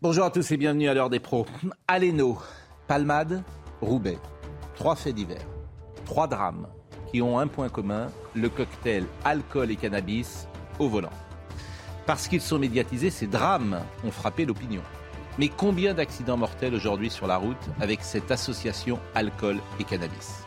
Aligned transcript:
Bonjour 0.00 0.24
à 0.24 0.30
tous 0.30 0.50
et 0.50 0.56
bienvenue 0.56 0.88
à 0.88 0.94
l'heure 0.94 1.10
des 1.10 1.20
pros. 1.20 1.46
Aleno, 1.86 2.38
Palmade, 2.88 3.44
Roubaix. 3.80 4.18
Trois 4.74 4.96
faits 4.96 5.14
divers. 5.14 5.46
Trois 6.06 6.26
drames 6.26 6.66
qui 7.10 7.22
ont 7.22 7.38
un 7.38 7.46
point 7.46 7.68
commun, 7.68 8.08
le 8.34 8.48
cocktail 8.48 9.04
alcool 9.24 9.70
et 9.70 9.76
cannabis 9.76 10.48
au 10.80 10.88
volant. 10.88 11.12
Parce 12.04 12.26
qu'ils 12.26 12.40
sont 12.40 12.58
médiatisés, 12.58 13.10
ces 13.10 13.28
drames 13.28 13.78
ont 14.04 14.10
frappé 14.10 14.44
l'opinion. 14.44 14.82
Mais 15.38 15.48
combien 15.48 15.94
d'accidents 15.94 16.36
mortels 16.36 16.74
aujourd'hui 16.74 17.10
sur 17.10 17.28
la 17.28 17.36
route 17.36 17.68
avec 17.80 18.02
cette 18.02 18.32
association 18.32 18.98
alcool 19.14 19.58
et 19.78 19.84
cannabis? 19.84 20.44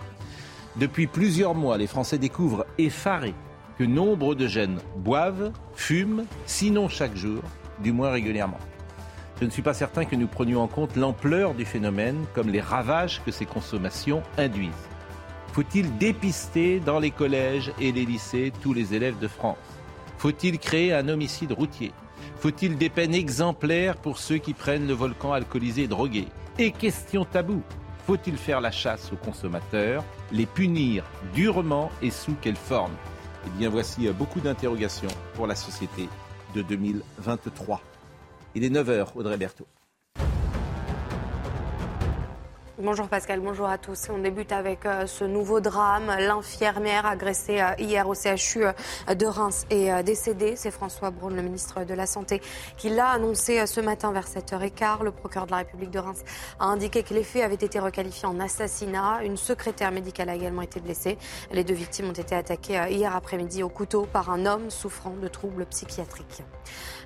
Depuis 0.75 1.07
plusieurs 1.07 1.55
mois, 1.55 1.77
les 1.77 1.87
Français 1.87 2.17
découvrent 2.17 2.65
effarés 2.77 3.35
que 3.77 3.85
nombre 3.85 4.35
de 4.35 4.47
jeunes 4.47 4.79
boivent, 4.97 5.53
fument, 5.75 6.25
sinon 6.45 6.89
chaque 6.89 7.15
jour, 7.15 7.41
du 7.79 7.91
moins 7.91 8.11
régulièrement. 8.11 8.59
Je 9.39 9.45
ne 9.45 9.49
suis 9.49 9.61
pas 9.61 9.73
certain 9.73 10.05
que 10.05 10.15
nous 10.15 10.27
prenions 10.27 10.61
en 10.61 10.67
compte 10.67 10.95
l'ampleur 10.95 11.53
du 11.53 11.65
phénomène 11.65 12.25
comme 12.33 12.49
les 12.49 12.61
ravages 12.61 13.21
que 13.25 13.31
ces 13.31 13.45
consommations 13.45 14.23
induisent. 14.37 14.71
Faut-il 15.51 15.97
dépister 15.97 16.79
dans 16.79 16.99
les 16.99 17.11
collèges 17.11 17.73
et 17.79 17.91
les 17.91 18.05
lycées 18.05 18.53
tous 18.61 18.73
les 18.73 18.93
élèves 18.93 19.19
de 19.19 19.27
France? 19.27 19.57
Faut-il 20.17 20.57
créer 20.57 20.93
un 20.93 21.09
homicide 21.09 21.51
routier? 21.51 21.91
Faut-il 22.37 22.77
des 22.77 22.89
peines 22.89 23.13
exemplaires 23.13 23.97
pour 23.97 24.17
ceux 24.17 24.37
qui 24.37 24.53
prennent 24.53 24.87
le 24.87 24.93
volcan 24.93 25.33
alcoolisé 25.33 25.83
et 25.83 25.87
drogué? 25.87 26.27
Et 26.57 26.71
question 26.71 27.25
tabou, 27.25 27.61
faut-il 28.05 28.37
faire 28.37 28.61
la 28.61 28.71
chasse 28.71 29.11
aux 29.11 29.17
consommateurs, 29.17 30.03
les 30.31 30.45
punir 30.45 31.03
durement 31.33 31.91
et 32.01 32.11
sous 32.11 32.35
quelle 32.41 32.55
forme? 32.55 32.93
Eh 33.45 33.49
bien 33.57 33.69
voici 33.69 34.07
beaucoup 34.09 34.39
d'interrogations 34.39 35.09
pour 35.33 35.47
la 35.47 35.55
société 35.55 36.07
de 36.55 36.61
2023. 36.61 37.81
Il 38.55 38.63
est 38.63 38.69
9h, 38.69 39.09
Audrey 39.15 39.37
Berthaud. 39.37 39.67
Bonjour 42.77 43.07
Pascal, 43.07 43.39
bonjour 43.39 43.67
à 43.67 43.77
tous. 43.77 44.09
On 44.09 44.17
débute 44.17 44.51
avec 44.51 44.85
euh, 44.85 45.07
ce 45.07 45.23
nouveau 45.23 45.61
drame. 45.61 46.13
L'infirmière 46.19 47.05
agressée 47.05 47.61
euh, 47.61 47.71
hier 47.79 48.05
au 48.05 48.15
CHU 48.15 48.65
euh, 48.65 49.15
de 49.15 49.25
Reims 49.25 49.65
est 49.69 50.03
décédée. 50.03 50.57
C'est 50.57 50.71
François 50.71 51.09
Braun, 51.09 51.33
le 51.33 51.41
ministre 51.41 51.85
de 51.85 51.93
la 51.93 52.05
Santé, 52.05 52.41
qui 52.75 52.89
l'a 52.89 53.11
annoncé 53.11 53.65
ce 53.65 53.79
matin 53.79 54.11
vers 54.11 54.27
7h15. 54.27 55.03
Le 55.03 55.11
procureur 55.11 55.45
de 55.45 55.51
la 55.51 55.57
République 55.59 55.89
de 55.89 55.99
Reims 55.99 56.21
a 56.59 56.65
indiqué 56.65 57.01
que 57.01 57.13
les 57.13 57.23
faits 57.23 57.45
avaient 57.45 57.55
été 57.55 57.79
requalifiés 57.79 58.27
en 58.27 58.41
assassinat. 58.41 59.23
Une 59.23 59.37
secrétaire 59.37 59.91
médicale 59.91 60.27
a 60.27 60.35
également 60.35 60.61
été 60.61 60.81
blessée. 60.81 61.17
Les 61.53 61.63
deux 61.63 61.73
victimes 61.73 62.09
ont 62.09 62.11
été 62.11 62.35
attaquées 62.35 62.87
hier 62.89 63.15
après-midi 63.15 63.63
au 63.63 63.69
couteau 63.69 64.05
par 64.05 64.29
un 64.29 64.45
homme 64.45 64.69
souffrant 64.69 65.15
de 65.21 65.29
troubles 65.29 65.65
psychiatriques. 65.67 66.43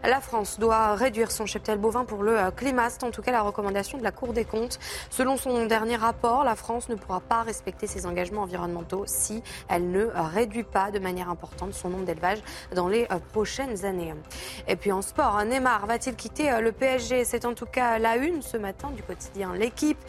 La 0.03 0.21
France 0.21 0.59
doit 0.59 0.95
réduire 0.95 1.29
son 1.29 1.45
cheptel 1.45 1.77
bovin 1.77 2.05
pour 2.05 2.23
le 2.23 2.37
climat. 2.51 2.89
C'est 2.89 3.03
en 3.03 3.11
tout 3.11 3.21
cas 3.21 3.31
la 3.31 3.41
recommandation 3.41 3.97
de 3.97 4.03
la 4.03 4.11
Cour 4.11 4.33
des 4.33 4.45
comptes. 4.45 4.79
Selon 5.09 5.35
son 5.35 5.65
dernier 5.65 5.97
rapport, 5.97 6.43
la 6.43 6.55
France 6.55 6.87
ne 6.87 6.95
pourra 6.95 7.19
pas 7.19 7.43
respecter 7.43 7.85
ses 7.85 8.05
engagements 8.05 8.43
environnementaux 8.43 9.03
si 9.07 9.43
elle 9.67 9.91
ne 9.91 10.07
réduit 10.15 10.63
pas 10.63 10.91
de 10.91 10.99
manière 10.99 11.29
importante 11.29 11.73
son 11.73 11.89
nombre 11.89 12.05
d'élevages 12.05 12.39
dans 12.75 12.87
les 12.87 13.07
prochaines 13.33 13.85
années. 13.85 14.13
Et 14.67 14.75
puis 14.77 14.91
en 14.91 15.01
sport, 15.01 15.43
Neymar 15.43 15.85
va-t-il 15.85 16.15
quitter 16.15 16.49
le 16.61 16.71
PSG 16.71 17.25
C'est 17.25 17.45
en 17.45 17.53
tout 17.53 17.65
cas 17.65 17.99
la 17.99 18.15
une 18.15 18.41
ce 18.41 18.57
matin 18.57 18.89
du 18.91 19.03
quotidien 19.03 19.53
L'équipe. 19.53 19.99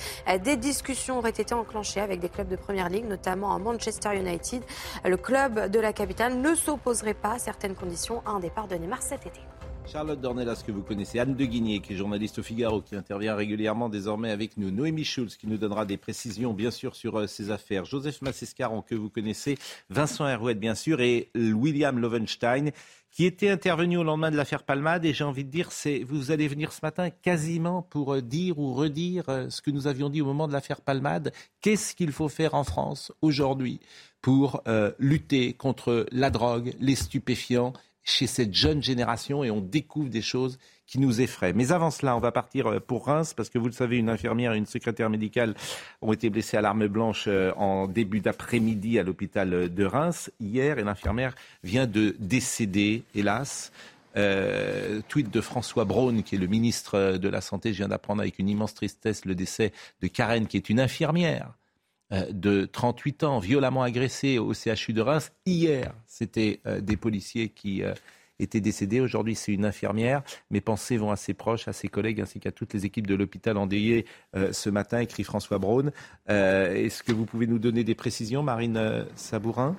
Des 0.42 0.56
discussions 0.56 1.18
auraient 1.18 1.30
été 1.30 1.52
enclenchées 1.52 2.00
avec 2.00 2.20
des 2.20 2.28
clubs 2.28 2.48
de 2.48 2.56
Première 2.56 2.88
Ligue, 2.88 3.08
notamment 3.08 3.54
à 3.54 3.58
Manchester 3.58 4.16
United. 4.16 4.62
Le 5.04 5.16
club 5.16 5.68
de 5.68 5.80
la 5.80 5.92
capitale 5.92 6.40
ne 6.40 6.54
s'opposerait 6.54 7.14
pas 7.14 7.32
à 7.32 7.38
certaines 7.38 7.74
conditions 7.74 8.22
à 8.24 8.30
un 8.30 8.40
départ 8.40 8.68
de 8.68 8.76
Neymar 8.76 9.02
cet 9.02 9.26
été. 9.26 9.40
Charlotte 9.90 10.20
Dornelas, 10.20 10.62
que 10.64 10.70
vous 10.70 10.82
connaissez, 10.82 11.18
Anne 11.18 11.34
de 11.34 11.44
Guigné, 11.44 11.80
qui 11.80 11.94
est 11.94 11.96
journaliste 11.96 12.38
au 12.38 12.44
Figaro, 12.44 12.80
qui 12.80 12.94
intervient 12.94 13.34
régulièrement 13.34 13.88
désormais 13.88 14.30
avec 14.30 14.56
nous, 14.56 14.70
Noémie 14.70 15.04
Schulz, 15.04 15.36
qui 15.36 15.48
nous 15.48 15.56
donnera 15.56 15.84
des 15.84 15.96
précisions, 15.96 16.54
bien 16.54 16.70
sûr, 16.70 16.94
sur 16.94 17.18
euh, 17.18 17.26
ces 17.26 17.50
affaires, 17.50 17.84
Joseph 17.84 18.22
Massescaron, 18.22 18.82
que 18.82 18.94
vous 18.94 19.10
connaissez, 19.10 19.58
Vincent 19.88 20.28
Herouet, 20.28 20.54
bien 20.54 20.76
sûr, 20.76 21.00
et 21.00 21.30
William 21.34 21.98
Lovenstein, 21.98 22.70
qui 23.10 23.24
était 23.24 23.50
intervenu 23.50 23.96
au 23.96 24.04
lendemain 24.04 24.30
de 24.30 24.36
l'affaire 24.36 24.62
Palmade. 24.62 25.04
Et 25.04 25.12
j'ai 25.12 25.24
envie 25.24 25.44
de 25.44 25.50
dire, 25.50 25.72
c'est, 25.72 26.04
vous 26.04 26.30
allez 26.30 26.46
venir 26.46 26.72
ce 26.72 26.80
matin 26.84 27.10
quasiment 27.10 27.82
pour 27.82 28.14
euh, 28.14 28.22
dire 28.22 28.60
ou 28.60 28.72
redire 28.74 29.28
euh, 29.28 29.50
ce 29.50 29.60
que 29.60 29.72
nous 29.72 29.88
avions 29.88 30.08
dit 30.08 30.22
au 30.22 30.26
moment 30.26 30.46
de 30.46 30.52
l'affaire 30.52 30.82
Palmade. 30.82 31.32
Qu'est-ce 31.62 31.96
qu'il 31.96 32.12
faut 32.12 32.28
faire 32.28 32.54
en 32.54 32.62
France 32.62 33.10
aujourd'hui 33.22 33.80
pour 34.22 34.62
lutter 34.98 35.54
contre 35.54 36.04
la 36.12 36.28
drogue, 36.28 36.74
les 36.78 36.94
stupéfiants 36.94 37.72
chez 38.04 38.26
cette 38.26 38.54
jeune 38.54 38.82
génération 38.82 39.44
et 39.44 39.50
on 39.50 39.60
découvre 39.60 40.08
des 40.08 40.22
choses 40.22 40.58
qui 40.86 40.98
nous 40.98 41.20
effraient. 41.20 41.52
Mais 41.52 41.70
avant 41.70 41.90
cela, 41.90 42.16
on 42.16 42.20
va 42.20 42.32
partir 42.32 42.66
euh, 42.66 42.80
pour 42.80 43.06
Reims 43.06 43.32
parce 43.34 43.48
que 43.48 43.58
vous 43.58 43.66
le 43.66 43.72
savez, 43.72 43.96
une 43.96 44.08
infirmière 44.08 44.54
et 44.54 44.58
une 44.58 44.66
secrétaire 44.66 45.08
médicale 45.08 45.54
ont 46.02 46.12
été 46.12 46.30
blessées 46.30 46.56
à 46.56 46.60
l'arme 46.60 46.88
blanche 46.88 47.24
euh, 47.28 47.52
en 47.56 47.86
début 47.86 48.20
d'après-midi 48.20 48.98
à 48.98 49.04
l'hôpital 49.04 49.72
de 49.72 49.84
Reims 49.84 50.30
hier 50.40 50.78
et 50.78 50.84
l'infirmière 50.84 51.34
vient 51.62 51.86
de 51.86 52.16
décéder, 52.18 53.04
hélas. 53.14 53.72
Euh, 54.16 55.02
tweet 55.06 55.30
de 55.30 55.40
François 55.40 55.84
Braun, 55.84 56.24
qui 56.24 56.34
est 56.34 56.38
le 56.38 56.48
ministre 56.48 57.16
de 57.16 57.28
la 57.28 57.40
Santé. 57.40 57.72
Je 57.72 57.78
viens 57.78 57.88
d'apprendre 57.88 58.20
avec 58.20 58.40
une 58.40 58.48
immense 58.48 58.74
tristesse 58.74 59.24
le 59.24 59.36
décès 59.36 59.72
de 60.02 60.08
Karen, 60.08 60.48
qui 60.48 60.56
est 60.56 60.68
une 60.68 60.80
infirmière 60.80 61.52
de 62.10 62.66
38 62.66 63.24
ans, 63.24 63.38
violemment 63.38 63.82
agressée 63.82 64.38
au 64.38 64.52
CHU 64.52 64.92
de 64.92 65.00
Reims. 65.00 65.32
Hier, 65.46 65.94
c'était 66.06 66.60
des 66.80 66.96
policiers 66.96 67.50
qui 67.50 67.82
était 68.42 68.60
décédée. 68.60 69.00
Aujourd'hui, 69.00 69.34
c'est 69.34 69.52
une 69.52 69.64
infirmière. 69.64 70.22
Mes 70.50 70.60
pensées 70.60 70.96
vont 70.96 71.10
à 71.10 71.16
ses 71.16 71.34
proches, 71.34 71.68
à 71.68 71.72
ses 71.72 71.88
collègues, 71.88 72.20
ainsi 72.20 72.40
qu'à 72.40 72.52
toutes 72.52 72.74
les 72.74 72.86
équipes 72.86 73.06
de 73.06 73.14
l'hôpital 73.14 73.56
endeuillé 73.56 74.06
euh, 74.36 74.52
ce 74.52 74.70
matin, 74.70 75.00
écrit 75.00 75.24
François 75.24 75.58
Braun. 75.58 75.92
Euh, 76.28 76.74
Est-ce 76.74 77.02
que 77.02 77.12
vous 77.12 77.26
pouvez 77.26 77.46
nous 77.46 77.58
donner 77.58 77.84
des 77.84 77.94
précisions, 77.94 78.42
Marine 78.42 78.76
euh, 78.76 79.04
Sabourin? 79.14 79.76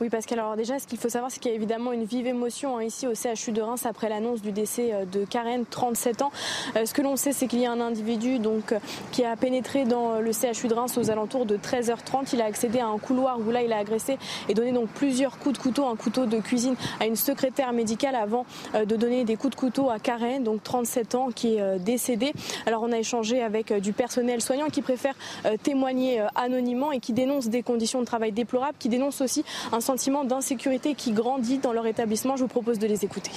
Oui, 0.00 0.08
Pascal. 0.08 0.38
Alors 0.38 0.56
déjà, 0.56 0.78
ce 0.78 0.86
qu'il 0.86 0.98
faut 0.98 1.10
savoir, 1.10 1.30
c'est 1.30 1.40
qu'il 1.40 1.50
y 1.50 1.52
a 1.52 1.56
évidemment 1.56 1.92
une 1.92 2.04
vive 2.04 2.26
émotion 2.26 2.78
hein, 2.78 2.84
ici 2.84 3.06
au 3.06 3.12
CHU 3.12 3.52
de 3.52 3.60
Reims 3.60 3.84
après 3.84 4.08
l'annonce 4.08 4.40
du 4.40 4.50
décès 4.50 4.94
euh, 4.94 5.04
de 5.04 5.26
Karen, 5.26 5.66
37 5.68 6.22
ans. 6.22 6.32
Euh, 6.76 6.86
ce 6.86 6.94
que 6.94 7.02
l'on 7.02 7.16
sait, 7.16 7.32
c'est 7.32 7.46
qu'il 7.46 7.60
y 7.60 7.66
a 7.66 7.72
un 7.72 7.80
individu 7.80 8.38
donc 8.38 8.74
qui 9.12 9.26
a 9.26 9.36
pénétré 9.36 9.84
dans 9.84 10.18
le 10.18 10.32
CHU 10.32 10.68
de 10.68 10.74
Reims 10.74 10.96
aux 10.96 11.10
alentours 11.10 11.44
de 11.44 11.58
13h30. 11.58 12.30
Il 12.32 12.40
a 12.40 12.46
accédé 12.46 12.78
à 12.78 12.86
un 12.86 12.96
couloir 12.96 13.38
où 13.40 13.50
là, 13.50 13.62
il 13.62 13.74
a 13.74 13.76
agressé 13.76 14.16
et 14.48 14.54
donné 14.54 14.72
donc 14.72 14.88
plusieurs 14.88 15.38
coups 15.38 15.58
de 15.58 15.62
couteau, 15.62 15.84
un 15.84 15.96
couteau 15.96 16.24
de 16.24 16.38
cuisine 16.38 16.76
à 16.98 17.04
une 17.04 17.16
secrétaire 17.16 17.74
médicale 17.74 18.14
avant 18.14 18.46
euh, 18.74 18.86
de 18.86 18.96
donner 18.96 19.24
des 19.24 19.36
coups 19.36 19.54
de 19.54 19.60
couteau 19.60 19.90
à 19.90 19.98
Karen, 19.98 20.42
donc 20.42 20.62
37 20.62 21.14
ans, 21.14 21.28
qui 21.34 21.56
est 21.56 21.78
décédée. 21.78 22.32
Alors 22.64 22.82
on 22.82 22.90
a 22.90 22.98
échangé 22.98 23.42
avec 23.42 23.70
du 23.70 23.92
personnel 23.92 24.40
soignant 24.40 24.68
qui 24.68 24.80
préfère 24.80 25.14
témoigner 25.62 26.24
anonymement 26.36 26.90
et 26.90 27.00
qui 27.00 27.12
dénonce 27.12 27.48
des 27.48 27.62
conditions 27.62 28.00
de 28.00 28.06
travail 28.06 28.32
déplorables, 28.32 28.78
qui 28.78 28.88
dénonce 28.88 29.20
aussi 29.20 29.44
un 29.72 29.80
sentiment 29.90 30.24
d'insécurité 30.24 30.94
qui 30.94 31.10
grandit 31.10 31.58
dans 31.58 31.72
leur 31.72 31.86
établissement. 31.86 32.36
Je 32.36 32.42
vous 32.42 32.54
propose 32.58 32.78
de 32.78 32.86
les 32.86 33.04
écouter. 33.04 33.32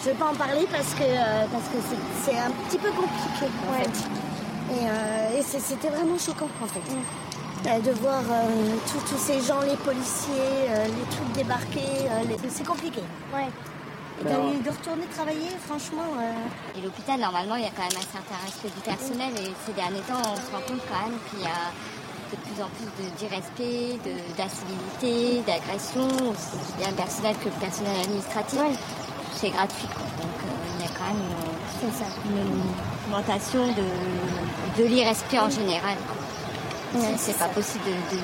Je 0.00 0.08
ne 0.08 0.12
vais 0.12 0.18
pas 0.18 0.30
en 0.32 0.34
parler 0.34 0.66
parce 0.72 0.94
que 0.94 1.02
euh, 1.02 1.44
parce 1.52 1.68
que 1.68 1.78
c'est 2.24 2.38
un 2.38 2.50
petit 2.64 2.78
peu 2.78 2.90
compliqué 2.90 3.46
en 3.68 3.72
fait. 3.78 3.96
Et, 4.74 4.86
euh, 4.88 5.42
c'était 5.42 5.88
vraiment 5.88 6.18
choquant 6.18 6.48
en 6.62 6.66
fait. 6.66 6.86
Euh, 7.68 7.80
de 7.80 7.92
voir 8.00 8.22
tous 9.08 9.18
ces 9.18 9.40
gens, 9.42 9.60
les 9.60 9.76
policiers, 9.76 10.58
les 10.98 11.06
trucs 11.14 11.32
débarquer, 11.34 11.90
c'est 12.48 12.66
compliqué. 12.66 13.02
Ouais. 13.34 13.48
de 14.24 14.70
retourner 14.70 15.06
travailler, 15.14 15.50
franchement. 15.66 16.08
Et 16.76 16.80
l'hôpital, 16.80 17.20
normalement, 17.20 17.56
il 17.56 17.62
y 17.62 17.66
a 17.66 17.74
quand 17.76 17.86
même 17.88 18.02
un 18.04 18.12
certain 18.18 18.38
respect 18.44 18.72
du 18.74 18.82
personnel. 18.82 19.32
Et 19.36 19.52
ces 19.66 19.74
derniers 19.74 20.04
temps, 20.08 20.22
on 20.32 20.36
se 20.36 20.50
rend 20.50 20.64
compte 20.66 20.82
quand 20.88 21.02
même 21.06 21.18
qu'il 21.30 21.42
y 21.42 21.46
a 21.46 21.70
de 22.32 22.36
plus 22.36 22.62
en 22.62 22.68
plus 22.68 22.88
d'irrespect, 23.18 23.98
d'incivilité, 24.36 25.42
d'agression, 25.46 26.06
aussi 26.30 26.72
bien 26.78 26.88
le 26.88 26.96
personnel 26.96 27.36
que 27.36 27.44
le 27.44 27.60
personnel 27.60 28.00
administratif. 28.00 28.58
C'est 29.34 29.50
gratuit. 29.50 29.86
Donc 29.86 30.36
euh, 30.44 30.78
il 30.78 30.84
y 30.84 30.88
a 30.88 30.92
quand 30.96 31.06
même 31.06 31.22
une, 31.84 32.62
augmentation 33.06 33.66
de, 33.68 34.82
de 34.82 34.88
l'irrespect 34.88 35.38
en 35.38 35.50
général. 35.50 35.96
c'est 37.16 37.38
pas 37.38 37.48
possible 37.48 37.84
de, 37.84 38.18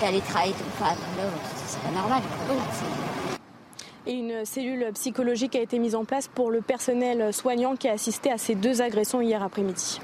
d'aller 0.00 0.20
travailler. 0.20 0.54
Enfin, 0.78 0.94
c'est 1.66 1.80
pas 1.80 1.90
normal. 1.90 2.22
Et 4.06 4.12
une 4.12 4.44
cellule 4.44 4.92
psychologique 4.94 5.56
a 5.56 5.60
été 5.60 5.78
mise 5.78 5.96
en 5.96 6.04
place 6.04 6.28
pour 6.28 6.50
le 6.50 6.60
personnel 6.60 7.32
soignant 7.34 7.74
qui 7.74 7.88
a 7.88 7.92
assisté 7.92 8.30
à 8.30 8.38
ces 8.38 8.54
deux 8.54 8.80
agressions 8.80 9.20
hier 9.20 9.42
après-midi. 9.42 10.00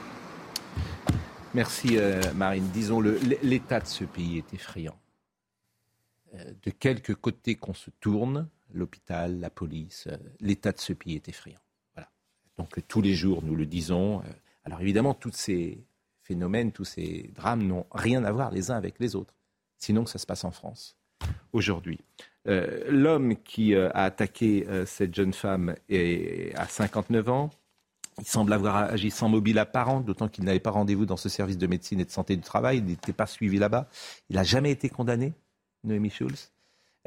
Merci 1.54 1.98
euh, 1.98 2.22
Marine. 2.34 2.66
Disons, 2.72 3.00
l'état 3.00 3.80
de 3.80 3.86
ce 3.86 4.04
pays 4.04 4.38
est 4.38 4.54
effrayant. 4.54 4.98
Euh, 6.34 6.44
de 6.62 6.70
quelque 6.70 7.12
côté 7.12 7.56
qu'on 7.56 7.74
se 7.74 7.90
tourne, 8.00 8.48
l'hôpital, 8.72 9.38
la 9.38 9.50
police, 9.50 10.08
euh, 10.10 10.16
l'état 10.40 10.72
de 10.72 10.80
ce 10.80 10.94
pays 10.94 11.16
est 11.16 11.28
effrayant. 11.28 11.60
Voilà. 11.94 12.08
Donc 12.56 12.80
tous 12.88 13.02
les 13.02 13.12
jours, 13.14 13.42
nous 13.44 13.54
le 13.54 13.66
disons. 13.66 14.22
alors 14.64 14.80
évidemment, 14.80 15.12
tous 15.12 15.32
ces 15.32 15.84
phénomènes, 16.22 16.72
tous 16.72 16.86
ces 16.86 17.30
drames 17.34 17.66
n'ont 17.66 17.84
rien 17.92 18.24
à 18.24 18.32
voir 18.32 18.50
les 18.50 18.70
uns 18.70 18.76
avec 18.76 18.98
les 18.98 19.14
autres. 19.14 19.34
Sinon, 19.76 20.06
ça 20.06 20.18
se 20.18 20.24
passe 20.24 20.44
en 20.44 20.52
France 20.52 20.96
aujourd'hui. 21.52 22.00
L'homme 22.44 23.36
qui 23.42 23.76
a 23.76 23.90
attaqué 23.90 24.66
cette 24.86 25.14
jeune 25.14 25.32
femme 25.32 25.76
est 25.88 26.52
à 26.56 26.66
59 26.66 27.28
ans. 27.28 27.50
Il 28.18 28.26
semble 28.26 28.52
avoir 28.52 28.76
agi 28.76 29.10
sans 29.10 29.28
mobile 29.28 29.58
apparent, 29.58 30.00
d'autant 30.00 30.28
qu'il 30.28 30.44
n'avait 30.44 30.60
pas 30.60 30.70
rendez-vous 30.70 31.06
dans 31.06 31.16
ce 31.16 31.28
service 31.28 31.58
de 31.58 31.66
médecine 31.66 32.00
et 32.00 32.04
de 32.04 32.10
santé 32.10 32.36
du 32.36 32.42
travail. 32.42 32.78
Il 32.78 32.84
n'était 32.84 33.12
pas 33.12 33.26
suivi 33.26 33.58
là-bas. 33.58 33.88
Il 34.28 34.36
n'a 34.36 34.44
jamais 34.44 34.70
été 34.70 34.88
condamné, 34.88 35.32
Noémie 35.84 36.10
Schulz. 36.10 36.50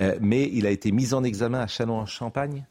Euh, 0.02 0.18
mais 0.20 0.50
il 0.52 0.66
a 0.66 0.72
été 0.72 0.92
mis 0.92 1.14
en 1.14 1.24
examen 1.24 1.62
à 1.62 1.68
Chalon-en-Champagne. 1.68 2.66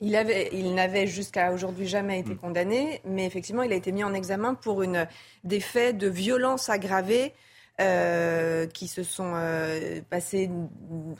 Il, 0.00 0.14
avait, 0.16 0.50
il 0.52 0.74
n'avait 0.74 1.06
jusqu'à 1.06 1.52
aujourd'hui 1.52 1.86
jamais 1.86 2.20
été 2.20 2.34
hmm. 2.34 2.38
condamné, 2.38 3.00
mais 3.04 3.26
effectivement, 3.26 3.62
il 3.62 3.72
a 3.72 3.76
été 3.76 3.90
mis 3.90 4.04
en 4.04 4.14
examen 4.14 4.54
pour 4.54 4.82
une, 4.82 5.08
des 5.44 5.60
faits 5.60 5.96
de 5.96 6.08
violence 6.08 6.68
aggravée 6.68 7.32
euh, 7.80 8.66
qui 8.66 8.86
se 8.86 9.02
sont 9.02 9.32
euh, 9.34 10.00
passés, 10.10 10.50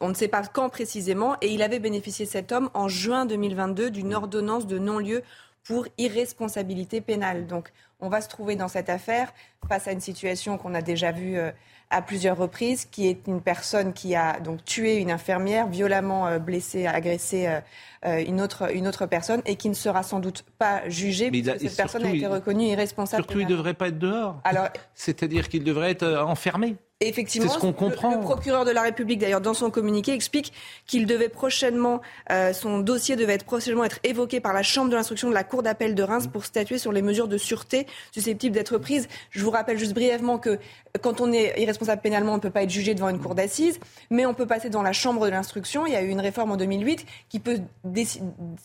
on 0.00 0.08
ne 0.08 0.14
sait 0.14 0.28
pas 0.28 0.42
quand 0.42 0.68
précisément, 0.68 1.36
et 1.40 1.48
il 1.48 1.62
avait 1.62 1.78
bénéficié, 1.78 2.26
cet 2.26 2.52
homme, 2.52 2.70
en 2.74 2.88
juin 2.88 3.26
2022, 3.26 3.90
d'une 3.90 4.10
hmm. 4.10 4.16
ordonnance 4.16 4.66
de 4.66 4.78
non-lieu 4.78 5.22
pour 5.64 5.86
irresponsabilité 5.98 7.00
pénale. 7.00 7.46
Donc 7.46 7.70
on 8.00 8.08
va 8.08 8.20
se 8.20 8.28
trouver 8.28 8.56
dans 8.56 8.68
cette 8.68 8.88
affaire 8.88 9.32
face 9.68 9.88
à 9.88 9.92
une 9.92 10.00
situation 10.00 10.56
qu'on 10.56 10.74
a 10.74 10.82
déjà 10.82 11.12
vue 11.12 11.36
euh, 11.36 11.50
à 11.90 12.00
plusieurs 12.02 12.36
reprises, 12.36 12.84
qui 12.84 13.08
est 13.08 13.26
une 13.26 13.40
personne 13.40 13.92
qui 13.92 14.14
a 14.14 14.40
donc 14.40 14.64
tué 14.64 14.96
une 14.96 15.10
infirmière, 15.10 15.66
violemment 15.68 16.26
euh, 16.26 16.38
blessé, 16.38 16.86
agressé 16.86 17.60
euh, 18.04 18.24
une, 18.24 18.40
autre, 18.40 18.74
une 18.74 18.86
autre 18.86 19.06
personne 19.06 19.42
et 19.46 19.56
qui 19.56 19.68
ne 19.68 19.74
sera 19.74 20.02
sans 20.02 20.20
doute 20.20 20.44
pas 20.58 20.88
jugée 20.88 21.30
Mais 21.30 21.42
cette 21.42 21.76
personne 21.76 22.04
a 22.06 22.10
été 22.10 22.26
reconnue 22.26 22.66
irresponsable. 22.66 23.24
Surtout, 23.24 23.40
il 23.40 23.46
ne 23.46 23.50
devrait 23.50 23.74
pas 23.74 23.88
être 23.88 23.98
dehors. 23.98 24.40
Alors, 24.44 24.68
C'est-à-dire 24.94 25.48
qu'il 25.48 25.64
devrait 25.64 25.90
être 25.90 26.24
enfermé. 26.26 26.76
Effectivement, 27.00 27.48
ce. 27.48 27.64
Le, 27.64 28.20
procureur 28.20 28.64
de 28.64 28.72
la 28.72 28.82
République, 28.82 29.20
d'ailleurs, 29.20 29.40
dans 29.40 29.54
son 29.54 29.70
communiqué, 29.70 30.12
explique 30.12 30.52
qu'il 30.84 31.06
devait 31.06 31.28
prochainement, 31.28 32.00
euh, 32.32 32.52
son 32.52 32.80
dossier 32.80 33.14
devait 33.14 33.34
être 33.34 33.44
prochainement 33.44 33.84
être 33.84 34.00
évoqué 34.02 34.40
par 34.40 34.52
la 34.52 34.64
Chambre 34.64 34.90
de 34.90 34.96
l'instruction 34.96 35.28
de 35.28 35.34
la 35.34 35.44
Cour 35.44 35.62
d'appel 35.62 35.94
de 35.94 36.02
Reims 36.02 36.26
pour 36.26 36.44
statuer 36.44 36.76
sur 36.76 36.90
les 36.90 37.00
mesures 37.02 37.28
de 37.28 37.38
sûreté 37.38 37.86
susceptibles 38.10 38.52
d'être 38.52 38.78
prises. 38.78 39.06
Je 39.30 39.44
vous 39.44 39.52
rappelle 39.52 39.78
juste 39.78 39.94
brièvement 39.94 40.38
que 40.38 40.58
quand 41.00 41.20
on 41.20 41.30
est 41.30 41.54
irresponsable 41.60 42.02
pénalement, 42.02 42.32
on 42.32 42.36
ne 42.36 42.40
peut 42.40 42.50
pas 42.50 42.64
être 42.64 42.70
jugé 42.70 42.94
devant 42.94 43.10
une 43.10 43.20
cour 43.20 43.36
d'assises, 43.36 43.78
mais 44.10 44.26
on 44.26 44.34
peut 44.34 44.46
passer 44.46 44.68
dans 44.68 44.82
la 44.82 44.92
Chambre 44.92 45.24
de 45.24 45.30
l'instruction. 45.30 45.86
Il 45.86 45.92
y 45.92 45.96
a 45.96 46.02
eu 46.02 46.08
une 46.08 46.20
réforme 46.20 46.50
en 46.50 46.56
2008 46.56 47.06
qui 47.28 47.38
peut 47.38 47.60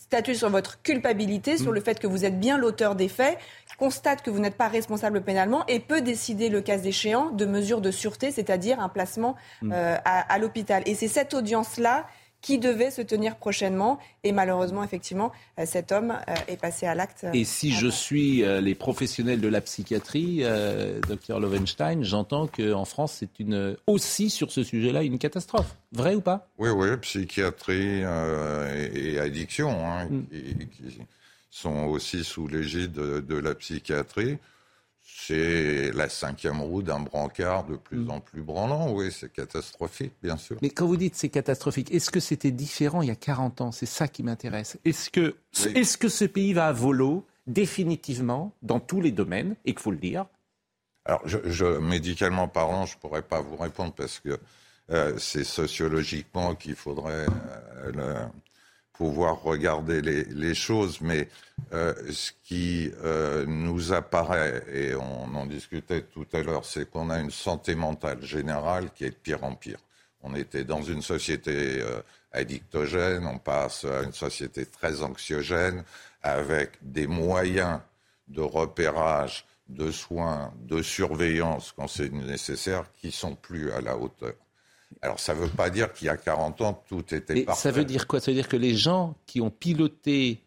statuer 0.00 0.34
sur 0.34 0.50
votre 0.50 0.82
culpabilité, 0.82 1.56
sur 1.56 1.70
le 1.70 1.80
fait 1.80 2.00
que 2.00 2.08
vous 2.08 2.24
êtes 2.24 2.40
bien 2.40 2.58
l'auteur 2.58 2.96
des 2.96 3.08
faits, 3.08 3.38
constate 3.76 4.22
que 4.22 4.30
vous 4.30 4.38
n'êtes 4.38 4.56
pas 4.56 4.68
responsable 4.68 5.22
pénalement 5.22 5.66
et 5.66 5.80
peut 5.80 6.00
décider, 6.00 6.48
le 6.48 6.60
cas 6.60 6.78
échéant, 6.78 7.30
de 7.30 7.44
mesures 7.46 7.80
de 7.80 7.90
sûreté, 7.90 8.30
c'est-à-dire 8.30 8.80
un 8.80 8.88
placement 8.88 9.36
mm. 9.62 9.72
euh, 9.72 9.96
à, 10.04 10.38
l'hôpital. 10.38 10.82
Et 10.86 10.94
c'est 10.94 11.08
cette 11.08 11.34
audience-là 11.34 12.06
qui 12.40 12.58
devait 12.58 12.90
se 12.90 13.00
tenir 13.00 13.36
prochainement. 13.36 13.98
Et 14.22 14.30
malheureusement, 14.30 14.84
effectivement, 14.84 15.32
euh, 15.58 15.64
cet 15.64 15.92
homme 15.92 16.10
euh, 16.28 16.34
est 16.46 16.60
passé 16.60 16.84
à 16.86 16.94
l'acte. 16.94 17.26
Et 17.32 17.44
si 17.44 17.72
je 17.72 17.88
suis 17.88 18.44
les 18.60 18.74
professionnels 18.74 19.40
de 19.40 19.48
la 19.48 19.62
psychiatrie, 19.62 20.44
docteur 21.08 21.40
Lovenstein, 21.40 22.02
j'entends 22.02 22.46
qu'en 22.46 22.84
France, 22.84 23.16
c'est 23.18 23.40
une 23.40 23.76
aussi 23.86 24.28
sur 24.28 24.52
ce 24.52 24.62
sujet-là 24.62 25.02
une 25.02 25.18
catastrophe. 25.18 25.74
Vrai 25.92 26.14
ou 26.14 26.20
pas? 26.20 26.48
Oui, 26.58 26.68
oui, 26.70 26.88
psychiatrie 27.00 28.02
et, 28.02 29.18
addiction, 29.18 29.70
hein, 29.70 30.06
mm. 30.10 30.24
qui, 30.30 30.98
sont 31.54 31.84
aussi 31.84 32.24
sous 32.24 32.48
l'égide 32.48 32.92
de, 32.92 33.36
la 33.36 33.54
psychiatrie. 33.54 34.38
C'est 35.00 35.92
la 35.92 36.08
cinquième 36.08 36.60
roue 36.60 36.82
d'un 36.82 36.98
brancard 36.98 37.64
de 37.64 37.76
plus 37.76 37.98
mm. 37.98 38.10
en 38.10 38.20
plus 38.20 38.42
branlant. 38.42 38.90
Oui, 38.90 39.12
c'est 39.12 39.32
catastrophique, 39.32 40.14
bien 40.20 40.36
sûr. 40.36 40.56
Mais 40.62 40.70
quand 40.70 40.86
vous 40.86 40.96
dites 40.96 41.14
c'est 41.14 41.28
catastrophique, 41.28 41.92
est-ce 41.92 42.10
que 42.10 42.18
c'était 42.18 42.50
différent 42.50 43.02
il 43.02 43.08
y 43.08 43.12
a 43.12 43.16
40 43.16 43.60
ans? 43.60 43.70
C'est 43.70 43.86
ça 43.86 44.08
qui 44.08 44.24
m'intéresse. 44.24 44.78
Est-ce 44.84 45.10
que, 45.10 45.36
est 45.64 45.96
que 45.96 46.08
ce 46.08 46.24
pays 46.24 46.54
va 46.54 46.66
à 46.66 46.72
volo 46.72 47.24
définitivement 47.46 48.52
dans 48.62 48.80
tous 48.80 49.00
les 49.00 49.12
domaines 49.12 49.54
et 49.64 49.74
qu'il 49.74 49.82
faut 49.82 49.92
le 49.92 49.98
dire? 49.98 50.26
Alors, 51.04 51.22
je, 51.24 51.78
médicalement 51.78 52.48
parlant, 52.48 52.86
je 52.86 52.96
ne 52.96 53.00
pourrais 53.00 53.22
pas 53.22 53.40
vous 53.40 53.56
répondre 53.56 53.92
parce 53.92 54.18
que 54.18 54.40
euh, 54.90 55.14
c'est 55.18 55.44
sociologiquement 55.44 56.56
qu'il 56.56 56.74
faudrait 56.74 57.26
euh, 57.84 58.26
pouvoir 58.94 59.42
regarder 59.42 60.00
les, 60.00 60.54
choses, 60.54 61.00
mais 61.00 61.28
euh, 61.72 61.92
ce 62.10 62.30
qui 62.44 62.90
euh, 63.02 63.44
nous 63.46 63.92
apparaît, 63.92 64.64
et 64.72 64.94
on 64.94 65.34
en 65.34 65.46
discutait 65.46 66.02
tout 66.02 66.26
à 66.32 66.42
l'heure, 66.42 66.64
c'est 66.64 66.88
qu'on 66.88 67.10
a 67.10 67.18
une 67.18 67.32
santé 67.32 67.74
mentale 67.74 68.22
générale 68.22 68.90
qui 68.94 69.04
est 69.04 69.10
de 69.10 69.16
pire 69.16 69.42
en 69.42 69.54
pire. 69.54 69.78
On 70.22 70.34
était 70.34 70.64
dans 70.64 70.82
une 70.82 71.02
société 71.02 71.82
euh, 71.82 72.00
addictogène, 72.32 73.26
on 73.26 73.38
passe 73.38 73.84
à 73.84 74.02
une 74.02 74.12
société 74.12 74.64
très 74.64 75.02
anxiogène, 75.02 75.82
avec 76.22 76.70
des 76.80 77.08
moyens 77.08 77.80
de 78.28 78.40
repérage, 78.40 79.44
de 79.68 79.90
soins, 79.90 80.52
de 80.60 80.82
surveillance 80.82 81.72
quand 81.76 81.88
c'est 81.88 82.12
nécessaire, 82.12 82.84
qui 83.00 83.10
sont 83.10 83.34
plus 83.34 83.72
à 83.72 83.80
la 83.80 83.96
hauteur. 83.96 84.34
Alors 85.02 85.20
ça 85.20 85.34
ne 85.34 85.40
veut 85.40 85.48
pas 85.48 85.70
dire 85.70 85.92
qu'il 85.92 86.06
y 86.06 86.10
a 86.10 86.16
40 86.16 86.60
ans, 86.60 86.82
tout 86.88 87.14
était 87.14 87.42
parfait. 87.42 87.60
Ça 87.60 87.70
veut 87.70 87.84
dire 87.84 88.06
quoi? 88.06 88.20
Ça 88.20 88.30
veut 88.30 88.36
dire 88.36 88.48
que 88.48 88.56
les 88.56 88.74
gens 88.74 89.14
qui 89.26 89.40
ont 89.40 89.50
piloté 89.50 90.40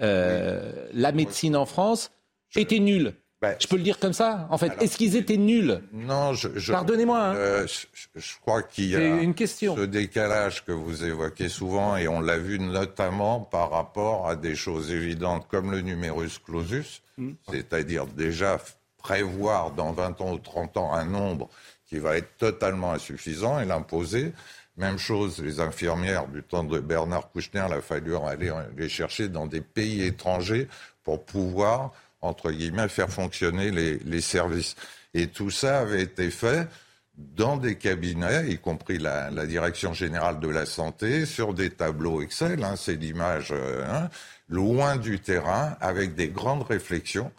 euh, 0.00 0.88
la 0.92 1.12
médecine 1.12 1.56
en 1.56 1.66
France 1.66 2.10
étaient 2.56 2.78
nuls. 2.78 3.14
Ben, 3.40 3.56
je 3.58 3.66
peux 3.66 3.76
le 3.76 3.82
dire 3.82 3.98
comme 3.98 4.12
ça, 4.12 4.46
en 4.50 4.58
fait. 4.58 4.80
Est-ce 4.80 4.96
qu'ils 4.96 5.16
étaient 5.16 5.36
nuls? 5.36 5.82
Non, 5.92 6.32
je. 6.32 6.70
Pardonnez-moi. 6.70 7.18
Hein. 7.18 7.34
Euh, 7.34 7.66
je, 8.14 8.34
crois 8.40 8.62
qu'il 8.62 8.90
y 8.90 8.96
a 8.96 9.20
une 9.20 9.34
question. 9.34 9.74
ce 9.74 9.80
décalage 9.80 10.64
que 10.64 10.70
vous 10.70 11.04
évoquez 11.04 11.48
souvent, 11.48 11.96
et 11.96 12.06
on 12.06 12.20
l'a 12.20 12.38
vu 12.38 12.60
notamment 12.60 13.40
par 13.40 13.70
rapport 13.70 14.28
à 14.28 14.36
des 14.36 14.54
choses 14.54 14.92
évidentes 14.92 15.48
comme 15.48 15.72
le 15.72 15.80
numerus 15.80 16.38
clausus, 16.38 17.02
hmm. 17.18 17.32
c'est-à-dire 17.50 18.06
déjà 18.06 18.60
prévoir 18.98 19.72
dans 19.72 19.92
20 19.92 20.20
ans 20.20 20.32
ou 20.34 20.38
30 20.38 20.76
ans 20.76 20.92
un 20.92 21.04
nombre 21.04 21.48
qui 21.92 21.98
va 21.98 22.16
être 22.16 22.38
totalement 22.38 22.92
insuffisant 22.92 23.60
et 23.60 23.66
l'imposer. 23.66 24.32
Même 24.78 24.96
chose, 24.96 25.42
les 25.42 25.60
infirmières 25.60 26.26
du 26.26 26.42
temps 26.42 26.64
de 26.64 26.80
Bernard 26.80 27.30
Kouchner, 27.30 27.66
il 27.68 27.74
a 27.74 27.82
fallu 27.82 28.16
aller 28.16 28.50
les 28.78 28.88
chercher 28.88 29.28
dans 29.28 29.46
des 29.46 29.60
pays 29.60 30.02
étrangers 30.02 30.68
pour 31.04 31.22
pouvoir, 31.22 31.92
entre 32.22 32.50
guillemets, 32.50 32.88
faire 32.88 33.10
fonctionner 33.10 33.70
les, 33.70 34.20
services. 34.22 34.74
Et 35.12 35.26
tout 35.26 35.50
ça 35.50 35.80
avait 35.80 36.00
été 36.00 36.30
fait 36.30 36.66
dans 37.14 37.58
des 37.58 37.76
cabinets, 37.76 38.48
y 38.48 38.56
compris 38.56 38.96
la, 38.96 39.30
direction 39.44 39.92
générale 39.92 40.40
de 40.40 40.48
la 40.48 40.64
santé, 40.64 41.26
sur 41.26 41.52
des 41.52 41.68
tableaux 41.68 42.22
Excel, 42.22 42.64
hein, 42.64 42.76
c'est 42.76 42.96
l'image, 42.96 43.48
euh, 43.50 43.84
hein, 43.86 44.08
loin 44.48 44.96
du 44.96 45.20
terrain, 45.20 45.76
avec 45.82 46.14
des 46.14 46.28
grandes 46.28 46.62
réflexions. 46.62 47.30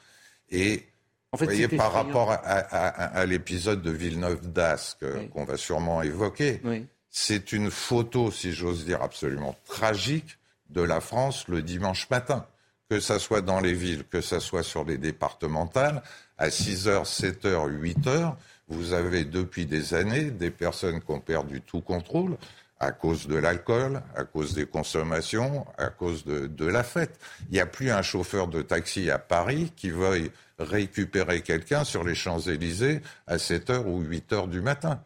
Et 0.51 0.86
vous 1.33 1.45
voyez, 1.45 1.67
par 1.67 1.91
rapport 1.91 2.31
à, 2.31 3.25
l'épisode 3.25 3.81
de 3.81 3.91
Villeneuve 3.91 4.51
d'Ascq 4.51 5.03
qu'on 5.33 5.45
va 5.45 5.57
sûrement 5.57 6.01
évoquer, 6.01 6.61
c'est 7.09 7.51
une 7.51 7.71
photo, 7.71 8.31
si 8.31 8.53
j'ose 8.53 8.85
dire, 8.85 9.01
absolument 9.01 9.55
tragique 9.65 10.37
de 10.69 10.81
la 10.81 10.99
France 10.99 11.47
le 11.47 11.61
dimanche 11.61 12.09
matin. 12.09 12.45
Que 12.89 12.99
ça 12.99 13.17
soit 13.17 13.41
dans 13.41 13.59
les 13.59 13.73
villes, 13.73 14.03
que 14.09 14.21
ça 14.21 14.39
soit 14.39 14.61
sur 14.61 14.83
les 14.83 14.97
départementales, 14.97 16.03
à 16.37 16.49
6h, 16.49 17.05
7h, 17.05 17.69
8h, 17.69 18.35
vous 18.67 18.93
avez 18.93 19.25
depuis 19.25 19.65
des 19.65 19.93
années 19.93 20.31
des 20.31 20.51
personnes 20.51 21.01
qui 21.01 21.11
ont 21.11 21.19
perdu 21.19 21.61
tout 21.61 21.81
contrôle 21.81 22.37
à 22.79 22.91
cause 22.91 23.27
de 23.27 23.35
l'alcool, 23.35 24.01
à 24.15 24.23
cause 24.23 24.53
des 24.53 24.65
consommations, 24.65 25.65
à 25.77 25.87
cause 25.87 26.25
de, 26.25 26.47
de 26.47 26.65
la 26.65 26.83
fête. 26.83 27.17
Il 27.49 27.53
n'y 27.53 27.59
a 27.59 27.65
plus 27.65 27.91
un 27.91 28.01
chauffeur 28.01 28.47
de 28.47 28.61
taxi 28.61 29.09
à 29.09 29.19
Paris 29.19 29.71
qui 29.75 29.89
veuille 29.89 30.31
récupérer 30.63 31.41
quelqu'un 31.41 31.84
sur 31.84 32.03
les 32.03 32.15
Champs-Élysées 32.15 33.01
à 33.27 33.38
7 33.38 33.70
h 33.70 33.86
ou 33.86 34.01
8 34.01 34.34
h 34.34 34.50
du 34.50 34.62
matin. 34.62 35.01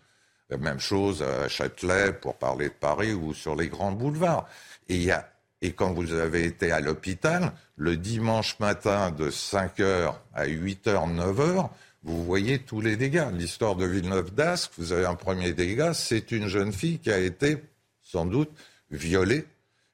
même 0.49 0.79
chose 0.79 1.23
à 1.23 1.47
Châtelet, 1.47 2.13
pour 2.13 2.35
parler 2.35 2.69
de 2.69 2.73
Paris, 2.73 3.13
ou 3.13 3.33
sur 3.33 3.55
les 3.55 3.67
grands 3.67 3.91
boulevards. 3.91 4.47
Et, 4.89 4.97
y 4.97 5.11
a, 5.11 5.29
et 5.61 5.73
quand 5.73 5.93
vous 5.93 6.13
avez 6.13 6.45
été 6.45 6.71
à 6.71 6.79
l'hôpital, 6.79 7.51
le 7.75 7.97
dimanche 7.97 8.59
matin 8.59 9.11
de 9.11 9.29
5 9.29 9.79
h 9.79 10.13
à 10.33 10.45
8 10.45 10.87
h, 10.87 11.13
9 11.13 11.37
h, 11.37 11.69
vous 12.03 12.23
voyez 12.23 12.59
tous 12.59 12.79
les 12.79 12.95
dégâts. 12.95 13.27
L'histoire 13.33 13.75
de 13.75 13.85
Villeneuve 13.85 14.33
d'Ascq, 14.33 14.71
vous 14.77 14.93
avez 14.93 15.05
un 15.05 15.15
premier 15.15 15.53
dégât, 15.53 15.93
c'est 15.93 16.31
une 16.31 16.47
jeune 16.47 16.71
fille 16.71 16.99
qui 16.99 17.11
a 17.11 17.17
été 17.17 17.57
sans 18.01 18.25
doute 18.25 18.51
violée 18.91 19.45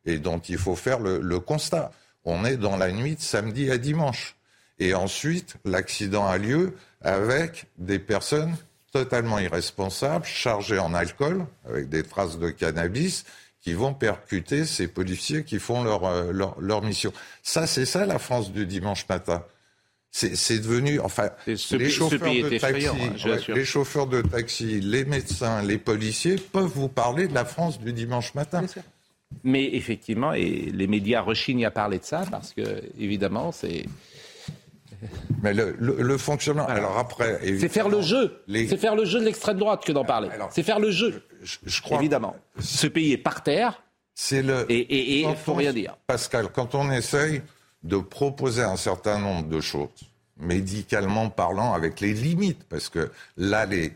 et 0.05 0.19
dont 0.19 0.39
il 0.39 0.57
faut 0.57 0.75
faire 0.75 0.99
le, 0.99 1.39
constat. 1.39 1.91
On 2.25 2.45
est 2.45 2.57
dans 2.57 2.77
la 2.77 2.91
nuit 2.91 3.15
de 3.15 3.21
samedi 3.21 3.71
à 3.71 3.77
dimanche. 3.77 4.35
Et 4.79 4.93
ensuite, 4.93 5.55
l'accident 5.65 6.25
a 6.25 6.37
lieu 6.37 6.73
avec 7.01 7.67
des 7.77 7.99
personnes 7.99 8.55
totalement 8.91 9.39
irresponsables, 9.39 10.25
chargées 10.25 10.79
en 10.79 10.93
alcool, 10.93 11.45
avec 11.67 11.89
des 11.89 12.03
traces 12.03 12.37
de 12.37 12.49
cannabis, 12.49 13.25
qui 13.63 13.73
vont 13.73 13.93
percuter 13.93 14.65
ces 14.65 14.87
policiers 14.87 15.43
qui 15.43 15.57
font 15.57 15.83
leur, 15.83 16.03
euh, 16.03 16.31
leur, 16.59 16.81
mission. 16.83 17.13
Ça, 17.41 17.65
c'est 17.65 17.85
ça 17.85 18.05
la 18.05 18.19
France 18.19 18.51
du 18.51 18.65
dimanche 18.65 19.07
matin. 19.07 19.43
C'est 20.11 20.59
devenu, 20.59 20.99
enfin, 20.99 21.31
les, 21.47 21.57
chauffeurs 21.89 22.19
de 22.19 22.59
taxi, 22.59 22.85
hein, 22.87 23.35
les 23.47 23.65
chauffeurs 23.65 24.05
de 24.05 24.21
taxi, 24.21 24.79
les 24.79 25.05
médecins, 25.05 25.63
les 25.63 25.79
policiers 25.79 26.35
peuvent 26.35 26.71
vous 26.75 26.87
parler 26.87 27.27
de 27.27 27.33
la 27.33 27.45
France 27.45 27.79
du 27.79 27.93
dimanche 27.93 28.35
matin. 28.35 28.63
Mais 29.43 29.73
effectivement, 29.73 30.33
et 30.33 30.69
les 30.71 30.85
médias 30.85 31.21
rechignent 31.21 31.65
à 31.65 31.71
parler 31.71 31.97
de 31.97 32.03
ça 32.03 32.25
parce 32.29 32.53
que, 32.53 32.83
évidemment, 32.99 33.51
c'est. 33.51 33.85
Mais 35.41 35.53
le, 35.53 36.17
fonctionnement. 36.17 36.65
Alors 36.67 36.97
après, 36.97 37.39
c'est 37.59 37.69
faire 37.69 37.89
le 37.89 38.01
jeu. 38.01 38.43
C'est 38.47 38.77
faire 38.77 38.95
le 38.95 39.05
jeu 39.05 39.19
de 39.19 39.25
l'extrême 39.25 39.57
droite 39.57 39.83
que 39.85 39.91
d'en 39.91 40.05
parler. 40.05 40.29
C'est 40.51 40.63
faire 40.63 40.79
le 40.79 40.91
jeu. 40.91 41.23
Je, 41.41 41.81
crois. 41.81 41.97
Évidemment. 41.99 42.35
Ce 42.59 42.87
pays 42.87 43.13
est 43.13 43.17
par 43.17 43.43
terre. 43.43 43.83
C'est 44.13 44.41
le. 44.41 44.65
Et 44.69 45.21
il 45.21 45.35
faut 45.35 45.53
rien 45.53 45.73
dire. 45.73 45.97
Pascal, 46.07 46.49
quand 46.53 46.75
on 46.75 46.91
essaye 46.91 47.41
de 47.83 47.97
proposer 47.97 48.63
un 48.63 48.77
certain 48.77 49.19
nombre 49.19 49.47
de 49.47 49.59
choses, 49.59 49.89
médicalement 50.37 51.29
parlant, 51.29 51.73
avec 51.73 51.99
les 51.99 52.13
limites, 52.13 52.63
parce 52.69 52.89
que 52.89 53.11
là, 53.37 53.65
les, 53.65 53.93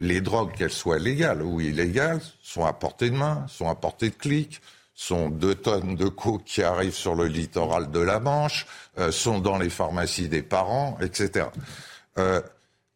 les 0.00 0.20
drogues, 0.20 0.52
qu'elles 0.52 0.72
soient 0.72 0.98
légales 0.98 1.42
ou 1.42 1.60
illégales, 1.60 2.20
sont 2.42 2.64
à 2.64 2.72
portée 2.72 3.10
de 3.10 3.16
main, 3.16 3.46
sont 3.48 3.68
à 3.68 3.74
portée 3.74 4.10
de 4.10 4.14
clic, 4.14 4.60
sont 5.00 5.30
deux 5.30 5.54
tonnes 5.54 5.96
de 5.96 6.08
coke 6.08 6.44
qui 6.44 6.62
arrivent 6.62 6.94
sur 6.94 7.14
le 7.14 7.24
littoral 7.24 7.90
de 7.90 8.00
la 8.00 8.20
Manche, 8.20 8.66
euh, 8.98 9.10
sont 9.10 9.38
dans 9.38 9.56
les 9.56 9.70
pharmacies 9.70 10.28
des 10.28 10.42
parents, 10.42 10.98
etc. 11.00 11.46
Euh, 12.18 12.42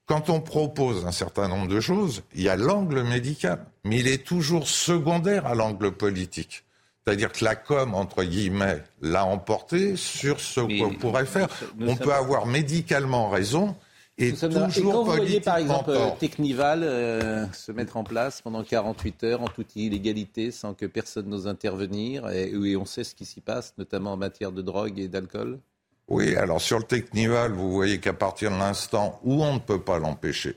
quand 0.04 0.28
on 0.28 0.42
propose 0.42 1.06
un 1.06 1.12
certain 1.12 1.48
nombre 1.48 1.66
de 1.66 1.80
choses, 1.80 2.22
il 2.34 2.42
y 2.42 2.50
a 2.50 2.56
l'angle 2.56 3.04
médical, 3.04 3.64
mais 3.84 4.00
il 4.00 4.08
est 4.08 4.22
toujours 4.22 4.68
secondaire 4.68 5.46
à 5.46 5.54
l'angle 5.54 5.92
politique. 5.92 6.64
C'est-à-dire 7.02 7.32
que 7.32 7.42
la 7.42 7.56
com, 7.56 7.94
entre 7.94 8.22
guillemets, 8.22 8.82
l'a 9.00 9.24
emporté 9.24 9.96
sur 9.96 10.40
ce 10.40 10.60
qu'on 10.60 10.94
pourrait 10.94 11.24
faire. 11.24 11.48
On 11.80 11.96
peut 11.96 12.12
avoir 12.12 12.44
médicalement 12.44 13.30
raison, 13.30 13.76
et, 14.16 14.32
quand 14.32 14.48
vous 14.70 15.04
voyez 15.04 15.40
par 15.40 15.56
exemple 15.56 15.92
Technival 16.20 16.82
euh, 16.84 17.46
se 17.52 17.72
mettre 17.72 17.96
en 17.96 18.04
place 18.04 18.42
pendant 18.42 18.62
48 18.62 19.24
heures 19.24 19.42
en 19.42 19.48
toute 19.48 19.74
illégalité 19.74 20.52
sans 20.52 20.72
que 20.74 20.86
personne 20.86 21.28
n'ose 21.28 21.48
intervenir 21.48 22.30
et, 22.30 22.50
et 22.50 22.76
on 22.76 22.84
sait 22.84 23.02
ce 23.02 23.14
qui 23.14 23.24
s'y 23.24 23.40
passe, 23.40 23.74
notamment 23.76 24.12
en 24.12 24.16
matière 24.16 24.52
de 24.52 24.62
drogue 24.62 25.00
et 25.00 25.08
d'alcool 25.08 25.58
Oui, 26.06 26.36
alors 26.36 26.60
sur 26.60 26.78
le 26.78 26.84
Technival, 26.84 27.52
vous 27.52 27.72
voyez 27.72 27.98
qu'à 27.98 28.12
partir 28.12 28.52
de 28.52 28.56
l'instant 28.56 29.18
où 29.24 29.42
on 29.42 29.54
ne 29.54 29.58
peut 29.58 29.80
pas 29.80 29.98
l'empêcher, 29.98 30.56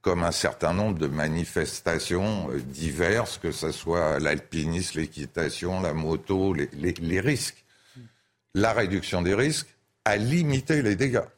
comme 0.00 0.22
un 0.22 0.32
certain 0.32 0.72
nombre 0.72 0.98
de 0.98 1.06
manifestations 1.06 2.50
euh, 2.50 2.60
diverses, 2.60 3.38
que 3.38 3.52
ce 3.52 3.72
soit 3.72 4.18
l'alpinisme, 4.18 5.00
l'équitation, 5.00 5.80
la 5.80 5.92
moto, 5.92 6.54
les, 6.54 6.68
les, 6.72 7.20
risques. 7.20 7.64
La 8.54 8.72
réduction 8.72 9.22
des 9.22 9.34
risques 9.34 9.68
a 10.04 10.16
limité 10.16 10.82
les 10.82 10.96
dégâts. 10.96 11.28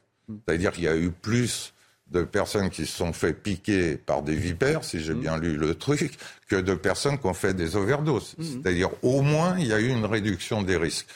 C'est-à-dire 0.47 0.73
qu'il 0.73 0.85
y 0.85 0.89
a 0.89 0.97
eu 0.97 1.11
plus 1.11 1.73
de 2.11 2.25
personnes 2.25 2.71
qui 2.71 2.87
se 2.87 2.97
sont 2.97 3.13
fait 3.13 3.33
piquer 3.33 3.97
par 3.97 4.23
des 4.23 4.35
vipères, 4.35 4.85
si 4.85 5.01
j'ai 5.01 5.15
bien 5.15 5.39
lu 5.39 5.57
le 5.57 5.77
truc, 5.77 6.19
que 6.49 6.57
de 6.57 6.75
personnes 6.75 7.19
qui 7.19 7.27
ont 7.27 7.35
fait 7.35 7.55
des 7.55 7.77
overdoses. 7.77 8.35
C'est-à-dire 8.41 8.91
au 9.03 9.23
moins 9.23 9.57
il 9.59 9.69
y 9.69 9.73
a 9.73 9.81
eu 9.81 9.89
une 9.89 10.05
réduction 10.05 10.63
des 10.63 10.77
risques. 10.77 11.07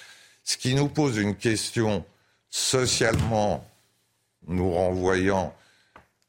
Ce 0.44 0.56
qui 0.56 0.74
nous 0.74 0.88
pose 0.88 1.16
une 1.16 1.34
question 1.34 2.04
socialement 2.48 3.68
nous 4.46 4.70
renvoyant 4.70 5.54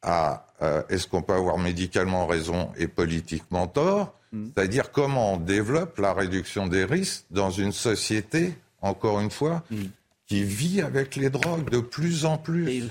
à 0.01 0.47
euh, 0.61 0.83
est-ce 0.89 1.07
qu'on 1.07 1.21
peut 1.21 1.33
avoir 1.33 1.57
médicalement 1.57 2.25
raison 2.25 2.71
et 2.77 2.87
politiquement 2.87 3.67
tort? 3.67 4.17
Mm. 4.31 4.45
C'est-à-dire 4.55 4.91
comment 4.91 5.33
on 5.33 5.37
développe 5.37 5.97
la 5.99 6.13
réduction 6.13 6.67
des 6.67 6.85
risques 6.85 7.25
dans 7.29 7.51
une 7.51 7.73
société, 7.73 8.55
encore 8.81 9.19
une 9.19 9.31
fois, 9.31 9.63
mm. 9.69 9.83
Qui 10.27 10.44
vit 10.44 10.82
avec 10.82 11.15
les 11.15 11.29
drogues 11.29 11.70
de 11.70 11.79
plus 11.79 12.25
en 12.25 12.38
plus. 12.38 12.84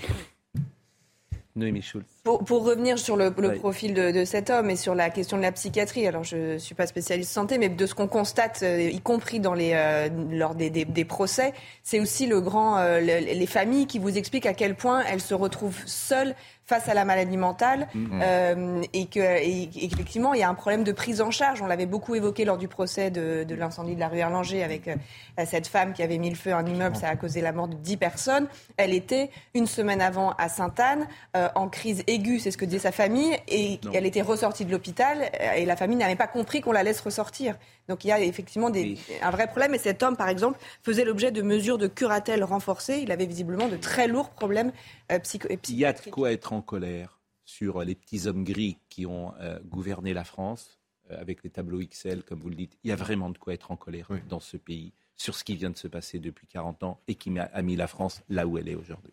Noémie 1.56 1.82
Schultz. 1.82 2.08
Pour, 2.24 2.64
revenir 2.64 2.98
sur 2.98 3.16
le, 3.16 3.30
profil 3.30 3.94
de, 3.94 4.24
cet 4.24 4.50
homme 4.50 4.70
et 4.70 4.76
sur 4.76 4.96
la 4.96 5.10
question 5.10 5.36
de 5.36 5.42
la 5.42 5.52
psychiatrie, 5.52 6.04
alors 6.06 6.24
je 6.24 6.54
ne 6.54 6.58
suis 6.58 6.74
pas 6.74 6.88
spécialiste 6.88 7.30
santé, 7.30 7.58
mais 7.58 7.68
de 7.68 7.86
ce 7.86 7.94
qu'on 7.94 8.08
constate, 8.08 8.64
euh, 8.64 8.80
y 8.80 9.00
compris 9.00 9.38
dans 9.38 9.54
les, 9.54 9.70
euh, 9.74 10.08
lors 10.30 10.56
des, 10.56 10.68
des, 10.70 11.04
procès, 11.04 11.52
c'est 11.84 12.00
aussi 12.00 12.26
le 12.26 12.40
grand, 12.40 12.82
les 12.98 13.46
familles 13.46 13.86
qui 13.86 14.00
vous 14.00 14.18
expliquent 14.18 14.46
à 14.46 14.54
quel 14.54 14.74
point 14.74 15.04
elles 15.08 15.20
se 15.20 15.34
retrouvent 15.34 15.80
seules 15.86 16.34
face 16.66 16.88
à 16.88 16.94
la 16.94 17.04
maladie 17.04 17.36
mentale 17.36 17.88
mm-hmm. 17.94 18.20
euh, 18.22 18.82
et 18.92 19.06
qu'effectivement, 19.06 20.34
il 20.34 20.40
y 20.40 20.42
a 20.42 20.48
un 20.48 20.54
problème 20.54 20.84
de 20.84 20.92
prise 20.92 21.20
en 21.20 21.30
charge. 21.30 21.60
On 21.62 21.66
l'avait 21.66 21.86
beaucoup 21.86 22.14
évoqué 22.14 22.44
lors 22.44 22.56
du 22.56 22.68
procès 22.68 23.10
de, 23.10 23.44
de 23.44 23.54
l'incendie 23.54 23.94
de 23.94 24.00
la 24.00 24.08
rue 24.08 24.18
Erlanger 24.18 24.62
avec 24.62 24.88
euh, 24.88 24.96
cette 25.44 25.66
femme 25.66 25.92
qui 25.92 26.02
avait 26.02 26.18
mis 26.18 26.30
le 26.30 26.36
feu 26.36 26.52
à 26.52 26.56
un 26.56 26.66
immeuble. 26.66 26.96
Ça 26.96 27.08
a 27.08 27.16
causé 27.16 27.40
la 27.40 27.52
mort 27.52 27.68
de 27.68 27.74
10 27.74 27.96
personnes. 27.98 28.46
Elle 28.76 28.94
était 28.94 29.30
une 29.54 29.66
semaine 29.66 30.00
avant 30.00 30.32
à 30.32 30.48
Sainte-Anne 30.48 31.06
euh, 31.36 31.48
en 31.54 31.68
crise 31.68 32.02
aiguë, 32.06 32.38
c'est 32.38 32.50
ce 32.50 32.58
que 32.58 32.64
disait 32.64 32.78
sa 32.78 32.92
famille, 32.92 33.36
et 33.48 33.80
elle 33.92 34.06
était 34.06 34.22
ressortie 34.22 34.64
de 34.64 34.70
l'hôpital 34.70 35.30
et 35.56 35.64
la 35.64 35.76
famille 35.76 35.96
n'avait 35.96 36.16
pas 36.16 36.26
compris 36.26 36.60
qu'on 36.60 36.72
la 36.72 36.82
laisse 36.82 37.00
ressortir. 37.00 37.56
Donc 37.88 38.04
il 38.04 38.08
y 38.08 38.12
a 38.12 38.20
effectivement 38.20 38.70
des, 38.70 38.98
un 39.22 39.30
vrai 39.30 39.46
problème. 39.46 39.74
Et 39.74 39.78
cet 39.78 40.02
homme, 40.02 40.16
par 40.16 40.28
exemple, 40.28 40.58
faisait 40.82 41.04
l'objet 41.04 41.30
de 41.30 41.42
mesures 41.42 41.78
de 41.78 41.86
curatelle 41.86 42.44
renforcées. 42.44 42.98
Il 43.02 43.12
avait 43.12 43.26
visiblement 43.26 43.68
de 43.68 43.76
très 43.76 44.08
lourds 44.08 44.30
problèmes 44.30 44.72
euh, 45.12 45.18
psychiatriques. 45.18 45.68
Il 45.68 45.78
y 45.78 45.84
a 45.84 45.92
de 45.92 46.10
quoi 46.10 46.32
être 46.32 46.52
en 46.52 46.62
colère 46.62 47.20
sur 47.44 47.82
les 47.82 47.94
petits 47.94 48.26
hommes 48.26 48.44
gris 48.44 48.78
qui 48.88 49.06
ont 49.06 49.34
euh, 49.40 49.58
gouverné 49.66 50.14
la 50.14 50.24
France, 50.24 50.80
euh, 51.10 51.20
avec 51.20 51.42
les 51.44 51.50
tableaux 51.50 51.80
XL, 51.80 52.22
comme 52.22 52.40
vous 52.40 52.48
le 52.48 52.56
dites. 52.56 52.78
Il 52.84 52.88
y 52.88 52.92
a 52.92 52.96
vraiment 52.96 53.28
de 53.28 53.38
quoi 53.38 53.52
être 53.52 53.70
en 53.70 53.76
colère 53.76 54.08
dans 54.28 54.40
ce 54.40 54.56
pays 54.56 54.92
sur 55.16 55.34
ce 55.34 55.44
qui 55.44 55.54
vient 55.54 55.70
de 55.70 55.76
se 55.76 55.86
passer 55.86 56.18
depuis 56.18 56.46
40 56.46 56.82
ans 56.82 57.00
et 57.06 57.14
qui 57.14 57.32
a 57.38 57.62
mis 57.62 57.76
la 57.76 57.86
France 57.86 58.22
là 58.28 58.46
où 58.46 58.58
elle 58.58 58.68
est 58.68 58.74
aujourd'hui. 58.74 59.12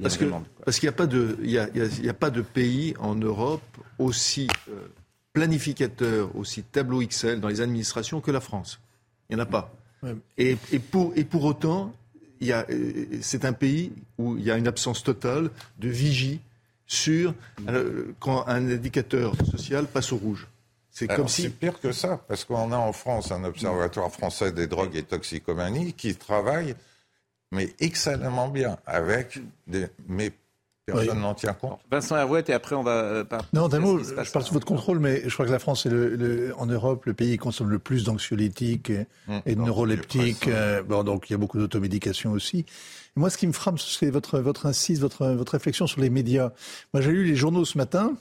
Parce 0.00 0.16
qu'il 0.16 0.28
n'y 0.28 0.88
a, 0.88 0.92
pas 0.92 1.06
de, 1.06 1.38
il 1.42 1.50
y 1.50 1.58
a, 2.08 2.14
pas 2.14 2.30
de 2.30 2.42
pays 2.42 2.94
en 2.98 3.14
Europe 3.14 3.62
aussi 3.98 4.48
planificateur, 5.32 6.34
aussi 6.36 6.62
tableau 6.62 7.02
XL 7.02 7.40
dans 7.40 7.48
les 7.48 7.60
administrations 7.60 8.20
que 8.20 8.30
la 8.30 8.40
France. 8.40 8.80
Il 9.28 9.36
n'y 9.36 9.42
en 9.42 9.44
a 9.44 9.48
pas. 9.48 9.72
Et, 10.36 10.56
pour, 10.90 11.12
et 11.16 11.24
pour 11.24 11.44
autant, 11.44 11.94
euh, 12.42 13.06
c'est 13.20 13.44
un 13.44 13.52
pays 13.52 13.92
où 14.18 14.36
il 14.36 14.44
y 14.44 14.50
a 14.50 14.56
une 14.56 14.66
absence 14.66 15.02
totale 15.04 15.50
de 15.78 15.88
vigie 15.88 16.40
sur 16.86 17.34
euh, 17.68 18.12
quand 18.18 18.46
un 18.48 18.68
indicateur 18.68 19.34
social 19.50 19.86
passe 19.86 20.12
au 20.12 20.16
rouge. 20.16 20.48
C'est 20.90 21.06
comme 21.06 21.28
si. 21.28 21.42
C'est 21.42 21.50
pire 21.50 21.80
que 21.80 21.92
ça, 21.92 22.22
parce 22.28 22.44
qu'on 22.44 22.70
a 22.70 22.76
en 22.76 22.92
France 22.92 23.32
un 23.32 23.44
observatoire 23.44 24.10
français 24.12 24.52
des 24.52 24.66
drogues 24.66 24.94
et 24.96 25.02
toxicomanies 25.02 25.94
qui 25.94 26.14
travaille, 26.16 26.74
mais 27.50 27.74
excellemment 27.80 28.48
bien, 28.48 28.76
avec 28.84 29.40
des, 29.66 29.86
mais 30.06 30.32
Personne 30.92 31.20
n'en 31.20 31.34
tient 31.34 31.52
compte. 31.52 31.80
Vincent 31.90 32.16
Hervouet, 32.16 32.44
et 32.48 32.52
après 32.52 32.74
on 32.74 32.82
va. 32.82 32.92
Euh, 32.92 33.24
non, 33.52 33.68
d'un 33.68 33.80
mot, 33.80 33.98
je 34.02 34.12
parle 34.12 34.44
sous 34.44 34.54
votre 34.54 34.66
contrôle, 34.66 34.98
mais 34.98 35.22
je 35.26 35.32
crois 35.32 35.46
que 35.46 35.50
la 35.50 35.58
France 35.58 35.86
est 35.86 35.90
le, 35.90 36.54
en 36.58 36.66
Europe 36.66 37.06
le 37.06 37.14
pays 37.14 37.32
qui 37.32 37.38
consomme 37.38 37.70
le 37.70 37.78
plus 37.78 38.04
d'anxiolytiques 38.04 38.90
et, 38.90 39.06
hum, 39.28 39.42
de 39.46 39.54
neuroleptiques. 39.54 40.48
Euh, 40.48 40.82
bon, 40.82 41.04
donc 41.04 41.28
il 41.28 41.32
y 41.32 41.34
a 41.34 41.38
beaucoup 41.38 41.58
d'automédication 41.58 42.32
aussi. 42.32 42.64
moi, 43.16 43.30
ce 43.30 43.38
qui 43.38 43.46
me 43.46 43.52
frappe, 43.52 43.78
c'est 43.78 44.10
votre, 44.10 44.38
votre 44.40 44.66
insiste, 44.66 45.00
votre, 45.00 45.26
votre 45.28 45.52
réflexion 45.52 45.86
sur 45.86 46.00
les 46.00 46.10
médias. 46.10 46.52
Moi, 46.92 47.00
j'ai 47.02 47.10
lu 47.10 47.24
les 47.24 47.36
journaux 47.36 47.64
ce 47.64 47.78
matin, 47.78 48.16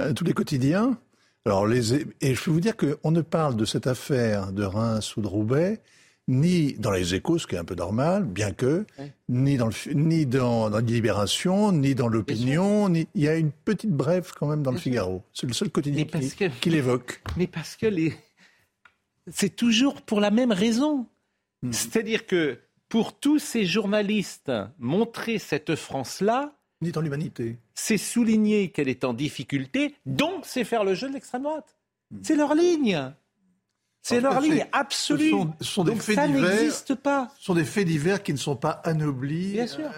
euh, 0.00 0.12
tous 0.12 0.24
les 0.24 0.32
quotidiens. 0.32 0.98
Alors, 1.44 1.66
les, 1.66 1.94
et 1.94 2.34
je 2.34 2.42
peux 2.42 2.50
vous 2.50 2.60
dire 2.60 2.76
qu'on 2.76 3.10
ne 3.10 3.20
parle 3.20 3.56
de 3.56 3.64
cette 3.64 3.86
affaire 3.86 4.52
de 4.52 4.64
Reims 4.64 5.16
ou 5.16 5.20
de 5.20 5.28
Roubaix 5.28 5.80
ni 6.28 6.74
dans 6.74 6.90
les 6.90 7.14
échos, 7.14 7.38
ce 7.38 7.46
qui 7.46 7.54
est 7.54 7.58
un 7.58 7.64
peu 7.64 7.74
normal, 7.74 8.24
bien 8.24 8.52
que, 8.52 8.84
ni 9.28 9.56
dans 9.56 9.68
le, 9.68 9.94
ni 9.94 10.26
dans, 10.26 10.70
dans 10.70 10.78
Libération, 10.78 11.72
ni 11.72 11.94
dans 11.94 12.08
l'opinion, 12.08 12.88
ni, 12.88 13.06
il 13.14 13.22
y 13.22 13.28
a 13.28 13.36
une 13.36 13.52
petite 13.52 13.92
brève 13.92 14.32
quand 14.38 14.48
même 14.48 14.62
dans 14.62 14.72
le 14.72 14.78
Figaro. 14.78 15.22
C'est 15.32 15.46
le 15.46 15.52
seul 15.52 15.70
quotidien 15.70 16.04
qui, 16.60 16.70
l'évoque. 16.70 17.22
Mais 17.36 17.46
parce 17.46 17.76
que 17.76 17.86
les... 17.86 18.14
c'est 19.28 19.54
toujours 19.54 20.02
pour 20.02 20.20
la 20.20 20.30
même 20.30 20.52
raison. 20.52 21.06
Hmm. 21.62 21.72
C'est-à-dire 21.72 22.26
que 22.26 22.58
pour 22.88 23.18
tous 23.18 23.38
ces 23.38 23.64
journalistes, 23.64 24.52
montrer 24.78 25.38
cette 25.38 25.74
France-là, 25.74 26.52
ni 26.82 26.92
dans 26.92 27.00
l'humanité. 27.00 27.56
C'est 27.74 27.98
souligner 27.98 28.70
qu'elle 28.70 28.88
est 28.88 29.04
en 29.04 29.14
difficulté, 29.14 29.94
donc 30.04 30.44
c'est 30.44 30.64
faire 30.64 30.84
le 30.84 30.94
jeu 30.94 31.08
de 31.08 31.14
l'extrême 31.14 31.42
droite. 31.42 31.76
Hmm. 32.10 32.18
C'est 32.22 32.36
leur 32.36 32.54
ligne. 32.54 33.12
C'est 34.08 34.20
leur 34.20 34.40
ligne 34.40 34.66
absolue. 34.70 35.32
Ce 35.60 35.64
sont, 35.64 35.82
des 35.82 35.96
faits 35.96 36.14
ça 36.14 36.28
n'existe 36.28 36.94
pas. 36.94 37.28
Ce 37.38 37.44
sont 37.44 37.54
des 37.54 37.64
faits 37.64 37.86
divers 37.86 38.22
qui 38.22 38.32
ne 38.32 38.38
sont 38.38 38.54
pas 38.54 38.70
anoblis. 38.84 39.52
Bien 39.52 39.66
sûr. 39.66 39.90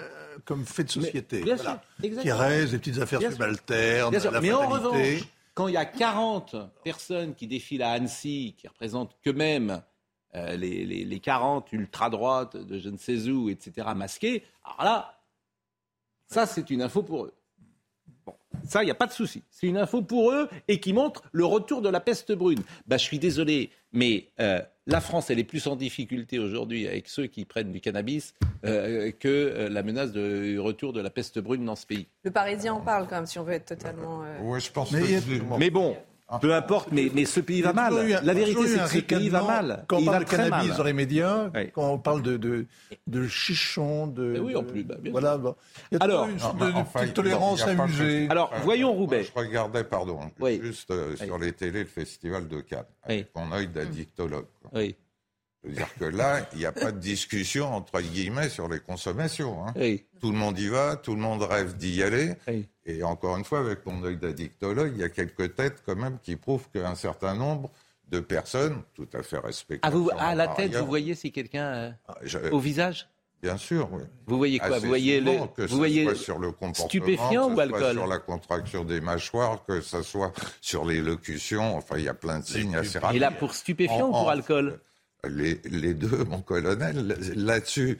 comme 0.46 0.64
fait 0.64 0.84
de 0.84 0.90
société. 0.90 1.42
Bien 1.42 1.58
sûr, 1.58 1.78
qui 2.00 2.32
reste 2.32 2.72
des 2.72 2.78
petites 2.78 2.98
affaires 3.00 3.20
subalternes. 3.20 4.16
mais 4.40 4.52
en 4.52 4.66
revanche, 4.66 5.24
quand 5.52 5.68
il 5.68 5.74
y 5.74 5.78
a 5.78 5.84
40 5.84 6.56
personnes 6.84 7.34
qui 7.34 7.46
défilent 7.46 7.82
à 7.82 7.90
Annecy, 7.90 8.54
qui 8.56 8.66
représentent 8.66 9.14
qu'eux-mêmes 9.22 9.82
euh, 10.34 10.56
les, 10.56 10.86
les, 10.86 11.04
les, 11.04 11.20
40 11.20 11.72
ultra-droites 11.72 12.56
de 12.56 12.78
je 12.78 12.88
ne 12.88 12.96
sais 12.96 13.28
où, 13.28 13.50
etc., 13.50 13.88
masqués, 13.96 14.44
alors 14.62 14.84
là, 14.84 15.20
ça, 16.28 16.46
c'est 16.46 16.70
une 16.70 16.82
info 16.82 17.02
pour 17.02 17.24
eux. 17.24 17.34
Bon, 18.24 18.34
ça, 18.64 18.82
il 18.82 18.86
n'y 18.86 18.90
a 18.90 18.94
pas 18.94 19.06
de 19.06 19.12
souci. 19.12 19.42
C'est 19.50 19.66
une 19.66 19.78
info 19.78 20.02
pour 20.02 20.30
eux 20.30 20.48
et 20.68 20.80
qui 20.80 20.92
montre 20.92 21.22
le 21.32 21.44
retour 21.44 21.82
de 21.82 21.88
la 21.88 22.00
peste 22.00 22.32
brune. 22.32 22.62
Bah, 22.86 22.98
je 22.98 23.04
suis 23.04 23.18
désolé, 23.18 23.70
mais 23.92 24.28
euh, 24.40 24.60
la 24.86 25.00
France, 25.00 25.30
elle 25.30 25.38
est 25.38 25.44
plus 25.44 25.66
en 25.66 25.76
difficulté 25.76 26.38
aujourd'hui 26.38 26.86
avec 26.86 27.08
ceux 27.08 27.26
qui 27.26 27.44
prennent 27.44 27.72
du 27.72 27.80
cannabis 27.80 28.34
euh, 28.64 29.12
que 29.12 29.28
euh, 29.28 29.68
la 29.68 29.82
menace 29.82 30.12
de 30.12 30.58
retour 30.58 30.92
de 30.92 31.00
la 31.00 31.10
peste 31.10 31.38
brune 31.38 31.64
dans 31.64 31.76
ce 31.76 31.86
pays. 31.86 32.06
Le 32.24 32.30
Parisien 32.30 32.74
en 32.74 32.80
parle 32.80 33.06
quand 33.08 33.16
même, 33.16 33.26
si 33.26 33.38
on 33.38 33.44
veut 33.44 33.54
être 33.54 33.66
totalement. 33.66 34.22
Oui, 34.42 34.60
je 34.60 34.70
pense 34.70 34.92
mais, 34.92 35.02
que... 35.02 35.58
mais 35.58 35.70
bon. 35.70 35.96
Peu 36.40 36.54
importe, 36.54 36.92
mais, 36.92 37.10
mais 37.14 37.24
ce 37.24 37.40
pays 37.40 37.62
va 37.62 37.72
mal. 37.72 37.94
la 38.22 38.34
vérité, 38.34 38.66
c'est 38.66 38.78
que 38.78 38.88
ce 38.88 38.98
pays 38.98 39.28
va 39.30 39.42
mal. 39.42 39.84
Quand 39.88 39.98
on 39.98 40.04
parle 40.04 40.24
de 40.24 40.30
cannabis 40.30 40.76
dans 40.76 40.84
les 40.84 40.92
médias, 40.92 41.50
quand 41.72 41.90
on 41.90 41.98
parle 41.98 42.22
de, 42.22 42.36
de, 42.36 42.66
de 43.06 43.26
chichon, 43.26 44.06
de. 44.06 44.38
oui, 44.38 44.54
en 44.54 44.62
plus. 44.62 44.84
Bah, 44.84 44.96
voilà. 45.10 45.40
Il 45.90 45.98
y 45.98 46.00
a 46.00 46.04
Alors, 46.04 46.28
une, 46.28 47.12
tolérance 47.12 47.62
amusée. 47.62 48.26
Alors, 48.30 48.52
voyons 48.62 48.92
Roubaix. 48.92 49.24
Je 49.24 49.32
regardais, 49.34 49.84
pardon, 49.84 50.20
juste 50.60 50.90
euh, 50.90 51.16
sur 51.16 51.38
les 51.38 51.52
télés, 51.52 51.80
le 51.80 51.86
festival 51.86 52.46
de 52.48 52.60
Cannes, 52.60 52.84
avec 53.02 53.34
mon 53.34 53.50
œil 53.52 53.68
d'addictologue. 53.68 54.46
Oui. 54.72 54.96
Je 55.64 55.68
veux 55.68 55.74
dire 55.74 55.88
que 55.98 56.04
là, 56.04 56.48
il 56.52 56.58
n'y 56.58 56.66
a 56.66 56.72
pas 56.72 56.92
de 56.92 56.98
discussion 56.98 57.74
entre 57.74 58.00
guillemets 58.00 58.48
sur 58.48 58.68
les 58.68 58.78
consommations. 58.78 59.66
Hein. 59.66 59.72
Tout 60.20 60.30
le 60.30 60.38
monde 60.38 60.58
y 60.58 60.68
va, 60.68 60.96
tout 60.96 61.14
le 61.14 61.20
monde 61.20 61.42
rêve 61.42 61.76
d'y 61.76 62.02
aller. 62.02 62.34
Et 62.88 63.02
encore 63.02 63.36
une 63.36 63.44
fois, 63.44 63.60
avec 63.60 63.84
mon 63.84 64.02
œil 64.02 64.16
d'addictologue, 64.16 64.92
il 64.94 65.00
y 65.00 65.04
a 65.04 65.10
quelques 65.10 65.54
têtes 65.54 65.82
quand 65.84 65.94
même 65.94 66.18
qui 66.22 66.36
prouvent 66.36 66.68
qu'un 66.72 66.94
certain 66.94 67.34
nombre 67.34 67.70
de 68.08 68.18
personnes, 68.18 68.82
tout 68.94 69.06
à 69.12 69.22
fait 69.22 69.38
respectables. 69.38 69.94
Ah, 69.94 69.96
vous, 69.96 70.10
à 70.18 70.34
la 70.34 70.48
tête, 70.48 70.74
vous 70.74 70.86
voyez 70.86 71.14
si 71.14 71.30
quelqu'un 71.30 71.66
euh, 71.66 71.90
ah, 72.08 72.16
au 72.50 72.58
visage? 72.58 73.06
Bien 73.42 73.58
sûr, 73.58 73.90
oui. 73.92 74.02
Vous 74.26 74.38
voyez 74.38 74.58
quoi? 74.58 74.78
Vous 74.78 74.88
voyez 74.88 75.20
le, 75.20 75.32
vous 75.66 75.76
voyez 75.76 76.14
sur 76.14 76.38
le 76.38 76.50
comportement, 76.50 76.88
stupéfiant 76.88 77.52
ou 77.54 77.60
alcool? 77.60 77.92
Sur 77.92 78.06
la 78.06 78.18
contraction 78.18 78.84
des 78.84 79.02
mâchoires, 79.02 79.64
que 79.66 79.82
ce 79.82 80.02
soit 80.02 80.32
sur 80.62 80.86
l'élocution. 80.86 81.76
Enfin, 81.76 81.98
il 81.98 82.04
y 82.04 82.08
a 82.08 82.14
plein 82.14 82.40
de 82.40 82.44
signes 82.44 82.74
assez 82.74 82.98
rapides. 82.98 83.16
Et 83.16 83.20
là, 83.20 83.30
pour 83.30 83.54
stupéfiant 83.54 84.08
ou 84.08 84.12
pour 84.12 84.30
alcool? 84.30 84.80
Les, 85.28 85.60
les, 85.64 85.94
deux, 85.94 86.24
mon 86.24 86.40
colonel. 86.40 87.06
Là-dessus, 87.36 87.98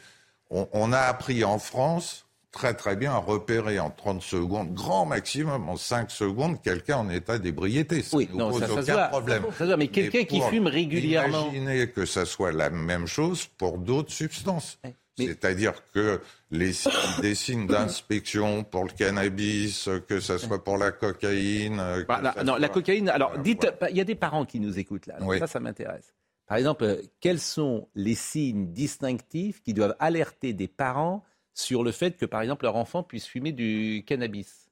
on, 0.51 0.67
on, 0.73 0.93
a 0.93 1.01
appris 1.01 1.45
en 1.45 1.59
France 1.59 2.28
très 2.53 2.75
très 2.75 2.97
bien 2.97 3.13
à 3.13 3.19
repérer 3.19 3.79
en 3.79 3.91
30 3.91 4.23
secondes, 4.23 4.73
grand 4.73 5.07
maximum 5.07 5.69
en 5.69 5.77
5 5.77 6.11
secondes, 6.11 6.61
quelqu'un 6.63 6.99
en 6.99 7.09
état 7.11 7.39
d'ébriété. 7.39 8.03
Ça 8.03 8.17
oui, 8.17 8.29
non, 8.33 8.53
ça, 8.59 8.71
aucun 8.71 8.83
ça 8.83 9.09
problème. 9.09 9.45
Ça 9.57 9.77
mais 9.77 9.89
quelqu'un 9.89 10.25
qui 10.25 10.41
fume 10.41 10.67
régulièrement. 10.67 11.51
Imaginez 11.53 11.89
que 11.91 12.07
ça 12.07 12.25
soit 12.25 12.53
la 12.53 12.71
même 12.71 13.07
chose 13.07 13.47
pour 13.59 13.79
d'autres 13.79 14.13
substances. 14.13 14.79
C'est-à-dire 15.17 15.75
que 15.93 16.21
les 16.51 16.73
des 17.21 17.35
signes 17.35 17.67
d'inspection 17.69 18.63
pour 18.63 18.85
le 18.85 18.91
cannabis, 18.91 19.89
que 20.07 20.21
ce 20.21 20.39
soit 20.39 20.63
pour 20.63 20.79
la 20.79 20.93
cocaïne. 20.93 21.83
Bah, 22.07 22.35
non, 22.45 22.57
la 22.57 22.69
cocaïne. 22.69 23.09
Alors, 23.09 23.33
euh, 23.35 23.39
dites, 23.39 23.67
il 23.91 23.97
y 23.97 24.01
a 24.01 24.05
des 24.05 24.15
parents 24.15 24.45
qui 24.45 24.61
nous 24.61 24.79
écoutent 24.79 25.07
là. 25.07 25.17
Ça, 25.41 25.47
ça 25.47 25.61
m'intéresse. 25.61 26.15
Par 26.47 26.57
exemple, 26.57 26.85
euh, 26.85 27.03
quels 27.21 27.41
sont 27.41 27.89
les 27.95 28.15
signes 28.15 28.73
distinctifs 28.73 29.63
qui 29.63 29.75
doivent 29.75 29.97
alerter 29.99 30.55
des 30.55 30.69
parents 30.69 31.25
sur 31.59 31.83
le 31.83 31.93
fait 31.93 32.17
que, 32.17 32.25
par 32.25 32.43
exemple, 32.43 32.65
leur 32.65 32.77
enfant 32.77 33.03
puisse 33.03 33.27
fumer 33.27 33.53
du 33.53 34.05
cannabis 34.07 34.65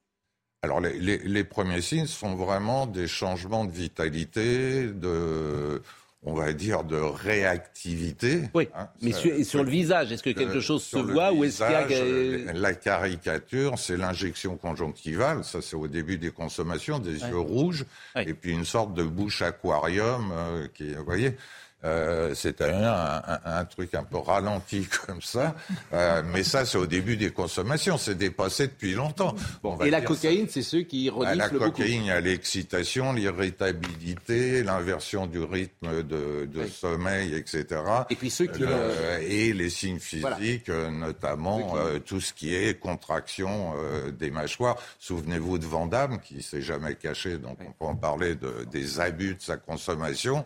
alors 0.63 0.81
les, 0.81 1.45
premiers 1.45 1.81
signes 1.81 2.07
sont 2.07 2.35
vraiment 2.35 2.87
des 2.87 3.07
changements 3.07 3.65
de 3.67 3.71
vitalité, 3.71 4.87
de, 4.87 5.81
on 6.25 6.35
va 6.35 6.53
dire, 6.55 6.83
de 6.83 6.97
réactivité. 6.97 8.43
Oui, 8.53 8.69
hein. 8.75 8.89
mais 9.01 9.13
sur, 9.13 9.63
le 9.63 9.71
visage, 9.71 10.11
est-ce 10.11 10.25
que 10.25 10.31
quelque 10.31 10.59
chose 10.59 10.83
se 10.83 10.97
voit 10.97 11.31
ou 11.31 11.45
est-ce 11.45 11.63
qu'il 11.63 11.97
y 11.97 12.49
a... 12.49 12.53
La 12.55 12.75
caricature, 12.75 13.79
c'est 13.79 13.97
l'injection 13.97 14.57
conjonctivale, 14.57 15.45
ça 15.45 15.63
c'est 15.63 15.77
au 15.77 15.87
début 15.87 16.19
des 16.19 16.31
consommations, 16.31 16.99
des 16.99 17.21
yeux 17.21 17.39
rouges, 17.39 17.85
et 18.17 18.35
puis 18.35 18.51
une 18.51 18.65
sorte 18.65 18.93
de 18.93 19.05
bouche 19.05 19.43
aquarium, 19.43 20.33
euh, 20.33 20.67
qui, 20.75 20.95
vous 20.95 21.05
voyez 21.05 21.37
euh, 21.85 22.33
c'est 22.35 22.63
un, 22.63 23.23
un, 23.45 23.65
truc 23.67 23.95
un 23.95 24.03
peu 24.03 24.17
ralenti 24.17 24.87
comme 25.07 25.21
ça. 25.21 25.55
Euh, 25.93 26.23
mais 26.33 26.43
ça, 26.43 26.65
c'est 26.65 26.79
au 26.79 26.87
début 26.87 27.17
des 27.17 27.31
consommations. 27.31 27.99
C'est 27.99 28.17
dépassé 28.17 28.67
depuis 28.67 28.95
longtemps. 28.95 29.35
Bon, 29.63 29.79
Et 29.81 29.91
la 29.91 30.01
cocaïne, 30.01 30.49
c'est 30.49 30.63
ceux 30.63 30.83
qui 30.83 31.11
reniflent 31.11 31.37
La 31.37 31.49
cocaïne, 31.49 32.03
il 32.03 32.07
y 32.07 32.11
a 32.11 32.21
l'excitation, 32.21 33.13
l'irritabilité, 33.13 34.63
l'inversion 34.63 35.27
du 35.27 35.41
rythme 35.41 36.03
de, 36.03 36.47
de 36.47 36.67
sommeil, 36.67 37.35
etc. 37.35 37.67
Et 38.11 38.17
puis 38.17 38.31
ceux 38.31 38.47
qui... 38.47 38.65
Euh, 38.65 39.21
et 39.21 39.53
les 39.53 39.71
signes 39.71 40.01
physiques, 40.01 40.69
notamment 40.69 41.75
tout 42.05 42.21
ce 42.21 42.33
qui 42.33 42.55
est 42.55 42.79
contraction 42.81 43.75
des 44.19 44.31
mâchoires. 44.31 44.77
Souvenez-vous 44.99 45.59
de 45.59 45.67
Vandamme, 45.67 46.21
qui 46.21 46.43
s'est 46.43 46.63
jamais 46.63 46.95
caché, 46.95 47.39
donc 47.39 47.59
on 47.61 47.73
peut 47.73 47.91
en 47.91 47.97
parler 47.97 48.35
de, 48.35 48.65
des 48.71 48.99
abus 48.99 49.35
de 49.35 49.43
sa 49.43 49.57
consommation. 49.57 50.45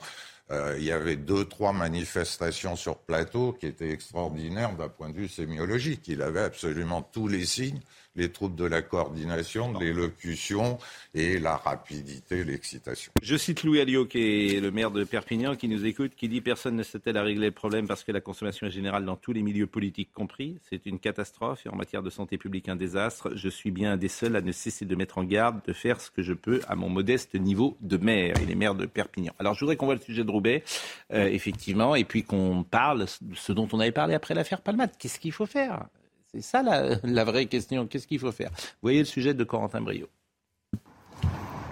Euh, 0.51 0.75
il 0.79 0.85
y 0.85 0.93
avait 0.93 1.17
deux, 1.17 1.45
trois 1.45 1.73
manifestations 1.73 2.75
sur 2.75 2.99
plateau 2.99 3.53
qui 3.53 3.67
étaient 3.67 3.91
extraordinaires 3.91 4.75
d'un 4.75 4.89
point 4.89 5.11
de 5.11 5.17
vue 5.17 5.29
sémiologique. 5.29 6.09
Il 6.09 6.23
avait 6.23 6.41
absolument 6.41 7.03
tous 7.03 7.29
les 7.29 7.47
signes 7.47 7.81
les 8.17 8.31
troubles 8.31 8.57
de 8.57 8.65
la 8.65 8.83
coordination, 8.83 9.73
de 9.73 9.79
l'élocution 9.81 10.79
et 11.15 11.39
la 11.39 11.57
rapidité, 11.57 12.45
l'excitation. 12.45 13.13
Je 13.23 13.37
cite 13.37 13.63
Louis 13.63 13.81
Alliot, 13.81 14.07
qui 14.07 14.57
est 14.57 14.61
le 14.61 14.71
maire 14.71 14.91
de 14.91 15.05
Perpignan, 15.05 15.55
qui 15.55 15.69
nous 15.69 15.87
écoute, 15.87 16.13
qui 16.17 16.29
dit 16.29 16.41
Personne 16.41 16.77
ne 16.77 16.83
sait-elle 16.83 17.17
à 17.17 17.23
régler 17.23 17.47
le 17.47 17.53
problème 17.53 17.87
parce 17.87 18.05
que 18.05 18.13
la 18.13 18.21
consommation 18.21 18.67
est 18.67 18.71
générale 18.71 19.05
dans 19.05 19.17
tous 19.17 19.33
les 19.33 19.43
milieux 19.43 19.67
politiques 19.67 20.13
compris. 20.13 20.59
C'est 20.69 20.87
une 20.87 20.99
catastrophe 20.99 21.67
et 21.67 21.69
en 21.69 21.77
matière 21.77 22.03
de 22.03 22.11
santé 22.11 22.37
publique 22.39 22.69
un 22.69 22.77
désastre. 22.77 23.31
Je 23.37 23.49
suis 23.49 23.71
bien 23.71 23.93
un 23.93 23.97
des 23.97 24.09
seuls 24.09 24.37
à 24.37 24.41
ne 24.41 24.53
cesser 24.53 24.85
de 24.85 24.95
mettre 24.97 25.19
en 25.19 25.25
garde, 25.25 25.61
de 25.67 25.73
faire 25.73 26.01
ce 26.01 26.11
que 26.11 26.23
je 26.23 26.33
peux 26.33 26.61
à 26.69 26.75
mon 26.75 26.89
modeste 26.89 27.35
niveau 27.35 27.77
de 27.81 27.97
maire. 27.97 28.35
Il 28.43 28.51
est 28.51 28.57
maire 28.57 28.75
de 28.75 28.87
Perpignan. 28.87 29.33
Alors 29.39 29.55
je 29.55 29.61
voudrais 29.61 29.77
qu'on 29.77 29.87
voit 29.87 29.95
le 29.95 30.01
sujet 30.01 30.25
de 30.25 30.31
Roubaix, 30.31 30.65
euh, 31.13 31.27
effectivement, 31.27 31.95
et 31.95 32.05
puis 32.05 32.25
qu'on 32.25 32.65
parle 32.65 33.07
de 33.21 33.35
ce 33.35 33.53
dont 33.53 33.69
on 33.73 33.81
avait 33.81 33.93
parlé 33.93 34.15
après 34.15 34.35
l'affaire 34.35 34.61
Palmade. 34.61 34.91
Qu'est-ce 34.99 35.21
qu'il 35.21 35.33
faut 35.33 35.47
faire? 35.47 35.87
C'est 36.33 36.43
ça 36.43 36.63
la, 37.03 37.25
vraie 37.25 37.47
question. 37.47 37.87
Qu'est-ce 37.87 38.07
qu'il 38.07 38.19
faut 38.19 38.33
faire? 38.33 38.51
Vous 38.51 38.83
voyez 38.83 39.01
le 39.01 39.05
sujet 39.05 39.35
de 39.35 39.45
Corentin 39.45 39.81
Brio. 39.81 40.09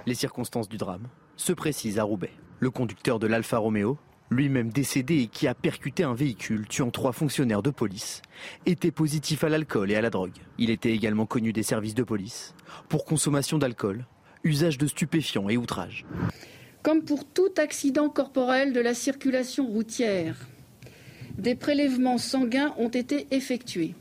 Les 0.07 0.15
circonstances 0.15 0.69
du 0.69 0.79
drame 0.79 1.09
se 1.37 1.53
précisent 1.53 1.99
à 1.99 2.03
Roubaix. 2.03 2.33
Le 2.61 2.71
conducteur 2.71 3.19
de 3.19 3.27
l'Alfa 3.27 3.59
Romeo, 3.59 3.99
lui-même 4.31 4.71
décédé 4.71 5.19
et 5.19 5.27
qui 5.29 5.47
a 5.47 5.55
percuté 5.55 6.03
un 6.03 6.15
véhicule 6.15 6.67
tuant 6.67 6.91
trois 6.91 7.13
fonctionnaires 7.13 7.63
de 7.63 7.71
police, 7.71 8.23
était 8.67 8.91
positif 8.91 9.45
à 9.45 9.49
l'alcool 9.49 9.91
et 9.91 9.97
à 9.97 10.01
la 10.01 10.11
drogue. 10.11 10.37
Il 10.59 10.71
était 10.71 10.93
également 10.93 11.27
connu 11.27 11.53
des 11.53 11.63
services 11.63 11.95
de 11.95 12.03
police 12.03 12.55
pour 12.89 13.05
consommation 13.05 13.59
d'alcool, 13.59 14.07
usage 14.45 14.79
de 14.79 14.87
stupéfiants 14.87 15.49
et 15.49 15.57
outrage. 15.57 16.05
Comme 16.83 17.05
pour 17.05 17.25
tout 17.25 17.53
accident 17.59 18.09
corporel 18.09 18.73
de 18.73 18.81
la 18.81 18.95
circulation 18.95 19.67
routière, 19.67 20.37
des 21.37 21.55
prélèvements 21.55 22.19
sanguins 22.19 22.75
ont 22.79 22.89
été 22.89 23.29
effectués. 23.31 23.95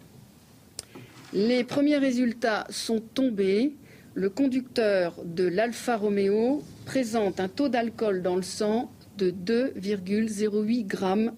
Les 1.34 1.66
premiers 1.66 1.98
résultats 1.98 2.66
sont 2.70 3.02
tombés. 3.02 3.76
Le 4.14 4.30
conducteur 4.30 5.16
de 5.26 5.46
l'Alfa 5.46 5.98
Romeo 5.98 6.64
présente 6.86 7.40
un 7.40 7.50
taux 7.50 7.68
d'alcool 7.68 8.22
dans 8.22 8.36
le 8.36 8.42
sang 8.42 8.92
de 9.18 9.32
2,08 9.32 10.88
grammes 10.88 11.34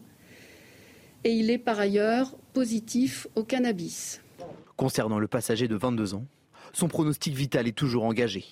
et 1.24 1.32
il 1.32 1.50
est 1.50 1.58
par 1.58 1.80
ailleurs 1.80 2.38
positif 2.54 3.28
au 3.36 3.44
cannabis. 3.44 4.22
Concernant 4.78 5.20
le 5.20 5.28
passager 5.28 5.68
de 5.68 5.76
22 5.76 6.14
ans, 6.14 6.26
son 6.72 6.88
pronostic 6.88 7.34
vital 7.34 7.68
est 7.68 7.76
toujours 7.76 8.06
engagé. 8.06 8.46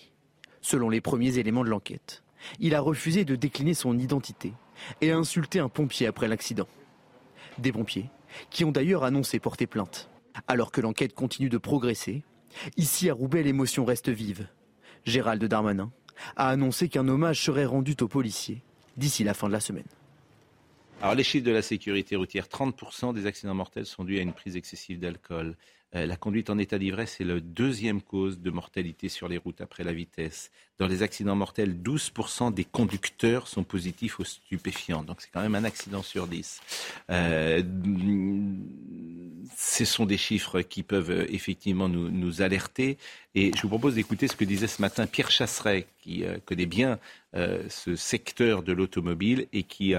Selon 0.59 0.89
les 0.89 1.01
premiers 1.01 1.37
éléments 1.37 1.63
de 1.63 1.69
l'enquête, 1.69 2.23
il 2.59 2.73
a 2.75 2.81
refusé 2.81 3.25
de 3.25 3.35
décliner 3.35 3.75
son 3.75 3.97
identité 3.97 4.53
et 5.01 5.11
a 5.11 5.17
insulté 5.17 5.59
un 5.59 5.69
pompier 5.69 6.07
après 6.07 6.27
l'accident. 6.27 6.67
Des 7.59 7.71
pompiers 7.71 8.09
qui 8.49 8.65
ont 8.65 8.71
d'ailleurs 8.71 9.03
annoncé 9.03 9.39
porter 9.39 9.67
plainte. 9.67 10.09
Alors 10.47 10.71
que 10.71 10.81
l'enquête 10.81 11.13
continue 11.13 11.49
de 11.49 11.57
progresser, 11.57 12.23
ici 12.75 13.09
à 13.09 13.13
Roubaix, 13.13 13.43
l'émotion 13.43 13.85
reste 13.85 14.09
vive. 14.09 14.47
Gérald 15.05 15.43
Darmanin 15.43 15.91
a 16.35 16.49
annoncé 16.49 16.89
qu'un 16.89 17.07
hommage 17.07 17.41
serait 17.41 17.65
rendu 17.65 17.95
aux 18.01 18.07
policiers 18.07 18.61
d'ici 18.97 19.23
la 19.23 19.33
fin 19.33 19.47
de 19.47 19.53
la 19.53 19.59
semaine. 19.59 19.85
Alors 21.01 21.15
les 21.15 21.23
chiffres 21.23 21.45
de 21.45 21.51
la 21.51 21.61
sécurité 21.61 22.15
routière, 22.15 22.47
30% 22.47 23.13
des 23.13 23.27
accidents 23.27 23.53
mortels 23.53 23.85
sont 23.85 24.03
dus 24.03 24.17
à 24.17 24.21
une 24.21 24.33
prise 24.33 24.55
excessive 24.55 24.99
d'alcool. 24.99 25.55
Euh, 25.95 26.05
la 26.05 26.17
conduite 26.17 26.49
en 26.49 26.57
état 26.57 26.77
d'ivresse 26.77 27.21
est 27.21 27.23
la 27.23 27.39
deuxième 27.39 28.01
cause 28.01 28.41
de 28.41 28.51
mortalité 28.51 29.07
sur 29.07 29.29
les 29.29 29.37
routes 29.37 29.61
après 29.61 29.83
la 29.83 29.93
vitesse. 29.93 30.51
Dans 30.79 30.87
les 30.87 31.01
accidents 31.01 31.35
mortels, 31.35 31.75
12% 31.81 32.53
des 32.53 32.65
conducteurs 32.65 33.47
sont 33.47 33.63
positifs 33.63 34.19
aux 34.19 34.25
stupéfiants. 34.25 35.03
Donc 35.03 35.21
c'est 35.21 35.29
quand 35.31 35.41
même 35.41 35.55
un 35.55 35.63
accident 35.63 36.03
sur 36.03 36.27
10. 36.27 36.61
Euh, 37.09 37.63
ce 39.55 39.85
sont 39.85 40.05
des 40.05 40.17
chiffres 40.17 40.61
qui 40.61 40.83
peuvent 40.83 41.11
euh, 41.11 41.25
effectivement 41.29 41.87
nous, 41.87 42.41
alerter. 42.41 42.97
Et 43.33 43.51
je 43.55 43.61
vous 43.61 43.69
propose 43.69 43.95
d'écouter 43.95 44.27
ce 44.27 44.35
que 44.35 44.43
disait 44.43 44.67
ce 44.67 44.81
matin 44.81 45.07
Pierre 45.07 45.31
Chasseret, 45.31 45.87
qui 46.01 46.23
connaît 46.45 46.65
bien 46.65 46.99
ce 47.33 47.95
secteur 47.95 48.61
de 48.61 48.73
l'automobile 48.73 49.47
et 49.53 49.63
qui 49.63 49.93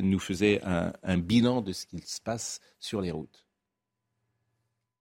nous 0.00 0.18
faisait 0.18 0.60
un, 0.62 1.18
bilan 1.18 1.60
de 1.60 1.72
ce 1.72 1.86
qu'il 1.86 2.02
se 2.04 2.20
passe 2.20 2.60
sur 2.78 3.00
les 3.00 3.10
routes. 3.10 3.41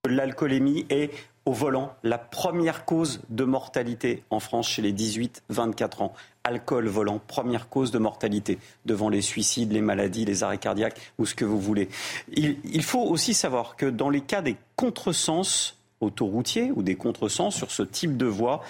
L'alcoolémie 0.10 0.88
est 0.90 1.12
au 1.46 1.54
volant 1.54 1.94
la 2.02 2.18
première 2.18 2.86
cause 2.86 3.22
de 3.30 3.44
mortalité 3.44 4.24
en 4.32 4.40
France 4.40 4.68
chez 4.68 4.82
les 4.82 4.94
18-24 4.94 6.02
ans. 6.02 6.14
Alcool 6.44 6.88
volant, 6.88 7.20
première 7.28 7.70
cause 7.70 7.92
de 7.92 8.00
mortalité 8.00 8.58
devant 8.86 9.10
les 9.10 9.22
suicides, 9.22 9.72
les 9.72 9.82
maladies, 9.82 10.26
les 10.26 10.42
arrêts 10.42 10.58
cardiaques 10.58 11.00
ou 11.20 11.28
ce 11.28 11.36
que 11.36 11.46
vous 11.46 11.60
voulez. 11.60 11.88
Il, 12.34 12.82
faut 12.82 13.04
aussi 13.04 13.36
savoir 13.36 13.76
que 13.76 13.86
dans 13.86 14.10
les 14.10 14.22
cas 14.22 14.42
des 14.42 14.56
contresens 14.76 15.78
autoroutiers 16.00 16.72
ou 16.76 16.82
des 16.82 16.96
contresens 16.96 17.54
sur 17.54 17.70
ce 17.70 17.84
type 17.84 18.18
de 18.18 18.26
voie, 18.26 18.64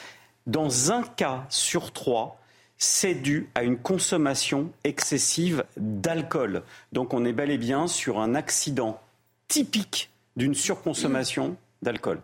dans 0.47 0.91
un 0.91 1.01
cas 1.01 1.45
sur 1.47 1.93
trois, 1.93 2.41
c'est 2.77 3.15
dû 3.15 3.47
à 3.55 3.63
une 3.63 3.77
consommation 3.77 4.69
excessive 4.83 5.63
d'alcool. 5.77 6.63
Donc 6.91 7.13
on 7.13 7.23
est 7.23 7.31
bel 7.31 7.51
et 7.51 7.57
bien 7.57 7.87
sur 7.87 8.19
un 8.19 8.35
accident 8.35 8.99
typique 9.47 10.11
d'une 10.35 10.53
surconsommation 10.53 11.57
d'alcool. 11.81 12.21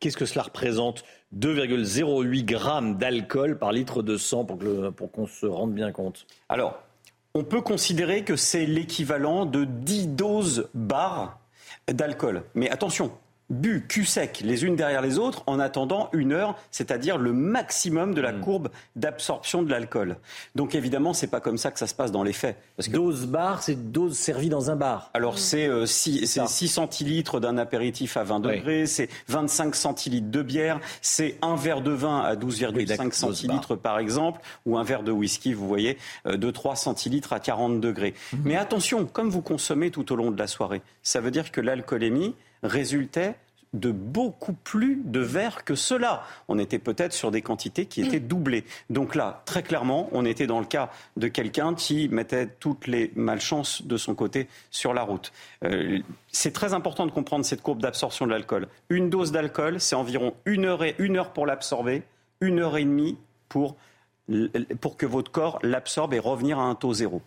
Qu'est-ce 0.00 0.16
que 0.16 0.26
cela 0.26 0.44
représente? 0.44 1.04
2,08 1.36 2.44
grammes 2.44 2.96
d'alcool 2.96 3.58
par 3.58 3.72
litre 3.72 4.02
de 4.02 4.16
sang 4.16 4.44
pour, 4.44 4.58
pour 4.94 5.10
qu'on 5.10 5.26
se 5.26 5.46
rende 5.46 5.74
bien 5.74 5.92
compte 5.92 6.26
Alors, 6.48 6.78
on 7.34 7.44
peut 7.44 7.60
considérer 7.60 8.24
que 8.24 8.36
c'est 8.36 8.66
l'équivalent 8.66 9.44
de 9.44 9.64
10 9.64 10.08
doses 10.08 10.68
barres 10.74 11.38
d'alcool. 11.86 12.42
Mais 12.54 12.70
attention, 12.70 13.12
bu 13.50 13.86
cul 13.88 14.04
sec 14.04 14.40
les 14.44 14.64
unes 14.64 14.76
derrière 14.76 15.02
les 15.02 15.18
autres 15.18 15.42
en 15.46 15.58
attendant 15.58 16.10
une 16.12 16.32
heure, 16.32 16.56
c'est-à-dire 16.70 17.18
le 17.18 17.32
maximum 17.32 18.14
de 18.14 18.20
la 18.20 18.32
hmm. 18.32 18.40
courbe 18.40 18.68
d'absorption 18.96 19.62
de 19.62 19.70
l'alcool. 19.70 20.16
Donc 20.54 20.74
évidemment, 20.74 21.14
c'est 21.14 21.28
pas 21.28 21.40
comme 21.40 21.58
ça 21.58 21.70
que 21.70 21.78
ça 21.78 21.86
se 21.86 21.94
passe 21.94 22.12
dans 22.12 22.22
les 22.22 22.32
faits. 22.32 22.56
Parce 22.76 22.88
que... 22.88 22.92
Dose 22.92 23.26
bar, 23.26 23.62
c'est 23.62 23.90
dose 23.90 24.16
servie 24.16 24.48
dans 24.48 24.70
un 24.70 24.76
bar. 24.76 25.10
Alors 25.14 25.38
c'est 25.38 25.68
6, 25.86 26.38
euh, 26.38 26.46
centilitres 26.46 27.40
d'un 27.40 27.56
apéritif 27.58 28.16
à 28.16 28.24
20 28.24 28.40
degrés, 28.40 28.86
c'est 28.86 29.08
25 29.28 29.74
centilitres 29.74 30.30
de 30.30 30.42
bière, 30.42 30.80
c'est 31.00 31.38
un 31.42 31.56
verre 31.56 31.80
de 31.80 31.92
vin 31.92 32.20
à 32.20 32.34
12,5 32.36 33.12
centilitres 33.12 33.76
par 33.76 33.98
exemple, 33.98 34.40
ou 34.66 34.76
un 34.76 34.82
verre 34.82 35.02
de 35.02 35.12
whisky, 35.12 35.54
vous 35.54 35.66
voyez, 35.66 35.96
euh, 36.26 36.36
de 36.36 36.50
3 36.50 36.76
centilitres 36.76 37.32
à 37.32 37.40
40 37.40 37.80
degrés. 37.80 38.14
Hmm. 38.32 38.38
Mais 38.44 38.56
attention, 38.56 39.06
comme 39.06 39.30
vous 39.30 39.42
consommez 39.42 39.90
tout 39.90 40.12
au 40.12 40.16
long 40.16 40.30
de 40.30 40.38
la 40.38 40.46
soirée, 40.46 40.82
ça 41.02 41.20
veut 41.20 41.30
dire 41.30 41.50
que 41.50 41.60
l'alcoolémie 41.60 42.34
résultait 42.62 43.36
de 43.74 43.90
beaucoup 43.90 44.54
plus 44.54 45.00
de 45.04 45.20
verre 45.20 45.64
que 45.64 45.74
cela. 45.74 46.24
On 46.48 46.58
était 46.58 46.78
peut-être 46.78 47.12
sur 47.12 47.30
des 47.30 47.42
quantités 47.42 47.86
qui 47.86 48.00
étaient 48.00 48.20
doublées. 48.20 48.64
Donc 48.88 49.14
là, 49.14 49.42
très 49.44 49.62
clairement, 49.62 50.08
on 50.12 50.24
était 50.24 50.46
dans 50.46 50.60
le 50.60 50.66
cas 50.66 50.90
de 51.16 51.28
quelqu'un 51.28 51.74
qui 51.74 52.08
mettait 52.08 52.46
toutes 52.46 52.86
les 52.86 53.12
malchances 53.14 53.82
de 53.82 53.96
son 53.96 54.14
côté 54.14 54.48
sur 54.70 54.94
la 54.94 55.02
route. 55.02 55.32
Euh, 55.64 55.98
c'est 56.32 56.52
très 56.52 56.72
important 56.72 57.06
de 57.06 57.10
comprendre 57.10 57.44
cette 57.44 57.62
courbe 57.62 57.82
d'absorption 57.82 58.26
de 58.26 58.30
l'alcool. 58.30 58.68
Une 58.88 59.10
dose 59.10 59.32
d'alcool, 59.32 59.80
c'est 59.80 59.96
environ 59.96 60.34
une 60.46 60.64
heure, 60.64 60.84
et, 60.84 60.94
une 60.98 61.16
heure 61.18 61.32
pour 61.32 61.46
l'absorber, 61.46 62.02
une 62.40 62.60
heure 62.60 62.78
et 62.78 62.84
demie 62.84 63.18
pour, 63.48 63.76
pour 64.80 64.96
que 64.96 65.06
votre 65.06 65.30
corps 65.30 65.58
l'absorbe 65.62 66.14
et 66.14 66.18
revenir 66.18 66.58
à 66.58 66.62
un 66.62 66.74
taux 66.74 66.94
zéro. 66.94 67.22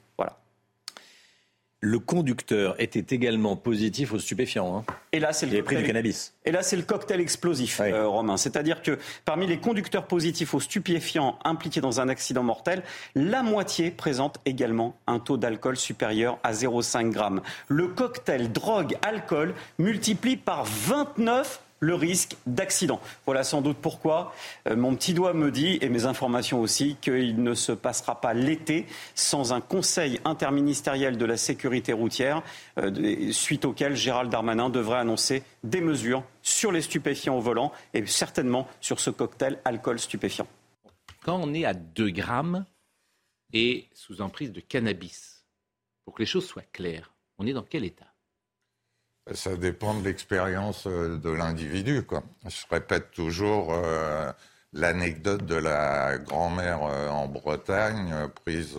Le 1.84 1.98
conducteur 1.98 2.76
était 2.78 3.15
également 3.15 3.56
positif 3.56 4.13
aux 4.13 4.20
stupéfiants. 4.20 4.78
Hein. 4.78 4.94
Et 5.12 5.20
là, 5.20 5.34
c'est 5.34 5.48
le 5.48 5.58
cocktail... 5.58 5.80
du 5.80 5.88
cannabis. 5.88 6.36
Et 6.46 6.52
là, 6.52 6.62
c'est 6.62 6.76
le 6.76 6.84
cocktail 6.84 7.20
explosif, 7.20 7.82
euh, 7.82 8.08
Romain. 8.08 8.38
C'est-à-dire 8.38 8.84
que 8.84 9.00
parmi 9.26 9.48
les 9.48 9.58
conducteurs 9.58 10.06
positifs 10.06 10.54
aux 10.54 10.60
stupéfiants 10.60 11.39
impliqués 11.44 11.82
dans 11.82 12.00
un 12.00 12.08
accident 12.08 12.44
mortel, 12.44 12.84
la 13.15 13.41
moitié 13.41 13.89
présente 13.89 14.38
également 14.46 14.96
un 15.08 15.17
taux 15.17 15.38
d'alcool 15.38 15.76
supérieur 15.76 16.38
à 16.44 16.54
0,5 16.54 17.13
g. 17.13 17.41
Le 17.67 17.88
cocktail 17.88 18.52
drogue-alcool 18.52 19.56
multiplie 19.80 20.38
par 20.38 20.65
29 20.65 21.62
le 21.82 21.96
risque 21.96 22.38
d'accident. 22.46 23.02
Voilà 23.26 23.44
sans 23.44 23.62
doute 23.62 23.78
pourquoi 23.82 24.34
euh, 24.67 24.76
mon 24.76 24.96
petit 24.96 25.13
doigt 25.13 25.34
me 25.34 25.52
dit, 25.52 25.80
et 25.82 25.89
mes 25.89 26.06
informations 26.06 26.62
aussi, 26.62 26.96
qu'il 27.02 27.41
ne 27.44 27.56
se 27.56 27.72
passera 27.72 28.22
pas 28.22 28.34
l'été 28.34 28.86
sans 29.15 29.52
un 29.52 29.62
conseil 29.62 30.20
interministériel 30.24 31.17
de 31.17 31.26
la 31.26 31.38
sécurité 31.38 31.91
routière, 31.91 32.44
euh, 32.78 33.32
suite 33.32 33.65
auquel 33.65 33.96
Gérald 33.96 34.32
Darmanin 34.32 34.70
devrait 34.70 35.00
annoncer 35.00 35.44
des 35.63 35.82
mesures 35.82 36.24
sur 36.44 36.72
les 36.72 36.82
stupéfiants 36.82 37.38
au 37.38 37.41
volant 37.41 37.72
et 37.94 38.06
certainement 38.06 38.67
sur 38.80 39.00
ce 39.00 39.10
cocktail 39.10 39.60
alcool 39.65 40.00
stupéfiant. 40.00 40.48
Quand 41.24 41.39
on 41.41 41.54
est 41.54 41.65
à 41.65 41.74
2 41.74 42.10
grammes 42.12 42.65
et 43.54 43.88
sous 43.94 44.22
emprise 44.22 44.52
de 44.52 44.60
cannabis, 44.60 45.46
pour 46.06 46.13
que 46.13 46.22
les 46.22 46.28
choses 46.28 46.46
soient 46.46 46.62
claires, 46.72 47.12
on 47.39 47.48
est 47.48 47.54
dans 47.54 47.63
quel 47.63 47.86
état? 47.86 48.11
Ça 49.34 49.56
dépend 49.56 49.94
de 49.94 50.04
l'expérience 50.04 50.88
euh, 50.88 51.17
de 51.17 51.30
l'individu. 51.30 52.02
Je 52.46 52.65
répète 52.70 53.12
toujours 53.12 53.74
euh, 53.74 54.32
l'anecdote 54.74 55.46
de 55.46 55.56
la 55.56 56.17
grand-mère 56.17 56.80
euh, 56.84 57.10
en 57.10 57.28
Bretagne, 57.28 58.13
prise 58.44 58.78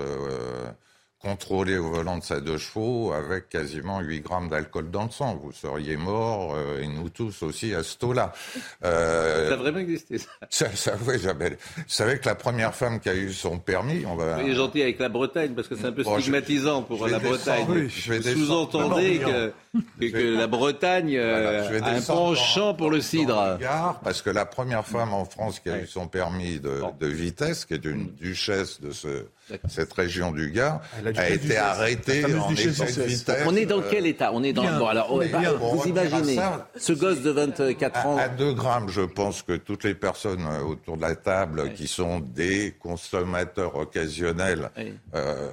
contrôlé 1.22 1.78
au 1.78 1.90
volant 1.90 2.18
de 2.18 2.24
sa 2.24 2.40
deux 2.40 2.58
chevaux 2.58 3.12
avec 3.12 3.48
quasiment 3.48 4.00
8 4.00 4.20
grammes 4.20 4.48
d'alcool 4.48 4.90
dans 4.90 5.04
le 5.04 5.10
sang. 5.10 5.38
Vous 5.42 5.52
seriez 5.52 5.96
mort, 5.96 6.54
euh, 6.56 6.80
et 6.80 6.88
nous 6.88 7.08
tous 7.10 7.42
aussi, 7.42 7.74
à 7.74 7.82
ce 7.82 7.96
taux-là. 7.98 8.32
Euh, 8.84 9.48
ça 9.48 9.54
a 9.54 9.56
vraiment 9.56 9.78
existé, 9.78 10.18
ça 10.18 10.28
Ça, 10.50 10.66
ça 10.74 10.92
oui, 11.06 11.16
Isabelle. 11.16 11.56
Vous 11.76 11.82
savez 11.86 12.18
que 12.18 12.26
la 12.28 12.34
première 12.34 12.74
femme 12.74 12.98
qui 12.98 13.08
a 13.08 13.14
eu 13.14 13.32
son 13.32 13.58
permis, 13.58 14.04
on 14.06 14.16
va... 14.16 14.42
Est 14.42 14.54
gentil 14.54 14.82
avec 14.82 14.98
la 14.98 15.08
Bretagne, 15.08 15.52
parce 15.54 15.68
que 15.68 15.76
c'est 15.76 15.86
un 15.86 15.92
peu 15.92 16.02
stigmatisant 16.02 16.82
pour 16.82 17.06
la 17.06 17.18
Bretagne. 17.20 17.64
Oui, 17.68 17.82
Vous 17.86 18.22
sous-entendez 18.22 19.20
que, 19.20 19.52
que, 20.00 20.36
la 20.36 20.46
Bretagne 20.48 21.16
euh, 21.16 21.80
a 21.80 21.90
un 21.90 22.00
penchant 22.00 22.74
pour 22.74 22.90
le 22.90 23.00
cidre. 23.00 23.58
Parce 24.02 24.20
que 24.22 24.30
la 24.30 24.46
première 24.46 24.84
femme 24.84 25.12
en 25.12 25.24
France 25.24 25.60
qui 25.60 25.70
a 25.70 25.78
eu 25.78 25.86
son 25.86 26.08
permis 26.08 26.58
de, 26.58 26.82
de 26.98 27.06
vitesse, 27.06 27.64
qui 27.64 27.74
est 27.74 27.84
une 27.84 28.10
duchesse 28.14 28.80
de 28.80 28.90
ce 28.90 29.26
cette 29.68 29.92
région 29.92 30.32
du 30.32 30.50
Gard 30.50 30.80
a, 31.16 31.28
été 31.28 31.56
arrêtée 31.56 32.24
en 32.24 32.48
vitesse. 32.48 33.24
On 33.46 33.54
est 33.56 33.66
dans 33.66 33.82
quel 33.82 34.06
état? 34.06 34.30
On 34.32 34.42
est 34.42 34.52
dans. 34.52 34.62
Bon, 34.78 34.86
alors, 34.86 35.16
vous 35.16 35.88
imaginez 35.88 36.38
ce 36.76 36.92
gosse 36.92 37.22
de 37.22 37.30
24 37.30 38.06
ans. 38.06 38.16
À, 38.16 38.28
2 38.28 38.52
grammes, 38.54 38.88
je 38.88 39.02
pense 39.02 39.42
que 39.42 39.56
toutes 39.56 39.84
les 39.84 39.94
personnes 39.94 40.46
euh, 40.46 40.62
autour 40.62 40.96
de 40.96 41.02
la 41.02 41.14
table 41.14 41.72
qui 41.74 41.86
sont 41.86 42.20
des 42.20 42.74
consommateurs 42.80 43.76
occasionnels. 43.76 44.70
Euh, 45.14 45.50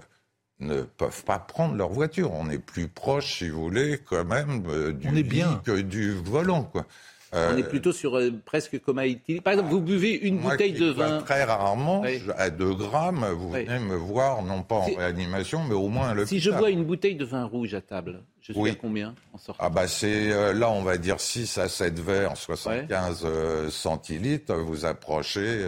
ne 0.59 0.81
peuvent 0.81 1.23
pas 1.23 1.39
prendre 1.39 1.75
leur 1.75 1.89
voiture. 1.89 2.33
On 2.33 2.49
est 2.49 2.59
plus 2.59 2.87
proche, 2.87 3.37
si 3.37 3.49
vous 3.49 3.61
voulez, 3.61 3.99
quand 4.05 4.25
même, 4.25 4.63
euh, 4.67 4.91
du 4.91 5.23
bien. 5.23 5.61
que 5.63 5.79
du 5.79 6.13
volant. 6.13 6.63
Quoi. 6.63 6.85
On 7.33 7.57
est 7.57 7.63
plutôt 7.63 7.91
sur 7.91 8.17
euh, 8.17 8.31
presque 8.45 8.79
comme 8.81 8.99
Haïti. 8.99 9.41
Par 9.41 9.53
exemple, 9.53 9.69
vous 9.69 9.81
buvez 9.81 10.13
une 10.13 10.39
bouteille 10.39 10.73
de 10.73 10.89
vin. 10.89 11.21
Très 11.21 11.43
rarement, 11.43 12.03
à 12.37 12.49
2 12.49 12.73
grammes, 12.73 13.25
vous 13.37 13.51
venez 13.51 13.79
me 13.79 13.95
voir, 13.95 14.41
non 14.43 14.63
pas 14.63 14.75
en 14.75 14.85
réanimation, 14.85 15.63
mais 15.63 15.75
au 15.75 15.89
moins 15.89 16.17
à 16.17 16.25
Si 16.25 16.39
je 16.39 16.51
bois 16.51 16.69
une 16.69 16.85
bouteille 16.85 17.15
de 17.15 17.25
vin 17.25 17.45
rouge 17.45 17.73
à 17.73 17.81
table, 17.81 18.23
je 18.41 18.53
suis 18.53 18.69
à 18.69 18.75
combien 18.75 19.13
en 19.33 19.37
sortant? 19.37 19.63
Ah 19.63 19.69
bah 19.69 19.87
c'est 19.87 20.31
euh, 20.31 20.53
là, 20.53 20.69
on 20.71 20.81
va 20.81 20.97
dire 20.97 21.19
6 21.19 21.57
à 21.59 21.67
7 21.67 21.99
verres, 21.99 22.35
75 22.35 23.21
euh, 23.25 23.69
centilitres. 23.69 24.53
Vous 24.55 24.85
approchez, 24.85 25.65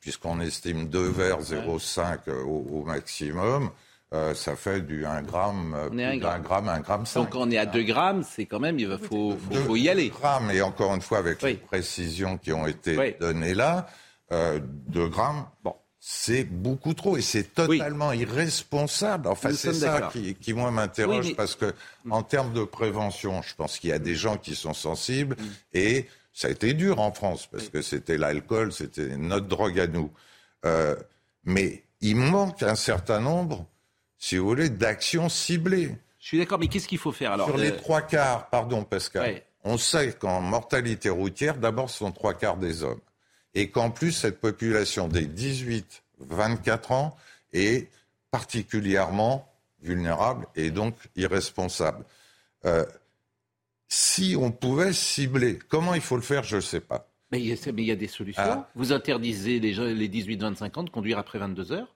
puisqu'on 0.00 0.40
estime 0.40 0.88
2 0.88 1.00
verres 1.10 1.40
0,5 1.40 2.30
au, 2.44 2.80
au 2.80 2.84
maximum. 2.84 3.70
Euh, 4.12 4.34
ça 4.34 4.56
fait 4.56 4.80
du 4.80 5.06
1 5.06 5.22
gramme, 5.22 5.76
on 5.92 5.96
est 5.96 6.04
1 6.04 6.16
gramme. 6.16 6.42
gramme, 6.42 6.68
1 6.68 6.80
gramme 6.80 7.06
5. 7.06 7.20
Donc 7.20 7.34
on 7.36 7.48
est 7.50 7.58
à 7.58 7.66
2 7.66 7.82
grammes, 7.84 8.24
c'est 8.28 8.44
quand 8.44 8.58
même, 8.58 8.78
il 8.78 8.98
faut, 8.98 9.36
faut, 9.36 9.54
faut 9.54 9.76
y 9.76 9.88
aller. 9.88 10.08
2 10.08 10.14
grammes, 10.16 10.50
et 10.50 10.62
encore 10.62 10.94
une 10.94 11.00
fois, 11.00 11.18
avec 11.18 11.40
les 11.42 11.54
précisions 11.54 12.36
qui 12.36 12.52
ont 12.52 12.66
été 12.66 13.16
données 13.20 13.54
là, 13.54 13.86
euh, 14.32 14.58
2 14.88 15.08
grammes, 15.08 15.46
bon, 15.62 15.74
c'est 16.00 16.44
beaucoup 16.44 16.94
trop 16.94 17.18
et 17.18 17.22
c'est 17.22 17.54
totalement 17.54 18.12
irresponsable. 18.12 19.28
Enfin, 19.28 19.52
c'est 19.52 19.74
ça 19.74 20.08
qui, 20.10 20.34
qui, 20.34 20.54
moi, 20.54 20.70
m'interroge 20.70 21.36
parce 21.36 21.54
que, 21.54 21.74
mm. 22.04 22.12
en 22.12 22.22
termes 22.22 22.52
de 22.54 22.64
prévention, 22.64 23.42
je 23.42 23.54
pense 23.54 23.78
qu'il 23.78 23.90
y 23.90 23.92
a 23.92 23.98
des 23.98 24.14
gens 24.14 24.38
qui 24.38 24.54
sont 24.54 24.72
sensibles 24.72 25.36
mm. 25.38 25.44
et 25.74 26.08
ça 26.32 26.48
a 26.48 26.50
été 26.50 26.72
dur 26.72 27.00
en 27.00 27.12
France 27.12 27.46
parce 27.46 27.68
que 27.68 27.82
c'était 27.82 28.16
l'alcool, 28.16 28.72
c'était 28.72 29.16
notre 29.18 29.46
drogue 29.46 29.78
à 29.78 29.86
nous. 29.86 30.10
Euh, 30.64 30.96
mais 31.44 31.84
il 32.00 32.16
manque 32.16 32.62
un 32.62 32.76
certain 32.76 33.20
nombre 33.20 33.66
si 34.20 34.36
vous 34.36 34.46
voulez, 34.46 34.68
d'actions 34.68 35.30
ciblées. 35.30 35.96
Je 36.20 36.26
suis 36.26 36.38
d'accord, 36.38 36.58
mais 36.58 36.68
qu'est-ce 36.68 36.86
qu'il 36.86 36.98
faut 36.98 37.10
faire 37.10 37.32
alors 37.32 37.48
Sur 37.48 37.56
les 37.56 37.74
trois 37.74 38.02
quarts, 38.02 38.50
pardon 38.50 38.84
Pascal, 38.84 39.42
on 39.64 39.78
sait 39.78 40.12
qu'en 40.12 40.42
mortalité 40.42 41.08
routière, 41.08 41.56
d'abord, 41.56 41.88
ce 41.88 41.98
sont 41.98 42.12
trois 42.12 42.34
quarts 42.34 42.58
des 42.58 42.84
hommes. 42.84 43.00
Et 43.54 43.70
qu'en 43.70 43.90
plus, 43.90 44.12
cette 44.12 44.38
population 44.38 45.08
des 45.08 45.26
18-24 45.26 46.92
ans 46.92 47.16
est 47.54 47.88
particulièrement 48.30 49.50
vulnérable 49.82 50.46
et 50.54 50.70
donc 50.70 50.94
irresponsable. 51.16 52.04
Euh, 52.66 52.84
si 53.88 54.36
on 54.38 54.52
pouvait 54.52 54.92
cibler. 54.92 55.58
Comment 55.68 55.94
il 55.94 56.02
faut 56.02 56.16
le 56.16 56.22
faire, 56.22 56.44
je 56.44 56.56
ne 56.56 56.60
sais 56.60 56.80
pas. 56.80 57.08
Mais 57.32 57.40
il 57.40 57.46
y, 57.46 57.90
a, 57.90 57.96
des 57.96 58.06
solutions. 58.06 58.42
Ah. 58.44 58.68
Vous 58.74 58.92
interdisez 58.92 59.60
les, 59.60 59.72
les 59.72 60.08
18-25 60.08 60.78
ans 60.78 60.82
de 60.82 60.90
conduire 60.90 61.18
après 61.18 61.38
22 61.38 61.72
heures 61.72 61.94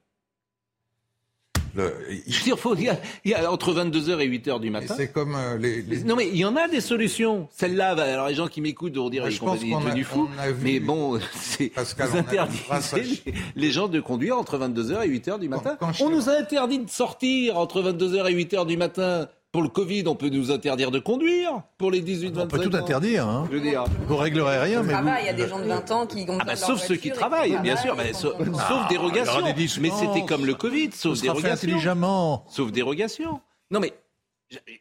il, 1.74 3.30
y 3.30 3.34
a, 3.34 3.52
entre 3.52 3.74
22h 3.74 4.20
et 4.20 4.28
8h 4.28 4.60
du 4.60 4.70
matin. 4.70 4.94
C'est 4.96 5.12
comme 5.12 5.34
euh, 5.34 5.58
les, 5.58 6.04
Non, 6.04 6.16
mais 6.16 6.28
il 6.28 6.36
y 6.36 6.44
en 6.44 6.56
a 6.56 6.68
des 6.68 6.80
solutions. 6.80 7.48
Celle-là, 7.50 7.90
alors 7.90 8.28
les 8.28 8.34
gens 8.34 8.48
qui 8.48 8.60
m'écoutent 8.60 8.96
vont 8.96 9.10
dire 9.10 9.24
qu'ils 9.24 9.36
sont 9.36 9.54
devenus 9.54 10.06
fous. 10.06 10.28
Mais 10.62 10.80
bon, 10.80 11.18
c'est 11.34 11.72
vous 11.76 12.16
interdisez 12.16 13.22
les, 13.56 13.70
gens 13.70 13.88
de 13.88 14.00
conduire 14.00 14.38
entre 14.38 14.58
22h 14.58 15.04
et 15.04 15.08
8h 15.08 15.40
du 15.40 15.48
matin. 15.48 15.76
on 16.00 16.10
nous 16.10 16.28
a 16.28 16.32
interdit 16.32 16.78
de 16.78 16.90
sortir 16.90 17.58
entre 17.58 17.82
22h 17.82 18.30
et 18.30 18.44
8h 18.44 18.66
du 18.66 18.76
matin. 18.76 19.28
Pour 19.54 19.62
le 19.62 19.68
Covid, 19.68 20.02
on 20.08 20.16
peut 20.16 20.30
nous 20.30 20.50
interdire 20.50 20.90
de 20.90 20.98
conduire 20.98 21.62
pour 21.78 21.92
les 21.92 22.02
18-25 22.02 22.38
ans. 22.38 22.42
On 22.42 22.46
peut 22.48 22.58
tout 22.58 22.76
interdire. 22.76 23.28
Hein. 23.28 23.46
Je 23.48 23.56
veux 23.56 23.62
dire. 23.62 23.84
Vous 24.08 24.16
réglerez 24.16 24.58
rien. 24.58 24.82
Mais 24.82 24.92
il 25.20 25.26
y 25.26 25.28
a 25.28 25.32
des 25.32 25.46
gens 25.46 25.60
de 25.60 25.66
20 25.66 25.90
ans 25.92 26.06
qui 26.08 26.26
ah 26.28 26.44
bah, 26.44 26.56
Sauf 26.56 26.82
ceux 26.82 26.96
qui 26.96 27.12
travaillent, 27.12 27.60
bien 27.62 27.76
sûr. 27.76 27.94
Mais, 27.94 28.12
sauf, 28.14 28.34
ah, 28.58 28.86
dérogation. 28.90 29.42
Mais 29.80 29.90
c'était 29.90 30.26
comme 30.26 30.44
le 30.44 30.54
Covid, 30.54 30.90
sauf 30.90 31.20
dérogation. 31.20 31.52
intelligemment. 31.52 32.44
Sauf 32.50 32.72
dérogation. 32.72 33.40
Non 33.70 33.78
mais 33.78 33.92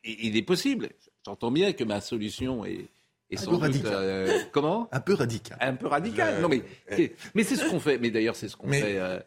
il 0.03 0.35
est 0.35 0.41
possible. 0.41 0.89
J'entends 1.23 1.51
bien 1.51 1.73
que 1.73 1.83
ma 1.83 2.01
solution 2.01 2.65
est 2.65 2.87
un 3.37 3.45
peu 3.45 3.55
radical. 3.55 3.93
Euh, 3.93 4.39
comment 4.51 4.89
Un 4.91 4.99
peu 4.99 5.13
radical. 5.13 5.57
Un 5.61 5.73
peu 5.73 5.87
radical. 5.87 6.41
Non, 6.41 6.49
mais, 6.49 6.63
mais 7.33 7.43
c'est 7.43 7.55
ce 7.55 7.69
qu'on 7.69 7.79
fait. 7.79 7.97
Mais 7.97 8.11
d'ailleurs, 8.11 8.35
c'est 8.35 8.47
ce 8.47 8.57
qu'on 8.57 8.69
fait 8.69 8.97
euh, 8.97 9.19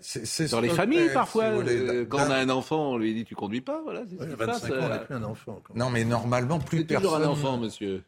dans 0.50 0.60
les 0.60 0.70
familles 0.70 1.10
parfois. 1.12 1.44
Euh, 1.44 2.04
quand 2.06 2.18
on 2.18 2.30
a 2.30 2.36
un 2.36 2.48
enfant, 2.48 2.92
on 2.92 2.98
lui 2.98 3.14
dit 3.14 3.24
tu 3.24 3.34
conduis 3.34 3.60
pas. 3.60 3.80
Voilà, 3.82 4.02
c'est 4.08 4.30
ce 4.30 4.36
25 4.36 4.72
ans, 4.72 4.76
on 4.80 4.88
n'a 4.88 4.98
plus 4.98 5.14
un 5.14 5.22
enfant. 5.24 5.62
Non, 5.74 5.90
mais 5.90 6.04
normalement, 6.04 6.58
plus 6.58 6.84
personne. 6.84 7.10
toujours 7.10 7.24
un 7.24 7.28
enfant, 7.28 7.58
monsieur, 7.58 8.02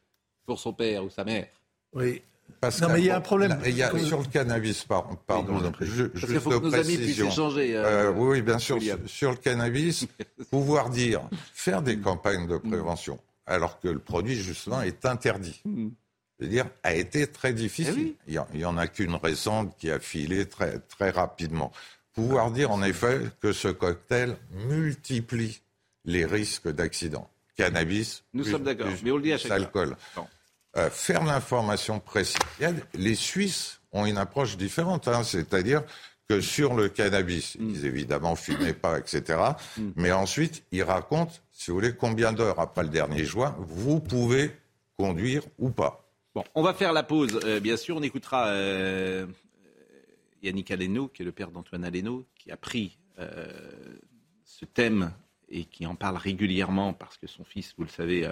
pour 0.47 0.59
son 0.59 0.73
père 0.73 1.05
ou 1.05 1.11
sa 1.11 1.25
mère. 1.25 1.47
Oui. 1.93 2.23
Parce 2.61 2.81
non, 2.81 2.89
mais 2.89 3.01
il 3.01 3.05
y 3.05 3.11
a 3.11 3.17
un 3.17 3.21
problème. 3.21 3.61
Il 3.67 3.77
y 3.77 3.83
a, 3.83 3.97
sur 3.99 4.21
le 4.21 4.27
cannabis, 4.27 4.83
pardon, 4.85 5.17
pardon 5.27 5.61
je, 5.81 6.05
Parce 6.05 6.25
qu'il 6.25 6.41
faut 6.41 6.51
que 6.51 6.67
nos 6.67 6.75
amis 6.75 6.97
puissent 6.97 7.21
échanger. 7.21 7.81
oui, 8.17 8.43
bien 8.43 8.59
sûr. 8.59 8.79
Sur, 9.07 9.31
le 9.31 9.37
cannabis, 9.37 10.07
pouvoir 10.51 10.91
dire, 10.91 11.23
faire 11.53 11.83
des 11.83 11.99
campagnes 11.99 12.47
de 12.47 12.57
prévention 12.57 13.19
alors 13.49 13.81
que 13.81 13.89
le 13.89 13.99
produit, 13.99 14.35
justement, 14.35 14.83
est 14.83 15.05
interdit. 15.07 15.61
Hmm. 15.65 15.89
C'est-à-dire, 16.39 16.67
a 16.85 16.95
été 16.95 17.27
très 17.27 17.53
difficile. 17.53 18.15
Eh 18.29 18.35
il 18.55 18.59
n'y 18.59 18.65
en 18.65 18.77
a 18.77 18.87
qu'une 18.87 19.17
récente 19.17 19.77
qui 19.77 19.91
a 19.91 19.99
filé 19.99 20.47
très, 20.47 20.79
très 20.79 21.11
rapidement. 21.11 21.73
Pouvoir 22.13 22.53
dire, 22.53 22.71
en 22.71 22.83
effet, 22.83 23.21
que 23.41 23.53
ce 23.53 23.69
cocktail 23.69 24.37
multiplie 24.69 25.61
les 26.05 26.25
risques 26.25 26.69
d'accident. 26.69 27.29
Cannabis, 27.57 28.23
Nous 28.35 28.45
sommes 28.45 28.63
d'accord, 28.63 28.87
mais 29.03 29.11
on 29.11 29.17
le 29.17 29.23
dit 29.23 29.33
à 29.33 29.39
chaque 29.39 29.51
alcool. 29.51 29.97
Euh, 30.77 30.91
faire 30.91 31.25
l'information 31.25 31.99
précise. 31.99 32.39
Les 32.95 33.17
Suisses 33.17 33.81
ont 33.91 34.07
une 34.07 34.17
approche 34.17 34.57
différente, 34.57 35.09
hein, 35.09 35.25
c'est-à-dire 35.25 35.83
que 36.29 36.41
sur 36.41 36.75
le 36.75 36.89
cannabis, 36.89 37.57
hmm. 37.57 37.71
ils 37.71 37.87
évidemment 37.87 38.37
fumaient 38.37 38.75
pas, 38.75 38.99
etc. 38.99 39.41
Hmm. 39.77 39.91
Mais 39.97 40.13
ensuite, 40.13 40.63
ils 40.71 40.85
racontent 40.85 41.33
si 41.59 41.73
vous 41.73 41.79
voulez, 41.79 41.93
combien 41.93 42.33
d'heures 42.33 42.61
après 42.61 42.85
le 42.85 42.89
dernier 42.89 43.25
juin 43.25 43.57
vous 43.59 43.99
pouvez 43.99 44.53
conduire 44.97 45.43
ou 45.59 45.71
pas. 45.71 46.09
Bon, 46.33 46.45
on 46.55 46.63
va 46.63 46.73
faire 46.73 46.93
la 46.93 47.03
pause, 47.03 47.41
euh, 47.45 47.59
bien 47.59 47.77
sûr. 47.77 47.97
On 47.97 48.03
écoutera 48.03 48.47
euh, 48.47 49.27
Yannick 50.41 50.71
Aleno, 50.71 51.09
qui 51.09 51.23
est 51.23 51.25
le 51.25 51.33
père 51.33 51.51
d'Antoine 51.51 51.85
Aleno, 51.85 52.25
qui 52.37 52.53
a 52.53 52.57
pris 52.57 52.97
euh, 53.19 53.49
ce 54.45 54.67
thème 54.67 55.13
et 55.49 55.65
qui 55.65 55.85
en 55.85 55.97
parle 55.97 56.17
régulièrement 56.17 56.93
parce 56.93 57.17
que 57.17 57.27
son 57.27 57.43
fils, 57.43 57.75
vous 57.77 57.83
le 57.83 57.91
savez, 57.91 58.31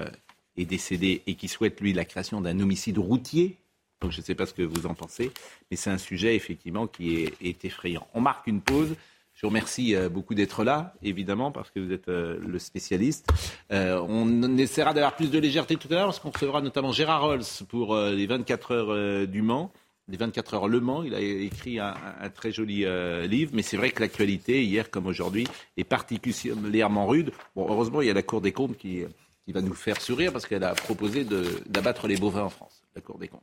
est 0.57 0.65
décédé 0.65 1.25
et 1.27 1.35
qui 1.35 1.49
souhaite, 1.49 1.81
lui, 1.81 1.93
la 1.93 2.05
création 2.05 2.41
d'un 2.41 2.61
homicide 2.61 2.99
routier. 2.99 3.57
Donc 4.01 4.13
je 4.13 4.21
ne 4.21 4.25
sais 4.25 4.37
pas 4.37 4.47
ce 4.47 4.55
que 4.55 4.63
vous 4.63 4.87
en 4.87 4.95
pensez, 4.95 5.33
mais 5.69 5.77
c'est 5.77 5.91
un 5.91 5.99
sujet, 5.99 6.37
effectivement, 6.37 6.87
qui 6.87 7.25
est 7.41 7.65
effrayant. 7.65 8.07
On 8.15 8.21
marque 8.21 8.47
une 8.47 8.61
pause. 8.61 8.95
Je 9.37 9.43
vous 9.43 9.49
remercie 9.49 9.95
euh, 9.95 10.09
beaucoup 10.09 10.35
d'être 10.35 10.65
là, 10.65 10.95
évidemment, 11.03 11.53
parce 11.53 11.71
que 11.71 11.79
vous 11.79 11.93
êtes 11.93 12.09
euh, 12.09 12.39
le 12.41 12.59
spécialiste. 12.59 13.29
Euh, 13.71 14.03
on 14.09 14.57
essaiera 14.57 14.95
d'avoir 14.95 15.15
plus 15.15 15.31
de 15.31 15.39
légèreté 15.39 15.77
tout 15.77 15.89
à 15.91 15.97
l'heure, 15.97 16.07
parce 16.07 16.21
qu'on 16.21 16.31
recevra 16.31 16.63
notamment 16.63 16.91
Gérard 16.91 17.21
Rolls 17.21 17.45
pour 17.69 17.95
les 17.95 18.27
24 18.27 18.73
heures 18.73 19.27
du 19.29 19.43
Mans. 19.43 19.71
Les 20.09 20.17
24 20.17 20.55
heures 20.55 20.69
Le 20.69 20.81
Mans, 20.81 21.03
il 21.03 21.15
a 21.15 21.21
écrit 21.21 21.79
un, 21.81 21.95
très 22.35 22.51
joli 22.51 22.87
livre, 23.29 23.51
mais 23.53 23.63
c'est 23.63 23.77
vrai 23.77 23.91
que 23.91 24.01
l'actualité, 24.01 24.65
hier 24.65 24.91
comme 24.91 25.07
aujourd'hui, 25.07 25.47
est 25.77 25.85
particulièrement 25.85 27.07
rude. 27.07 27.33
Bon, 27.55 27.67
heureusement, 27.69 28.01
il 28.01 28.09
y 28.09 28.11
a 28.11 28.15
la 28.15 28.23
Cour 28.23 28.41
des 28.41 28.53
comptes 28.53 28.79
qui, 28.79 29.05
va 29.49 29.61
nous 29.61 29.75
faire 29.75 30.01
sourire, 30.01 30.33
parce 30.33 30.47
qu'elle 30.47 30.65
a 30.65 30.75
proposé 30.75 31.27
d'abattre 31.67 32.07
les 32.07 32.17
bovins 32.17 32.45
en 32.45 32.51
France, 32.51 32.83
la 32.95 33.03
Cour 33.03 33.19
des 33.19 33.29
comptes. 33.29 33.43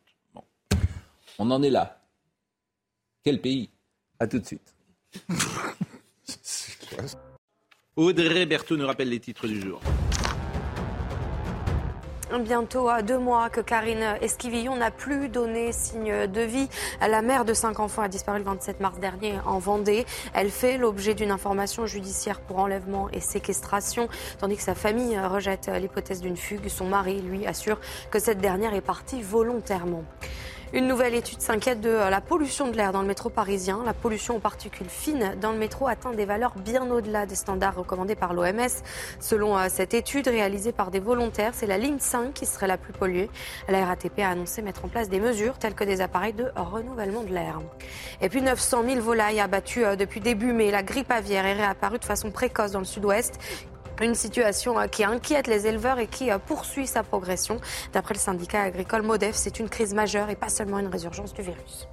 On 1.38 1.51
en 1.51 1.62
est 1.62 1.69
là. 1.69 2.01
Quel 3.23 3.41
pays? 3.41 3.69
À 4.19 4.25
tout 4.25 4.39
de 4.39 4.45
suite. 4.45 4.73
Audrey 7.95 8.45
Berthaud 8.45 8.77
nous 8.77 8.88
rappelle 8.88 9.10
les 9.10 9.19
titres 9.19 9.47
du 9.47 9.62
jour. 9.62 9.79
Bientôt 12.39 12.89
à 12.89 13.03
deux 13.03 13.19
mois 13.19 13.51
que 13.51 13.62
Karine 13.62 14.17
Esquivillon 14.21 14.75
n'a 14.75 14.89
plus 14.89 15.29
donné 15.29 15.71
signe 15.71 16.25
de 16.25 16.41
vie. 16.41 16.67
La 16.99 17.21
mère 17.21 17.45
de 17.45 17.53
cinq 17.53 17.79
enfants 17.79 18.01
a 18.01 18.08
disparu 18.08 18.39
le 18.39 18.43
27 18.43 18.79
mars 18.79 18.97
dernier 18.97 19.36
en 19.45 19.60
Vendée. 19.60 20.06
Elle 20.34 20.49
fait 20.49 20.79
l'objet 20.79 21.13
d'une 21.13 21.29
information 21.29 21.86
judiciaire 21.86 22.41
pour 22.41 22.58
enlèvement 22.58 23.08
et 23.12 23.19
séquestration, 23.19 24.08
tandis 24.39 24.58
que 24.58 24.63
sa 24.63 24.73
famille 24.73 25.19
rejette 25.19 25.67
l'hypothèse 25.67 26.21
d'une 26.21 26.38
fugue. 26.38 26.69
Son 26.69 26.86
mari, 26.86 27.21
lui, 27.21 27.45
assure 27.45 27.79
que 28.10 28.17
cette 28.17 28.39
dernière 28.39 28.73
est 28.73 28.82
partie 28.82 29.21
volontairement. 29.21 30.03
Une 30.75 30.88
nouvelle 30.88 31.13
étude 31.13 31.39
s'inquiète 31.39 31.81
de 31.81 31.91
la 31.91 32.19
pollution 32.19 32.67
de 32.67 32.75
l'air 32.75 32.91
dans 32.91 33.03
le 33.03 33.07
métro 33.07 33.29
parisien. 33.29 33.83
La 33.86 33.93
pollution 33.93 34.38
aux 34.38 34.39
particules 34.39 34.89
fines 34.89 35.36
dans 35.39 35.51
le 35.51 35.59
métro 35.59 35.88
atteint 35.88 36.13
des 36.13 36.25
valeurs 36.25 36.55
bien 36.55 36.89
au-delà 36.89 37.27
des 37.27 37.36
standards 37.36 37.75
recommandés 37.75 38.15
par 38.15 38.33
l'OMS. 38.33 38.81
Selon 39.19 39.55
euh, 39.55 39.67
cette 39.69 39.93
étude 39.93 40.27
réalisée 40.27 40.71
par 40.71 40.89
des 40.89 40.99
volontaires, 40.99 41.51
c'est 41.53 41.67
la 41.67 41.77
ligne 41.77 41.99
5 41.99 42.33
qui 42.33 42.47
serait 42.47 42.65
la 42.65 42.79
plus 42.79 42.91
polluée. 42.91 43.29
La 43.69 43.86
RATP 43.86 44.21
a 44.21 44.29
annoncé 44.29 44.63
mettre 44.63 44.83
en 44.83 44.88
place 44.88 45.09
des 45.09 45.19
mesures 45.19 45.59
telles 45.59 45.75
que 45.75 45.83
des 45.83 46.01
appareils 46.01 46.33
de 46.33 46.47
renouvellement 46.55 47.21
de 47.21 47.31
l'air. 47.31 47.62
Et 48.21 48.29
puis 48.29 48.41
900 48.41 48.83
000 48.83 48.99
volailles 48.99 49.41
abattues 49.41 49.86
euh, 49.86 49.95
depuis 49.95 50.21
début 50.21 50.53
mai. 50.53 50.71
La 50.71 50.81
grippe 50.81 51.12
aviaire 51.12 51.45
est 51.45 51.53
réapparue 51.53 51.99
de 51.99 52.05
façon 52.05 52.31
précoce 52.31 52.71
dans 52.71 52.79
le 52.79 52.86
sud-ouest. 52.86 53.39
Une 54.01 54.15
situation 54.15 54.79
euh, 54.79 54.88
qui 54.88 55.03
inquiète 55.03 55.47
les 55.47 55.67
éleveurs 55.67 55.99
et 55.99 56.08
qui 56.08 56.32
euh, 56.32 56.39
poursuit 56.39 56.88
sa 56.88 57.03
progression. 57.03 57.60
D'après 57.93 58.15
le 58.15 58.19
syndicat 58.19 58.63
agricole 58.63 59.03
Modef, 59.03 59.36
c'est 59.36 59.60
une 59.60 59.69
crise 59.69 59.93
majeure 59.93 60.29
et 60.29 60.36
pas 60.36 60.49
seulement 60.49 60.79
une 60.79 60.88
résurgence 60.88 61.34
du 61.34 61.41
virus. 61.41 61.88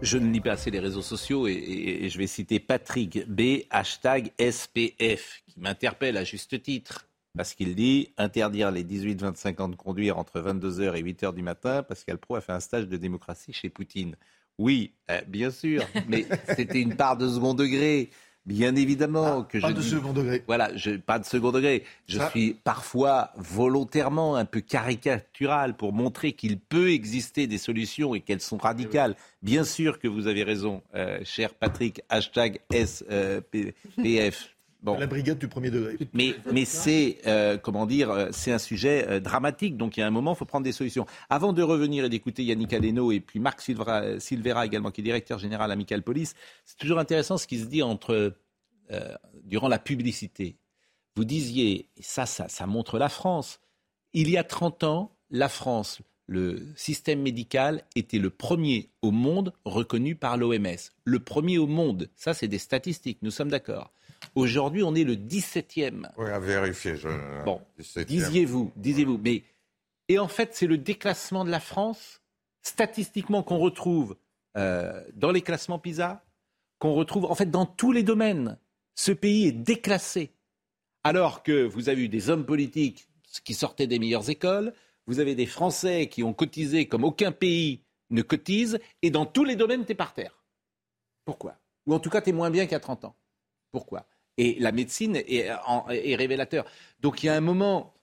Je 0.00 0.18
ne 0.18 0.32
lis 0.32 0.40
pas 0.40 0.52
assez 0.52 0.70
les 0.70 0.80
réseaux 0.80 1.02
sociaux 1.02 1.46
et, 1.46 2.08
je 2.08 2.18
vais 2.18 2.26
citer 2.26 2.58
Patrick 2.58 3.28
B, 3.28 3.64
hashtag 3.70 4.32
SPF, 4.40 5.42
qui 5.46 5.60
m'interpelle 5.60 6.16
à 6.16 6.24
juste 6.24 6.60
titre. 6.60 7.06
Parce 7.36 7.54
qu'il 7.54 7.74
dit 7.74 8.12
interdire 8.18 8.70
les 8.70 8.84
18-25 8.84 9.62
ans 9.62 9.68
de 9.68 9.76
conduire 9.76 10.18
entre 10.18 10.40
22h 10.40 10.96
et 10.96 11.02
8h 11.02 11.32
du 11.32 11.42
matin, 11.42 11.82
Pascal 11.82 12.18
Pro 12.18 12.34
a 12.34 12.40
fait 12.40 12.52
un 12.52 12.60
stage 12.60 12.88
de 12.88 12.96
démocratie 12.96 13.52
chez 13.52 13.70
Poutine. 13.70 14.16
Oui, 14.58 14.92
euh, 15.10 15.20
bien 15.28 15.50
sûr, 15.50 15.86
mais 16.08 16.26
c'était 16.48 16.80
une 16.80 16.96
part 16.96 17.16
de 17.16 17.28
second 17.28 17.54
degré. 17.54 18.10
Bien 18.44 18.74
évidemment 18.74 19.42
ah, 19.42 19.46
que 19.48 19.58
pas 19.58 19.68
je. 19.68 19.72
Pas 19.72 19.78
de 19.78 19.84
second 19.84 20.12
degré. 20.12 20.42
Voilà, 20.46 20.76
je, 20.76 20.90
pas 20.92 21.20
de 21.20 21.24
second 21.24 21.52
degré. 21.52 21.84
Je 22.08 22.18
suis 22.30 22.54
parfois 22.54 23.30
volontairement 23.36 24.34
un 24.34 24.44
peu 24.44 24.60
caricatural 24.60 25.76
pour 25.76 25.92
montrer 25.92 26.32
qu'il 26.32 26.58
peut 26.58 26.90
exister 26.90 27.46
des 27.46 27.58
solutions 27.58 28.16
et 28.16 28.20
qu'elles 28.20 28.40
sont 28.40 28.56
radicales. 28.56 29.14
Bien 29.42 29.62
sûr 29.62 30.00
que 30.00 30.08
vous 30.08 30.26
avez 30.26 30.42
raison, 30.42 30.82
euh, 30.94 31.20
cher 31.24 31.54
Patrick, 31.54 32.02
hashtag 32.08 32.60
SPF. 32.72 34.51
La 34.84 35.06
brigade 35.06 35.38
du 35.38 35.48
premier 35.48 35.70
degré. 35.70 35.96
Mais, 36.12 36.34
mais 36.52 36.64
c'est, 36.64 37.18
euh, 37.26 37.56
comment 37.56 37.86
dire, 37.86 38.10
euh, 38.10 38.28
c'est 38.32 38.52
un 38.52 38.58
sujet 38.58 39.06
euh, 39.08 39.20
dramatique. 39.20 39.76
Donc, 39.76 39.96
il 39.96 40.00
y 40.00 40.02
a 40.02 40.06
un 40.06 40.10
moment, 40.10 40.32
il 40.32 40.36
faut 40.36 40.44
prendre 40.44 40.64
des 40.64 40.72
solutions. 40.72 41.06
Avant 41.30 41.52
de 41.52 41.62
revenir 41.62 42.04
et 42.04 42.08
d'écouter 42.08 42.44
Yannick 42.44 42.72
Aleno 42.72 43.12
et 43.12 43.20
puis 43.20 43.38
Marc 43.38 43.60
Silvera, 43.60 44.18
Silvera 44.18 44.66
également, 44.66 44.90
qui 44.90 45.00
est 45.00 45.04
directeur 45.04 45.38
général 45.38 45.70
Amical 45.70 46.02
Police, 46.02 46.34
c'est 46.64 46.78
toujours 46.78 46.98
intéressant 46.98 47.38
ce 47.38 47.46
qui 47.46 47.60
se 47.60 47.66
dit 47.66 47.82
entre, 47.82 48.34
durant 49.44 49.68
la 49.68 49.78
publicité. 49.78 50.56
Vous 51.16 51.24
disiez, 51.24 51.88
et 51.96 52.02
ça, 52.02 52.26
ça, 52.26 52.48
ça 52.48 52.66
montre 52.66 52.98
la 52.98 53.08
France. 53.08 53.60
Il 54.12 54.28
y 54.28 54.36
a 54.36 54.44
30 54.44 54.84
ans, 54.84 55.16
la 55.30 55.48
France, 55.48 56.02
le 56.26 56.66
système 56.76 57.20
médical 57.22 57.84
était 57.94 58.18
le 58.18 58.30
premier 58.30 58.90
au 59.02 59.10
monde 59.10 59.52
reconnu 59.64 60.16
par 60.16 60.36
l'OMS. 60.36 60.76
Le 61.04 61.18
premier 61.20 61.58
au 61.58 61.66
monde. 61.66 62.08
Ça, 62.16 62.34
c'est 62.34 62.48
des 62.48 62.58
statistiques, 62.58 63.18
nous 63.22 63.30
sommes 63.30 63.50
d'accord. 63.50 63.92
Aujourd'hui, 64.34 64.82
on 64.82 64.94
est 64.94 65.04
le 65.04 65.14
17e. 65.14 66.08
Oui, 66.16 66.30
à 66.30 66.38
vérifier. 66.38 66.94
Bon, 67.44 67.60
disiez-vous, 68.06 68.72
disiez-vous. 68.76 69.18
Mais 69.18 69.42
et 70.08 70.18
en 70.18 70.28
fait, 70.28 70.54
c'est 70.54 70.66
le 70.66 70.78
déclassement 70.78 71.44
de 71.44 71.50
la 71.50 71.60
France 71.60 72.20
statistiquement 72.62 73.42
qu'on 73.42 73.58
retrouve 73.58 74.16
euh, 74.56 75.02
dans 75.14 75.32
les 75.32 75.42
classements 75.42 75.78
PISA, 75.78 76.24
qu'on 76.78 76.94
retrouve 76.94 77.24
en 77.24 77.34
fait 77.34 77.50
dans 77.50 77.66
tous 77.66 77.92
les 77.92 78.02
domaines. 78.02 78.58
Ce 78.94 79.12
pays 79.12 79.46
est 79.46 79.52
déclassé. 79.52 80.30
Alors 81.04 81.42
que 81.42 81.64
vous 81.64 81.88
avez 81.88 82.02
eu 82.02 82.08
des 82.08 82.30
hommes 82.30 82.46
politiques 82.46 83.08
qui 83.44 83.54
sortaient 83.54 83.86
des 83.86 83.98
meilleures 83.98 84.30
écoles, 84.30 84.72
vous 85.06 85.18
avez 85.18 85.34
des 85.34 85.46
Français 85.46 86.06
qui 86.06 86.22
ont 86.22 86.32
cotisé 86.32 86.86
comme 86.86 87.04
aucun 87.04 87.32
pays 87.32 87.82
ne 88.12 88.22
cotise, 88.22 88.78
et 89.00 89.10
dans 89.10 89.26
tous 89.26 89.44
les 89.44 89.56
domaines, 89.56 89.84
tu 89.84 89.92
es 89.92 89.96
par 89.96 90.14
terre. 90.14 90.44
Pourquoi? 91.24 91.56
Ou 91.86 91.94
en 91.94 91.98
tout 91.98 92.10
cas, 92.10 92.20
tu 92.20 92.30
es 92.30 92.32
moins 92.32 92.50
bien 92.50 92.66
qu'à 92.66 92.78
30 92.78 93.06
ans. 93.06 93.16
Pourquoi? 93.72 94.06
Et 94.38 94.56
la 94.60 94.72
médecine 94.72 95.16
est, 95.16 95.48
est 95.90 96.14
révélateur. 96.14 96.64
Donc 97.00 97.22
il 97.22 97.26
y 97.26 97.28
a 97.28 97.34
un 97.34 97.40
moment, 97.40 97.94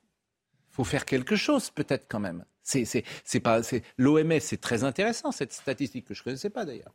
il 0.71 0.75
faut 0.75 0.83
faire 0.83 1.05
quelque 1.05 1.35
chose 1.35 1.69
peut-être 1.69 2.05
quand 2.09 2.19
même. 2.19 2.43
C'est, 2.63 3.39
pas, 3.39 3.63
c'est, 3.63 3.83
L'OMS, 3.97 4.39
c'est 4.39 4.61
très 4.61 4.83
intéressant, 4.83 5.31
cette 5.31 5.53
statistique 5.53 6.05
que 6.05 6.13
je 6.13 6.21
ne 6.21 6.25
connaissais 6.25 6.51
pas 6.51 6.65
d'ailleurs. 6.65 6.93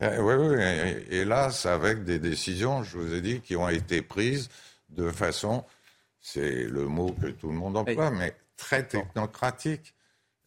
oui, 0.00 0.08
eh, 0.08 0.18
oui, 0.20 0.62
et, 0.62 1.16
et 1.16 1.24
là, 1.24 1.50
c'est 1.50 1.68
avec 1.68 2.04
des 2.04 2.20
décisions, 2.20 2.84
je 2.84 2.98
vous 2.98 3.12
ai 3.12 3.20
dit, 3.20 3.40
qui 3.40 3.56
ont 3.56 3.68
été 3.68 4.02
prises 4.02 4.48
de 4.90 5.10
façon, 5.10 5.64
c'est 6.20 6.64
le 6.64 6.86
mot 6.86 7.12
que 7.20 7.26
tout 7.26 7.48
le 7.48 7.54
monde 7.54 7.76
emploie, 7.76 8.10
mais 8.10 8.36
très 8.56 8.86
technocratique. 8.86 9.94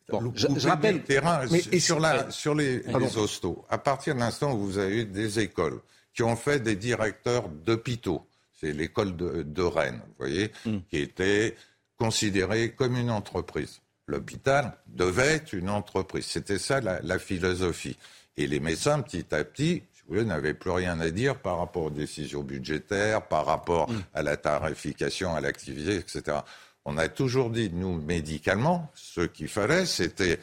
je, 0.09 0.67
rappelle. 0.67 1.03
Terrain, 1.03 1.45
et 1.71 1.79
sur, 1.79 1.99
la, 1.99 2.31
sur 2.31 2.55
les, 2.55 2.79
les 2.79 3.17
hostos, 3.17 3.65
à 3.69 3.77
partir 3.77 4.15
de 4.15 4.19
l'instant 4.19 4.53
où 4.53 4.59
vous 4.59 4.77
avez 4.77 5.01
eu 5.01 5.05
des 5.05 5.39
écoles 5.39 5.81
qui 6.17 6.23
ont 6.23 6.35
fait 6.35 6.59
des 6.59 6.75
directeurs 6.75 7.47
d'hôpitaux, 7.47 8.25
c'est 8.59 8.73
l'école 8.73 9.15
de, 9.15 9.61
Rennes, 9.61 10.01
vous 10.03 10.15
voyez, 10.17 10.51
hmm. 10.65 10.79
qui 10.89 10.97
était 10.97 11.55
considérée 11.95 12.71
comme 12.71 12.97
une 12.97 13.11
entreprise. 13.11 13.81
L'hôpital 14.07 14.73
devait 14.87 15.35
être 15.35 15.53
une 15.53 15.69
entreprise. 15.69 16.25
C'était 16.25 16.57
ça 16.57 16.81
la, 16.81 17.19
philosophie. 17.19 17.97
Et 18.35 18.47
les 18.47 18.59
médecins, 18.59 18.99
petit 19.01 19.27
à 19.31 19.43
petit, 19.43 19.83
vous 20.07 20.23
n'avaient 20.23 20.55
plus 20.55 20.71
rien 20.71 20.99
à 21.01 21.11
dire 21.11 21.37
par 21.39 21.59
rapport 21.59 21.83
aux 21.83 21.91
décisions 21.91 22.41
budgétaires, 22.41 23.27
par 23.27 23.45
rapport 23.45 23.87
hmm. 23.87 24.01
à 24.15 24.23
la 24.23 24.37
tarification, 24.37 25.35
à 25.35 25.39
l'activité, 25.39 25.97
etc. 25.97 26.39
On 26.83 26.97
a 26.97 27.09
toujours 27.09 27.51
dit, 27.51 27.69
nous, 27.71 28.01
médicalement, 28.01 28.91
ce 28.95 29.21
qu'il 29.21 29.49
fallait, 29.49 29.85
c'était 29.85 30.39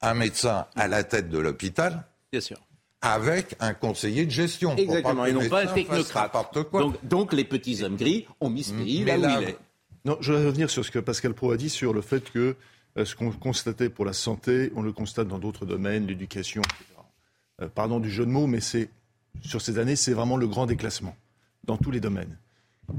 un 0.00 0.14
médecin 0.14 0.66
à 0.74 0.88
la 0.88 1.04
tête 1.04 1.28
de 1.28 1.38
l'hôpital. 1.38 2.02
Bien 2.32 2.40
sûr. 2.40 2.58
Avec 3.02 3.56
un 3.60 3.74
conseiller 3.74 4.24
de 4.24 4.30
gestion. 4.30 4.76
Exactement, 4.76 5.26
et 5.26 5.32
non 5.32 5.48
pas 5.48 5.64
un 5.64 5.66
technocrate. 5.66 6.32
Donc, 6.72 6.96
donc, 7.04 7.32
les 7.32 7.44
petits 7.44 7.82
hommes 7.82 7.96
gris 7.96 8.26
ont 8.40 8.48
mis 8.48 8.62
ce 8.62 8.72
pays 8.72 9.04
là 9.04 9.18
où 9.18 9.42
il 9.42 9.48
est. 9.48 9.58
Non, 10.04 10.16
je 10.20 10.32
vais 10.32 10.46
revenir 10.46 10.70
sur 10.70 10.84
ce 10.84 10.90
que 10.90 10.98
Pascal 10.98 11.34
Pro 11.34 11.52
a 11.52 11.56
dit 11.56 11.70
sur 11.70 11.92
le 11.92 12.00
fait 12.00 12.30
que 12.30 12.56
euh, 12.96 13.04
ce 13.04 13.14
qu'on 13.14 13.30
constatait 13.30 13.88
pour 13.88 14.04
la 14.04 14.12
santé, 14.12 14.72
on 14.74 14.82
le 14.82 14.92
constate 14.92 15.28
dans 15.28 15.38
d'autres 15.38 15.64
domaines, 15.64 16.06
l'éducation, 16.06 16.62
etc. 16.62 16.84
Euh, 17.60 17.68
pardon 17.68 18.00
du 18.00 18.10
jeu 18.10 18.26
de 18.26 18.30
mots, 18.30 18.46
mais 18.46 18.60
c'est 18.60 18.90
sur 19.40 19.62
ces 19.62 19.78
années, 19.78 19.96
c'est 19.96 20.12
vraiment 20.12 20.36
le 20.36 20.46
grand 20.46 20.66
déclassement 20.66 21.16
dans 21.64 21.76
tous 21.76 21.90
les 21.90 22.00
domaines. 22.00 22.36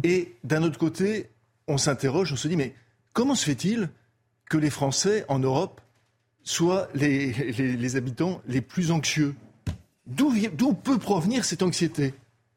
Et 0.04 0.34
d'un 0.44 0.63
autre 0.63 0.80
côté, 0.80 1.30
on 1.68 1.78
s'interroge, 1.78 2.32
on 2.34 2.36
se 2.36 2.48
dit, 2.48 2.56
mais 2.56 2.74
comment 3.12 3.36
se 3.36 3.46
fait-il 3.46 3.89
que 4.50 4.58
les 4.58 4.70
Français 4.70 5.26
en 5.28 5.39
Europe 5.39 5.82
soient 6.44 6.88
les, 6.94 7.96
habitants 7.96 8.42
les 8.48 8.62
plus 8.62 8.92
anxieux 8.92 9.36
D'où 10.08 10.74
peut 10.74 10.98
provenir 10.98 11.46
cette 11.46 11.63
anxiété? 11.63 12.13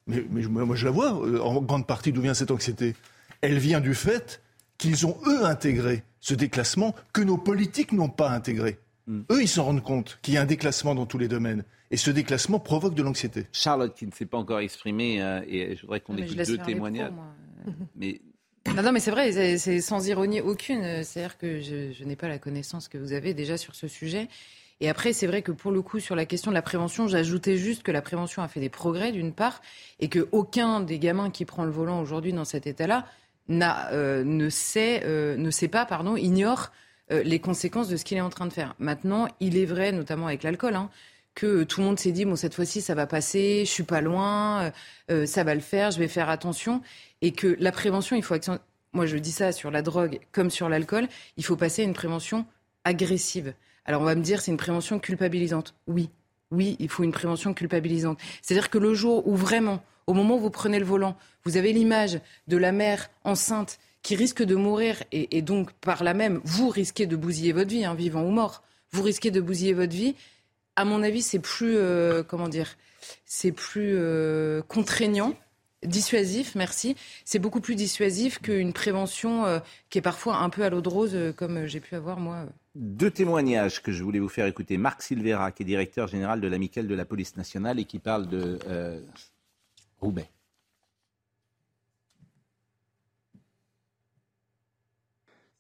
Mais, 0.06 0.22
moi, 0.30 0.76
je 0.76 0.84
la 0.84 0.90
vois 0.90 1.12
euh, 1.26 1.40
en 1.40 1.60
grande 1.60 1.86
partie 1.86 2.12
d'où 2.12 2.20
vient 2.20 2.34
cette 2.34 2.50
anxiété. 2.50 2.94
Elle 3.40 3.58
vient 3.58 3.80
du 3.80 3.94
fait 3.94 4.40
qu'ils 4.78 5.06
ont, 5.06 5.16
eux, 5.26 5.44
intégré 5.44 6.04
ce 6.20 6.34
déclassement 6.34 6.94
que 7.12 7.22
nos 7.22 7.36
politiques 7.36 7.92
n'ont 7.92 8.08
pas 8.08 8.30
intégré. 8.30 8.78
Hmm. 9.06 9.22
Eux, 9.30 9.42
ils 9.42 9.48
s'en 9.48 9.64
rendent 9.64 9.82
compte 9.82 10.18
qu'il 10.22 10.34
y 10.34 10.36
a 10.36 10.42
un 10.42 10.46
déclassement 10.46 10.94
dans 10.94 11.06
tous 11.06 11.18
les 11.18 11.28
domaines. 11.28 11.64
Et 11.90 11.96
ce 11.96 12.10
déclassement 12.10 12.58
provoque 12.58 12.94
de 12.94 13.02
l'anxiété. 13.02 13.46
Charlotte, 13.52 13.94
qui 13.94 14.06
ne 14.06 14.12
s'est 14.12 14.26
pas 14.26 14.38
encore 14.38 14.58
exprimée, 14.58 15.22
euh, 15.22 15.40
et 15.48 15.76
je 15.76 15.82
voudrais 15.82 16.00
qu'on 16.00 16.16
écoute 16.16 16.36
deux 16.36 16.58
témoignages. 16.58 17.12
mais 17.96 18.20
non, 18.74 18.92
mais 18.92 19.00
c'est 19.00 19.10
vrai, 19.10 19.58
c'est 19.58 19.80
sans 19.80 20.08
ironie 20.08 20.40
aucune. 20.40 21.04
C'est-à-dire 21.04 21.38
que 21.38 21.60
je, 21.60 22.04
n'ai 22.04 22.16
pas 22.16 22.28
la 22.28 22.38
connaissance 22.38 22.88
que 22.88 22.98
vous 22.98 23.12
avez 23.12 23.34
déjà 23.34 23.56
sur 23.56 23.74
ce 23.74 23.88
sujet. 23.88 24.28
Et 24.80 24.88
après, 24.88 25.12
c'est 25.12 25.26
vrai 25.26 25.42
que 25.42 25.52
pour 25.52 25.70
le 25.70 25.80
coup, 25.82 26.00
sur 26.00 26.14
la 26.14 26.26
question 26.26 26.50
de 26.50 26.54
la 26.54 26.62
prévention, 26.62 27.08
j'ajoutais 27.08 27.56
juste 27.56 27.82
que 27.82 27.92
la 27.92 28.02
prévention 28.02 28.42
a 28.42 28.48
fait 28.48 28.60
des 28.60 28.68
progrès, 28.68 29.12
d'une 29.12 29.32
part, 29.32 29.62
et 30.00 30.08
que 30.08 30.28
aucun 30.32 30.80
des 30.80 30.98
gamins 30.98 31.30
qui 31.30 31.44
prend 31.44 31.64
le 31.64 31.70
volant 31.70 32.00
aujourd'hui 32.00 32.32
dans 32.32 32.44
cet 32.44 32.66
état-là 32.66 33.06
euh, 33.50 34.24
ne, 34.24 34.48
sait, 34.50 35.02
euh, 35.04 35.36
ne 35.36 35.50
sait 35.50 35.68
pas, 35.68 35.86
pardon, 35.86 36.16
ignore 36.16 36.72
les 37.08 37.38
conséquences 37.38 37.88
de 37.88 37.96
ce 37.96 38.04
qu'il 38.04 38.16
est 38.16 38.20
en 38.20 38.30
train 38.30 38.46
de 38.46 38.52
faire. 38.52 38.74
Maintenant, 38.80 39.28
il 39.38 39.56
est 39.56 39.64
vrai, 39.64 39.92
notamment 39.92 40.26
avec 40.26 40.42
l'alcool, 40.42 40.74
hein, 40.74 40.90
que 41.36 41.64
tout 41.64 41.80
le 41.80 41.86
monde 41.86 41.98
s'est 42.00 42.10
dit 42.10 42.24
bon 42.24 42.34
cette 42.34 42.54
fois-ci 42.54 42.80
ça 42.80 42.96
va 42.96 43.06
passer, 43.06 43.64
je 43.64 43.70
suis 43.70 43.84
pas 43.84 44.00
loin, 44.00 44.62
euh, 44.64 44.70
euh, 45.12 45.26
ça 45.26 45.44
va 45.44 45.54
le 45.54 45.60
faire, 45.60 45.92
je 45.92 45.98
vais 45.98 46.08
faire 46.08 46.28
attention 46.30 46.82
et 47.20 47.30
que 47.32 47.56
la 47.60 47.70
prévention 47.70 48.16
il 48.16 48.24
faut 48.24 48.34
moi 48.92 49.06
je 49.06 49.16
dis 49.18 49.30
ça 49.30 49.52
sur 49.52 49.70
la 49.70 49.82
drogue 49.82 50.18
comme 50.32 50.50
sur 50.50 50.68
l'alcool, 50.68 51.06
il 51.36 51.44
faut 51.44 51.56
passer 51.56 51.82
à 51.82 51.84
une 51.84 51.92
prévention 51.92 52.46
agressive. 52.84 53.52
Alors 53.86 54.02
on 54.02 54.04
va 54.04 54.14
me 54.14 54.22
dire 54.22 54.40
c'est 54.40 54.50
une 54.50 54.56
prévention 54.56 54.98
culpabilisante. 54.98 55.74
Oui. 55.86 56.10
Oui, 56.52 56.76
il 56.78 56.88
faut 56.88 57.02
une 57.02 57.12
prévention 57.12 57.54
culpabilisante. 57.54 58.18
C'est-à-dire 58.40 58.70
que 58.70 58.78
le 58.78 58.94
jour 58.94 59.26
où 59.26 59.34
vraiment 59.34 59.82
au 60.06 60.12
moment 60.12 60.36
où 60.36 60.40
vous 60.40 60.50
prenez 60.50 60.78
le 60.78 60.84
volant, 60.84 61.16
vous 61.44 61.56
avez 61.56 61.72
l'image 61.72 62.20
de 62.46 62.56
la 62.56 62.70
mère 62.70 63.10
enceinte 63.24 63.78
qui 64.02 64.14
risque 64.14 64.44
de 64.44 64.54
mourir 64.54 65.02
et, 65.10 65.42
donc 65.42 65.72
par 65.72 66.04
là 66.04 66.14
même, 66.14 66.40
vous 66.44 66.68
risquez 66.68 67.06
de 67.06 67.16
bousiller 67.16 67.52
votre 67.52 67.70
vie, 67.70 67.84
hein, 67.84 67.94
vivant 67.94 68.22
ou 68.22 68.30
mort. 68.30 68.62
Vous 68.92 69.02
risquez 69.02 69.32
de 69.32 69.40
bousiller 69.40 69.72
votre 69.72 69.92
vie 69.92 70.14
à 70.76 70.84
mon 70.84 71.02
avis, 71.02 71.22
c'est 71.22 71.38
plus, 71.38 71.76
euh, 71.76 72.22
comment 72.22 72.48
dire, 72.48 72.76
c'est 73.24 73.52
plus 73.52 73.94
euh, 73.96 74.62
contraignant. 74.68 75.34
Dissuasif, 75.82 76.54
merci. 76.54 76.96
C'est 77.24 77.38
beaucoup 77.38 77.60
plus 77.60 77.74
dissuasif 77.74 78.40
qu'une 78.40 78.72
prévention 78.72 79.46
euh, 79.46 79.58
qui 79.88 79.98
est 79.98 80.02
parfois 80.02 80.36
un 80.36 80.50
peu 80.50 80.62
à 80.62 80.70
l'eau 80.70 80.80
de 80.80 80.88
rose, 80.88 81.16
comme 81.36 81.66
j'ai 81.66 81.80
pu 81.80 81.94
avoir 81.94 82.18
moi. 82.18 82.46
Deux 82.78 83.10
témoignages 83.10 83.82
que 83.82 83.90
je 83.90 84.02
voulais 84.04 84.18
vous 84.18 84.28
faire 84.28 84.46
écouter. 84.46 84.76
Marc 84.76 85.02
Silvera, 85.02 85.50
qui 85.50 85.62
est 85.62 85.66
directeur 85.66 86.08
général 86.08 86.40
de 86.40 86.48
l'amicale 86.48 86.86
de 86.86 86.94
la 86.94 87.04
police 87.04 87.36
nationale 87.36 87.80
et 87.80 87.84
qui 87.84 87.98
parle 87.98 88.28
de 88.28 88.58
Roubaix. 89.98 90.28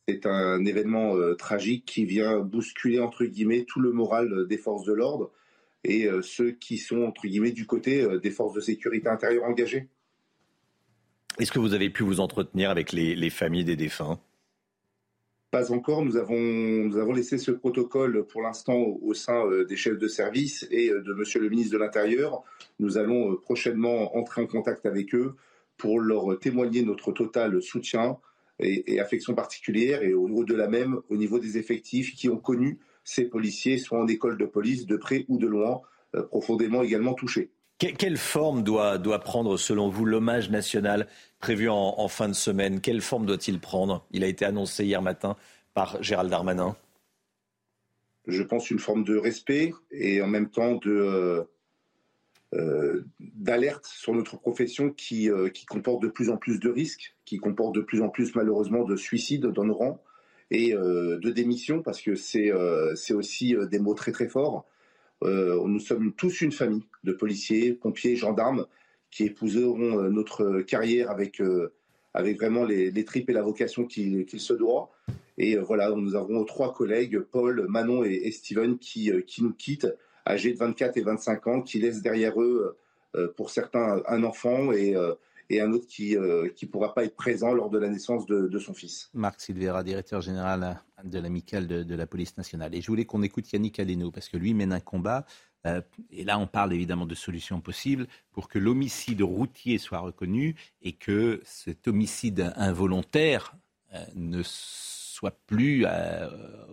C'est 0.08 0.24
un 0.26 0.64
événement 0.64 1.16
euh, 1.16 1.34
tragique 1.34 1.84
qui 1.84 2.04
vient 2.04 2.38
bousculer, 2.38 3.00
entre 3.00 3.24
guillemets, 3.24 3.64
tout 3.64 3.80
le 3.80 3.90
moral 3.90 4.32
euh, 4.32 4.44
des 4.46 4.56
forces 4.56 4.84
de 4.84 4.92
l'ordre 4.92 5.32
et 5.82 6.06
euh, 6.06 6.22
ceux 6.22 6.52
qui 6.52 6.78
sont, 6.78 7.02
entre 7.02 7.26
guillemets, 7.26 7.50
du 7.50 7.66
côté 7.66 8.06
des 8.20 8.30
forces 8.30 8.54
de 8.54 8.60
sécurité 8.60 9.08
intérieure 9.08 9.44
engagées. 9.44 9.88
Est-ce 11.38 11.50
que 11.50 11.58
vous 11.58 11.74
avez 11.74 11.90
pu 11.90 12.04
vous 12.04 12.20
entretenir 12.20 12.70
avec 12.70 12.92
les, 12.92 13.30
familles 13.30 13.64
des 13.64 13.76
défunts? 13.76 14.20
Pas 15.50 15.72
encore. 15.72 16.04
Nous 16.04 16.16
avons, 16.16 17.12
laissé 17.12 17.38
ce 17.38 17.50
protocole 17.50 18.26
pour 18.26 18.42
l'instant 18.42 18.76
au, 18.76 19.14
sein 19.14 19.44
des 19.68 19.76
chefs 19.76 19.98
de 19.98 20.08
service 20.08 20.66
et 20.70 20.90
de 20.90 21.12
Monsieur 21.14 21.40
le 21.40 21.48
ministre 21.48 21.72
de 21.72 21.78
l'Intérieur. 21.78 22.42
Nous 22.78 22.98
allons 22.98 23.36
prochainement 23.36 24.16
entrer 24.16 24.42
en 24.42 24.46
contact 24.46 24.86
avec 24.86 25.14
eux 25.14 25.34
pour 25.76 26.00
leur 26.00 26.38
témoigner 26.38 26.82
notre 26.82 27.12
total 27.12 27.62
soutien 27.62 28.18
et, 28.58 29.00
affection 29.00 29.34
particulière, 29.34 30.02
et 30.02 30.14
au-delà 30.14 30.68
même, 30.68 31.00
au 31.08 31.16
niveau 31.16 31.38
des 31.38 31.58
effectifs 31.58 32.14
qui 32.14 32.28
ont 32.28 32.38
connu 32.38 32.78
ces 33.04 33.24
policiers, 33.24 33.78
soit 33.78 34.00
en 34.00 34.08
école 34.08 34.38
de 34.38 34.46
police, 34.46 34.86
de 34.86 34.96
près 34.96 35.24
ou 35.28 35.38
de 35.38 35.46
loin, 35.46 35.80
euh, 36.14 36.22
profondément 36.22 36.82
également 36.82 37.14
touchés. 37.14 37.50
Quelle 37.78 38.16
forme 38.16 38.62
doit, 38.62 38.98
prendre, 39.20 39.56
selon 39.56 39.88
vous, 39.88 40.04
l'hommage 40.04 40.50
national 40.50 41.06
prévu 41.40 41.68
en, 41.68 42.08
fin 42.08 42.28
de 42.28 42.34
semaine? 42.34 42.80
Quelle 42.80 43.00
forme 43.00 43.26
doit-il 43.26 43.60
prendre? 43.60 44.06
Il 44.12 44.24
a 44.24 44.26
été 44.26 44.44
annoncé 44.44 44.84
hier 44.84 45.02
matin 45.02 45.36
par 45.74 46.02
Gérald 46.02 46.30
Darmanin. 46.30 46.76
Je 48.26 48.42
pense 48.42 48.70
une 48.70 48.78
forme 48.78 49.04
de 49.04 49.16
respect 49.16 49.72
et 49.92 50.20
en 50.20 50.26
même 50.26 50.50
temps 50.50 50.80
euh, 52.54 53.04
d'alerte 53.20 53.86
sur 53.86 54.14
notre 54.14 54.38
profession 54.38 54.90
qui, 54.90 55.30
euh, 55.30 55.48
qui 55.48 55.66
comporte 55.66 56.02
de 56.02 56.08
plus 56.08 56.30
en 56.30 56.36
plus 56.36 56.58
de 56.58 56.70
risques, 56.70 57.14
qui 57.24 57.38
comporte 57.38 57.74
de 57.74 57.80
plus 57.80 58.00
en 58.00 58.08
plus 58.08 58.34
malheureusement 58.34 58.84
de 58.84 58.96
suicides 58.96 59.46
dans 59.46 59.64
nos 59.64 59.74
rangs 59.74 60.02
et 60.50 60.74
euh, 60.74 61.18
de 61.18 61.30
démissions 61.30 61.82
parce 61.82 62.00
que 62.00 62.14
c'est 62.14 62.52
aussi 63.12 63.54
des 63.70 63.78
mots 63.78 63.94
très 63.94 64.12
très 64.12 64.28
forts. 64.28 64.64
Nous 65.22 65.80
sommes 65.80 66.12
tous 66.12 66.40
une 66.40 66.52
famille 66.52 66.84
de 67.04 67.12
policiers, 67.12 67.72
pompiers, 67.72 68.16
gendarmes 68.16 68.66
qui 69.10 69.24
épouseront 69.24 70.02
notre 70.10 70.60
carrière 70.60 71.10
avec 71.10 71.40
avec 72.14 72.36
vraiment 72.36 72.64
les, 72.64 73.04
tripes 73.04 73.28
et 73.30 73.32
la 73.32 73.42
vocation 73.42 73.84
qu'il 73.84 74.26
se 74.40 74.52
doit. 74.54 74.90
Et 75.38 75.56
voilà, 75.56 75.90
nous 75.90 76.14
avons 76.14 76.44
trois 76.44 76.72
collègues, 76.72 77.20
Paul, 77.20 77.66
Manon 77.68 78.04
et, 78.04 78.30
Steven, 78.30 78.78
qui, 78.78 79.10
qui 79.26 79.42
nous 79.42 79.52
quittent 79.52 79.88
âgés 80.26 80.52
de 80.52 80.58
24 80.58 80.96
et 80.96 81.02
25 81.02 81.46
ans 81.46 81.62
qui 81.62 81.78
laissent 81.78 82.02
derrière 82.02 82.40
eux, 82.40 82.76
euh, 83.14 83.28
pour 83.36 83.50
certains, 83.50 84.02
un 84.08 84.24
enfant 84.24 84.72
et, 84.72 84.96
euh, 84.96 85.14
et 85.50 85.60
un 85.60 85.72
autre 85.72 85.86
qui 85.86 86.14
ne 86.14 86.20
euh, 86.20 86.68
pourra 86.70 86.94
pas 86.94 87.04
être 87.04 87.16
présent 87.16 87.52
lors 87.52 87.70
de 87.70 87.78
la 87.78 87.88
naissance 87.88 88.26
de, 88.26 88.58
son 88.58 88.74
fils. 88.74 89.10
Marc 89.14 89.40
Silvera, 89.40 89.82
directeur 89.82 90.20
général 90.20 90.80
de 91.04 91.18
l'amicale 91.18 91.66
de, 91.66 91.94
la 91.94 92.06
police 92.06 92.36
nationale. 92.36 92.74
Et 92.74 92.80
je 92.80 92.86
voulais 92.86 93.04
qu'on 93.04 93.22
écoute 93.22 93.50
Yannick 93.52 93.78
Aleno, 93.78 94.10
parce 94.10 94.28
que 94.28 94.36
lui 94.36 94.54
mène 94.54 94.72
un 94.72 94.80
combat, 94.80 95.26
et 96.10 96.22
là 96.24 96.38
on 96.38 96.46
parle 96.46 96.72
évidemment 96.72 97.06
de 97.06 97.14
solutions 97.14 97.60
possibles, 97.60 98.06
pour 98.32 98.48
que 98.48 98.58
l'homicide 98.58 99.22
routier 99.22 99.78
soit 99.78 99.98
reconnu 99.98 100.54
et 100.80 100.92
que 100.92 101.40
cet 101.44 101.88
homicide 101.88 102.52
involontaire 102.56 103.56
ne 104.14 104.42
soit 105.16 105.38
plus 105.46 105.84
euh, 105.86 106.28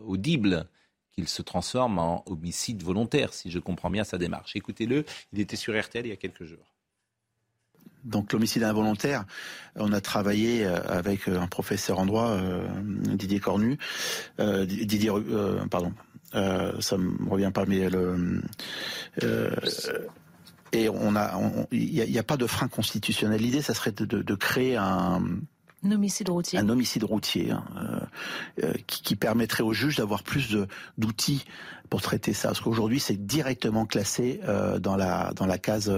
audible 0.05 0.67
qu'il 1.13 1.28
se 1.28 1.41
transforme 1.41 1.99
en 1.99 2.24
homicide 2.28 2.84
volontaire, 2.84 3.34
si 3.34 3.49
je 3.51 3.59
comprends 3.59 3.89
bien 3.89 4.03
sa 4.03 4.17
démarche. 4.17 4.55
Écoutez-le, 4.55 5.05
il 5.32 5.39
était 5.39 5.55
sur 5.55 5.80
RTL 5.80 6.05
il 6.05 6.09
y 6.09 6.13
a 6.13 6.17
quelques 6.17 6.43
jours. 6.43 6.72
Donc 8.04 8.34
l'homicide 8.34 8.64
involontaire, 8.64 9.26
on 9.76 9.93
a 9.93 10.01
travaillé 10.01 10.66
euh, 10.66 10.80
avec 10.88 11.28
un 11.28 11.47
professeur 11.47 11.99
en 11.99 12.06
droit, 12.06 12.38
Didier 12.84 13.39
Cornu, 13.39 13.78
Didier, 14.39 15.12
pardon, 15.70 15.93
ça 16.34 16.97
me 16.97 17.30
revient 17.30 17.51
pas, 17.54 17.66
mais 17.66 17.89
le 17.89 18.41
et 20.74 20.89
on 20.89 21.16
a, 21.16 21.39
il 21.72 21.93
n'y 21.93 22.18
a, 22.18 22.24
pas 22.24 22.36
de 22.36 22.47
frein 22.47 22.68
constitutionnel. 22.68 23.39
L'idée, 23.39 23.62
ça 23.62 23.76
serait 23.76 23.91
de, 23.91 24.36
créer 24.36 24.76
un, 24.76 25.22
un 25.84 25.91
homicide 25.91 26.29
routier. 26.29 26.59
Un 26.59 26.69
homicide 26.69 27.03
routier 27.03 27.51
hein, 27.51 27.63
euh, 27.77 27.99
euh, 28.63 28.73
qui, 28.88 29.15
permettrait 29.15 29.63
aux 29.63 29.73
juges 29.73 29.97
d'avoir 29.97 30.23
plus 30.23 30.55
d'outils 30.97 31.45
pour 31.89 32.01
traiter 32.01 32.34
ça. 32.34 32.49
Parce 32.49 32.61
qu'aujourd'hui, 32.61 32.99
c'est 32.99 33.25
directement 33.25 33.86
classé 33.86 34.39
euh, 34.45 34.79
dans 34.79 34.95
la 34.95 35.34
dans 35.36 35.45
la 35.45 35.57
case 35.57 35.89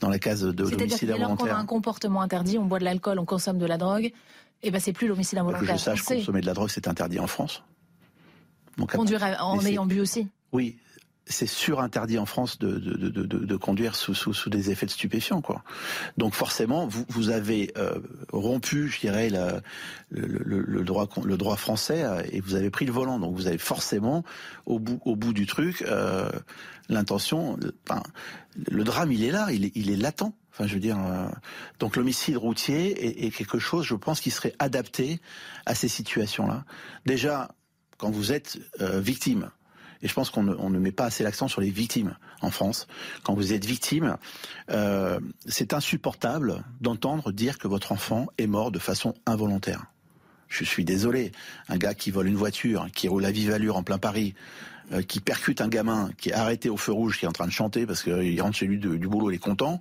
dans 0.00 0.08
la 0.08 0.18
case 0.18 0.42
de 0.42 0.62
l'homicide 0.62 1.10
involontaire. 1.10 1.36
C'est-à-dire 1.36 1.56
a 1.56 1.58
un 1.58 1.66
comportement 1.66 2.22
interdit, 2.22 2.58
on 2.58 2.64
boit 2.64 2.78
de 2.78 2.84
l'alcool, 2.84 3.18
on 3.18 3.24
consomme 3.24 3.58
de 3.58 3.66
la 3.66 3.78
drogue, 3.78 4.04
et 4.04 4.12
eh 4.62 4.70
ben 4.70 4.80
c'est 4.80 4.92
plus 4.92 5.08
l'homicide 5.08 5.38
involontaire. 5.38 5.74
Que 5.74 5.78
je 5.78 5.84
sache, 5.84 6.02
consommer 6.02 6.40
de 6.40 6.46
la 6.46 6.54
drogue, 6.54 6.70
c'est 6.70 6.88
interdit 6.88 7.20
en 7.20 7.26
France. 7.26 7.62
Donc, 8.78 8.90
Conduire 8.92 9.22
en 9.40 9.60
ayant 9.64 9.86
bu 9.86 10.00
aussi. 10.00 10.26
Oui, 10.52 10.78
c'est 11.26 11.46
surinterdit 11.46 12.18
en 12.18 12.26
France 12.26 12.58
de, 12.58 12.76
de, 12.76 13.08
de, 13.08 13.56
conduire 13.56 13.94
sous, 13.94 14.14
sous, 14.14 14.50
des 14.50 14.70
effets 14.70 14.86
de 14.86 14.90
stupéfiants. 14.90 15.40
Quoi. 15.40 15.62
Donc 16.18 16.34
forcément, 16.34 16.86
vous, 16.86 17.04
vous 17.08 17.30
avez 17.30 17.72
euh, 17.78 17.98
rompu, 18.32 18.88
je 18.88 19.00
dirais, 19.00 19.30
le, 19.30 19.62
le, 20.10 20.84
droit, 20.84 21.08
le 21.24 21.36
droit 21.36 21.56
français 21.56 22.04
euh, 22.04 22.22
et 22.30 22.40
vous 22.40 22.54
avez 22.54 22.68
pris 22.70 22.84
le 22.84 22.92
volant. 22.92 23.18
Donc 23.18 23.34
vous 23.34 23.46
avez 23.46 23.58
forcément, 23.58 24.22
au 24.66 24.78
bout, 24.78 25.00
au 25.04 25.16
bout 25.16 25.32
du 25.32 25.46
truc, 25.46 25.82
euh, 25.82 26.30
l'intention... 26.88 27.58
Le 28.70 28.84
drame, 28.84 29.10
il 29.10 29.24
est 29.24 29.32
là, 29.32 29.48
il 29.50 29.64
est, 29.64 29.72
il 29.74 29.90
est 29.90 29.96
latent. 29.96 30.32
Enfin, 30.52 30.68
je 30.68 30.74
veux 30.74 30.80
dire, 30.80 30.96
donc 31.80 31.96
l'homicide 31.96 32.36
routier 32.36 33.04
est, 33.04 33.26
est, 33.26 33.30
quelque 33.32 33.58
chose, 33.58 33.84
je 33.84 33.96
pense, 33.96 34.20
qui 34.20 34.30
serait 34.30 34.54
adapté 34.60 35.18
à 35.66 35.74
ces 35.74 35.88
situations-là. 35.88 36.64
Déjà, 37.04 37.50
quand 37.98 38.12
vous 38.12 38.30
êtes 38.30 38.60
victime, 38.78 39.50
et 40.04 40.08
je 40.08 40.12
pense 40.12 40.28
qu'on 40.28 40.42
ne, 40.42 40.78
met 40.78 40.92
pas 40.92 41.06
assez 41.06 41.24
l'accent 41.24 41.48
sur 41.48 41.62
les 41.62 41.70
victimes 41.70 42.14
en 42.42 42.50
France. 42.50 42.86
Quand 43.22 43.32
vous 43.32 43.54
êtes 43.54 43.64
victime, 43.64 44.18
euh, 44.70 45.18
c'est 45.46 45.72
insupportable 45.72 46.62
d'entendre 46.82 47.32
dire 47.32 47.58
que 47.58 47.66
votre 47.66 47.90
enfant 47.90 48.26
est 48.36 48.46
mort 48.46 48.70
de 48.70 48.78
façon 48.78 49.14
involontaire. 49.24 49.86
Je 50.48 50.62
suis 50.62 50.84
désolé, 50.84 51.32
un 51.70 51.78
gars 51.78 51.94
qui 51.94 52.10
vole 52.10 52.28
une 52.28 52.36
voiture, 52.36 52.86
qui 52.94 53.08
roule 53.08 53.24
à 53.24 53.30
vive 53.30 53.50
allure 53.50 53.78
en 53.78 53.82
plein 53.82 53.96
Paris, 53.96 54.34
euh, 54.92 55.00
qui 55.00 55.20
percute 55.20 55.62
un 55.62 55.68
gamin 55.68 56.10
qui 56.18 56.28
est 56.28 56.34
arrêté 56.34 56.68
au 56.68 56.76
feu 56.76 56.92
rouge, 56.92 57.18
qui 57.18 57.24
est 57.24 57.28
en 57.28 57.32
train 57.32 57.46
de 57.46 57.52
chanter 57.52 57.86
parce 57.86 58.02
qu'il 58.02 58.42
rentre 58.42 58.56
chez 58.56 58.66
lui 58.66 58.76
du 58.76 59.08
boulot, 59.08 59.30
il 59.30 59.36
est 59.36 59.38
content. 59.38 59.80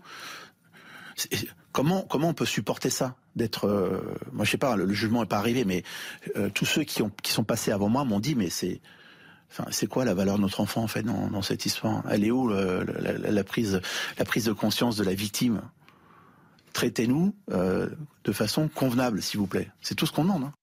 comment 1.74 2.02
comment 2.04 2.30
on 2.30 2.34
peut 2.34 2.46
supporter 2.46 2.90
ça 2.90 3.18
d'être 3.36 3.68
euh, 3.68 4.00
moi 4.32 4.46
je 4.46 4.52
sais 4.52 4.58
pas 4.58 4.78
le, 4.78 4.92
jugement 4.94 5.20
n'est 5.20 5.28
pas 5.28 5.38
arrivé 5.38 5.66
mais 5.66 5.84
tous 6.54 6.66
ceux 6.66 6.84
qui 6.84 7.04
sont 7.34 7.44
passés 7.44 7.72
avant 7.72 7.90
moi 7.90 8.06
m'ont 8.06 8.22
dit 8.22 8.36
mais 8.36 8.50
c'est 8.50 8.80
c'est 9.72 9.88
quoi 9.88 10.06
la 10.06 10.14
valeur 10.14 10.38
de 10.38 10.42
notre 10.42 10.62
enfant 10.62 10.84
en 10.84 10.88
fait 10.88 11.04
dans, 11.04 11.42
cette 11.42 11.66
histoire? 11.66 12.04
Elle 12.10 12.26
est 12.26 12.32
où 12.32 12.48
la, 12.48 13.44
prise, 13.44 13.82
la 14.18 14.26
prise 14.26 14.46
de 14.46 14.54
conscience 14.54 14.96
de 14.96 15.04
la 15.04 15.14
victime? 15.14 15.62
Traitez-nous 16.74 17.36
euh, 17.52 17.90
de 18.24 18.32
façon 18.32 18.68
convenable, 18.68 19.22
s'il 19.22 19.40
vous 19.40 19.48
plaît. 19.48 19.70
C'est 19.82 19.96
tout 19.96 20.08
ce 20.08 20.12
qu'on 20.12 20.24
demande. 20.24 20.46
Hein. 20.46 20.54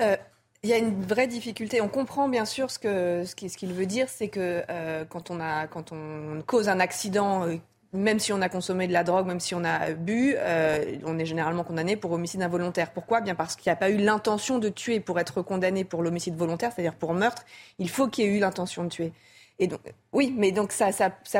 Euh, 0.00 0.16
il 0.62 0.70
y 0.70 0.72
a 0.72 0.78
une 0.78 1.02
vraie 1.02 1.26
difficulté. 1.26 1.82
On 1.82 1.88
comprend 1.88 2.28
bien 2.28 2.46
sûr 2.46 2.70
ce 2.70 2.78
qu'il 2.78 3.50
ce 3.50 3.56
qu'il 3.56 3.72
veut 3.74 3.86
dire, 3.86 4.08
c'est 4.08 4.28
que 4.28 4.64
euh, 4.70 5.04
quand, 5.04 5.30
on 5.30 5.38
a, 5.40 5.66
quand 5.66 5.92
on 5.92 6.42
cause 6.46 6.70
un 6.70 6.80
accident 6.80 7.46
même 7.94 8.18
si 8.18 8.32
on 8.32 8.42
a 8.42 8.48
consommé 8.48 8.88
de 8.88 8.92
la 8.92 9.04
drogue, 9.04 9.26
même 9.26 9.40
si 9.40 9.54
on 9.54 9.64
a 9.64 9.92
bu, 9.92 10.34
euh, 10.36 10.96
on 11.04 11.18
est 11.18 11.26
généralement 11.26 11.62
condamné 11.62 11.96
pour 11.96 12.10
homicide 12.10 12.42
involontaire. 12.42 12.92
Pourquoi? 12.92 13.20
Bien 13.20 13.36
parce 13.36 13.54
qu'il 13.54 13.70
n'y 13.70 13.72
a 13.72 13.76
pas 13.76 13.88
eu 13.88 13.96
l'intention 13.96 14.58
de 14.58 14.68
tuer 14.68 14.98
pour 14.98 15.18
être 15.20 15.42
condamné 15.42 15.84
pour 15.84 16.02
l'homicide 16.02 16.34
volontaire, 16.34 16.72
c'est-à-dire 16.74 16.96
pour 16.96 17.14
meurtre. 17.14 17.44
Il 17.78 17.88
faut 17.88 18.08
qu'il 18.08 18.24
y 18.24 18.26
ait 18.26 18.36
eu 18.36 18.40
l'intention 18.40 18.82
de 18.84 18.88
tuer. 18.88 19.12
Et 19.60 19.68
donc, 19.68 19.80
oui, 20.12 20.34
mais 20.36 20.50
donc 20.50 20.72
ça, 20.72 20.90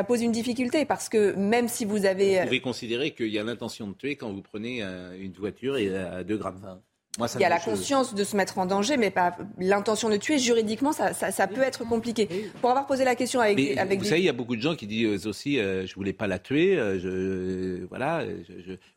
pose 0.07 0.21
une 0.21 0.31
difficulté 0.31 0.85
parce 0.85 1.09
que 1.09 1.33
même 1.33 1.67
si 1.67 1.83
vous 1.83 2.05
avez. 2.05 2.39
Vous 2.39 2.45
pouvez 2.45 2.61
considérer 2.61 3.11
qu'il 3.11 3.27
y 3.27 3.37
a 3.37 3.43
l'intention 3.43 3.87
de 3.89 3.93
tuer 3.93 4.15
quand 4.15 4.31
vous 4.31 4.41
prenez 4.41 4.81
euh, 4.81 5.21
une 5.21 5.33
voiture 5.33 5.75
et 5.75 5.93
à 5.93 6.23
2 6.23 6.37
grammes 6.37 6.79
20 7.17 7.35
il 7.35 7.41
y 7.41 7.45
a 7.45 7.49
la 7.49 7.59
conscience 7.59 8.13
de 8.13 8.23
se 8.23 8.35
mettre 8.35 8.57
en 8.57 8.65
danger, 8.65 8.97
mais 8.97 9.11
pas 9.11 9.35
l'intention 9.57 10.09
de 10.09 10.17
tuer. 10.17 10.37
Juridiquement, 10.37 10.91
ça, 10.91 11.13
ça, 11.13 11.47
peut 11.47 11.61
être 11.61 11.85
compliqué. 11.87 12.51
Pour 12.61 12.69
avoir 12.69 12.87
posé 12.87 13.03
la 13.03 13.15
question 13.15 13.39
avec, 13.39 13.77
avec 13.77 13.99
vous 13.99 14.05
savez, 14.05 14.21
il 14.21 14.25
y 14.25 14.29
a 14.29 14.33
beaucoup 14.33 14.55
de 14.55 14.61
gens 14.61 14.75
qui 14.75 14.87
disent 14.87 15.27
aussi, 15.27 15.59
euh, 15.59 15.85
je 15.85 15.95
voulais 15.95 16.13
pas 16.13 16.27
la 16.27 16.39
tuer, 16.39 16.77
euh, 16.77 16.99
je, 16.99 17.85
voilà, 17.85 18.23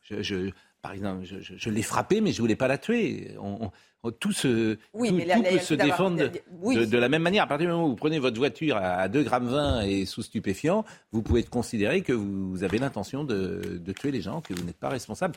je, 0.03 0.21
je, 0.21 0.51
par 0.81 0.93
exemple, 0.93 1.23
je, 1.25 1.69
l'ai 1.69 1.81
frappée, 1.81 2.21
mais 2.21 2.31
je 2.31 2.41
voulais 2.41 2.55
pas 2.55 2.67
la 2.67 2.77
tuer. 2.77 3.35
On, 3.39 3.71
tout, 4.19 4.31
se, 4.31 4.77
oui, 4.93 5.09
tout, 5.09 5.43
peut 5.43 5.59
se 5.59 5.73
défendre 5.73 6.17
de, 6.17 6.97
la 6.97 7.09
même 7.09 7.21
manière. 7.21 7.43
À 7.43 7.47
partir 7.47 7.67
du 7.67 7.73
moment 7.73 7.85
où 7.85 7.89
vous 7.89 7.95
prenez 7.95 8.17
votre 8.17 8.37
voiture 8.37 8.77
à 8.77 9.09
2,20 9.09 9.23
grammes 9.23 9.81
et 9.85 10.05
sous 10.05 10.21
stupéfiant, 10.21 10.85
vous 11.11 11.21
pouvez 11.21 11.43
considérer 11.43 12.01
que 12.01 12.13
vous 12.13 12.63
avez 12.63 12.77
l'intention 12.77 13.25
de, 13.25 13.81
de, 13.83 13.91
tuer 13.91 14.11
les 14.11 14.21
gens, 14.21 14.39
que 14.39 14.53
vous 14.53 14.63
n'êtes 14.63 14.79
pas 14.79 14.89
responsable 14.89 15.35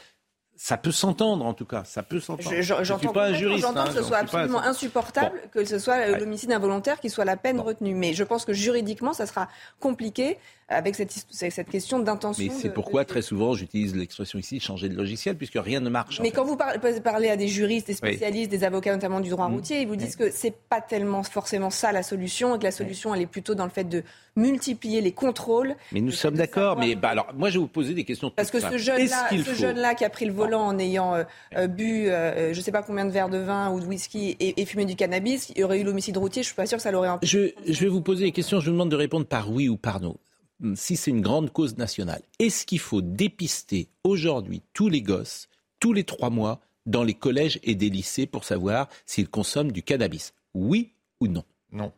ça 0.57 0.76
peut 0.76 0.92
s'entendre 0.92 1.44
en 1.44 1.55
tout 1.55 1.64
cas, 1.64 1.82
ça 1.84 2.03
peut 2.03 2.20
s'entendre. 2.20 2.55
Je, 2.55 2.62
je, 2.62 2.94
suis 2.94 3.09
pas 3.09 3.26
un 3.26 3.32
juriste. 3.32 3.62
J'entends 3.62 3.84
que 3.84 3.92
ce 3.92 4.03
soit 4.03 4.18
absolument 4.18 4.62
insupportable 4.62 5.40
que 5.53 5.64
ce 5.64 5.78
soit 5.78 6.07
l'homicide 6.18 6.53
involontaire 6.53 7.00
qui 7.00 7.11
soit 7.11 7.24
la 7.24 7.36
peine 7.36 7.61
retenue. 7.61 7.94
Mais 7.94 8.12
je 8.12 8.24
pense 8.24 8.44
que 8.44 8.53
juridiquement, 8.53 9.12
ça 9.12 9.26
sera 9.26 9.48
compliqué 9.80 10.38
avec 10.73 10.95
cette, 10.95 11.12
cette 11.31 11.70
question 11.70 11.99
d'intention. 11.99 12.45
Mais 12.45 12.51
c'est 12.51 12.73
pourquoi 12.73 13.05
très 13.05 13.23
souvent 13.23 13.55
j'utilise 13.55 13.95
l'expression 13.95 14.39
ici 14.39 14.61
changer 14.61 14.89
de 14.89 14.97
logiciel 14.97 15.37
puisque 15.37 15.59
rien 15.59 15.81
ne 15.81 15.91
marche. 15.91 16.20
Mais 16.20 16.31
quand 16.31 16.45
vous 16.45 16.57
parlez 16.57 17.29
à 17.29 17.37
des 17.37 17.49
juristes, 17.49 17.87
des 17.87 17.95
spécialistes, 17.95 18.51
des 18.51 18.64
avocats 18.64 18.93
notamment 18.93 19.20
du 19.20 19.31
droit 19.31 19.49
mmh. 19.49 19.55
routier, 19.55 19.81
ils 19.83 19.89
vous 19.89 19.97
disent 19.97 20.16
que 20.16 20.31
c'est 20.31 20.55
pas 20.55 20.81
tellement 20.81 21.23
forcément 21.23 21.70
ça 21.70 21.93
la 21.93 22.03
solution 22.03 22.57
et 22.57 22.59
que 22.59 22.64
la 22.64 22.73
solution 22.73 23.14
elle 23.14 23.23
est 23.23 23.27
plutôt 23.27 23.55
dans 23.55 23.64
le 23.64 23.70
fait 23.70 23.85
de 23.85 24.03
multiplier 24.37 25.01
les 25.01 25.12
contrôles. 25.12 25.75
Mais 25.93 26.01
nous 26.01 26.12
sommes 26.12 26.37
d'accord. 26.37 26.79
Mais 26.79 26.95
bah, 26.95 27.11
alors 27.11 27.33
moi 27.35 27.49
je 27.51 27.55
vais 27.55 27.61
vous 27.61 27.68
poser 27.68 27.95
des 27.95 28.05
questions. 28.05 28.31
Parce 28.31 28.51
que 28.51 28.61
ce 28.61 28.79
jeune-là, 28.79 29.29
ce 29.31 29.55
jeune-là 29.55 29.95
qui 29.95 30.05
a 30.05 30.11
pris 30.11 30.25
le 30.25 30.33
volant 30.33 30.66
en 30.66 30.79
ayant 30.79 31.14
euh, 31.14 31.25
euh, 31.57 31.66
bu, 31.66 32.09
euh, 32.09 32.53
je 32.53 32.59
ne 32.59 32.62
sais 32.62 32.73
pas 32.73 32.83
combien 32.83 33.05
de 33.05 33.11
verres 33.11 33.29
de 33.29 33.39
vin 33.39 33.70
ou 33.73 33.81
de 33.81 33.87
whisky 33.87 34.37
et, 34.41 34.64
fumé 34.64 34.85
du 34.85 34.97
cannabis, 34.97 35.53
il 35.55 35.64
aurait 35.64 35.81
eu 35.81 35.85
l'homicide 35.85 36.16
routier. 36.16 36.43
Je 36.43 36.47
suis 36.49 36.57
pas 36.57 36.66
sûr 36.66 36.79
que 36.79 36.83
ça 36.83 36.91
l'aurait 36.91 37.09
empêché. 37.09 37.55
Je, 37.66 37.73
je 37.73 37.81
vais 37.81 37.89
vous 37.89 38.01
poser 38.01 38.25
des 38.25 38.33
questions. 38.33 38.61
Je 38.61 38.66
vous 38.66 38.73
demande 38.73 38.91
de 38.91 38.97
répondre 38.97 39.27
par 39.27 39.51
oui 39.51 39.68
ou 39.68 39.77
par 39.77 40.01
non. 40.01 40.16
Hmm, 40.62 40.76
si 40.76 40.96
c'est 40.96 41.10
une 41.10 41.20
grande 41.20 41.52
cause 41.52 41.76
nationale, 41.76 42.22
est-ce 42.38 42.64
qu'il 42.64 42.78
faut 42.78 43.02
dépister 43.02 43.88
aujourd'hui 44.04 44.62
tous 44.72 44.88
les 44.88 45.02
gosses, 45.02 45.48
tous 45.80 45.92
les 45.92 46.04
trois 46.04 46.30
mois, 46.30 46.60
dans 46.86 47.02
les 47.02 47.14
collèges 47.14 47.58
et 47.64 47.74
des 47.74 47.90
lycées 47.90 48.26
pour 48.26 48.44
savoir 48.44 48.88
s'ils 49.04 49.28
consomment 49.28 49.72
du 49.72 49.82
cannabis? 49.82 50.32
Oui 50.54 50.92
ou 51.20 51.26
non? 51.26 51.44
Non. 51.72 51.92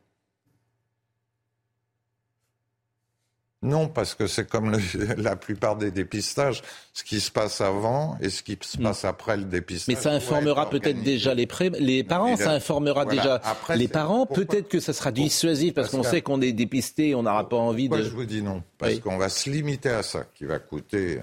Non, 3.65 3.89
parce 3.89 4.15
que 4.15 4.27
c'est 4.27 4.49
comme 4.49 4.77
la 5.17 5.37
plupart 5.37 5.77
des 5.77 5.91
dépistages, 5.91 6.63
ce 6.93 7.03
qui 7.03 7.19
se 7.19 7.31
passe 7.31 7.63
avant 7.63 8.17
et 8.21 8.29
ce 8.29 8.43
qui 8.43 8.59
se 8.61 8.77
passe 8.77 9.05
après 9.07 9.39
le 9.39 9.45
dépistage. 9.45 9.95
Mais 9.95 10.01
ça 10.01 10.13
informera 10.13 10.69
peut-être 10.69 11.03
déjà 11.03 11.35
les, 11.35 11.49
les 11.81 12.05
parents, 12.05 12.37
ça 12.37 12.53
informera 12.53 13.07
déjà 13.07 13.41
les 13.75 13.89
parents. 13.89 14.27
Peut-être 14.27 14.69
que 14.69 14.81
ça 14.81 14.93
sera 14.93 15.11
dissuasif 15.11 15.75
parce, 15.75 15.91
qu'on 15.91 16.03
sait 16.03 16.21
qu'on 16.21 16.43
est 16.43 16.53
dépisté, 16.53 17.15
on 17.15 17.23
n'aura 17.23 17.49
pas 17.49 17.57
envie 17.57 17.89
de. 17.89 17.97
Moi, 17.97 18.05
je 18.05 18.11
vous 18.11 18.27
dis 18.27 18.43
non, 18.43 18.63
parce 18.79 19.01
qu'on 19.01 19.17
va 19.17 19.31
se 19.31 19.49
limiter 19.49 19.89
à 19.89 20.03
ça, 20.03 20.25
qui 20.35 20.45
va 20.45 20.59
coûter 20.59 21.21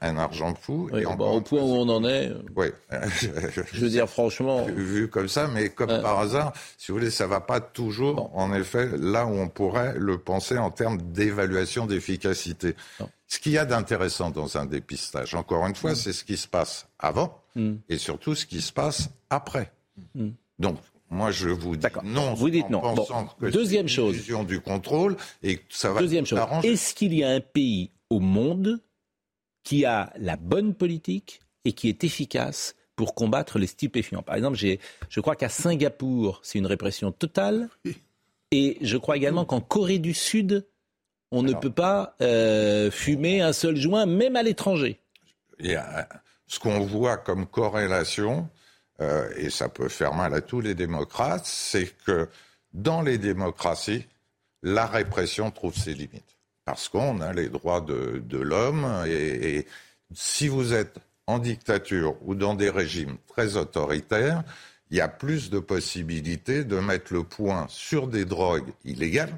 un, 0.00 0.16
argent 0.16 0.54
fou. 0.60 0.90
et 0.96 1.04
bah, 1.04 1.24
au 1.24 1.40
point 1.40 1.60
où 1.60 1.74
on 1.74 1.88
en 1.88 2.04
est. 2.04 2.32
Oui. 2.56 2.66
je 3.72 3.80
veux 3.80 3.88
dire 3.88 4.08
franchement. 4.08 4.66
Vu 4.74 5.08
comme 5.08 5.28
ça, 5.28 5.46
mais 5.46 5.68
comme 5.68 6.00
par 6.02 6.18
hasard, 6.18 6.52
si 6.76 6.90
vous 6.90 6.98
voulez, 6.98 7.10
ça 7.10 7.26
va 7.26 7.40
pas 7.40 7.60
toujours, 7.60 8.30
en 8.34 8.52
effet, 8.52 8.90
là 8.98 9.26
où 9.26 9.30
on 9.30 9.48
pourrait 9.48 9.94
le 9.96 10.18
penser 10.18 10.58
en 10.58 10.70
termes 10.70 11.00
d'évaluation 11.12 11.83
d'efficacité. 11.86 12.74
Ce 13.26 13.38
qu'il 13.38 13.52
y 13.52 13.58
a 13.58 13.64
d'intéressant 13.64 14.30
dans 14.30 14.56
un 14.56 14.66
dépistage, 14.66 15.34
encore 15.34 15.66
une 15.66 15.74
fois, 15.74 15.92
mm. 15.92 15.96
c'est 15.96 16.12
ce 16.12 16.24
qui 16.24 16.36
se 16.36 16.46
passe 16.46 16.86
avant 16.98 17.42
mm. 17.56 17.74
et 17.88 17.98
surtout 17.98 18.34
ce 18.34 18.46
qui 18.46 18.60
se 18.60 18.72
passe 18.72 19.10
après. 19.30 19.72
Mm. 20.14 20.30
Donc, 20.58 20.78
moi, 21.10 21.30
je 21.30 21.48
vous 21.48 21.76
dis 21.76 21.86
non. 22.04 22.34
Vous 22.34 22.50
dites 22.50 22.70
non. 22.70 22.94
Que 23.40 23.46
Deuxième 23.46 23.88
chose. 23.88 24.16
du 24.46 24.60
contrôle 24.60 25.16
et 25.42 25.60
ça 25.68 25.92
va. 25.92 26.00
Deuxième 26.00 26.26
chose. 26.26 26.40
Est-ce 26.62 26.94
qu'il 26.94 27.14
y 27.14 27.22
a 27.22 27.30
un 27.30 27.40
pays 27.40 27.90
au 28.10 28.20
monde 28.20 28.80
qui 29.62 29.84
a 29.84 30.12
la 30.18 30.36
bonne 30.36 30.74
politique 30.74 31.40
et 31.64 31.72
qui 31.72 31.88
est 31.88 32.04
efficace 32.04 32.74
pour 32.96 33.14
combattre 33.14 33.58
les 33.58 33.66
stupéfiants? 33.66 34.22
Par 34.22 34.34
exemple, 34.34 34.56
je 34.56 35.20
crois 35.20 35.36
qu'à 35.36 35.48
Singapour, 35.48 36.40
c'est 36.42 36.58
une 36.58 36.66
répression 36.66 37.12
totale. 37.12 37.68
Et 38.50 38.78
je 38.80 38.96
crois 38.96 39.16
également 39.16 39.44
qu'en 39.44 39.60
Corée 39.60 39.98
du 39.98 40.14
Sud, 40.14 40.66
on 41.34 41.42
ne 41.42 41.52
peut 41.52 41.72
pas 41.72 42.14
euh, 42.22 42.90
fumer 42.92 43.40
un 43.40 43.52
seul 43.52 43.76
joint, 43.76 44.06
même 44.06 44.36
à 44.36 44.42
l'étranger. 44.42 45.00
Ce 46.46 46.60
qu'on 46.60 46.80
voit 46.80 47.16
comme 47.16 47.46
corrélation, 47.46 48.48
euh, 49.00 49.28
et 49.36 49.50
ça 49.50 49.68
peut 49.68 49.88
faire 49.88 50.14
mal 50.14 50.32
à 50.32 50.40
tous 50.40 50.60
les 50.60 50.74
démocrates, 50.74 51.44
c'est 51.44 51.92
que 52.06 52.28
dans 52.72 53.02
les 53.02 53.18
démocraties, 53.18 54.06
la 54.62 54.86
répression 54.86 55.50
trouve 55.50 55.76
ses 55.76 55.94
limites. 55.94 56.36
Parce 56.64 56.88
qu'on 56.88 57.20
a 57.20 57.32
les 57.32 57.48
droits 57.48 57.80
de, 57.80 58.38
l'homme 58.38 59.04
et, 59.06 59.66
si 60.14 60.46
vous 60.48 60.72
êtes 60.72 60.98
en 61.26 61.38
dictature 61.38 62.16
ou 62.22 62.34
dans 62.34 62.54
des 62.54 62.70
régimes 62.70 63.16
très 63.26 63.56
autoritaires, 63.56 64.44
il 64.90 64.98
y 64.98 65.00
a 65.00 65.08
plus 65.08 65.50
de 65.50 65.58
possibilités 65.58 66.62
de 66.62 66.78
mettre 66.78 67.12
le 67.12 67.24
point 67.24 67.66
sur 67.68 68.06
des 68.06 68.24
drogues 68.24 68.72
illégales 68.84 69.36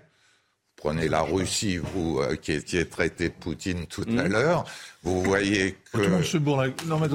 prenez 0.77 1.09
la 1.09 1.23
Russie, 1.23 1.79
vous 1.79 2.21
euh, 2.21 2.37
qui 2.37 2.53
étiez 2.53 2.87
traité 2.87 3.29
de 3.29 3.35
Poutine 3.35 3.87
tout 3.87 4.05
à 4.07 4.23
hmm. 4.23 4.29
l'heure, 4.29 4.65
vous 5.03 5.23
voyez 5.23 5.77
que 5.93 5.99
non, 6.87 6.99
mais, 7.01 7.09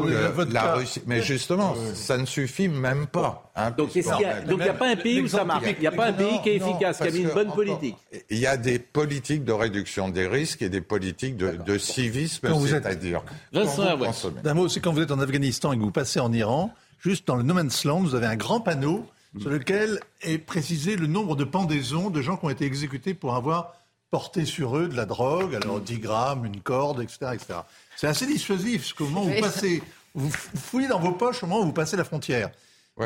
la 0.52 0.74
Russie, 0.74 1.02
mais 1.06 1.22
justement, 1.22 1.76
ça 1.94 2.18
ne 2.18 2.26
suffit 2.26 2.68
même 2.68 3.08
pas. 3.08 3.52
Hein, 3.56 3.72
donc 3.72 3.96
il 3.96 4.04
n'y 4.04 4.64
a, 4.64 4.74
pas 4.74 4.90
un 4.90 4.96
pays 4.96 5.22
où 5.22 5.28
ça 5.28 5.44
marche? 5.44 5.66
Il 5.68 5.80
n'y 5.80 5.88
a 5.88 5.92
pas 5.92 6.08
un 6.08 6.14
pays 6.14 6.42
qui 6.42 6.50
est 6.50 6.56
efficace, 6.56 6.98
qui 6.98 7.08
a 7.08 7.12
mis 7.12 7.20
une 7.20 7.34
bonne 7.34 7.52
politique. 7.52 7.98
Il 8.30 8.40
y 8.40 8.48
a 8.48 8.58
des 8.58 8.80
politiques 8.80 9.44
de 9.44 9.52
réduction 9.52 10.10
des 10.10 10.28
risques 10.28 10.62
et 10.62 10.70
des 10.70 10.82
politiques 10.82 11.38
de, 11.38 11.78
civisme, 11.78 12.50
c'est-à-dire. 12.68 13.24
D'un 13.54 14.54
mot, 14.54 14.70
c'est 14.70 14.80
quand 14.80 14.94
vous 14.94 15.02
êtes 15.02 15.12
en 15.12 15.20
Afghanistan 15.20 15.74
et 15.74 15.78
que 15.78 15.82
vous 15.84 15.92
passez 15.92 16.20
en 16.20 16.32
Iran, 16.34 16.74
juste 17.00 17.28
dans 17.28 17.36
le 17.36 17.44
no 17.44 17.54
man's 17.54 17.84
land, 17.84 18.00
vous 18.00 18.16
avez 18.16 18.28
un 18.28 18.36
grand 18.36 18.62
panneau 18.62 19.06
sur 19.40 19.50
lequel 19.50 20.00
est 20.22 20.38
précisé 20.38 20.96
le 20.96 21.08
nombre 21.08 21.36
de 21.36 21.44
pendaisons 21.44 22.10
de 22.10 22.22
gens 22.22 22.38
qui 22.38 22.46
ont 22.46 22.50
été 22.50 22.66
exécutés 22.66 23.14
pour 23.14 23.36
avoir 23.36 23.74
porté 24.10 24.44
sur 24.46 24.78
eux 24.78 24.90
de 24.90 24.96
la 24.96 25.06
drogue, 25.06 25.56
alors 25.56 25.80
10 25.80 26.00
grammes, 26.00 26.46
une 26.46 26.60
corde, 26.60 27.02
etc. 27.02 27.32
etc. 27.34 27.60
C'est 27.96 28.08
assez 28.08 28.28
dissuasif, 28.28 28.82
parce 28.82 28.94
qu'au 28.94 29.06
moment 29.06 29.26
où 29.26 29.30
vous 29.30 29.40
passez, 29.40 29.82
vous 30.14 30.30
fouillez 30.30 30.90
dans 30.90 31.00
vos 31.00 31.14
poches 31.14 31.44
au 31.44 31.48
moment 31.48 31.62
où 31.62 31.66
vous 31.66 31.74
passez 31.74 31.96
la 31.96 32.04
frontière. 32.04 32.52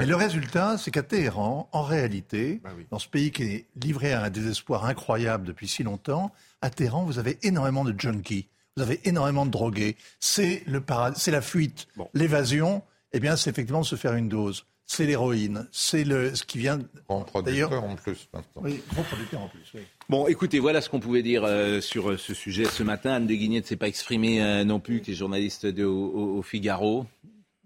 Et 0.01 0.05
le 0.05 0.15
résultat, 0.15 0.77
c'est 0.77 0.91
qu'à 0.91 1.03
Téhéran, 1.03 1.69
en 1.71 1.83
réalité, 1.83 2.59
bah 2.63 2.71
dans 2.89 2.99
ce 2.99 3.07
pays 3.07 3.31
qui 3.31 3.43
est 3.43 3.65
livré 3.81 4.11
à 4.11 4.23
un 4.23 4.29
désespoir 4.29 4.85
incroyable 4.85 5.45
depuis 5.45 5.67
si 5.67 5.83
longtemps, 5.83 6.31
à 6.61 6.69
Téhéran, 6.69 7.03
vous 7.05 7.19
avez 7.19 7.37
énormément 7.43 7.85
de 7.85 7.97
junkies, 7.97 8.47
vous 8.75 8.83
avez 8.83 8.99
énormément 9.07 9.45
de 9.45 9.51
drogués. 9.51 9.95
C'est 10.19 10.63
le 10.65 10.83
c'est 11.15 11.31
la 11.31 11.41
fuite, 11.41 11.87
l'évasion. 12.13 12.81
Eh 13.13 13.19
bien, 13.21 13.37
c'est 13.37 13.51
effectivement 13.51 13.83
se 13.83 13.95
faire 13.95 14.15
une 14.15 14.27
dose 14.27 14.65
c'est 14.87 15.05
l'héroïne. 15.05 15.67
C'est 15.71 16.03
le, 16.03 16.35
ce 16.35 16.43
qui 16.43 16.59
vient. 16.59 16.79
Grand 17.09 17.21
producteur 17.23 17.83
en 17.83 17.95
plus 17.95 18.29
maintenant. 18.33 18.61
Oui, 18.63 18.81
grand 18.93 19.03
producteur 19.03 19.41
en 19.41 19.47
plus, 19.47 19.71
oui. 19.73 19.81
Bon, 20.09 20.27
écoutez, 20.27 20.59
voilà 20.59 20.81
ce 20.81 20.89
qu'on 20.89 20.99
pouvait 20.99 21.23
dire 21.23 21.43
euh, 21.43 21.81
sur 21.81 22.11
euh, 22.11 22.17
ce 22.17 22.33
sujet 22.33 22.65
ce 22.65 22.83
matin. 22.83 23.13
Anne 23.13 23.27
de 23.27 23.33
Guigné 23.33 23.61
ne 23.61 23.65
s'est 23.65 23.75
pas 23.75 23.87
exprimée 23.87 24.43
euh, 24.43 24.63
non 24.63 24.79
plus, 24.79 25.01
qui 25.01 25.11
est 25.11 25.15
journaliste 25.15 25.65
de, 25.65 25.83
au, 25.83 26.41
Figaro. 26.43 27.05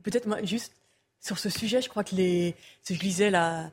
Peut-être 0.04 0.28
moi, 0.28 0.42
juste 0.44 0.74
sur 1.20 1.38
ce 1.38 1.50
sujet, 1.50 1.82
je 1.82 1.90
crois 1.90 2.06
que 2.06 2.16
les. 2.16 2.56
je 2.90 2.94
lisais 2.94 3.30
là, 3.30 3.70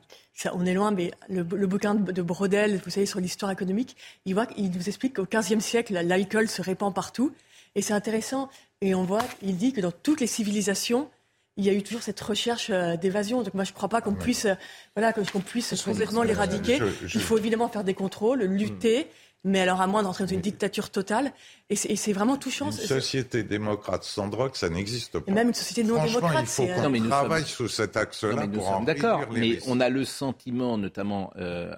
on 0.53 0.65
est 0.65 0.73
loin, 0.73 0.91
mais 0.91 1.11
le, 1.29 1.43
bouquin 1.43 1.95
de, 1.95 2.21
Brodel, 2.21 2.81
vous 2.83 2.89
savez, 2.89 3.05
sur 3.05 3.21
l'histoire 3.21 3.51
économique, 3.51 3.95
il, 4.25 4.33
voit, 4.33 4.47
il 4.57 4.69
nous 4.71 4.87
explique 4.87 5.15
qu'au 5.15 5.25
XVe 5.25 5.61
siècle, 5.61 5.93
l'alcool 5.93 6.49
se 6.49 6.61
répand 6.61 6.93
partout. 6.93 7.33
Et 7.75 7.81
c'est 7.81 7.93
intéressant. 7.93 8.49
Et 8.81 8.93
on 8.93 9.03
voit, 9.03 9.23
il 9.41 9.55
dit 9.55 9.71
que 9.71 9.81
dans 9.81 9.91
toutes 9.91 10.19
les 10.19 10.27
civilisations, 10.27 11.09
il 11.57 11.65
y 11.65 11.69
a 11.69 11.73
eu 11.73 11.83
toujours 11.83 12.01
cette 12.01 12.21
recherche 12.21 12.69
euh, 12.69 12.95
d'évasion. 12.95 13.41
Donc 13.41 13.53
moi, 13.53 13.63
je 13.63 13.71
ne 13.71 13.75
crois 13.75 13.89
pas 13.89 13.99
qu'on 14.01 14.13
puisse, 14.13 14.45
euh, 14.45 14.55
voilà, 14.95 15.11
qu'on 15.11 15.41
puisse 15.41 15.81
complètement 15.83 16.23
l'éradiquer. 16.23 16.79
Il 17.13 17.21
faut 17.21 17.37
évidemment 17.37 17.67
faire 17.67 17.83
des 17.83 17.95
contrôles, 17.95 18.43
lutter. 18.43 19.01
Hmm. 19.03 19.07
Mais 19.43 19.61
alors, 19.61 19.79
à 19.79 19.87
moins 19.87 20.03
d'entrer 20.03 20.25
dans 20.25 20.31
une 20.31 20.41
dictature 20.41 20.89
totale, 20.89 21.31
et 21.69 21.75
c'est 21.75 22.11
vraiment 22.11 22.37
touchant. 22.37 22.65
Une 22.65 22.71
société 22.71 23.43
démocrate 23.43 24.03
sans 24.03 24.27
drogue, 24.27 24.55
ça 24.55 24.67
n'existe 24.67 25.19
pas. 25.19 25.31
Et 25.31 25.33
même 25.33 25.49
une 25.49 25.53
société 25.53 25.83
non 25.83 26.03
démocrate, 26.03 26.41
il 26.41 26.47
faut 26.47 26.63
euh, 26.63 26.89
qu'on 26.89 27.09
travaille 27.09 27.45
sous 27.45 27.69
cet 27.69 27.95
axe-là 27.95 28.47
pour 28.47 28.67
sommes 28.67 28.85
d'accord, 28.85 29.25
mais 29.31 29.59
on 29.67 29.79
a 29.79 29.89
le 29.89 30.03
sentiment, 30.05 30.77
notamment 30.77 31.31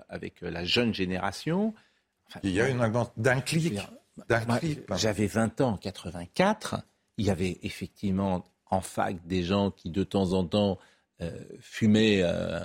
avec 0.08 0.42
la 0.42 0.64
jeune 0.64 0.94
génération, 0.94 1.74
il 2.44 2.52
y 2.52 2.62
a 2.62 2.70
une 2.70 2.82
d'un 3.18 3.42
clic. 3.42 3.78
J'avais 4.96 5.28
20 5.28 5.62
ans 5.62 5.70
en 5.72 5.78
84. 5.78 6.82
Il 7.18 7.26
y 7.26 7.30
avait 7.30 7.60
effectivement 7.64 8.46
en 8.70 8.82
fac 8.82 9.18
des 9.26 9.44
gens 9.44 9.72
qui 9.72 9.90
de 9.90 10.04
temps 10.04 10.34
en 10.34 10.46
temps 10.46 10.78
euh, 11.22 11.32
fumaient 11.60 12.22
euh, 12.22 12.60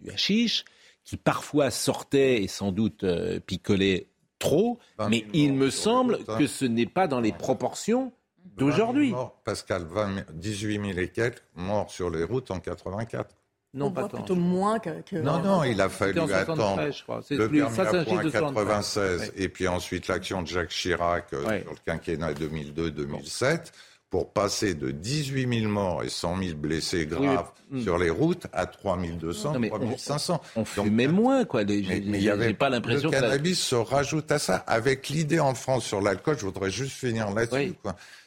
du 0.00 0.10
hashish, 0.10 0.64
qui 1.04 1.16
parfois 1.16 1.70
sortaient 1.70 2.42
et 2.42 2.48
sans 2.48 2.72
doute 2.72 3.04
euh, 3.04 3.40
picolaient 3.40 4.08
trop, 4.38 4.78
mais 5.08 5.24
il 5.32 5.52
me 5.52 5.70
semble 5.70 6.24
que 6.24 6.46
ce 6.46 6.64
n'est 6.64 6.86
pas 6.86 7.06
dans 7.06 7.20
les 7.20 7.32
proportions 7.32 8.12
d'aujourd'hui. 8.56 9.14
Pascal, 9.44 9.86
18 10.32 10.80
000 10.86 10.98
et 10.98 11.08
quelques 11.08 11.42
morts 11.54 11.90
sur 11.90 12.10
les 12.10 12.24
routes 12.24 12.50
en 12.50 12.58
84. 12.58 13.36
Non, 13.74 13.90
pas 13.90 14.08
plutôt 14.08 14.34
moins 14.34 14.78
que, 14.78 15.16
Non, 15.16 15.42
non, 15.42 15.64
il 15.64 15.80
a 15.80 15.88
fallu 15.88 16.18
attendre 16.18 16.82
le 17.30 17.48
permis 17.48 17.60
à 17.80 18.04
point 18.04 18.30
96 18.30 19.32
et 19.36 19.48
puis 19.48 19.66
ensuite 19.66 20.08
l'action 20.08 20.42
de 20.42 20.46
Jacques 20.46 20.70
Chirac 20.70 21.28
sur 21.30 21.40
le 21.40 21.84
quinquennat 21.84 22.32
2002-2007 22.32 23.72
pour 24.12 24.30
passer 24.30 24.74
de 24.74 24.90
18 24.90 25.60
000 25.60 25.72
morts 25.72 26.04
et 26.04 26.10
100 26.10 26.42
000 26.42 26.54
blessés 26.58 27.06
graves 27.06 27.50
hmm. 27.70 27.80
sur 27.80 27.96
les 27.96 28.10
routes 28.10 28.46
à 28.52 28.66
3 28.66 28.98
200, 29.18 29.54
3 29.58 29.80
500. 29.96 30.42
On, 30.54 30.66
fumait 30.66 31.06
moins, 31.06 31.46
quoi. 31.46 31.64
mais, 31.64 31.78
il 31.78 32.22
y 32.22 32.28
avait 32.28 32.52
pas 32.52 32.68
l'impression 32.68 33.08
que... 33.08 33.16
Le 33.16 33.22
cannabis 33.22 33.58
se 33.58 33.74
rajoute 33.74 34.30
à 34.30 34.38
ça. 34.38 34.56
Avec 34.66 35.08
l'idée 35.08 35.40
en 35.40 35.54
France 35.54 35.86
sur 35.86 36.02
l'alcool, 36.02 36.36
je 36.38 36.44
voudrais 36.44 36.70
juste 36.70 36.92
finir 36.92 37.30
là-dessus. 37.30 37.72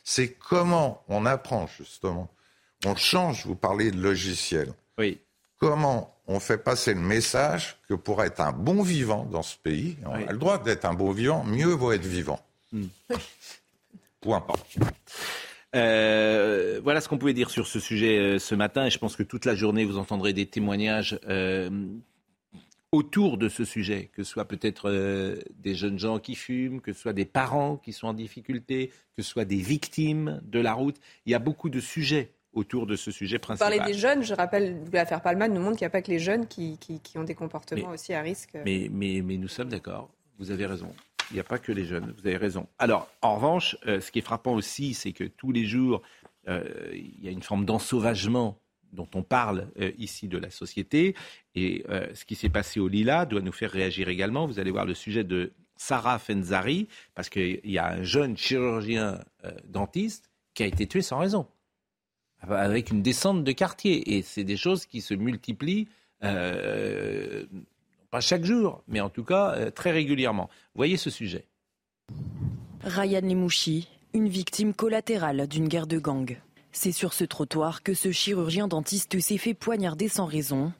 C'est 0.03 0.29
comment 0.29 1.03
on 1.07 1.23
apprend, 1.27 1.67
justement. 1.77 2.31
On 2.83 2.95
change, 2.95 3.45
vous 3.45 3.55
parlez 3.55 3.91
de 3.91 4.01
logiciel. 4.01 4.73
Oui. 4.97 5.19
Comment 5.59 6.17
on 6.25 6.39
fait 6.39 6.57
passer 6.57 6.95
le 6.95 6.99
message 6.99 7.77
que 7.87 7.93
pour 7.93 8.23
être 8.23 8.41
un 8.41 8.53
bon 8.53 8.81
vivant 8.81 9.27
dans 9.31 9.43
ce 9.43 9.55
pays, 9.55 9.97
on 10.03 10.15
a 10.15 10.31
le 10.31 10.39
droit 10.39 10.57
d'être 10.57 10.85
un 10.85 10.95
bon 10.95 11.11
vivant, 11.11 11.43
mieux 11.43 11.73
vaut 11.73 11.91
être 11.91 12.07
vivant. 12.07 12.39
Hmm. 12.73 12.87
Point. 14.21 14.43
Euh, 15.75 16.79
voilà 16.83 17.01
ce 17.01 17.09
qu'on 17.09 17.17
pouvait 17.17 17.33
dire 17.33 17.49
sur 17.49 17.67
ce 17.67 17.79
sujet 17.79 18.17
euh, 18.17 18.39
ce 18.39 18.55
matin. 18.55 18.85
Et 18.85 18.89
je 18.89 18.97
pense 18.97 19.15
que 19.15 19.23
toute 19.23 19.45
la 19.45 19.55
journée, 19.55 19.85
vous 19.85 19.97
entendrez 19.97 20.33
des 20.33 20.45
témoignages 20.45 21.19
euh, 21.27 21.69
autour 22.91 23.37
de 23.37 23.49
ce 23.49 23.65
sujet, 23.65 24.09
que 24.13 24.23
ce 24.23 24.31
soit 24.31 24.45
peut-être 24.45 24.89
des 25.59 25.75
jeunes 25.75 25.99
gens 25.99 26.19
qui 26.19 26.35
fument, 26.35 26.79
que 26.79 26.93
ce 26.93 27.01
soit 27.01 27.13
des 27.13 27.25
parents 27.25 27.75
qui 27.75 27.91
sont 27.91 28.07
en 28.07 28.13
difficulté, 28.13 28.91
que 29.17 29.21
ce 29.21 29.29
soit 29.29 29.43
des 29.43 29.57
victimes 29.57 30.39
de 30.45 30.59
la 30.59 30.73
route. 30.73 30.95
Il 31.25 31.31
y 31.31 31.35
a 31.35 31.39
beaucoup 31.39 31.69
de 31.69 31.81
sujets 31.81 32.31
autour 32.53 32.85
de 32.85 32.95
ce 32.95 33.11
sujet 33.11 33.37
principal. 33.37 33.75
Parler 33.75 33.91
des 33.91 33.99
jeunes, 33.99 34.23
je 34.23 34.33
rappelle, 34.33 34.77
l'affaire 34.93 35.21
Palman 35.21 35.53
nous 35.53 35.59
montre 35.59 35.77
qu'il 35.77 35.83
n'y 35.83 35.87
a 35.87 35.89
pas 35.89 36.01
que 36.01 36.09
les 36.09 36.19
jeunes 36.19 36.47
qui, 36.47 36.79
ont 37.17 37.25
des 37.25 37.35
comportements 37.35 37.89
aussi 37.89 38.13
à 38.13 38.21
risque. 38.21 38.57
Mais, 38.63 38.89
mais, 38.89 39.21
mais 39.21 39.35
nous 39.35 39.49
sommes 39.49 39.69
d'accord, 39.69 40.09
vous 40.39 40.51
avez 40.51 40.65
raison. 40.65 40.93
Il 41.31 41.35
n'y 41.35 41.39
a 41.39 41.43
pas 41.43 41.57
que 41.57 41.71
les 41.71 41.85
jeunes, 41.85 42.13
vous 42.17 42.27
avez 42.27 42.37
raison. 42.37 42.67
Alors, 42.77 43.09
en 43.21 43.35
revanche, 43.35 43.77
euh, 43.87 43.99
ce 43.99 44.11
qui 44.11 44.19
est 44.19 44.23
frappant 44.23 44.53
aussi, 44.53 44.93
c'est 44.93 45.11
que 45.11 45.23
tous 45.23 45.51
les 45.51 45.65
jours, 45.65 46.01
euh, 46.47 46.63
il 46.93 47.23
y 47.23 47.27
a 47.27 47.31
une 47.31 47.41
forme 47.41 47.65
d'ensauvagement 47.65 48.59
dont 48.93 49.07
on 49.13 49.23
parle 49.23 49.67
euh, 49.79 49.91
ici 49.97 50.27
de 50.27 50.37
la 50.37 50.49
société. 50.49 51.15
Et 51.55 51.83
ce 52.13 52.25
qui 52.25 52.35
s'est 52.35 52.49
passé 52.49 52.79
au 52.79 52.87
Lila 52.87 53.25
doit 53.25 53.41
nous 53.41 53.51
faire 53.51 53.71
réagir 53.71 54.09
également. 54.09 54.45
Vous 54.45 54.59
allez 54.59 54.71
voir 54.71 54.85
le 54.85 54.93
sujet 54.93 55.23
de 55.23 55.53
Sarah 55.77 56.19
Fenzari, 56.19 56.87
parce 57.13 57.29
qu'il 57.29 57.59
y 57.63 57.77
a 57.77 57.87
un 57.87 58.03
jeune 58.03 58.37
chirurgien 58.37 59.19
dentiste 59.65 60.29
qui 60.53 60.63
a 60.63 60.65
été 60.65 60.87
tué 60.87 61.01
sans 61.01 61.19
raison, 61.19 61.47
avec 62.41 62.91
une 62.91 63.01
descente 63.01 63.43
de 63.43 63.51
quartier. 63.51 64.15
Et 64.15 64.21
c'est 64.21 64.43
des 64.43 64.57
choses 64.57 64.85
qui 64.85 65.01
se 65.01 65.13
multiplient 65.13 65.87
pas 68.11 68.21
chaque 68.21 68.45
jour, 68.45 68.83
mais 68.87 69.01
en 69.01 69.09
tout 69.09 69.23
cas 69.23 69.55
euh, 69.55 69.71
très 69.71 69.91
régulièrement. 69.91 70.49
Voyez 70.75 70.97
ce 70.97 71.09
sujet. 71.09 71.47
Ryan 72.83 73.21
Lemouchi, 73.21 73.89
une 74.13 74.29
victime 74.29 74.73
collatérale 74.73 75.47
d'une 75.47 75.67
guerre 75.67 75.87
de 75.87 75.99
gang. 75.99 76.37
C'est 76.71 76.91
sur 76.91 77.13
ce 77.13 77.23
trottoir 77.23 77.83
que 77.83 77.93
ce 77.93 78.11
chirurgien 78.11 78.67
dentiste 78.67 79.19
s'est 79.19 79.37
fait 79.37 79.53
poignarder 79.53 80.07
sans 80.07 80.25
raison. 80.25 80.73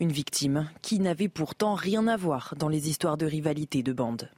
Une 0.00 0.12
victime 0.12 0.68
qui 0.82 0.98
n'avait 0.98 1.28
pourtant 1.28 1.74
rien 1.74 2.06
à 2.08 2.16
voir 2.16 2.54
dans 2.58 2.68
les 2.68 2.88
histoires 2.88 3.16
de 3.16 3.26
rivalité 3.26 3.82
de 3.82 3.92
bande. 3.92 4.28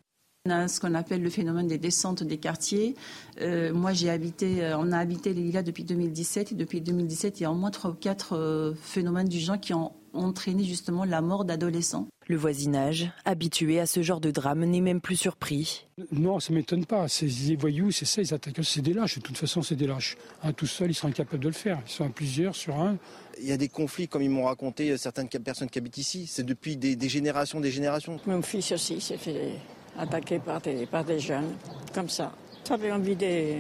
On 0.49 0.51
a 0.51 0.67
ce 0.67 0.81
qu'on 0.81 0.95
appelle 0.95 1.23
le 1.23 1.29
phénomène 1.29 1.67
des 1.67 1.77
descentes 1.77 2.23
des 2.23 2.39
quartiers. 2.39 2.95
Euh, 3.43 3.75
moi, 3.75 3.93
j'ai 3.93 4.09
habité, 4.09 4.65
euh, 4.65 4.79
on 4.79 4.93
a 4.93 4.99
habité 4.99 5.35
les 5.35 5.43
Lilas 5.43 5.63
depuis 5.63 5.85
2017 5.85 6.53
et 6.53 6.55
depuis 6.55 6.81
2017, 6.81 7.41
il 7.41 7.43
y 7.43 7.47
a 7.47 7.53
au 7.53 7.55
moins 7.55 7.71
trois 7.71 7.91
ou 7.91 7.95
quatre 7.95 8.75
phénomènes 8.81 9.29
du 9.29 9.39
genre 9.39 9.61
qui 9.61 9.75
ont 9.75 9.93
entraîné 10.15 10.65
justement 10.65 11.05
la 11.05 11.21
mort 11.21 11.45
d'adolescents. 11.45 12.09
Le 12.27 12.37
voisinage, 12.37 13.11
habitué 13.25 13.81
à 13.81 13.87
ce 13.87 14.03
genre 14.03 14.21
de 14.21 14.31
drame, 14.31 14.65
n'est 14.65 14.81
même 14.81 15.01
plus 15.01 15.17
surpris. 15.17 15.87
Non, 16.13 16.41
ça 16.41 16.53
ne 16.53 16.59
m'étonne 16.59 16.85
pas. 16.85 17.09
C'est 17.09 17.27
des 17.27 17.57
voyous, 17.57 17.91
c'est 17.91 18.05
ça, 18.05 18.21
ils 18.21 18.35
attaquent. 18.35 18.63
C'est 18.63 18.83
des 18.83 18.93
lâches, 18.93 19.17
de 19.17 19.23
toute 19.23 19.39
façon, 19.39 19.63
c'est 19.63 19.77
des 19.77 19.87
lâches. 19.87 20.17
Un 20.43 20.53
tout 20.53 20.67
seul, 20.67 20.91
ils 20.91 20.95
seraient 20.95 21.09
incapables 21.09 21.43
de 21.43 21.49
le 21.49 21.55
faire. 21.55 21.81
Ils 21.87 21.91
sont 21.91 22.05
à 22.05 22.11
plusieurs 22.11 22.55
sur 22.55 22.79
un. 22.79 22.99
Il 23.41 23.47
y 23.47 23.53
a 23.53 23.57
des 23.57 23.69
conflits, 23.69 24.09
comme 24.09 24.23
ils 24.23 24.31
m'ont 24.31 24.45
raconté 24.45 24.91
euh, 24.91 24.97
certaines 24.97 25.29
personnes 25.29 25.71
qui 25.71 25.79
habitent 25.79 25.99
ici. 25.99 26.27
C'est 26.27 26.45
depuis 26.45 26.77
des, 26.77 27.09
générations, 27.09 27.61
des 27.61 27.71
générations. 27.71 28.19
Mon 28.27 28.43
fils 28.43 28.73
aussi 28.73 29.01
s'est 29.01 29.17
fait 29.17 29.53
attaquer 29.99 30.39
par 30.39 30.61
des, 30.61 30.87
par 30.87 31.05
des 31.05 31.19
jeunes, 31.19 31.55
comme 31.95 32.09
ça. 32.09 32.33
Ça 32.65 32.75
avait 32.75 32.93
envie 32.93 33.17
de, 33.17 33.55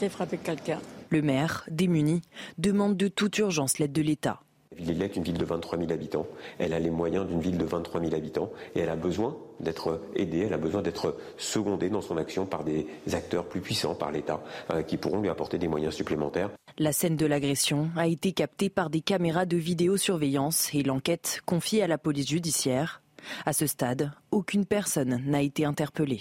de 0.00 0.08
frapper 0.08 0.38
quelqu'un. 0.38 0.80
Le 1.10 1.22
maire, 1.22 1.64
démuni, 1.70 2.22
demande 2.58 2.96
de 2.96 3.08
toute 3.08 3.38
urgence 3.38 3.78
l'aide 3.78 3.92
de 3.92 4.02
l'État. 4.02 4.40
La 4.78 4.84
ville 4.84 5.02
est 5.02 5.16
une 5.16 5.22
ville 5.22 5.38
de 5.38 5.44
23 5.44 5.78
000 5.78 5.92
habitants. 5.92 6.26
Elle 6.58 6.72
a 6.72 6.80
les 6.80 6.90
moyens 6.90 7.26
d'une 7.26 7.40
ville 7.40 7.58
de 7.58 7.64
23 7.64 8.00
000 8.00 8.14
habitants 8.14 8.50
et 8.74 8.80
elle 8.80 8.88
a 8.88 8.96
besoin 8.96 9.36
d'être 9.60 10.00
aidée, 10.16 10.40
elle 10.40 10.52
a 10.52 10.58
besoin 10.58 10.82
d'être 10.82 11.16
secondée 11.38 11.90
dans 11.90 12.00
son 12.00 12.16
action 12.16 12.44
par 12.44 12.64
des 12.64 12.86
acteurs 13.12 13.44
plus 13.44 13.60
puissants, 13.60 13.94
par 13.94 14.10
l'État, 14.10 14.42
euh, 14.72 14.82
qui 14.82 14.96
pourront 14.96 15.20
lui 15.20 15.28
apporter 15.28 15.58
des 15.58 15.68
moyens 15.68 15.94
supplémentaires. 15.94 16.50
La 16.78 16.92
scène 16.92 17.16
de 17.16 17.26
l'agression 17.26 17.90
a 17.96 18.08
été 18.08 18.32
captée 18.32 18.68
par 18.68 18.90
des 18.90 19.00
caméras 19.00 19.46
de 19.46 19.56
vidéosurveillance 19.56 20.74
et 20.74 20.82
l'enquête 20.82 21.40
confiée 21.46 21.82
à 21.84 21.86
la 21.86 21.98
police 21.98 22.28
judiciaire. 22.28 23.00
À 23.46 23.52
ce 23.52 23.66
stade, 23.66 24.12
aucune 24.30 24.66
personne 24.66 25.22
n'a 25.26 25.42
été 25.42 25.64
interpellée. 25.64 26.20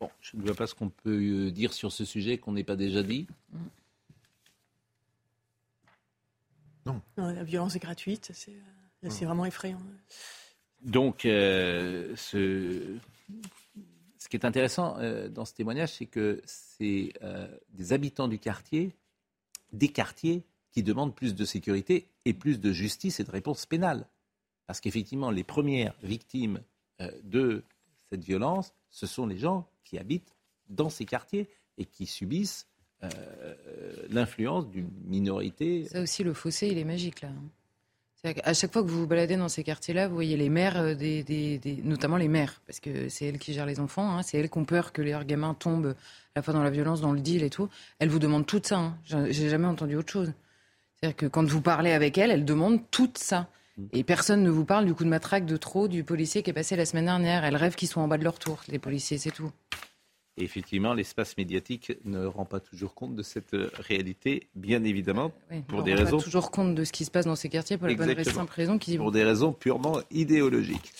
Bon, 0.00 0.10
je 0.20 0.36
ne 0.36 0.42
vois 0.42 0.54
pas 0.54 0.66
ce 0.66 0.74
qu'on 0.74 0.90
peut 0.90 1.18
euh, 1.18 1.50
dire 1.50 1.72
sur 1.72 1.90
ce 1.92 2.04
sujet 2.04 2.38
qu'on 2.38 2.52
n'ait 2.52 2.64
pas 2.64 2.76
déjà 2.76 3.02
dit. 3.02 3.26
Non. 6.86 7.02
La 7.16 7.44
violence 7.44 7.74
est 7.76 7.80
gratuite, 7.80 8.30
c'est 8.32 8.54
euh, 9.04 9.26
vraiment 9.26 9.44
effrayant. 9.44 9.80
Donc, 10.82 11.24
euh, 11.26 12.14
ce, 12.16 12.96
ce, 14.18 14.28
qui 14.28 14.36
est 14.36 14.44
intéressant 14.44 14.96
dans 15.30 15.44
ce 15.44 15.52
témoignage, 15.52 15.94
c'est 15.94 16.06
que 16.06 16.40
c'est 16.46 17.12
des 17.70 17.92
habitants 17.92 18.28
du 18.28 18.38
quartier, 18.38 18.94
des 19.72 19.88
quartiers, 19.88 20.44
qui 20.70 20.82
demandent 20.84 21.14
plus 21.14 21.34
de 21.34 21.44
sécurité 21.44 22.08
et 22.24 22.32
plus 22.32 22.60
de 22.60 22.72
justice 22.72 23.18
et 23.18 23.24
de 23.24 23.30
réponse 23.30 23.66
pénale. 23.66 24.06
Parce 24.68 24.80
qu'effectivement, 24.80 25.32
les 25.32 25.42
premières 25.42 25.94
victimes 26.04 26.60
de 27.24 27.64
cette 28.10 28.22
violence, 28.22 28.74
ce 28.90 29.06
sont 29.06 29.26
les 29.26 29.38
gens 29.38 29.68
qui 29.82 29.98
habitent 29.98 30.36
dans 30.68 30.90
ces 30.90 31.04
quartiers 31.04 31.48
et 31.78 31.84
qui 31.84 32.06
subissent 32.06 32.66
euh, 33.04 33.08
l'influence 34.10 34.68
d'une 34.68 34.90
minorité. 35.04 35.84
Ça 35.84 36.02
aussi, 36.02 36.24
le 36.24 36.34
fossé, 36.34 36.68
il 36.68 36.78
est 36.78 36.84
magique 36.84 37.20
là. 37.20 37.28
À 38.42 38.52
chaque 38.52 38.72
fois 38.72 38.82
que 38.82 38.88
vous 38.88 39.02
vous 39.02 39.06
baladez 39.06 39.36
dans 39.36 39.48
ces 39.48 39.62
quartiers-là, 39.62 40.08
vous 40.08 40.14
voyez 40.14 40.36
les 40.36 40.48
mères, 40.48 40.76
euh, 40.76 40.96
notamment 41.84 42.16
les 42.16 42.26
mères, 42.26 42.60
parce 42.66 42.80
que 42.80 43.08
c'est 43.08 43.26
elles 43.26 43.38
qui 43.38 43.52
gèrent 43.52 43.64
les 43.64 43.78
enfants, 43.78 44.10
hein. 44.10 44.24
c'est 44.24 44.38
elles 44.38 44.50
qui 44.50 44.58
ont 44.58 44.64
peur 44.64 44.92
que 44.92 45.02
leurs 45.02 45.24
gamins 45.24 45.54
tombent 45.54 45.94
à 45.94 45.94
la 46.34 46.42
fois 46.42 46.52
dans 46.52 46.64
la 46.64 46.70
violence, 46.70 47.00
dans 47.00 47.12
le 47.12 47.20
deal 47.20 47.44
et 47.44 47.50
tout. 47.50 47.68
Elles 48.00 48.08
vous 48.08 48.18
demandent 48.18 48.44
tout 48.44 48.60
ça. 48.64 48.78
Hein. 48.78 48.98
J'ai 49.30 49.48
jamais 49.48 49.68
entendu 49.68 49.94
autre 49.94 50.12
chose. 50.12 50.32
C'est-à-dire 50.96 51.16
que 51.16 51.26
quand 51.26 51.46
vous 51.46 51.60
parlez 51.60 51.92
avec 51.92 52.18
elles, 52.18 52.32
elles 52.32 52.44
demandent 52.44 52.82
tout 52.90 53.12
ça. 53.14 53.48
Mm. 53.78 53.86
Et 53.92 54.04
personne 54.04 54.42
ne 54.42 54.50
vous 54.50 54.64
parle 54.64 54.84
du 54.84 54.94
coup 54.94 55.04
de 55.04 55.08
matraque 55.08 55.46
de 55.46 55.56
trop 55.56 55.88
du 55.88 56.04
policier 56.04 56.42
qui 56.42 56.50
est 56.50 56.54
passé 56.54 56.76
la 56.76 56.84
semaine 56.84 57.06
dernière. 57.06 57.44
Elles 57.44 57.56
rêvent 57.56 57.76
qu'ils 57.76 57.88
soient 57.88 58.02
en 58.02 58.08
bas 58.08 58.18
de 58.18 58.24
leur 58.24 58.38
tour, 58.38 58.60
les 58.68 58.78
policiers, 58.78 59.18
c'est 59.18 59.30
tout. 59.30 59.50
Et 60.36 60.44
effectivement, 60.44 60.94
l'espace 60.94 61.36
médiatique 61.36 61.92
ne 62.04 62.24
rend 62.24 62.44
pas 62.44 62.60
toujours 62.60 62.94
compte 62.94 63.16
de 63.16 63.22
cette 63.22 63.54
euh, 63.54 63.70
réalité, 63.74 64.48
bien 64.54 64.84
évidemment, 64.84 65.32
pour 65.66 65.82
des 65.82 65.94
raisons. 65.94 66.18
Pas 66.18 66.22
toujours 66.22 66.50
compte 66.52 66.76
de 66.76 66.84
ce 66.84 66.92
qui 66.92 67.04
se 67.04 67.10
passe 67.10 67.24
dans 67.24 67.34
ces 67.34 67.48
quartiers 67.48 67.76
pour 67.76 67.88
la 67.88 67.94
bonne 67.94 68.24
simple 68.24 68.52
raison 68.54 68.78
qu'ils 68.78 68.98
Pour 68.98 69.10
des 69.10 69.24
raisons 69.24 69.52
purement 69.52 69.98
idéologiques. 70.12 70.92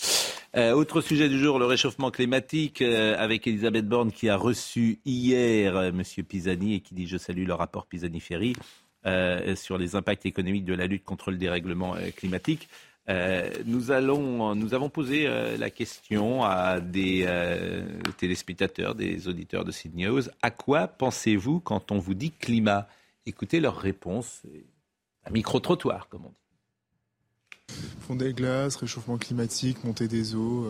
Euh, 0.57 0.73
autre 0.73 0.99
sujet 0.99 1.29
du 1.29 1.39
jour, 1.39 1.57
le 1.57 1.65
réchauffement 1.65 2.11
climatique, 2.11 2.81
euh, 2.81 3.15
avec 3.17 3.47
Elisabeth 3.47 3.87
Borne 3.87 4.11
qui 4.11 4.27
a 4.27 4.35
reçu 4.35 4.99
hier 5.05 5.77
M. 5.83 6.03
Pisani 6.27 6.75
et 6.75 6.79
qui 6.81 6.93
dit 6.93 7.07
Je 7.07 7.17
salue 7.17 7.45
le 7.45 7.53
rapport 7.53 7.85
Pisani-Ferry 7.85 8.55
sur 9.55 9.77
les 9.77 9.95
impacts 9.95 10.25
économiques 10.25 10.65
de 10.65 10.73
la 10.73 10.87
lutte 10.87 11.03
contre 11.03 11.31
le 11.31 11.37
dérèglement 11.37 11.95
climatique. 12.15 12.69
Euh, 13.09 13.49
nous, 13.65 13.89
allons, 13.91 14.53
nous 14.53 14.73
avons 14.75 14.89
posé 14.89 15.25
euh, 15.25 15.57
la 15.57 15.71
question 15.71 16.43
à 16.43 16.79
des 16.79 17.23
euh, 17.25 17.83
téléspectateurs, 18.17 18.93
des 18.93 19.27
auditeurs 19.27 19.65
de 19.65 19.71
Sydney 19.71 20.05
News. 20.05 20.23
À 20.43 20.51
quoi 20.51 20.87
pensez-vous 20.87 21.59
quand 21.59 21.91
on 21.91 21.97
vous 21.97 22.13
dit 22.13 22.31
climat? 22.31 22.87
Écoutez 23.25 23.59
leur 23.59 23.77
réponse. 23.77 24.43
Un 25.25 25.31
micro-trottoir, 25.31 26.07
comme 26.07 26.25
on 26.25 26.29
dit. 26.29 27.75
Fond 28.01 28.15
des 28.15 28.33
glaces, 28.33 28.75
réchauffement 28.75 29.17
climatique, 29.17 29.83
montée 29.83 30.07
des 30.07 30.35
eaux, 30.35 30.67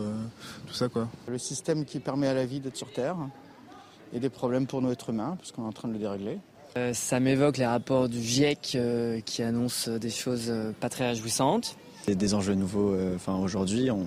tout 0.66 0.74
ça 0.74 0.90
quoi. 0.90 1.08
Le 1.28 1.38
système 1.38 1.86
qui 1.86 1.98
permet 1.98 2.26
à 2.26 2.34
la 2.34 2.44
vie 2.44 2.60
d'être 2.60 2.76
sur 2.76 2.92
Terre 2.92 3.16
et 4.12 4.20
des 4.20 4.28
problèmes 4.28 4.66
pour 4.66 4.82
nous 4.82 4.90
êtres 4.90 5.08
humains, 5.08 5.36
puisqu'on 5.38 5.64
est 5.64 5.68
en 5.68 5.72
train 5.72 5.88
de 5.88 5.94
le 5.94 5.98
dérégler. 5.98 6.38
Ça 6.92 7.20
m'évoque 7.20 7.56
les 7.56 7.66
rapports 7.66 8.08
du 8.08 8.22
GIEC 8.22 8.78
qui 9.24 9.42
annoncent 9.42 9.90
des 9.98 10.10
choses 10.10 10.52
pas 10.80 10.88
très 10.88 11.08
réjouissantes 11.08 11.76
des 12.14 12.34
enjeux 12.34 12.54
nouveaux. 12.54 12.92
Euh, 12.92 13.14
enfin, 13.14 13.36
aujourd'hui, 13.36 13.90
on, 13.90 14.06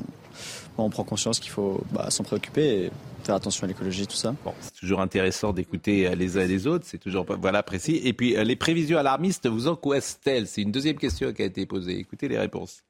on, 0.78 0.90
prend 0.90 1.04
conscience 1.04 1.40
qu'il 1.40 1.52
faut 1.52 1.82
bah, 1.92 2.10
s'en 2.10 2.24
préoccuper 2.24 2.86
et 2.86 2.92
faire 3.24 3.36
attention 3.36 3.66
à 3.66 3.68
l'écologie, 3.68 4.08
tout 4.08 4.16
ça. 4.16 4.36
Bon, 4.44 4.54
c'est 4.60 4.74
toujours 4.74 5.02
intéressant 5.02 5.54
d'écouter 5.54 6.08
euh, 6.08 6.16
les 6.16 6.38
uns 6.38 6.42
et 6.42 6.48
les 6.48 6.68
autres, 6.68 6.86
c'est 6.88 6.98
toujours 6.98 7.26
voilà 7.40 7.64
précis. 7.64 8.02
Et 8.04 8.14
puis, 8.14 8.36
euh, 8.36 8.44
les 8.44 8.56
prévisions 8.56 8.98
alarmistes 8.98 9.48
vous 9.48 9.68
angoissent-elles 9.68 10.48
C'est 10.48 10.62
une 10.62 10.72
deuxième 10.72 10.98
question 10.98 11.32
qui 11.34 11.42
a 11.42 11.46
été 11.46 11.66
posée. 11.66 11.98
Écoutez 11.98 12.28
les 12.28 12.40
réponses. 12.40 12.84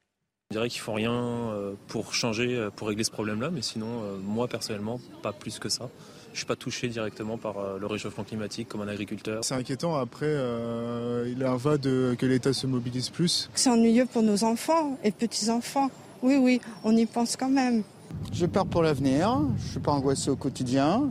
Je 0.51 0.57
dirais 0.57 0.69
qu'il 0.69 0.81
faut 0.81 0.93
rien 0.93 1.51
pour 1.87 2.13
changer, 2.13 2.67
pour 2.75 2.87
régler 2.87 3.03
ce 3.03 3.09
problème-là, 3.09 3.49
mais 3.49 3.63
sinon, 3.63 4.03
moi 4.23 4.47
personnellement, 4.47 4.99
pas 5.23 5.33
plus 5.33 5.57
que 5.57 5.67
ça. 5.67 5.89
Je 6.33 6.37
ne 6.37 6.39
suis 6.39 6.45
pas 6.47 6.55
touché 6.55 6.87
directement 6.87 7.37
par 7.37 7.59
euh, 7.59 7.77
le 7.79 7.85
réchauffement 7.85 8.23
climatique 8.23 8.67
comme 8.67 8.81
un 8.81 8.87
agriculteur. 8.87 9.43
C'est 9.43 9.53
inquiétant. 9.53 9.95
Après, 9.95 10.25
euh, 10.25 11.31
il 11.31 11.45
en 11.45 11.57
va 11.57 11.77
de 11.77 12.15
que 12.17 12.25
l'État 12.25 12.53
se 12.53 12.65
mobilise 12.65 13.11
plus. 13.11 13.51
C'est 13.53 13.69
ennuyeux 13.69 14.07
pour 14.07 14.23
nos 14.23 14.43
enfants 14.43 14.97
et 15.03 15.11
petits-enfants. 15.11 15.91
Oui, 16.23 16.37
oui, 16.37 16.59
on 16.83 16.97
y 16.97 17.05
pense 17.05 17.35
quand 17.35 17.49
même. 17.49 17.83
J'ai 18.31 18.47
peur 18.47 18.65
pour 18.65 18.81
l'avenir. 18.81 19.41
Je 19.59 19.63
ne 19.63 19.69
suis 19.69 19.79
pas 19.79 19.91
angoissé 19.91 20.31
au 20.31 20.35
quotidien. 20.35 21.07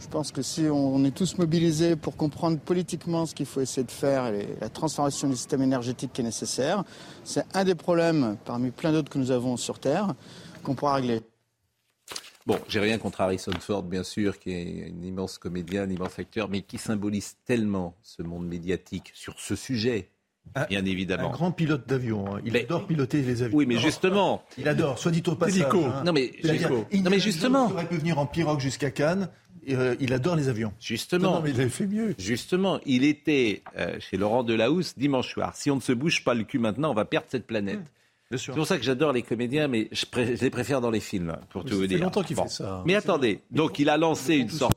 Je 0.00 0.08
pense 0.08 0.32
que 0.32 0.40
si 0.40 0.62
on 0.62 1.04
est 1.04 1.14
tous 1.14 1.36
mobilisés 1.36 1.94
pour 1.94 2.16
comprendre 2.16 2.58
politiquement 2.58 3.26
ce 3.26 3.34
qu'il 3.34 3.46
faut 3.46 3.60
essayer 3.60 3.84
de 3.84 3.90
faire 3.90 4.28
et 4.28 4.48
la 4.62 4.70
transformation 4.70 5.28
du 5.28 5.36
système 5.36 5.60
énergétique 5.60 6.10
qui 6.14 6.22
est 6.22 6.24
nécessaire, 6.24 6.84
c'est 7.24 7.44
un 7.52 7.64
des 7.64 7.74
problèmes 7.74 8.38
parmi 8.46 8.70
plein 8.70 8.92
d'autres 8.92 9.10
que 9.10 9.18
nous 9.18 9.30
avons 9.30 9.58
sur 9.58 9.78
Terre 9.78 10.14
qu'on 10.62 10.74
pourra 10.74 10.94
régler. 10.94 11.20
Bon, 12.46 12.58
j'ai 12.68 12.80
rien 12.80 12.98
contre 12.98 13.20
Harrison 13.20 13.52
Ford, 13.60 13.82
bien 13.82 14.02
sûr, 14.02 14.38
qui 14.38 14.50
est 14.50 14.92
un 14.92 15.02
immense 15.04 15.38
comédien, 15.38 15.82
un 15.84 15.90
immense 15.90 16.18
acteur, 16.18 16.48
mais 16.48 16.62
qui 16.62 16.78
symbolise 16.78 17.36
tellement 17.44 17.96
ce 18.02 18.22
monde 18.22 18.46
médiatique 18.46 19.12
sur 19.14 19.38
ce 19.38 19.54
sujet. 19.54 20.08
Bien 20.68 20.84
évidemment. 20.84 21.28
Un 21.28 21.32
grand 21.32 21.52
pilote 21.52 21.88
d'avion. 21.88 22.34
Hein. 22.34 22.40
Il 22.44 22.56
adore 22.56 22.86
piloter 22.86 23.22
les 23.22 23.42
avions. 23.42 23.56
Oui, 23.56 23.64
mais 23.64 23.78
justement. 23.78 24.42
Il 24.58 24.66
adore, 24.68 24.98
soit 24.98 25.12
dit 25.12 25.22
au 25.26 25.36
passage. 25.36 25.62
Hein. 25.62 26.02
Non, 26.04 26.12
mais, 26.12 26.32
non, 26.44 27.10
mais 27.10 27.20
justement. 27.20 27.68
Il 27.68 27.72
aurait 27.74 27.88
pu 27.88 27.96
venir 27.96 28.18
en 28.18 28.26
pirogue 28.26 28.60
jusqu'à 28.60 28.90
Cannes. 28.90 29.28
Euh, 29.70 29.94
il 30.00 30.12
adore 30.12 30.34
les 30.34 30.48
avions. 30.48 30.72
Justement. 30.80 31.34
Non, 31.34 31.40
mais 31.42 31.50
il 31.50 31.60
avait 31.60 31.70
fait 31.70 31.86
mieux. 31.86 32.16
Justement, 32.18 32.80
il 32.84 33.04
était 33.04 33.62
euh, 33.78 33.98
chez 34.00 34.16
Laurent 34.16 34.42
Delahousse 34.42 34.98
dimanche 34.98 35.32
soir. 35.32 35.54
Si 35.54 35.70
on 35.70 35.76
ne 35.76 35.80
se 35.80 35.92
bouge 35.92 36.24
pas 36.24 36.34
le 36.34 36.42
cul 36.42 36.58
maintenant, 36.58 36.90
on 36.90 36.94
va 36.94 37.04
perdre 37.04 37.28
cette 37.30 37.46
planète. 37.46 37.80
C'est 38.36 38.52
pour 38.52 38.66
ça 38.66 38.78
que 38.78 38.84
j'adore 38.84 39.12
les 39.12 39.22
comédiens, 39.22 39.68
mais 39.68 39.88
je, 39.92 40.06
les 40.40 40.50
préfère 40.50 40.80
dans 40.80 40.90
les 40.90 41.00
films, 41.00 41.36
pour 41.50 41.64
tout 41.64 41.74
vous 41.76 41.86
dire. 41.86 41.90
Ça 41.90 41.98
fait 41.98 42.04
longtemps 42.04 42.22
qu'il 42.22 42.36
fait 42.36 42.48
ça. 42.48 42.82
Mais 42.86 42.94
attendez, 42.94 43.40
donc 43.50 43.78
il 43.78 43.88
a 43.88 43.96
lancé 43.96 44.36
une 44.36 44.50
sorte 44.50 44.76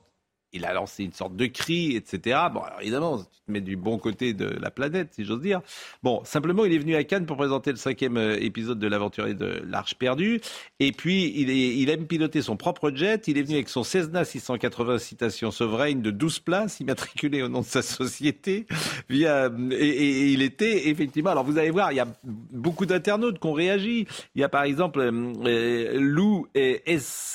il 0.56 0.66
a 0.66 0.74
lancé 0.74 1.04
une 1.04 1.12
sorte 1.12 1.36
de 1.36 1.46
cri, 1.46 1.96
etc. 1.96 2.40
Bon, 2.54 2.62
alors 2.62 2.80
évidemment, 2.82 3.18
tu 3.18 3.42
te 3.46 3.52
mets 3.52 3.62
du 3.62 3.76
bon 3.76 3.98
côté 3.98 4.34
de 4.34 4.46
la 4.46 4.72
planète, 4.72 5.10
si 5.12 5.26
j'ose 5.26 5.42
dire. 5.42 5.62
Bon, 6.02 6.24
simplement, 6.24 6.64
il 6.66 6.74
est 6.74 6.78
venu 6.78 6.96
à 6.96 7.04
Cannes 7.04 7.26
pour 7.26 7.36
présenter 7.36 7.72
le 7.72 7.78
cinquième 7.78 8.16
euh, 8.18 8.38
épisode 8.40 8.80
de 8.80 8.88
l'aventurier 8.88 9.34
de 9.34 9.62
l'Arche 9.68 9.96
perdue. 9.96 10.40
Et 10.80 10.94
puis, 10.94 11.34
il, 11.36 11.90
aime 11.90 12.08
piloter 12.08 12.42
son 12.42 12.56
propre 12.56 12.90
jet. 12.92 13.28
Il 13.28 13.38
est 13.38 13.44
venu 13.44 13.56
avec 13.56 13.68
son 13.70 13.84
Cessna 13.84 14.24
680 14.24 14.98
Citation 15.00 15.52
Sovereign 15.52 16.02
de 16.02 16.12
12 16.12 16.40
places, 16.40 16.80
immatriculé 16.80 17.44
au 17.44 17.50
nom 17.50 17.60
de 17.60 17.66
sa 17.66 17.82
société. 17.82 18.66
Via, 19.10 19.52
et, 19.72 20.32
il 20.32 20.42
était 20.42 20.88
effectivement. 20.88 21.32
Alors, 21.32 21.44
vous 21.44 21.58
allez 21.58 21.72
voir, 21.72 21.92
il 21.92 21.96
y 21.96 22.00
a 22.00 22.08
beaucoup 22.24 22.86
d'internautes 22.86 23.40
qui 23.40 23.48
ont 23.48 23.54
réagi. 23.54 24.08
Il 24.36 24.42
y 24.42 24.44
a 24.44 24.50
par 24.50 24.64
exemple 24.64 25.00
euh, 25.00 25.34
euh 25.46 26.00
Lou 26.00 26.48
Esparglière 26.56 27.26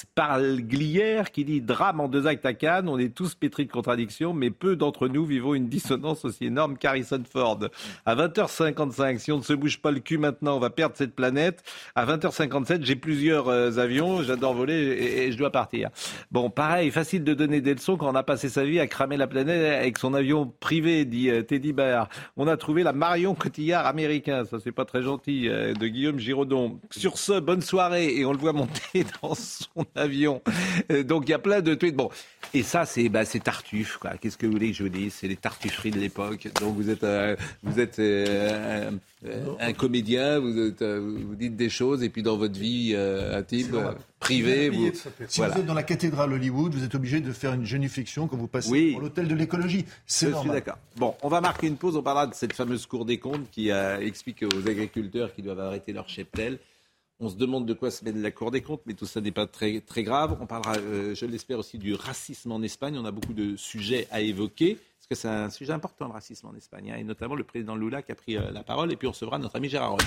qui 1.30 1.44
dit 1.44 1.60
drame 1.60 2.00
en 2.00 2.08
deux 2.08 2.26
actes 2.26 2.46
à 2.46 2.54
Cannes. 2.54 2.88
On 2.88 2.98
est 2.98 3.09
tous 3.10 3.34
pétris 3.34 3.66
de 3.66 3.72
contradictions, 3.72 4.32
mais 4.32 4.50
peu 4.50 4.76
d'entre 4.76 5.08
nous 5.08 5.24
vivons 5.24 5.54
une 5.54 5.68
dissonance 5.68 6.24
aussi 6.24 6.46
énorme 6.46 6.76
qu'Harrison 6.76 7.22
Ford. 7.30 7.60
À 8.06 8.14
20h55, 8.14 9.18
si 9.18 9.32
on 9.32 9.38
ne 9.38 9.42
se 9.42 9.52
bouge 9.52 9.78
pas 9.78 9.90
le 9.90 10.00
cul 10.00 10.18
maintenant, 10.18 10.56
on 10.56 10.60
va 10.60 10.70
perdre 10.70 10.96
cette 10.96 11.14
planète. 11.14 11.62
À 11.94 12.06
20h57, 12.06 12.84
j'ai 12.84 12.96
plusieurs 12.96 13.48
euh, 13.48 13.78
avions, 13.78 14.22
j'adore 14.22 14.54
voler 14.54 14.74
et, 14.74 15.32
je 15.32 15.38
dois 15.38 15.50
partir. 15.50 15.90
Bon, 16.30 16.50
pareil, 16.50 16.90
facile 16.90 17.24
de 17.24 17.34
donner 17.34 17.60
des 17.60 17.74
leçons 17.74 17.96
quand 17.96 18.10
on 18.10 18.14
a 18.14 18.22
passé 18.22 18.48
sa 18.48 18.64
vie 18.64 18.80
à 18.80 18.86
cramer 18.86 19.16
la 19.16 19.26
planète 19.26 19.80
avec 19.80 19.98
son 19.98 20.14
avion 20.14 20.52
privé, 20.60 21.04
dit 21.04 21.30
euh, 21.30 21.42
Teddy 21.42 21.72
Bear. 21.72 22.08
On 22.36 22.46
a 22.46 22.56
trouvé 22.56 22.82
la 22.82 22.92
Marion 22.92 23.34
Cotillard 23.34 23.86
américain, 23.86 24.44
ça 24.44 24.58
c'est 24.62 24.72
pas 24.72 24.84
très 24.84 25.02
gentil, 25.02 25.48
euh, 25.48 25.74
de 25.74 25.86
Guillaume 25.86 26.18
Giraudon. 26.18 26.78
Sur 26.90 27.18
ce, 27.18 27.40
bonne 27.40 27.62
soirée 27.62 28.14
et 28.16 28.24
on 28.24 28.32
le 28.32 28.38
voit 28.38 28.52
monter 28.52 29.04
dans 29.22 29.34
son 29.34 29.84
avion. 29.94 30.42
donc 31.04 31.24
il 31.26 31.30
y 31.30 31.34
a 31.34 31.38
plein 31.38 31.60
de 31.60 31.74
tweets. 31.74 31.96
Bon, 31.96 32.10
et 32.54 32.62
ça 32.62 32.84
c'est 32.84 32.99
c'est 33.02 33.08
bah, 33.08 33.24
Tartuffe. 33.24 33.98
Qu'est-ce 34.20 34.36
que 34.36 34.46
vous 34.46 34.52
voulez 34.52 34.70
que 34.70 34.76
je 34.76 34.82
vous 34.82 34.88
dise? 34.88 35.14
C'est 35.14 35.28
les 35.28 35.36
tartufferies 35.36 35.90
de 35.90 35.98
l'époque. 35.98 36.48
Donc 36.60 36.74
vous 36.76 36.90
êtes, 36.90 37.04
euh, 37.04 37.36
vous 37.62 37.80
êtes 37.80 37.98
euh, 37.98 38.90
un, 39.60 39.72
comédien, 39.72 40.38
vous, 40.38 40.52
vous, 40.52 41.34
dites 41.34 41.56
des 41.56 41.68
choses, 41.68 42.02
et 42.02 42.08
puis 42.08 42.22
dans 42.22 42.36
votre 42.36 42.58
vie 42.58 42.94
intime, 42.96 43.94
privée, 44.18 44.68
vous, 44.68 44.92
si 45.28 45.40
vous 45.40 45.46
êtes 45.46 45.66
dans 45.66 45.74
la 45.74 45.82
cathédrale 45.82 46.32
Hollywood, 46.32 46.74
vous 46.74 46.84
êtes 46.84 46.94
obligé 46.94 47.20
de 47.20 47.32
faire 47.32 47.54
une 47.54 47.64
génification 47.64 48.28
quand 48.28 48.36
vous 48.36 48.48
passez 48.48 48.70
oui. 48.70 48.92
pour 48.92 49.00
l'hôtel 49.00 49.28
de 49.28 49.34
l'écologie. 49.34 49.84
C'est 50.06 50.26
normal. 50.26 50.42
suis 50.42 50.50
d'accord. 50.50 50.78
Bon, 50.96 51.14
on 51.22 51.28
va 51.28 51.40
marquer 51.40 51.66
une 51.66 51.76
pause. 51.76 51.96
On 51.96 52.02
parlera 52.02 52.26
de 52.26 52.34
cette 52.34 52.52
fameuse 52.52 52.86
Cour 52.86 53.04
des 53.04 53.18
comptes 53.18 53.50
qui 53.50 53.70
explique 53.70 54.42
aux 54.42 54.68
agriculteurs 54.68 55.34
qu'ils 55.34 55.44
doivent 55.44 55.60
arrêter 55.60 55.92
leur 55.92 56.08
cheptel. 56.08 56.58
On 57.22 57.28
se 57.28 57.36
demande 57.36 57.66
de 57.66 57.74
quoi 57.74 57.90
se 57.90 58.02
mène 58.02 58.22
la 58.22 58.30
Cour 58.30 58.50
des 58.50 58.62
comptes, 58.62 58.80
mais 58.86 58.94
tout 58.94 59.04
ça 59.04 59.20
n'est 59.20 59.30
pas 59.30 59.46
très, 59.46 59.82
grave. 59.98 60.38
On 60.40 60.46
parlera, 60.46 60.76
euh, 60.78 61.14
je 61.14 61.26
l'espère, 61.26 61.58
aussi 61.58 61.76
du 61.76 61.92
racisme 61.92 62.50
en 62.50 62.62
Espagne. 62.62 62.96
On 62.98 63.04
a 63.04 63.10
beaucoup 63.10 63.34
de 63.34 63.56
sujets 63.56 64.08
à 64.10 64.22
évoquer, 64.22 64.76
parce 64.76 65.06
que 65.06 65.14
c'est 65.14 65.28
un 65.28 65.50
sujet 65.50 65.74
important, 65.74 66.06
le 66.06 66.12
racisme 66.12 66.46
en 66.46 66.54
Espagne, 66.54 66.92
hein, 66.92 66.96
et 66.98 67.04
notamment 67.04 67.34
le 67.34 67.44
président 67.44 67.76
Lula 67.76 68.00
qui 68.00 68.12
a 68.12 68.14
pris 68.14 68.38
euh, 68.38 68.50
la 68.50 68.62
parole, 68.62 68.90
et 68.90 68.96
puis 68.96 69.06
on 69.06 69.10
recevra 69.10 69.38
notre 69.38 69.56
ami 69.56 69.68
Gérard 69.68 69.90
Roy. 69.90 69.98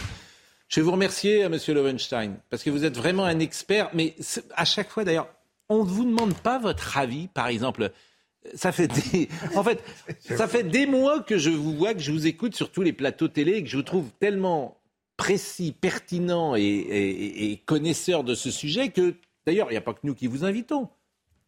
Je 0.70 0.80
vais 0.80 0.86
vous 0.86 0.91
remercier, 0.91 1.41
M. 1.41 1.55
Lowenstein, 1.68 2.38
parce 2.49 2.64
que 2.64 2.72
vous 2.72 2.84
êtes 2.84 2.97
vraiment 2.97 3.26
un 3.26 3.38
expert, 3.38 3.91
mais 3.93 4.16
à 4.55 4.66
chaque 4.66 4.89
fois, 4.89 5.03
d'ailleurs, 5.03 5.30
on 5.70 5.84
ne 5.84 5.89
vous 5.89 6.05
demande 6.05 6.34
pas 6.34 6.57
votre 6.57 6.97
avis, 6.97 7.28
par 7.28 7.45
exemple. 7.45 7.91
Ça 8.55 8.72
fait 8.72 8.88
des... 8.88 9.30
En 9.55 9.64
fait, 9.64 9.84
ça 10.20 10.47
fait 10.47 10.64
des 10.64 10.88
mois 10.88 11.20
que 11.22 11.38
je 11.38 11.51
vous 11.51 11.76
vois, 11.76 11.93
que 11.93 11.99
je 11.99 12.11
vous 12.11 12.26
écoute 12.26 12.55
sur 12.55 12.72
tous 12.72 12.82
les 12.82 12.91
plateaux 12.91 13.28
télé 13.28 13.57
et 13.57 13.64
que 13.64 13.70
je 13.70 13.78
vous 13.78 13.84
trouve 13.84 14.09
tellement 14.20 14.80
précis, 15.18 15.72
pertinent 15.72 16.55
et, 16.55 17.64
connaisseur 17.66 18.24
de 18.24 18.36
ce 18.36 18.51
sujet 18.51 18.89
que, 18.89 19.16
d'ailleurs, 19.45 19.68
il 19.70 19.74
n'y 19.74 19.78
a 19.78 19.82
pas 19.82 19.93
que 19.93 20.01
nous 20.03 20.16
qui 20.16 20.28
vous 20.28 20.45
invitons. 20.45 20.89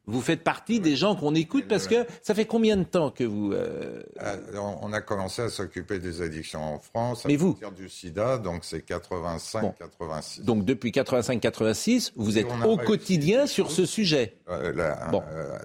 Vous 0.08 0.22
faites 0.22 0.43
partie 0.43 0.80
des 0.80 0.95
gens 0.95 1.16
qu'on 1.16 1.36
écoute 1.36 1.66
parce 1.68 1.88
que 1.88 2.06
ça 2.22 2.36
fait 2.36 2.45
combien 2.45 2.78
de 2.78 2.84
temps 2.84 3.10
que 3.10 3.24
vous... 3.24 3.53
Euh, 3.53 4.03
euh, 4.22 4.58
on 4.82 4.93
a 4.93 5.01
commencé 5.01 5.41
à 5.41 5.49
s'occuper 5.49 5.99
des 5.99 6.22
addictions 6.22 6.76
en 6.76 6.80
France 6.80 7.26
à 7.26 7.28
Mais 7.28 7.36
vous 7.36 7.58
du 7.76 7.89
sida, 7.89 8.38
donc 8.38 8.64
c'est 8.64 8.88
85-86. 8.88 10.43
Donc 10.43 10.66
depuis 10.66 10.91
85-86, 10.91 12.12
vous 12.16 12.38
êtes 12.38 12.47
au 12.66 12.78
quotidien 12.78 13.47
sur 13.47 13.72
ce 13.72 13.86
sujet. 13.86 14.38
Euh, 14.49 14.74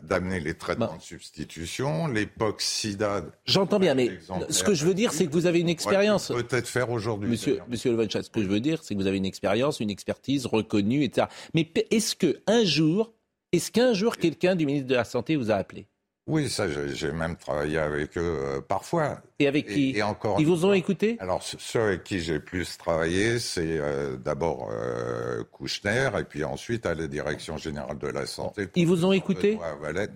d'amener 0.02 0.40
les 0.40 0.54
traitements 0.54 0.96
de 0.96 1.02
substitution, 1.02 2.06
l'époque 2.06 2.62
sida... 2.62 3.22
J'entends 3.44 3.78
bien, 3.78 3.94
mais 3.94 4.10
ce 4.48 4.64
que 4.64 4.74
je 4.74 4.86
veux 4.86 4.94
dire, 4.94 5.12
c'est 5.12 5.26
que 5.26 5.32
vous 5.32 5.46
avez 5.46 5.60
une 5.60 5.68
expérience... 5.68 6.28
Peut-être 6.28 6.68
faire 6.68 6.90
aujourd'hui. 6.90 7.30
Monsieur, 7.30 7.60
monsieur 7.68 7.96
ce 8.08 8.30
que 8.30 8.42
je 8.42 8.48
veux 8.48 8.60
dire, 8.60 8.80
c'est 8.82 8.94
que 8.94 9.00
vous 9.00 9.06
avez 9.06 9.18
une 9.18 9.26
expérience, 9.26 9.80
une 9.80 9.90
expertise 9.90 10.46
reconnue, 10.46 11.04
etc. 11.04 11.26
Mais 11.54 11.70
est-ce 11.90 12.16
que 12.16 12.40
un 12.46 12.64
jour 12.64 13.12
est-ce 13.52 13.70
qu'un 13.70 13.94
jour, 13.94 14.16
quelqu'un 14.16 14.54
du 14.54 14.66
ministre 14.66 14.88
de 14.88 14.94
la 14.94 15.04
Santé 15.04 15.36
vous 15.36 15.50
a 15.50 15.54
appelé? 15.54 15.86
Oui, 16.26 16.48
ça, 16.48 16.66
j'ai 16.68 17.10
même 17.10 17.34
travaillé 17.34 17.78
avec 17.78 18.16
eux 18.16 18.20
euh, 18.20 18.60
parfois. 18.60 19.18
Et 19.40 19.48
avec 19.48 19.66
qui? 19.66 19.96
et, 19.96 20.02
encore 20.02 20.38
Ils 20.38 20.46
vous 20.46 20.64
ont 20.64 20.72
écouté? 20.72 21.16
Alors, 21.18 21.42
ceux 21.42 21.80
avec 21.80 22.04
qui 22.04 22.20
j'ai 22.20 22.38
plus 22.38 22.78
travaillé, 22.78 23.40
c'est 23.40 23.78
euh, 23.78 24.16
d'abord 24.16 24.68
euh, 24.70 25.42
Kouchner, 25.50 26.10
et 26.20 26.22
puis 26.22 26.44
ensuite 26.44 26.86
à 26.86 26.94
la 26.94 27.08
Direction 27.08 27.56
Générale 27.56 27.98
de 27.98 28.06
la 28.06 28.26
Santé. 28.26 28.68
Ils 28.76 28.86
vous 28.86 29.04
ont 29.04 29.10
écouté? 29.10 29.58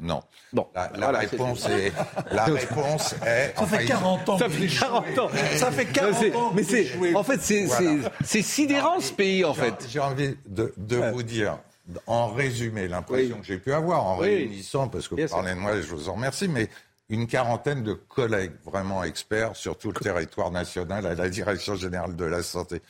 Non. 0.01 0.20
Bon, 0.53 0.68
la, 0.74 1.11
réponse 1.18 1.68
est, 1.68 1.93
la 2.30 2.45
réponse 2.45 3.14
est... 3.26 3.55
Ça 3.57 3.66
fait 3.66 3.85
40 3.85 4.28
ans 4.28 4.39
Ça 4.39 4.49
fait 4.49 4.66
40 4.68 5.18
ans. 5.18 5.30
Ça 5.57 5.70
fait 5.72 5.87
40 5.87 6.37
ans 6.37 6.53
Mais 6.55 6.62
c'est... 6.62 6.87
En 7.14 7.24
fait, 7.24 7.41
c'est 7.41 8.43
sidérant, 8.43 9.01
ce 9.01 9.12
pays, 9.12 9.45
en 9.45 9.55
fait. 9.55 9.89
J'ai 9.91 10.01
envie 10.01 10.37
de, 10.47 10.72
de 10.76 10.97
vous 11.12 11.24
dire 11.24 11.59
en 12.07 12.32
résumé, 12.32 12.89
l'impression 12.89 13.41
que 13.41 13.47
j'ai 13.47 13.59
pu 13.59 13.72
avoir 13.72 14.05
en 14.05 14.16
réunissant, 14.16 14.89
parce 14.89 15.09
que 15.09 15.14
vous 15.14 15.28
parlez 15.28 15.55
de 15.55 15.59
moi, 15.59 15.80
je 15.80 15.95
vous 15.95 16.09
en 16.09 16.14
remercie, 16.14 16.49
mais 16.49 16.68
une 17.09 17.26
quarantaine 17.26 17.82
de 17.82 17.93
collègues 17.93 18.55
vraiment 18.64 19.05
experts 19.05 19.57
sur 19.57 19.76
tout 19.76 19.93
le 19.93 20.01
territoire 20.01 20.51
national 20.51 21.07
à 21.07 21.14
la 21.14 21.28
Direction 21.28 21.74
générale 21.74 22.16
de 22.16 22.24
la 22.24 22.43
santé, 22.43 22.80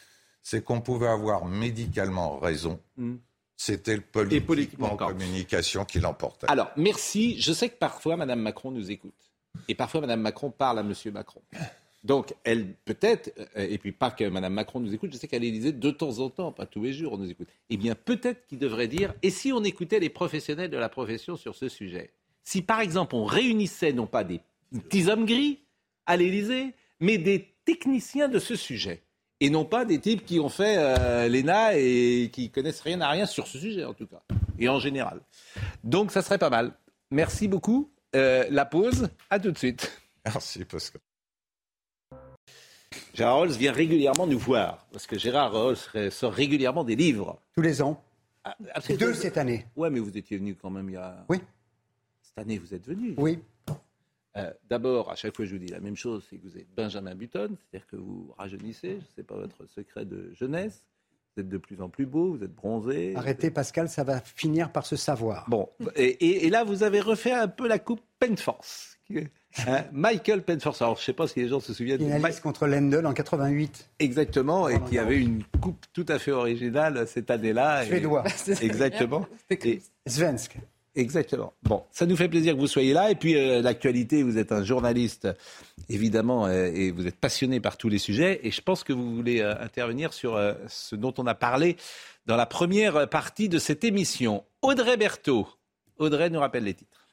c'est 0.43 0.63
qu'on 0.63 0.81
pouvait 0.81 1.09
avoir 1.09 1.45
médicalement 1.45 2.39
raison. 2.39 2.81
Hmm. 2.97 3.17
C'était 3.57 3.97
le 3.97 4.03
politiquement 4.03 4.93
en 4.93 4.97
communication 4.97 5.85
qui 5.85 6.01
l'emportait. 6.01 6.49
Alors, 6.51 6.71
merci. 6.77 7.41
Je 7.41 7.53
sais 7.53 7.69
que 7.69 7.77
parfois, 7.77 8.17
Mme 8.17 8.41
Macron 8.41 8.71
nous 8.73 8.91
écoute. 8.91 9.15
Et 9.69 9.75
parfois, 9.75 10.01
Mme 10.01 10.21
Macron 10.21 10.51
parle 10.51 10.81
à 10.81 10.83
M. 10.83 10.93
Macron. 11.13 11.41
Donc, 12.05 12.35
elle, 12.45 12.75
peut-être, 12.85 13.33
euh, 13.57 13.67
et 13.69 13.79
puis 13.79 13.93
pas 13.93 14.11
que 14.11 14.25
Mme 14.25 14.53
Macron 14.53 14.79
nous 14.79 14.93
écoute, 14.93 15.11
je 15.13 15.17
sais 15.17 15.27
qu'à 15.27 15.39
l'Élysée, 15.39 15.73
de 15.73 15.91
temps 15.91 16.19
en 16.19 16.29
temps, 16.29 16.53
pas 16.53 16.67
tous 16.67 16.83
les 16.83 16.93
jours, 16.93 17.15
on 17.15 17.19
nous 17.19 17.31
écoute. 17.31 17.49
Eh 17.71 17.79
bien, 17.79 17.95
peut-être 17.95 18.47
qu'il 18.47 18.59
devrait 18.59 18.89
dire, 18.89 19.15
et 19.23 19.31
si 19.31 19.53
on 19.53 19.65
écoutait 19.65 20.01
les 20.01 20.11
professionnels 20.11 20.71
de 20.71 20.77
la 20.77 20.91
profession 20.91 21.37
sur 21.37 21.55
ce 21.55 21.71
sujet? 21.71 22.11
Si, 22.45 22.61
par 22.61 22.81
exemple, 22.81 23.15
on 23.15 23.25
réunissait 23.25 23.95
non 23.95 24.07
pas 24.07 24.23
des 24.23 24.41
petits 24.71 25.09
hommes 25.09 25.25
gris 25.25 25.61
à 26.05 26.19
l'Élysée, 26.19 26.75
mais 27.01 27.17
des 27.17 27.55
techniciens 27.65 28.29
de 28.29 28.39
ce 28.39 28.55
sujet, 28.55 29.03
et 29.41 29.49
non 29.49 29.65
pas 29.65 29.87
des 29.87 29.99
types 29.99 30.27
qui 30.27 30.39
ont 30.39 30.51
fait 30.51 30.77
euh, 30.77 31.27
l'ENA 31.27 31.79
et 31.79 32.29
qui 32.31 32.51
connaissent 32.51 32.83
rien 32.83 33.01
à 33.01 33.09
rien 33.09 33.25
sur 33.25 33.47
ce 33.47 33.59
sujet, 33.59 33.87
en 33.87 33.95
tout 33.95 34.07
cas, 34.07 34.23
et 34.59 34.69
en 34.69 34.79
général. 34.79 35.23
Donc, 35.83 36.13
ça 36.13 36.21
serait 36.21 36.39
pas 36.39 36.51
mal. 36.51 36.75
Merci 37.11 37.49
beaucoup. 37.49 37.91
Euh, 38.15 38.45
la 38.51 38.67
pause, 38.67 39.09
à 39.31 39.41
tout 39.41 39.51
de 39.51 39.59
suite. 39.59 39.91
Merci, 40.27 40.67
Pascal. 40.67 41.01
Gérard 43.15 43.37
Rolls 43.37 43.51
vient 43.53 43.73
régulièrement 43.73 44.27
nous 44.27 44.39
voir, 44.39 44.87
parce 44.93 45.07
que 45.07 45.19
Gérard 45.19 45.53
Rolls 45.53 46.11
sort 46.11 46.33
régulièrement 46.33 46.85
des 46.85 46.97
livres. 46.97 47.39
Tous 47.55 47.63
les 47.63 47.83
ans. 47.83 48.03
Ah, 48.45 48.55
Deux 48.99 49.15
cette 49.15 49.39
année. 49.39 49.67
Ouais, 49.77 49.89
mais 49.91 50.01
vous 50.01 50.17
étiez 50.17 50.37
venu 50.37 50.55
quand 50.55 50.71
même 50.71 50.89
il 50.91 50.95
y 50.95 50.97
a. 50.97 51.25
Oui. 51.29 51.41
Cette 52.23 52.39
année, 52.39 52.59
vous 52.59 52.75
êtes 52.75 52.87
venu. 52.87 53.15
Oui. 53.17 53.39
Euh, 54.37 54.53
d'abord, 54.69 55.11
à 55.11 55.15
chaque 55.15 55.35
fois, 55.37 55.45
je 55.45 55.53
vous 55.53 55.59
dis 55.59 55.69
la 55.73 55.81
même 55.81 55.97
chose, 55.97 56.27
c'est 56.29 56.37
que 56.37 56.43
vous 56.43 56.59
êtes 56.59 56.67
Benjamin 56.77 57.15
Button, 57.15 57.57
c'est-à-dire 57.57 57.87
que 57.87 57.97
vous 57.97 58.35
rajeunissez, 58.37 58.91
je 58.91 58.97
ne 58.97 59.15
sais 59.17 59.23
pas 59.23 59.37
votre 59.37 59.65
secret 59.67 60.05
de 60.05 60.33
jeunesse. 60.35 60.83
Vous 61.37 61.41
êtes 61.43 61.49
de 61.49 61.59
plus 61.59 61.81
en 61.81 61.89
plus 61.89 62.07
beau, 62.07 62.35
vous 62.35 62.45
êtes 62.45 62.55
bronzé. 62.55 63.15
Arrêtez, 63.17 63.51
Pascal, 63.51 63.89
ça 63.89 64.05
va 64.05 64.21
finir 64.21 64.71
par 64.73 64.87
se 64.87 64.97
savoir. 64.97 65.49
Bon, 65.49 65.69
et, 65.97 66.47
et 66.47 66.51
là, 66.51 66.65
vous 66.65 66.83
avez 66.83 67.01
refait 67.01 67.33
un 67.33 67.49
peu 67.49 67.67
la 67.67 67.79
coupe 67.79 68.01
Penforce. 68.21 68.94
Hein, 69.67 69.85
Michael 69.93 70.43
Penforce. 70.43 70.83
Alors, 70.83 70.97
je 70.97 71.03
ne 71.03 71.05
sais 71.05 71.13
pas 71.13 71.29
si 71.29 71.41
les 71.41 71.49
gens 71.49 71.61
se 71.61 71.73
souviennent. 71.73 72.01
Finaliste 72.01 72.41
contre 72.41 72.67
Lendl 72.67 73.07
en 73.07 73.13
88. 73.13 73.91
Exactement, 74.01 74.69
et 74.69 74.81
qui 74.89 74.99
avait 74.99 75.21
une 75.21 75.45
coupe 75.61 75.85
tout 75.93 76.07
à 76.09 76.19
fait 76.19 76.33
originale 76.33 77.07
cette 77.07 77.31
année-là. 77.31 77.85
Suédois. 77.85 78.25
Exactement. 78.63 79.27
et... 79.51 79.83
Svensk. 80.07 80.57
Exactement. 80.97 81.53
Bon, 81.65 81.83
ça 81.91 82.07
nous 82.07 82.17
fait 82.17 82.29
plaisir 82.29 82.55
que 82.55 82.61
vous 82.61 82.69
soyez 82.69 82.93
là. 82.93 83.11
Et 83.11 83.17
puis, 83.17 83.37
euh, 83.37 83.61
l'actualité, 83.63 84.23
vous 84.23 84.39
êtes 84.39 84.53
un 84.53 84.63
journaliste, 84.63 85.29
évidemment, 85.89 86.47
euh, 86.47 86.71
et 86.73 86.93
vous 86.93 87.09
êtes 87.09 87.17
passionné 87.17 87.59
par 87.59 87.77
tous 87.77 87.89
les 87.89 87.99
sujets. 87.99 88.41
Et 88.45 88.53
je 88.53 88.61
pense 88.61 88.85
que 88.85 88.93
vous 88.93 89.15
voulez 89.15 89.41
euh, 89.41 89.61
intervenir 89.61 90.13
sur 90.13 90.41
ce 90.69 90.95
dont 90.95 91.13
on 91.19 91.27
a 91.27 91.35
parlé 91.35 91.77
dans 92.27 92.37
la 92.37 92.47
première 92.47 93.09
partie 93.09 93.49
de 93.49 93.59
cette 93.59 93.83
émission. 93.83 94.45
Audrey 94.63 94.97
Berthaud. 94.97 95.49
Audrey 95.99 96.31
nous 96.31 96.41
rappelle 96.41 96.65
les 96.65 96.75
titres. 96.75 97.04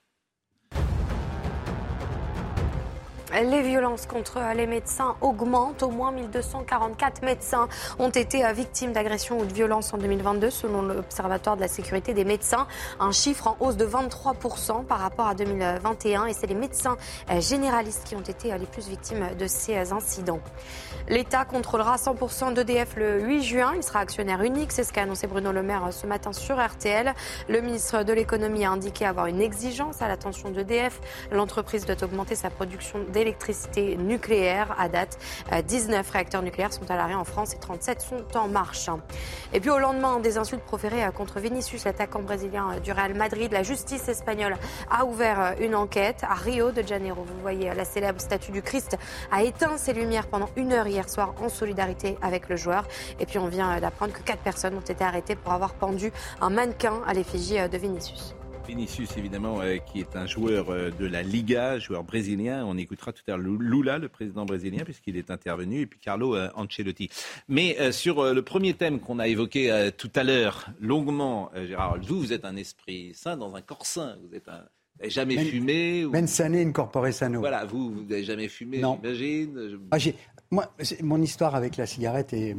Les 3.33 3.61
violences 3.61 4.07
contre 4.07 4.39
les 4.55 4.67
médecins 4.67 5.15
augmentent. 5.21 5.83
Au 5.83 5.89
moins 5.89 6.11
1244 6.11 7.23
médecins 7.23 7.69
ont 7.97 8.09
été 8.09 8.45
euh, 8.45 8.51
victimes 8.51 8.91
d'agressions 8.91 9.39
ou 9.39 9.45
de 9.45 9.53
violences 9.53 9.93
en 9.93 9.97
2022, 9.97 10.49
selon 10.49 10.81
l'Observatoire 10.81 11.55
de 11.55 11.61
la 11.61 11.69
sécurité 11.69 12.13
des 12.13 12.25
médecins. 12.25 12.67
Un 12.99 13.13
chiffre 13.13 13.47
en 13.47 13.57
hausse 13.61 13.77
de 13.77 13.85
23% 13.85 14.83
par 14.83 14.99
rapport 14.99 15.27
à 15.27 15.35
2021. 15.35 16.25
Et 16.25 16.33
c'est 16.33 16.47
les 16.47 16.55
médecins 16.55 16.97
euh, 17.29 17.39
généralistes 17.39 18.03
qui 18.03 18.15
ont 18.15 18.21
été 18.21 18.51
euh, 18.51 18.57
les 18.57 18.65
plus 18.65 18.89
victimes 18.89 19.25
de 19.39 19.47
ces 19.47 19.93
incidents. 19.93 20.41
L'État 21.09 21.45
contrôlera 21.45 21.95
100% 21.95 22.53
d'EDF 22.53 22.95
le 22.95 23.21
8 23.21 23.43
juin. 23.43 23.73
Il 23.75 23.83
sera 23.83 23.99
actionnaire 23.99 24.41
unique. 24.43 24.71
C'est 24.71 24.83
ce 24.83 24.93
qu'a 24.93 25.01
annoncé 25.01 25.27
Bruno 25.27 25.51
Le 25.51 25.63
Maire 25.63 25.89
ce 25.91 26.05
matin 26.07 26.33
sur 26.33 26.63
RTL. 26.63 27.13
Le 27.49 27.61
ministre 27.61 28.03
de 28.03 28.13
l'économie 28.13 28.65
a 28.65 28.71
indiqué 28.71 29.05
avoir 29.05 29.25
une 29.25 29.41
exigence 29.41 30.01
à 30.01 30.07
l'attention 30.07 30.51
d'EDF. 30.51 30.99
L'entreprise 31.31 31.85
doit 31.85 32.03
augmenter 32.03 32.35
sa 32.35 32.49
production 32.49 32.99
d'électricité 33.11 33.31
électricité 33.31 33.97
nucléaire. 33.97 34.75
À 34.77 34.89
date, 34.89 35.17
19 35.67 36.07
euh, 36.07 36.11
réacteurs 36.11 36.41
nucléaires 36.41 36.73
sont 36.73 36.89
à 36.89 36.95
l'arrêt 36.95 37.15
en 37.15 37.23
France 37.23 37.53
et 37.53 37.59
37 37.59 38.01
sont 38.01 38.37
en 38.37 38.47
marche. 38.47 38.89
Et 39.53 39.59
puis 39.59 39.69
au 39.69 39.79
lendemain 39.79 40.19
des 40.19 40.37
insultes 40.37 40.63
proférées 40.63 41.03
euh, 41.03 41.11
contre 41.11 41.39
Vinicius, 41.39 41.85
l'attaquant 41.85 42.21
brésilien 42.21 42.71
euh, 42.73 42.79
du 42.79 42.91
Real 42.91 43.13
Madrid, 43.13 43.51
la 43.51 43.63
justice 43.63 44.07
espagnole 44.07 44.55
a 44.89 45.05
ouvert 45.05 45.55
une 45.59 45.75
enquête 45.75 46.23
à 46.29 46.35
Rio 46.35 46.71
de 46.71 46.81
Janeiro. 46.81 47.23
Vous 47.23 47.41
voyez, 47.41 47.73
la 47.73 47.85
célèbre 47.85 48.21
statue 48.21 48.51
du 48.51 48.61
Christ 48.61 48.97
a 49.31 49.43
éteint 49.43 49.77
ses 49.77 49.93
lumières 49.93 50.27
pendant 50.27 50.49
une 50.55 50.73
heure 50.73 50.87
hier 50.87 51.00
soir 51.09 51.35
en 51.41 51.49
solidarité 51.49 52.17
avec 52.21 52.49
le 52.49 52.55
joueur. 52.55 52.87
Et 53.19 53.25
puis 53.25 53.39
on 53.39 53.47
vient 53.47 53.79
d'apprendre 53.79 54.13
que 54.13 54.21
quatre 54.21 54.41
personnes 54.41 54.75
ont 54.75 54.81
été 54.81 55.03
arrêtées 55.03 55.35
pour 55.35 55.53
avoir 55.53 55.73
pendu 55.73 56.11
un 56.41 56.49
mannequin 56.49 57.01
à 57.07 57.13
l'effigie 57.13 57.57
de 57.69 57.77
Vinicius. 57.77 58.35
Vinicius, 58.67 59.17
évidemment, 59.17 59.59
euh, 59.61 59.77
qui 59.77 59.99
est 59.99 60.15
un 60.15 60.25
joueur 60.25 60.69
euh, 60.69 60.91
de 60.91 61.05
la 61.05 61.23
Liga, 61.23 61.77
joueur 61.77 62.03
brésilien. 62.03 62.63
On 62.65 62.77
écoutera 62.77 63.11
tout 63.11 63.23
à 63.27 63.35
l'heure 63.35 63.39
Lula, 63.59 63.97
le 63.97 64.07
président 64.07 64.45
brésilien, 64.45 64.83
puisqu'il 64.83 65.17
est 65.17 65.29
intervenu, 65.29 65.81
et 65.81 65.85
puis 65.85 65.99
Carlo 65.99 66.35
euh, 66.35 66.49
Ancelotti. 66.55 67.09
Mais 67.49 67.91
sur 67.91 68.33
le 68.33 68.41
premier 68.41 68.73
thème 68.73 68.99
qu'on 68.99 69.19
a 69.19 69.27
évoqué 69.27 69.89
tout 69.97 70.11
à 70.15 70.23
l'heure, 70.23 70.67
longuement, 70.79 71.51
Gérard, 71.67 71.97
vous, 72.01 72.19
vous 72.19 72.33
êtes 72.33 72.45
un 72.45 72.55
esprit 72.55 73.13
sain 73.13 73.35
dans 73.35 73.55
un 73.55 73.61
corps 73.61 73.85
sain. 73.85 74.17
Vous 74.23 74.35
êtes 74.35 74.47
un, 74.47 74.63
n'avez 74.99 75.09
jamais 75.09 75.37
fumé 75.45 76.05
ou... 76.05 76.27
sane 76.27 76.55
incorporé 76.55 77.11
sano. 77.11 77.39
Voilà, 77.39 77.65
vous, 77.65 77.91
vous 77.91 78.03
n'avez 78.03 78.23
jamais 78.23 78.47
fumé, 78.47 78.81
j'imagine 79.03 79.73
ah, 79.91 79.97
Moi, 80.49 80.73
mon 81.01 81.21
histoire 81.21 81.55
avec 81.55 81.77
la 81.77 81.85
cigarette 81.85 82.33
est, 82.33 82.55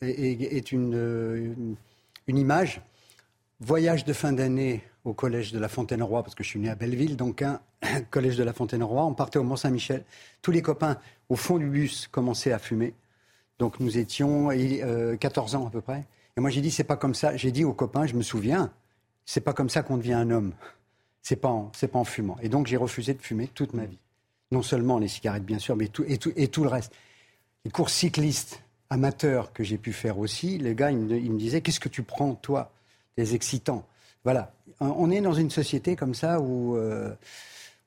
est, 0.00 0.72
une, 0.72 0.94
euh, 0.94 1.54
une 2.26 2.38
image. 2.38 2.80
Voyage 3.60 4.04
de 4.04 4.12
fin 4.12 4.32
d'année 4.32 4.82
au 5.04 5.12
collège 5.12 5.52
de 5.52 5.58
la 5.58 5.68
Fontaine-Roi, 5.68 6.22
parce 6.22 6.34
que 6.34 6.42
je 6.42 6.48
suis 6.48 6.58
né 6.58 6.68
à 6.68 6.74
Belleville, 6.74 7.16
donc 7.16 7.42
un 7.42 7.60
collège 8.10 8.36
de 8.36 8.44
la 8.44 8.52
Fontaine-Roi. 8.52 9.04
On 9.04 9.14
partait 9.14 9.38
au 9.38 9.44
Mont-Saint-Michel. 9.44 10.04
Tous 10.42 10.50
les 10.50 10.62
copains, 10.62 10.98
au 11.28 11.36
fond 11.36 11.58
du 11.58 11.68
bus, 11.68 12.08
commençaient 12.08 12.52
à 12.52 12.58
fumer. 12.58 12.94
Donc 13.58 13.80
nous 13.80 13.98
étions 13.98 14.48
14 15.18 15.54
ans 15.54 15.66
à 15.66 15.70
peu 15.70 15.80
près. 15.80 16.04
Et 16.36 16.40
moi 16.40 16.50
j'ai 16.50 16.60
dit, 16.60 16.70
c'est 16.70 16.84
pas 16.84 16.96
comme 16.96 17.14
ça. 17.14 17.36
J'ai 17.36 17.52
dit 17.52 17.64
aux 17.64 17.72
copains, 17.72 18.06
je 18.06 18.14
me 18.14 18.22
souviens, 18.22 18.72
c'est 19.24 19.40
pas 19.40 19.52
comme 19.52 19.68
ça 19.68 19.82
qu'on 19.82 19.96
devient 19.96 20.14
un 20.14 20.30
homme. 20.30 20.52
C'est 21.24 21.36
pas 21.36 21.48
en, 21.48 21.72
c'est 21.74 21.88
pas 21.88 21.98
en 21.98 22.04
fumant. 22.04 22.36
Et 22.42 22.50
donc 22.50 22.66
j'ai 22.66 22.76
refusé 22.76 23.14
de 23.14 23.22
fumer 23.22 23.48
toute 23.48 23.72
ma 23.72 23.86
vie. 23.86 23.98
Non 24.52 24.62
seulement 24.62 24.98
les 24.98 25.08
cigarettes, 25.08 25.44
bien 25.44 25.58
sûr, 25.58 25.74
mais 25.74 25.88
tout, 25.88 26.04
et, 26.06 26.18
tout, 26.18 26.32
et 26.36 26.48
tout 26.48 26.62
le 26.62 26.68
reste. 26.68 26.92
Les 27.64 27.70
courses 27.70 27.94
cyclistes 27.94 28.62
amateurs 28.90 29.54
que 29.54 29.64
j'ai 29.64 29.78
pu 29.78 29.94
faire 29.94 30.18
aussi, 30.18 30.58
les 30.58 30.74
gars, 30.74 30.90
ils 30.90 30.98
me, 30.98 31.38
disaient, 31.38 31.62
qu'est-ce 31.62 31.80
que 31.80 31.88
tu 31.88 32.02
prends, 32.02 32.34
toi, 32.34 32.70
des 33.16 33.34
excitants? 33.34 33.86
Voilà. 34.22 34.52
On 34.80 35.10
est 35.10 35.22
dans 35.22 35.32
une 35.32 35.48
société 35.48 35.96
comme 35.96 36.14
ça 36.14 36.40
où 36.40 36.76
euh, 36.76 37.14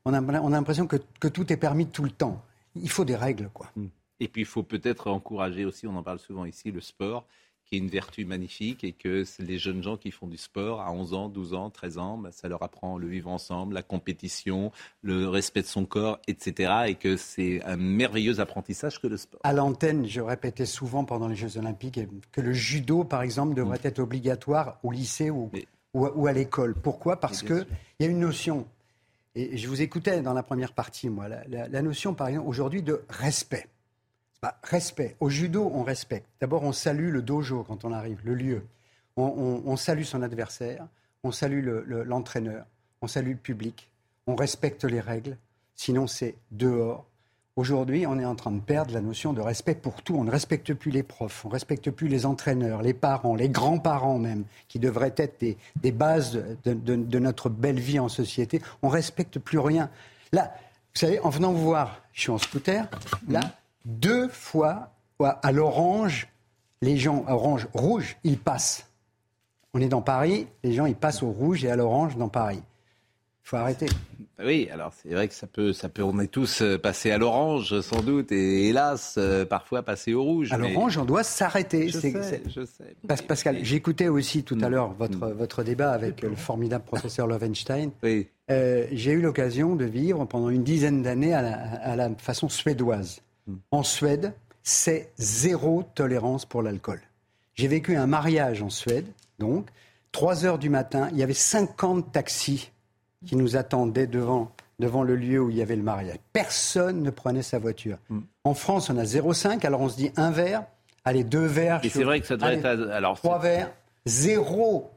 on, 0.04 0.16
a, 0.16 0.22
on 0.22 0.48
a 0.48 0.56
l'impression 0.56 0.88
que, 0.88 0.98
que 1.20 1.28
tout 1.28 1.54
est 1.54 1.58
permis 1.58 1.86
tout 1.86 2.04
le 2.04 2.10
temps. 2.10 2.44
Il 2.76 2.90
faut 2.90 3.06
des 3.06 3.16
règles, 3.16 3.50
quoi. 3.54 3.72
Et 4.20 4.28
puis, 4.28 4.42
il 4.42 4.48
faut 4.48 4.64
peut-être 4.64 5.12
encourager 5.12 5.64
aussi, 5.64 5.86
on 5.86 5.96
en 5.96 6.02
parle 6.04 6.20
souvent 6.20 6.46
ici, 6.46 6.72
le 6.72 6.82
sport 6.82 7.28
qui 7.68 7.76
est 7.76 7.80
une 7.80 7.90
vertu 7.90 8.26
magnifique 8.26 8.84
et 8.84 8.94
que 8.94 9.24
les 9.40 9.58
jeunes 9.58 9.84
gens 9.84 9.98
qui 9.98 10.12
font 10.12 10.28
du 10.28 10.38
sport 10.38 10.82
à 10.82 10.92
11 10.92 11.14
ans, 11.14 11.30
12 11.30 11.54
ans, 11.54 11.70
13 11.70 11.98
ans, 11.98 12.18
bah, 12.18 12.30
ça 12.32 12.48
leur 12.48 12.64
apprend 12.64 12.98
le 12.98 13.08
vivre 13.08 13.30
ensemble, 13.30 13.74
la 13.74 13.84
compétition, 13.84 14.72
le 15.02 15.28
respect 15.28 15.62
de 15.62 15.68
son 15.68 15.86
corps, 15.86 16.20
etc. 16.28 16.74
Et 16.88 16.96
que 16.96 17.18
c'est 17.18 17.62
un 17.64 17.78
merveilleux 17.78 18.40
apprentissage 18.40 19.02
que 19.02 19.08
le 19.08 19.18
sport. 19.18 19.42
À 19.44 19.54
l'antenne, 19.54 20.06
je 20.06 20.22
répétais 20.22 20.66
souvent 20.66 21.04
pendant 21.04 21.28
les 21.28 21.36
Jeux 21.36 21.58
Olympiques 21.58 22.00
que 22.32 22.42
le 22.42 22.54
judo, 22.54 23.04
par 23.04 23.22
exemple, 23.22 23.54
devrait 23.54 23.80
mm. 23.84 23.88
être 23.88 24.00
obligatoire 24.00 24.80
au 24.84 24.92
lycée 24.92 25.30
ou, 25.30 25.52
ou, 25.94 26.28
à 26.28 26.32
l'école. 26.34 26.74
Pourquoi? 26.74 27.20
Parce 27.20 27.44
qu'il 27.44 27.68
y 28.00 28.06
a 28.06 28.08
une 28.08 28.20
notion, 28.20 28.66
et 29.36 29.58
je 29.58 29.68
vous 29.68 29.82
écoutais 29.82 30.22
dans 30.22 30.34
la 30.34 30.44
première 30.44 30.74
partie, 30.74 31.10
moi, 31.10 31.28
la 31.28 31.82
notion, 31.82 32.14
par 32.14 32.30
exemple, 32.30 32.48
aujourd'hui 32.48 32.82
de 32.82 33.04
respect. 33.10 33.68
Bah, 34.42 34.60
respect. 34.64 35.16
Au 35.20 35.30
judo, 35.30 35.72
on 35.74 35.84
respecte. 35.84 36.28
D'abord, 36.40 36.64
on 36.64 36.72
salue 36.72 37.12
le 37.12 37.22
dojo 37.22 37.64
quand 37.64 37.86
on 37.86 37.92
arrive, 37.92 38.20
le 38.24 38.36
lieu. 38.36 38.64
On, 39.20 39.76
salue 39.78 40.04
son 40.04 40.22
adversaire, 40.22 40.86
on 41.24 41.32
salue 41.32 41.68
l'entraîneur, 41.88 42.68
on 43.02 43.08
salue 43.08 43.32
le 43.32 43.38
public, 43.38 43.90
on 44.28 44.36
respecte 44.36 44.84
les 44.84 45.00
règles. 45.00 45.38
Sinon, 45.76 46.06
c'est 46.06 46.36
dehors. 46.52 47.08
Aujourd'hui, 47.56 48.06
on 48.06 48.20
est 48.20 48.26
en 48.26 48.36
train 48.36 48.52
de 48.52 48.60
perdre 48.60 48.94
la 48.94 49.02
notion 49.02 49.34
de 49.34 49.42
respect 49.42 49.74
pour 49.74 50.04
tout. 50.04 50.16
On 50.16 50.24
ne 50.24 50.30
respecte 50.30 50.72
plus 50.76 50.92
les 50.92 51.02
profs, 51.02 51.44
on 51.46 51.48
ne 51.48 51.54
respecte 51.54 51.90
plus 51.90 52.08
les 52.08 52.28
entraîneurs, 52.28 52.84
les 52.84 52.94
parents, 52.94 53.34
les 53.34 53.50
grands-parents 53.50 54.20
même, 54.20 54.44
qui 54.68 54.78
devraient 54.78 55.16
être 55.18 55.44
des, 55.82 55.92
bases 55.92 56.40
de, 56.64 57.20
notre 57.20 57.50
belle 57.50 57.80
vie 57.80 57.98
en 57.98 58.10
société. 58.10 58.62
On 58.84 58.90
ne 58.90 58.94
respecte 58.94 59.40
plus 59.40 59.58
rien. 59.58 59.90
Là, 60.32 60.54
vous 60.94 61.00
savez, 61.00 61.20
en 61.22 61.30
venant 61.30 61.52
vous 61.52 61.64
voir, 61.64 62.04
je 62.14 62.22
suis 62.22 62.32
en 62.32 62.38
scooter, 62.38 62.88
là, 63.28 63.42
deux 63.88 64.28
fois 64.28 64.92
à 65.20 65.52
l'orange, 65.52 66.28
les 66.82 66.98
gens, 66.98 67.26
orange 67.28 67.68
rouge, 67.74 68.18
ils 68.24 68.38
passent. 68.38 68.92
On 69.74 69.82
est 69.82 69.88
dans 69.88 70.02
Paris, 70.02 70.48
les 70.64 70.74
gens 70.74 70.86
ils 70.86 70.96
passent 70.96 71.24
au 71.24 71.32
rouge 71.32 71.64
et 71.64 71.72
à 71.72 71.76
l'orange 71.76 72.18
dans 72.18 72.30
Paris. 72.30 72.62
Il 72.62 73.50
faut 73.50 73.56
arrêter. 73.56 73.88
Oui, 74.44 74.68
alors 74.72 74.92
c'est 74.94 75.10
vrai 75.10 75.30
que 75.30 75.34
ça 75.34 75.48
peut, 75.48 75.72
ça 75.72 75.88
peut, 75.88 76.04
on 76.04 76.20
est 76.20 76.28
tous 76.28 76.62
euh, 76.62 76.78
passés 76.78 77.12
à 77.12 77.18
l'orange 77.18 77.80
sans 77.80 78.02
doute, 78.02 78.32
et 78.34 78.68
hélas, 78.68 79.16
euh, 79.18 79.46
parfois 79.46 79.84
passés 79.84 80.14
au 80.14 80.22
rouge. 80.22 80.52
À 80.52 80.58
l'orange, 80.58 80.98
on 80.98 81.06
doit 81.06 81.24
s'arrêter. 81.24 81.88
Je 81.88 81.98
sais, 81.98 82.44
je 82.48 82.66
sais. 82.66 82.96
Pascal, 83.26 83.60
j'écoutais 83.64 84.10
aussi 84.10 84.44
tout 84.44 84.58
à 84.62 84.68
mm. 84.68 84.72
l'heure 84.72 84.94
votre, 84.94 85.30
mm. 85.30 85.32
votre 85.32 85.64
débat 85.64 85.92
avec 85.92 86.22
le 86.22 86.36
formidable 86.36 86.84
professeur 86.84 87.26
Lovenstein. 87.28 87.92
Oui. 88.04 88.28
Euh, 88.52 88.86
j'ai 88.92 89.14
eu 89.14 89.22
l'occasion 89.22 89.76
de 89.76 89.86
vivre 89.86 90.26
pendant 90.26 90.50
une 90.50 90.64
dizaine 90.64 91.02
d'années 91.02 91.34
à 91.34 91.96
la 91.96 92.10
façon 92.18 92.50
suédoise. 92.50 93.22
En 93.72 93.84
Suède, 93.84 94.34
c'est 94.64 95.12
zéro 95.18 95.84
tolérance 95.96 96.46
pour 96.46 96.62
l'alcool. 96.62 97.02
J'ai 97.56 97.68
vécu 97.68 97.96
un 97.96 98.08
mariage 98.08 98.62
en 98.62 98.70
Suède, 98.70 99.06
donc, 99.40 99.68
3 100.12 100.46
heures 100.46 100.58
du 100.60 100.70
matin, 100.70 101.10
il 101.12 101.18
y 101.18 101.24
avait 101.24 101.34
50 101.34 102.12
taxis 102.12 102.72
qui 103.26 103.36
nous 103.36 103.56
attendaient 103.56 104.08
devant, 104.08 104.52
devant 104.80 105.04
le 105.04 105.16
lieu 105.16 105.40
où 105.40 105.50
il 105.50 105.58
y 105.58 105.62
avait 105.62 105.76
le 105.76 105.84
mariage. 105.84 106.18
Personne 106.34 107.02
ne 107.02 107.10
prenait 107.10 107.42
sa 107.42 107.60
voiture. 107.60 107.98
Mm. 108.10 108.20
En 108.44 108.54
France, 108.54 108.90
on 108.90 108.98
a 108.98 109.04
0,5, 109.04 109.66
alors 109.66 109.82
on 109.82 109.90
se 109.90 109.98
dit 109.98 110.12
un 110.16 110.32
verre, 110.32 110.64
allez, 111.06 111.24
deux 111.24 111.46
verres. 111.46 111.80
Et 111.84 111.90
c'est 111.90 112.04
vrai 112.04 112.22
que 112.22 112.28
ça 112.28 112.36
devrait 112.36 112.56
être. 112.56 112.66
Alors, 112.66 113.18
trois 113.18 113.40
verres, 113.40 113.72
zéro. 114.06 114.92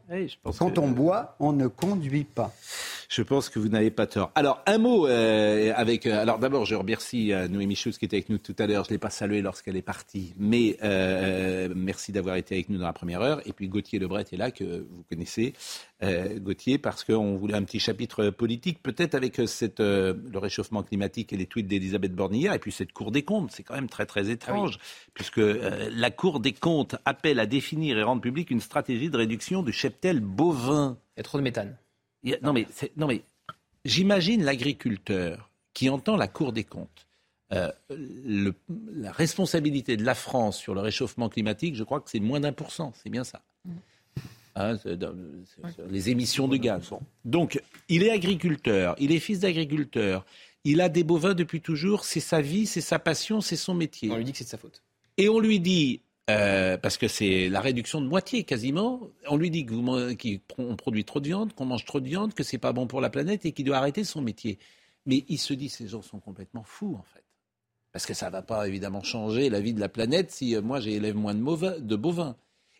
Quand 0.59 0.79
on 0.79 0.89
boit, 0.89 1.37
on 1.41 1.53
ne 1.53 1.67
conduit 1.67 2.25
pas. 2.25 2.53
Je 3.11 3.23
pense 3.23 3.49
que 3.49 3.59
vous 3.59 3.69
n'avez 3.69 3.91
pas 3.91 4.07
tort. 4.07 4.31
Alors, 4.37 4.63
un 4.67 4.79
mot 4.79 5.09
euh, 5.09 5.73
avec. 5.75 6.07
Euh, 6.07 6.23
alors, 6.23 6.39
d'abord, 6.39 6.65
je 6.65 6.77
remercie 6.77 7.33
euh, 7.33 7.49
Noémie 7.49 7.75
Schultz 7.75 7.99
qui 7.99 8.05
était 8.05 8.19
avec 8.19 8.29
nous 8.29 8.39
tout 8.39 8.55
à 8.57 8.69
l'heure. 8.69 8.85
Je 8.85 8.91
ne 8.91 8.95
l'ai 8.95 8.99
pas 8.99 9.11
saluée 9.11 9.43
lorsqu'elle 9.43 9.77
est 9.77 9.83
partie, 9.83 10.33
mais 10.39 10.79
merci 11.75 12.13
d'avoir 12.13 12.37
été 12.37 12.55
avec 12.55 12.69
nous 12.69 12.79
dans 12.79 12.87
la 12.87 12.93
première 12.93 13.21
heure. 13.21 13.41
Et 13.47 13.53
puis, 13.53 13.67
Gauthier 13.67 13.99
Lebret 13.99 14.27
est 14.31 14.37
là, 14.37 14.53
que 14.53 14.87
vous 14.89 15.03
connaissez. 15.11 15.55
Gauthier, 16.37 16.79
parce 16.79 17.03
qu'on 17.03 17.37
voulait 17.37 17.55
un 17.55 17.65
petit 17.65 17.81
chapitre 17.81 18.31
politique, 18.31 18.81
peut-être 18.81 19.17
avec 19.17 19.41
cette, 19.47 19.81
le 19.81 20.39
réchauffement 20.39 20.85
climatique 20.85 21.33
et 21.33 21.37
les 21.37 21.47
tweets 21.47 21.67
d'Elisabeth 21.67 22.13
hier, 22.31 22.55
et 22.55 22.61
puis 22.61 22.71
cette 22.71 22.93
Cour 22.93 23.11
des 23.11 23.25
comptes. 23.25 23.51
C'est 23.51 23.65
quand 23.65 23.75
même 23.75 23.89
très, 23.89 24.07
très 24.07 24.31
étrange, 24.31 24.79
puisque 25.15 25.41
la 25.41 26.11
Cour 26.13 26.39
des 26.39 26.53
comptes 26.53 26.95
appelle 27.05 27.41
à 27.41 27.47
définir 27.47 27.99
et 27.99 28.05
rendre 28.05 28.23
publique 28.23 28.53
une 28.53 28.61
stratégie 28.61 29.11
de 29.11 29.17
réduction 29.17 29.65
du 29.65 29.73
cheptel 29.73 30.21
bovin. 30.21 30.97
Il 31.17 31.19
y 31.19 31.21
a 31.21 31.25
trop 31.25 31.39
de 31.39 31.43
méthane 31.43 31.77
non, 32.43 32.53
mais, 32.53 32.67
non, 32.97 33.07
mais 33.07 33.23
j'imagine 33.85 34.45
l'agriculteur 34.45 35.51
qui 35.75 35.89
entend 35.89 36.17
la 36.17 36.29
Cour 36.29 36.53
des 36.53 36.65
comptes. 36.65 37.07
Euh, 37.53 37.73
la 38.95 39.11
responsabilité 39.11 39.97
de 39.97 40.05
la 40.05 40.15
France 40.15 40.57
sur 40.57 40.75
le 40.75 40.81
réchauffement 40.81 41.29
climatique, 41.29 41.75
je 41.75 41.83
crois 41.83 42.01
que 42.01 42.09
c'est 42.09 42.21
moins 42.21 42.41
d'un 42.41 42.53
pour 42.53 42.71
cent, 42.71 42.93
c'est 43.03 43.11
bien 43.11 43.25
ça. 43.25 43.43
Mm. 43.65 43.73
Hein, 44.57 44.77
les 45.89 46.11
émissions 46.11 46.49
de 46.49 46.57
gaz. 46.57 46.91
Donc, 47.25 47.61
il 47.89 48.03
est 48.03 48.11
agriculteur, 48.11 48.97
il 48.99 49.13
est 49.13 49.21
fils 49.21 49.41
d'agriculteur, 49.41 50.27
il 50.65 50.81
a 50.81 50.89
des 50.89 51.05
bovins 51.05 51.35
depuis 51.35 51.61
toujours, 51.61 52.05
c'est 52.05 52.21
sa 52.21 52.41
vie, 52.41 52.67
c'est 52.67 52.81
sa 52.81 52.99
passion, 52.99 53.41
c'est 53.41 53.57
son 53.57 53.75
métier. 53.75 54.11
On 54.11 54.17
lui 54.17 54.25
dit 54.25 54.33
que 54.33 54.39
c'est 54.39 54.45
de 54.45 54.51
sa 54.51 54.59
faute. 54.59 54.83
Et 55.17 55.29
on 55.29 55.39
lui 55.39 55.61
dit, 55.61 56.01
euh, 56.31 56.77
parce 56.77 56.97
que 56.97 57.09
c'est 57.09 57.49
la 57.49 57.61
réduction 57.61 58.01
de 58.01 58.07
moitié 58.07 58.45
quasiment. 58.45 59.01
On 59.29 59.37
lui 59.37 59.51
dit 59.51 59.67
qu'on 59.67 60.77
produit 60.77 61.05
trop 61.05 61.21
de 61.21 61.27
viande, 61.27 61.53
qu'on 61.55 61.67
mange 61.67 61.85
trop 61.85 62.01
de 62.01 62.07
viande, 62.07 62.35
que 62.35 62.43
c'est 62.43 62.59
pas 62.59 62.73
bon 62.73 62.87
pour 62.87 63.01
la 63.01 63.11
planète 63.11 63.45
et 63.45 63.53
qu'il 63.53 63.65
doit 63.65 63.77
arrêter 63.77 64.05
son 64.05 64.23
métier. 64.23 64.59
Mais 65.07 65.25
il 65.29 65.39
se 65.39 65.55
dit 65.55 65.69
ces 65.69 65.89
gens 65.89 66.03
sont 66.03 66.21
complètement 66.21 66.63
fous 66.63 66.97
en 66.99 67.05
fait, 67.15 67.25
parce 67.93 68.07
que 68.07 68.15
ça 68.15 68.27
ne 68.27 68.33
va 68.33 68.43
pas 68.43 68.69
évidemment 68.69 69.03
changer 69.03 69.51
la 69.51 69.61
vie 69.61 69.75
de 69.75 69.81
la 69.81 69.89
planète 69.89 70.31
si 70.31 70.55
euh, 70.55 70.63
moi 70.63 70.81
j'élève 70.81 71.17
moins 71.17 71.35
de, 71.35 71.81
de 71.81 71.97
bovins. 71.97 72.37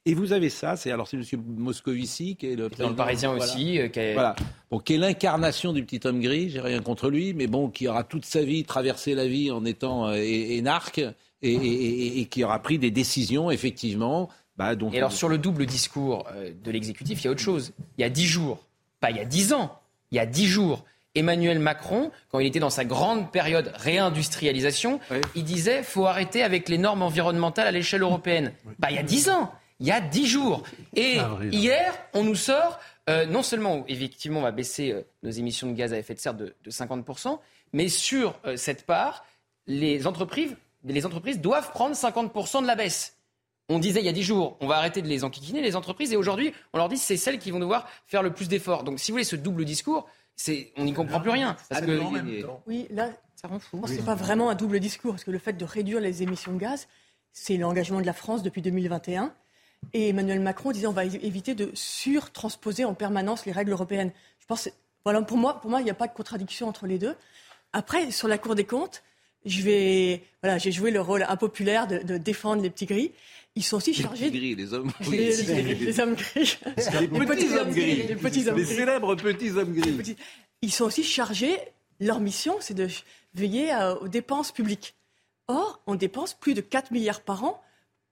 Et 0.07 0.15
vous 0.15 0.33
avez 0.33 0.49
ça, 0.49 0.77
c'est 0.77 0.91
alors 0.91 1.09
c'est 1.09 1.19
M. 1.19 1.25
Moscovici 1.47 2.37
qui 2.37 2.47
est 2.47 2.57
le 2.57 2.69
président, 2.69 2.91
le 2.91 2.97
Parisien 2.97 3.33
aussi, 3.33 3.79
euh, 3.79 3.89
qui 3.89 4.01
est... 4.01 4.15
voilà, 4.15 4.35
bon, 4.71 4.79
qui 4.79 4.95
est 4.95 4.99
l'incarnation 4.99 5.73
du 5.73 5.85
petit 5.85 6.07
homme 6.07 6.21
gris. 6.21 6.49
J'ai 6.51 6.61
rien 6.61 6.81
contre 6.81 7.11
lui, 7.11 7.35
mais 7.35 7.47
bon, 7.47 7.69
qui 7.69 7.87
aura 7.87 8.05
toute 8.05 8.25
sa 8.25 8.43
vie 8.43 8.65
traversé 8.65 9.15
la 9.15 9.27
vie 9.27 9.51
en 9.51 9.65
étant 9.65 10.11
énarque 10.13 11.03
et, 11.43 12.27
qui 12.27 12.45
aura 12.45 12.59
pris 12.61 12.79
des 12.79 12.91
décisions, 12.91 13.51
effectivement. 13.51 14.29
Bah, 14.57 14.75
et 14.93 14.99
alors, 14.99 15.13
sur 15.13 15.29
le 15.29 15.39
double 15.39 15.65
discours 15.65 16.27
euh, 16.33 16.53
de 16.63 16.71
l'exécutif, 16.71 17.23
il 17.23 17.25
y 17.25 17.29
a 17.29 17.31
autre 17.31 17.41
chose. 17.41 17.73
Il 17.97 18.03
y 18.03 18.05
a 18.05 18.11
dix 18.11 18.27
jours, 18.27 18.67
pas 19.01 19.11
il 19.11 19.17
y 19.17 19.21
a 19.21 19.25
dix 19.25 19.53
ans, 19.55 19.81
il 20.11 20.17
y 20.17 20.19
a 20.19 20.27
dix 20.27 20.47
jours, 20.47 20.85
Emmanuel 21.15 21.59
Macron, 21.59 22.11
quand 22.31 22.41
il 22.41 22.47
était 22.47 22.61
dans 22.61 22.71
sa 22.71 22.85
grande 22.85 23.33
période 23.33 23.73
réindustrialisation, 23.75 25.01
il 25.35 25.45
disait 25.45 25.83
faut 25.83 26.07
arrêter 26.07 26.43
avec 26.43 26.69
les 26.69 26.79
normes 26.79 27.03
environnementales 27.03 27.67
à 27.67 27.71
l'échelle 27.71 28.03
européenne. 28.03 28.53
Bah, 28.79 28.89
il 28.91 28.97
y 28.97 28.99
a 28.99 29.03
dix 29.03 29.31
ans, 29.31 29.51
il 29.81 29.87
y 29.87 29.93
a 29.93 30.01
dix 30.01 30.27
jours. 30.27 30.63
Et 30.95 31.19
hier, 31.51 31.95
on 32.13 32.23
nous 32.23 32.35
sort, 32.35 32.79
euh, 33.09 33.25
non 33.25 33.43
seulement, 33.43 33.85
effectivement, 33.89 34.41
on 34.41 34.45
va 34.45 34.53
baisser 34.53 34.93
euh, 34.93 35.03
nos 35.23 35.31
émissions 35.31 35.69
de 35.69 35.73
gaz 35.73 35.95
à 35.95 35.99
effet 35.99 36.15
de 36.15 36.21
serre 36.21 36.35
de, 36.35 36.55
de 36.63 36.71
50%, 36.71 37.39
mais 37.73 37.89
sur 37.89 38.39
cette 38.57 38.85
part, 38.85 39.25
les 39.67 40.07
entreprises 40.07 40.55
les 40.85 41.07
entreprises 41.07 41.41
doivent 41.41 41.71
prendre 41.71 41.95
50% 41.95 42.63
de 42.63 42.67
la 42.67 42.75
baisse. 42.75 43.17
On 43.69 43.79
disait 43.79 44.01
il 44.01 44.07
y 44.07 44.09
a 44.09 44.13
10 44.13 44.23
jours, 44.23 44.57
on 44.61 44.67
va 44.67 44.77
arrêter 44.77 45.01
de 45.01 45.07
les 45.07 45.23
enquiquiner, 45.23 45.63
les 45.63 45.77
entreprises, 45.77 46.13
et 46.13 46.17
aujourd'hui, 46.17 46.53
on 46.73 46.79
leur 46.79 46.89
dit 46.89 46.97
c'est 46.97 47.17
celles 47.17 47.39
qui 47.39 47.51
vont 47.51 47.61
devoir 47.61 47.89
faire 48.07 48.23
le 48.23 48.33
plus 48.33 48.49
d'efforts. 48.49 48.83
Donc, 48.83 48.99
si 48.99 49.11
vous 49.11 49.15
voulez, 49.15 49.25
ce 49.25 49.37
double 49.37 49.65
discours, 49.65 50.09
on 50.77 50.85
n'y 50.85 50.93
comprend 50.93 51.21
plus 51.21 51.31
rien. 51.31 51.57
Parce 51.69 51.83
que, 51.83 52.01
oui, 52.67 52.89
là, 52.91 53.11
ça 53.37 53.49
rend 53.49 53.59
fou. 53.59 53.81
Ce 53.87 53.93
n'est 53.93 54.03
pas 54.03 54.15
vraiment 54.15 54.51
un 54.51 54.55
double 54.55 54.81
discours, 54.81 55.13
parce 55.13 55.25
que 55.25 55.31
le 55.31 55.39
fait 55.39 55.53
de 55.53 55.65
réduire 55.65 56.01
les 56.01 56.23
émissions 56.23 56.53
de 56.53 56.59
gaz, 56.59 56.89
c'est 57.33 57.57
l'engagement 57.57 58.01
de 58.01 58.07
la 58.07 58.13
France 58.13 58.43
depuis 58.43 58.63
2021. 58.63 59.33
Et 59.93 60.09
Emmanuel 60.09 60.41
Macron 60.41 60.73
disait 60.73 60.87
on 60.87 60.93
va 60.93 61.05
éviter 61.05 61.55
de 61.55 61.71
surtransposer 61.75 62.85
en 62.85 62.95
permanence 62.95 63.47
les 63.47 63.53
règles 63.53 63.73
européennes. 63.73 64.13
Je 64.39 64.47
pense 64.47 64.69
Voilà, 65.05 65.23
pour 65.23 65.39
moi, 65.39 65.61
pour 65.61 65.71
moi, 65.71 65.81
il 65.81 65.85
n'y 65.85 65.91
a 65.91 65.95
pas 65.95 66.07
de 66.07 66.13
contradiction 66.13 66.69
entre 66.69 66.87
les 66.87 66.99
deux. 66.99 67.15
Après, 67.73 68.11
sur 68.11 68.29
la 68.29 68.37
Cour 68.37 68.55
des 68.55 68.65
comptes, 68.65 69.03
je 69.45 69.63
vais, 69.63 70.23
voilà, 70.43 70.59
j'ai 70.59 70.73
joué 70.73 70.91
le 70.91 71.01
rôle 71.01 71.25
impopulaire 71.29 71.87
de, 71.87 71.99
de 71.99 72.19
défendre 72.19 72.63
les 72.63 72.71
petits 72.71 72.87
gris. 72.87 73.13
Ils 73.57 73.65
sont 73.65 73.79
aussi 73.79 73.95
chargés. 73.95 74.31
Les 74.31 74.31
petits 74.31 74.41
gris, 74.41 74.55
les 74.55 74.75
hommes 74.75 74.93
gris. 75.01 75.19
Les, 75.19 75.43
les, 75.43 75.75
les 75.75 76.01
hommes 76.01 76.15
gris. 76.15 76.59
Les, 76.77 77.09
petits, 77.09 77.57
hommes 77.57 77.71
gris. 77.71 78.03
Les 78.09 78.17
petits 78.17 78.49
hommes 78.49 78.65
célèbres 78.65 79.15
petits 79.17 79.51
hommes 79.51 79.73
gris. 79.73 79.93
Petits... 79.93 80.17
Ils 80.63 80.73
sont 80.73 80.85
aussi 80.85 81.05
chargés. 81.05 81.57
Leur 81.99 82.21
mission, 82.21 82.57
c'est 82.61 82.75
de 82.75 82.89
veiller 83.35 83.71
à, 83.71 84.01
aux 84.01 84.09
dépenses 84.09 84.53
publiques. 84.53 84.95
Or, 85.49 85.83
on 85.87 85.97
dépense 85.97 86.35
plus 86.35 86.55
de 86.55 86.61
4 86.61 86.93
milliards 86.93 87.21
par 87.23 87.45
an 87.45 87.61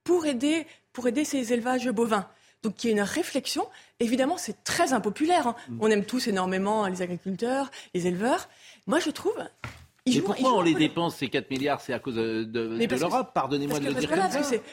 pour 0.04 0.26
aider, 0.26 0.66
pour 0.92 1.06
aider 1.06 1.24
ces 1.24 1.52
élevages 1.52 1.88
bovins. 1.90 2.28
Donc 2.62 2.82
il 2.82 2.88
y 2.88 2.90
a 2.90 2.92
une 2.92 3.02
réflexion. 3.02 3.66
Évidemment, 4.00 4.36
c'est 4.36 4.64
très 4.64 4.92
impopulaire. 4.92 5.46
Hein. 5.46 5.56
Mm. 5.68 5.78
On 5.80 5.90
aime 5.90 6.04
tous 6.04 6.26
énormément 6.26 6.86
les 6.88 7.02
agriculteurs, 7.02 7.70
les 7.94 8.06
éleveurs. 8.06 8.48
Moi, 8.86 8.98
je 8.98 9.10
trouve 9.10 9.36
mais 10.06 10.20
pourquoi 10.20 10.54
on 10.54 10.62
les 10.62 10.74
dépense 10.74 11.16
ces 11.16 11.28
4 11.28 11.50
milliards 11.50 11.80
C'est 11.80 11.92
à 11.92 11.98
cause 11.98 12.14
de, 12.14 12.44
de, 12.44 12.96
l'Europe, 12.96 13.32
pardonnez-moi 13.34 13.78
de 13.78 13.86
le 13.86 13.94
dire. 13.94 14.08
Voilà, 14.08 14.28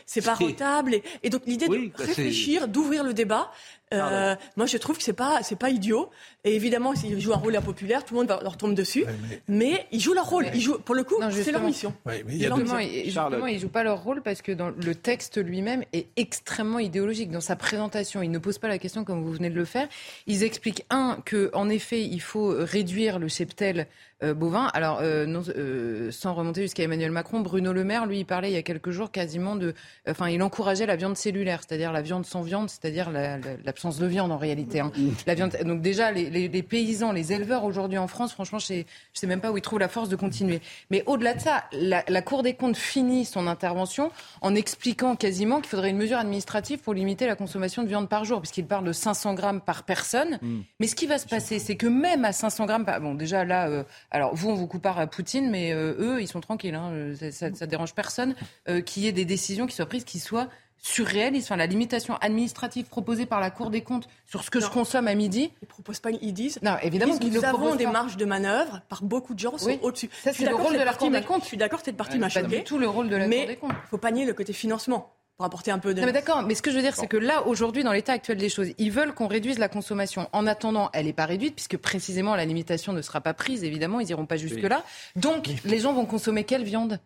c'est 0.05 0.21
pas 0.23 0.35
rentable. 0.35 0.95
Et, 0.95 1.03
et 1.23 1.29
donc 1.29 1.43
l'idée 1.45 1.67
de 1.67 1.87
bah, 1.87 2.03
réfléchir, 2.05 2.67
d'ouvrir 2.67 3.03
le 3.03 3.13
débat, 3.13 3.51
euh, 3.95 4.35
moi 4.55 4.65
je 4.65 4.77
trouve 4.77 4.97
que 4.97 5.03
c'est 5.03 5.13
pas 5.13 5.41
c'est 5.43 5.57
pas 5.57 5.69
idiot. 5.69 6.09
Et 6.43 6.55
évidemment, 6.55 6.93
s'ils 6.95 7.19
jouent 7.19 7.33
un 7.33 7.37
rôle 7.37 7.55
impopulaire, 7.55 8.05
tout 8.05 8.13
le 8.13 8.21
monde 8.21 8.39
leur 8.41 8.57
tombe 8.57 8.75
dessus. 8.75 9.05
mais... 9.47 9.87
ils 9.91 9.99
jouent 9.99 10.13
leur 10.13 10.29
rôle. 10.29 10.45
Ils 10.53 10.61
jouent, 10.61 10.77
pour 10.77 10.93
le 10.93 11.03
coup, 11.03 11.15
c'est 11.31 11.51
leur 11.51 11.63
mission. 11.63 11.93
Ouais, 12.05 12.23
mais 12.27 12.33
justement, 12.37 12.79
justement 12.79 13.47
ils 13.47 13.59
jouent 13.59 13.67
pas 13.69 13.83
leur 13.83 14.03
rôle 14.03 14.21
parce 14.21 14.41
que 14.41 14.51
dans 14.51 14.69
le 14.69 14.95
texte 14.95 15.43
lui-même 15.43 15.83
est 15.93 16.07
extrêmement 16.17 16.79
idéologique. 16.79 17.31
Dans 17.31 17.41
sa 17.41 17.55
présentation, 17.55 18.21
ils 18.21 18.31
ne 18.31 18.37
posent 18.37 18.59
pas 18.59 18.67
la 18.67 18.77
question 18.77 19.03
comme 19.03 19.23
vous 19.23 19.31
venez 19.31 19.49
de 19.49 19.55
le 19.55 19.65
faire. 19.65 19.87
Ils 20.27 20.43
expliquent 20.43 20.85
un 20.89 21.19
que 21.25 21.49
en 21.53 21.69
effet, 21.69 22.01
il 22.03 22.21
faut 22.21 22.53
réduire 22.57 23.19
le 23.19 23.27
cheptel 23.27 23.87
euh, 24.23 24.33
bovin. 24.33 24.67
Alors, 24.73 24.99
euh, 25.01 25.25
non, 25.25 25.43
euh, 25.49 26.09
sans 26.09 26.33
remonter 26.33 26.61
jusqu'à 26.61 26.83
Emmanuel 26.83 27.11
Macron, 27.11 27.41
Bruno 27.41 27.73
Le 27.73 27.83
Maire, 27.83 28.05
lui, 28.05 28.19
il 28.19 28.25
parlait 28.25 28.49
il 28.49 28.53
y 28.53 28.57
a 28.57 28.61
quelques 28.61 28.91
jours 28.91 29.11
quasiment 29.11 29.57
de. 29.57 29.73
Enfin, 30.07 30.29
il 30.29 30.41
encourageait 30.41 30.85
la 30.85 30.95
viande 30.95 31.17
cellulaire, 31.17 31.61
c'est-à-dire 31.67 31.91
la 31.91 32.01
viande 32.01 32.25
sans 32.25 32.41
viande, 32.41 32.69
c'est-à-dire 32.69 33.11
l'absence 33.11 33.84
de 33.91 34.05
viande 34.05 34.31
en 34.31 34.37
réalité. 34.37 34.79
Hein. 34.79 34.91
La 35.27 35.35
viande, 35.35 35.55
donc, 35.63 35.81
déjà, 35.81 36.11
les, 36.11 36.63
paysans, 36.63 37.11
les 37.11 37.33
éleveurs 37.33 37.63
aujourd'hui 37.63 37.97
en 37.97 38.07
France, 38.07 38.33
franchement, 38.33 38.59
je 38.59 38.73
ne 38.73 38.83
sais 39.13 39.27
même 39.27 39.41
pas 39.41 39.51
où 39.51 39.57
ils 39.57 39.61
trouvent 39.61 39.79
la 39.79 39.87
force 39.87 40.09
de 40.09 40.15
continuer. 40.15 40.61
Mais 40.89 41.03
au-delà 41.05 41.33
de 41.33 41.41
ça, 41.41 41.65
la, 41.71 42.03
la 42.07 42.21
Cour 42.21 42.43
des 42.43 42.55
comptes 42.55 42.77
finit 42.77 43.25
son 43.25 43.47
intervention 43.47 44.11
en 44.41 44.55
expliquant 44.55 45.15
quasiment 45.15 45.61
qu'il 45.61 45.69
faudrait 45.69 45.91
une 45.91 45.97
mesure 45.97 46.17
administrative 46.17 46.79
pour 46.79 46.93
limiter 46.93 47.27
la 47.27 47.35
consommation 47.35 47.83
de 47.83 47.87
viande 47.87 48.09
par 48.09 48.25
jour, 48.25 48.41
puisqu'il 48.41 48.65
parle 48.65 48.85
de 48.85 48.93
500 48.93 49.33
grammes 49.33 49.61
par 49.61 49.83
personne. 49.83 50.39
Mm. 50.41 50.61
Mais 50.79 50.87
ce 50.87 50.95
qui 50.95 51.05
va 51.05 51.17
se 51.17 51.27
passer, 51.27 51.59
c'est 51.59 51.75
que 51.75 51.87
même 51.87 52.25
à 52.25 52.31
500 52.31 52.65
grammes, 52.65 52.85
par... 52.85 52.99
bon, 52.99 53.15
déjà 53.15 53.45
là, 53.45 53.85
alors 54.11 54.35
vous, 54.35 54.49
on 54.49 54.55
vous 54.55 54.67
compare 54.67 54.99
à 54.99 55.07
Poutine, 55.07 55.49
mais 55.49 55.73
euh, 55.73 55.95
eux, 55.99 56.21
ils 56.21 56.27
sont 56.27 56.41
tranquilles. 56.41 56.75
Hein. 56.75 56.91
Euh, 56.91 57.31
ça, 57.31 57.49
ne 57.49 57.65
dérange 57.65 57.93
personne 57.93 58.35
euh, 58.69 58.81
qu'il 58.81 59.03
y 59.03 59.07
ait 59.07 59.11
des 59.11 59.25
décisions 59.25 59.67
qui 59.67 59.75
soient 59.75 59.85
prises 59.85 60.03
qui 60.03 60.19
soient 60.19 60.47
surréalistes. 60.85 61.47
Enfin, 61.47 61.55
la 61.55 61.65
limitation 61.65 62.15
administrative 62.17 62.85
proposée 62.85 63.25
par 63.25 63.39
la 63.39 63.49
Cour 63.49 63.69
des 63.71 63.81
comptes 63.81 64.07
sur 64.25 64.43
ce 64.43 64.51
que 64.51 64.59
je 64.59 64.69
consomme 64.69 65.07
à 65.07 65.15
midi. 65.15 65.51
Ils 65.61 65.65
ne 65.65 65.67
proposent 65.67 65.99
pas, 65.99 66.11
ils 66.11 66.33
disent. 66.33 66.59
Non, 66.61 66.77
évidemment 66.81 67.17
qu'ils 67.17 67.33
Nous 67.33 67.43
avons 67.43 67.75
des 67.75 67.87
marges 67.87 68.17
de 68.17 68.25
manœuvre 68.25 68.81
par 68.87 69.03
beaucoup 69.03 69.33
de 69.33 69.39
gens 69.39 69.55
au-dessus. 69.81 70.09
Ça, 70.23 70.31
c'est 70.31 70.45
le 70.45 70.55
rôle 70.55 70.77
de 70.77 70.83
la 70.83 70.93
Cour 70.93 71.09
des 71.09 71.21
comptes. 71.21 71.41
Je 71.41 71.47
suis 71.47 71.57
d'accord, 71.57 71.79
cette 71.83 71.97
partie 71.97 72.19
m'a 72.19 72.29
choqué. 72.29 72.47
Pas 72.47 72.55
du 72.57 72.63
tout 72.63 72.77
le 72.77 72.87
rôle 72.87 73.09
de 73.09 73.15
la 73.15 73.27
Cour 73.27 73.47
des 73.47 73.55
comptes. 73.55 73.71
Mais 73.71 73.77
il 73.83 73.89
faut 73.89 73.97
pas 73.97 74.11
nier 74.11 74.25
le 74.25 74.33
côté 74.33 74.53
financement 74.53 75.11
pour 75.37 75.45
apporter 75.45 75.71
un 75.71 75.79
peu 75.79 75.93
de. 75.93 76.01
Non, 76.01 76.05
mais 76.05 76.13
d'accord, 76.13 76.43
mais 76.43 76.53
ce 76.53 76.61
que 76.61 76.69
je 76.69 76.75
veux 76.75 76.83
dire, 76.83 76.95
c'est 76.95 77.07
que 77.07 77.17
là, 77.17 77.47
aujourd'hui, 77.47 77.83
dans 77.83 77.91
l'état 77.91 78.13
actuel 78.13 78.37
des 78.37 78.49
choses, 78.49 78.69
ils 78.77 78.91
veulent 78.91 79.13
qu'on 79.13 79.27
réduise 79.27 79.57
la 79.57 79.67
consommation. 79.67 80.29
En 80.33 80.45
attendant, 80.45 80.89
elle 80.93 81.07
n'est 81.07 81.13
pas 81.13 81.25
réduite, 81.25 81.55
puisque 81.55 81.77
précisément 81.77 82.35
la 82.35 82.45
limitation 82.45 82.93
ne 82.93 83.01
sera 83.01 83.21
pas 83.21 83.33
prise, 83.33 83.63
évidemment, 83.63 83.99
ils 83.99 84.07
n'iront 84.07 84.27
pas 84.27 84.37
jusque-là. 84.37 84.83
Donc, 85.15 85.49
les 85.65 85.79
gens 85.79 85.93
vont 85.93 86.05
consommer 86.05 86.43
quelle 86.43 86.63
viande? 86.63 86.99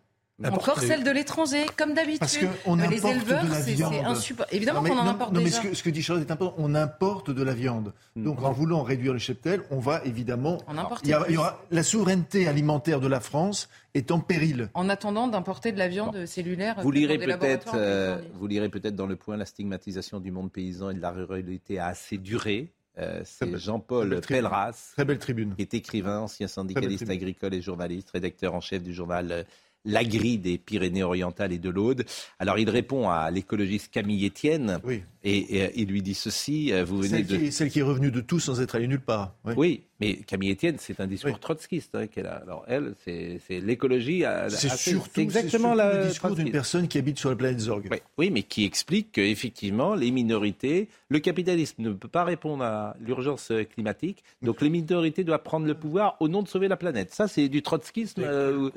Encore 0.48 0.80
celle 0.80 1.04
de 1.04 1.10
l'étranger, 1.10 1.66
comme 1.76 1.94
d'habitude. 1.94 2.20
Parce 2.20 2.38
qu'on 2.38 2.76
les 2.76 3.06
éleveurs, 3.06 3.44
c'est 3.52 3.82
insupportable. 3.82 4.56
Évidemment 4.56 4.82
qu'on 4.82 4.98
en 4.98 5.06
importe 5.06 5.32
non, 5.32 5.40
mais 5.40 5.50
ce 5.50 5.60
que, 5.60 5.74
ce 5.74 5.82
que, 5.82 5.90
dit 5.90 6.02
Charlotte 6.02 6.28
est 6.28 6.32
important. 6.32 6.54
On 6.58 6.74
importe 6.74 7.30
de 7.30 7.42
la 7.42 7.54
viande. 7.54 7.92
Hmm. 8.16 8.24
Donc, 8.24 8.42
en 8.42 8.52
voulant 8.52 8.82
réduire 8.82 9.12
le 9.12 9.18
cheptel, 9.18 9.62
on 9.70 9.78
va 9.78 10.02
évidemment. 10.04 10.58
il, 11.04 11.10
y 11.10 11.36
aura, 11.36 11.60
la 11.70 11.82
souveraineté 11.82 12.48
alimentaire 12.48 13.00
de 13.00 13.08
la 13.08 13.20
France 13.20 13.68
est 13.94 14.10
en 14.10 14.20
péril. 14.20 14.68
En 14.74 14.88
attendant 14.88 15.28
d'importer 15.28 15.72
de 15.72 15.78
la 15.78 15.88
viande 15.88 16.26
cellulaire. 16.26 16.76
Vous 16.80 16.90
lirez 16.90 17.18
peut-être, 17.18 17.72
euh, 17.74 18.18
vous 18.34 18.46
lirez 18.46 18.68
peut-être 18.68 18.96
dans 18.96 19.06
le 19.06 19.16
point 19.16 19.36
la 19.36 19.46
stigmatisation 19.46 20.20
du 20.20 20.30
monde 20.30 20.50
paysan 20.50 20.90
et 20.90 20.94
de 20.94 21.00
la 21.00 21.10
ruralité 21.10 21.78
a 21.78 21.86
assez 21.86 22.18
duré. 22.18 22.72
Euh, 22.98 23.22
c'est 23.24 23.56
Jean-Paul 23.56 24.20
Pelleras, 24.20 24.92
très 24.92 25.04
belle 25.04 25.18
tribune, 25.18 25.54
qui 25.54 25.62
est 25.62 25.74
écrivain, 25.74 26.20
ancien 26.20 26.48
syndicaliste 26.48 27.08
agricole 27.08 27.54
et 27.54 27.62
journaliste, 27.62 28.10
rédacteur 28.10 28.54
en 28.54 28.60
chef 28.60 28.82
du 28.82 28.92
journal 28.92 29.30
euh, 29.30 29.42
la 29.84 30.04
grille 30.04 30.38
des 30.38 30.58
Pyrénées-Orientales 30.58 31.52
et 31.52 31.58
de 31.58 31.70
l'Aude. 31.70 32.04
Alors 32.38 32.58
il 32.58 32.68
répond 32.68 33.08
à 33.08 33.30
l'écologiste 33.30 33.90
Camille 33.90 34.26
Etienne 34.26 34.78
et, 35.24 35.80
il 35.80 35.88
lui 35.88 36.02
dit 36.02 36.14
ceci. 36.14 36.72
Euh, 36.72 36.84
vous 36.84 36.98
venez 36.98 37.08
celle, 37.08 37.26
de... 37.26 37.36
qui, 37.36 37.52
celle 37.52 37.70
qui 37.70 37.78
est 37.80 37.82
revenue 37.82 38.10
de 38.10 38.20
tout 38.20 38.40
sans 38.40 38.60
être 38.60 38.74
allée 38.74 38.88
nulle 38.88 39.00
part. 39.00 39.34
Oui, 39.56 39.84
mais 40.00 40.16
Camille 40.16 40.52
Etienne, 40.52 40.76
c'est 40.78 41.00
un 41.00 41.06
discours 41.06 41.38
trotskiste 41.38 41.94
hein, 41.94 42.06
qu'elle 42.06 42.26
a. 42.26 42.36
Alors 42.36 42.64
elle, 42.66 42.94
c'est 43.04 43.60
l'écologie. 43.60 44.24
C'est 44.48 44.70
surtout, 44.70 45.20
exactement 45.20 45.74
le 45.74 46.08
discours 46.08 46.34
d'une 46.34 46.50
personne 46.50 46.88
qui 46.88 46.98
habite 46.98 47.18
sur 47.18 47.30
la 47.30 47.36
planète 47.36 47.60
Zorg. 47.60 47.88
Oui, 48.18 48.30
mais 48.30 48.42
qui 48.42 48.64
explique 48.64 49.12
qu'effectivement, 49.12 49.94
les 49.94 50.10
minorités, 50.10 50.88
le 51.08 51.18
capitalisme 51.18 51.82
ne 51.82 51.92
peut 51.92 52.08
pas 52.08 52.24
répondre 52.24 52.64
à 52.64 52.96
l'urgence 53.00 53.52
climatique, 53.72 54.24
donc 54.42 54.60
les 54.60 54.70
minorités 54.70 55.24
doivent 55.24 55.42
prendre 55.42 55.66
le 55.66 55.74
pouvoir 55.74 56.16
au 56.20 56.28
nom 56.28 56.42
de 56.42 56.48
sauver 56.48 56.68
la 56.68 56.76
planète. 56.76 57.12
Ça, 57.12 57.28
c'est 57.28 57.48
du 57.48 57.62
trotskisme. 57.62 58.22
Euh, 58.22 58.70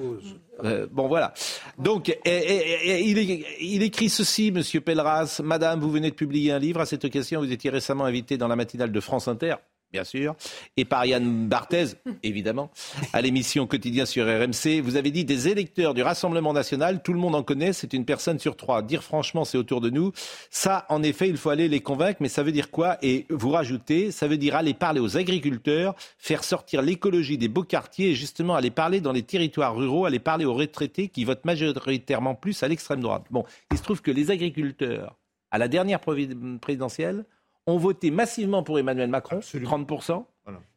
euh, 0.63 0.88
bon, 0.91 1.07
voilà. 1.07 1.34
Donc, 1.78 2.15
il, 2.26 3.17
il, 3.59 3.84
écrit 3.84 4.09
ceci, 4.09 4.51
Monsieur 4.51 4.82
Pelleras. 4.82 5.41
Madame, 5.43 5.80
vous 5.80 5.91
venez 5.91 6.09
de 6.09 6.15
publier 6.15 6.51
un 6.51 6.59
livre 6.59 6.82
à 6.82 6.86
cette 6.86 7.05
occasion. 7.05 7.41
Vous 7.41 7.51
étiez 7.51 7.69
récemment 7.69 8.05
invité 8.05 8.38
dans 8.38 8.47
la 8.47 8.55
matinale 8.55 8.91
de 8.91 8.99
France 8.99 9.28
Inter 9.28 9.55
bien 9.93 10.03
sûr, 10.03 10.35
et 10.75 10.85
par 10.85 11.05
Yann 11.05 11.47
Barthez, 11.47 11.85
évidemment, 12.23 12.71
à 13.13 13.21
l'émission 13.21 13.67
Quotidien 13.67 14.07
sur 14.07 14.25
RMC. 14.25 14.81
Vous 14.81 14.95
avez 14.95 15.11
dit 15.11 15.23
des 15.23 15.49
électeurs 15.49 15.93
du 15.93 16.01
Rassemblement 16.01 16.51
national, 16.51 17.03
tout 17.03 17.13
le 17.13 17.19
monde 17.19 17.35
en 17.35 17.43
connaît, 17.43 17.73
c'est 17.73 17.93
une 17.93 18.03
personne 18.03 18.39
sur 18.39 18.57
trois. 18.57 18.81
Dire 18.81 19.03
franchement, 19.03 19.45
c'est 19.45 19.57
autour 19.57 19.81
de 19.81 19.91
nous. 19.91 20.11
Ça, 20.49 20.87
en 20.89 21.03
effet, 21.03 21.29
il 21.29 21.37
faut 21.37 21.51
aller 21.51 21.67
les 21.67 21.79
convaincre, 21.79 22.17
mais 22.21 22.27
ça 22.27 22.41
veut 22.41 22.51
dire 22.51 22.71
quoi? 22.71 22.97
Et 23.03 23.27
vous 23.29 23.51
rajoutez, 23.51 24.09
ça 24.09 24.27
veut 24.27 24.37
dire 24.37 24.55
aller 24.55 24.73
parler 24.73 24.99
aux 24.99 25.15
agriculteurs, 25.15 25.93
faire 26.17 26.43
sortir 26.43 26.81
l'écologie 26.81 27.37
des 27.37 27.47
beaux 27.47 27.63
quartiers 27.63 28.09
et 28.09 28.15
justement 28.15 28.55
aller 28.55 28.71
parler 28.71 28.99
dans 28.99 29.11
les 29.11 29.23
territoires 29.23 29.75
ruraux, 29.75 30.05
aller 30.05 30.17
parler 30.17 30.45
aux 30.45 30.55
retraités 30.55 31.07
qui 31.07 31.23
votent 31.23 31.45
majoritairement 31.45 32.33
plus 32.33 32.63
à 32.63 32.67
l'extrême 32.67 33.01
droite. 33.01 33.25
Bon, 33.29 33.45
il 33.71 33.77
se 33.77 33.83
trouve 33.83 34.01
que 34.01 34.09
les 34.09 34.31
agriculteurs, 34.31 35.19
à 35.51 35.59
la 35.59 35.67
dernière 35.67 35.99
présidentielle, 35.99 37.25
ont 37.68 37.78
voté 37.78 38.11
massivement 38.11 38.64
pour 38.64 38.80
Emmanuel 38.80 39.09
Macron, 39.09 39.39
30%. 39.39 40.26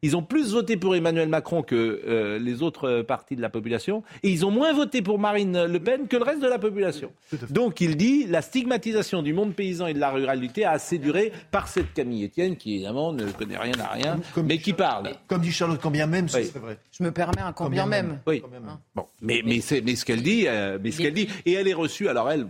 Ils 0.01 0.15
ont 0.15 0.23
plus 0.23 0.53
voté 0.53 0.77
pour 0.77 0.95
Emmanuel 0.95 1.27
Macron 1.27 1.61
que 1.61 2.01
euh, 2.07 2.39
les 2.39 2.61
autres 2.61 2.87
euh, 2.87 3.03
parties 3.03 3.35
de 3.35 3.41
la 3.41 3.49
population, 3.49 4.01
et 4.23 4.29
ils 4.29 4.45
ont 4.45 4.51
moins 4.51 4.71
voté 4.71 5.01
pour 5.01 5.19
Marine 5.19 5.65
Le 5.65 5.79
Pen 5.79 6.07
que 6.07 6.15
le 6.15 6.23
reste 6.23 6.41
de 6.41 6.47
la 6.47 6.57
population. 6.57 7.11
Donc 7.49 7.81
il 7.81 7.97
dit 7.97 8.25
la 8.27 8.41
stigmatisation 8.41 9.21
du 9.21 9.33
monde 9.33 9.53
paysan 9.53 9.87
et 9.87 9.93
de 9.93 9.99
la 9.99 10.11
ruralité 10.11 10.63
a 10.63 10.71
assez 10.71 10.99
duré 10.99 11.33
par 11.51 11.67
cette 11.67 11.93
Camille 11.93 12.25
Etienne, 12.25 12.55
qui 12.55 12.75
évidemment 12.75 13.11
ne 13.11 13.29
connaît 13.31 13.57
rien 13.57 13.77
à 13.79 13.87
rien, 13.87 14.19
mais 14.41 14.59
qui 14.59 14.71
parle. 14.71 15.09
Comme 15.27 15.41
dit 15.41 15.51
Charlotte, 15.51 15.79
combien 15.81 16.07
même, 16.07 16.29
c'est 16.29 16.55
vrai. 16.57 16.77
Je 16.91 17.03
me 17.03 17.11
permets 17.11 17.41
un 17.41 17.51
combien, 17.51 17.85
même. 17.85 18.19
Oui. 18.25 18.41
Bon, 18.95 19.05
mais, 19.21 19.41
mais, 19.45 19.59
mais 19.83 19.95
ce 19.95 20.05
qu'elle 20.05 20.23
dit, 20.23 20.45
euh, 20.47 20.79
mais 20.81 20.91
ce 20.91 20.99
qu'elle 20.99 21.13
dit, 21.13 21.27
et 21.45 21.53
elle 21.53 21.67
est 21.67 21.73
reçue. 21.73 22.07
Alors 22.07 22.31
elle, 22.31 22.47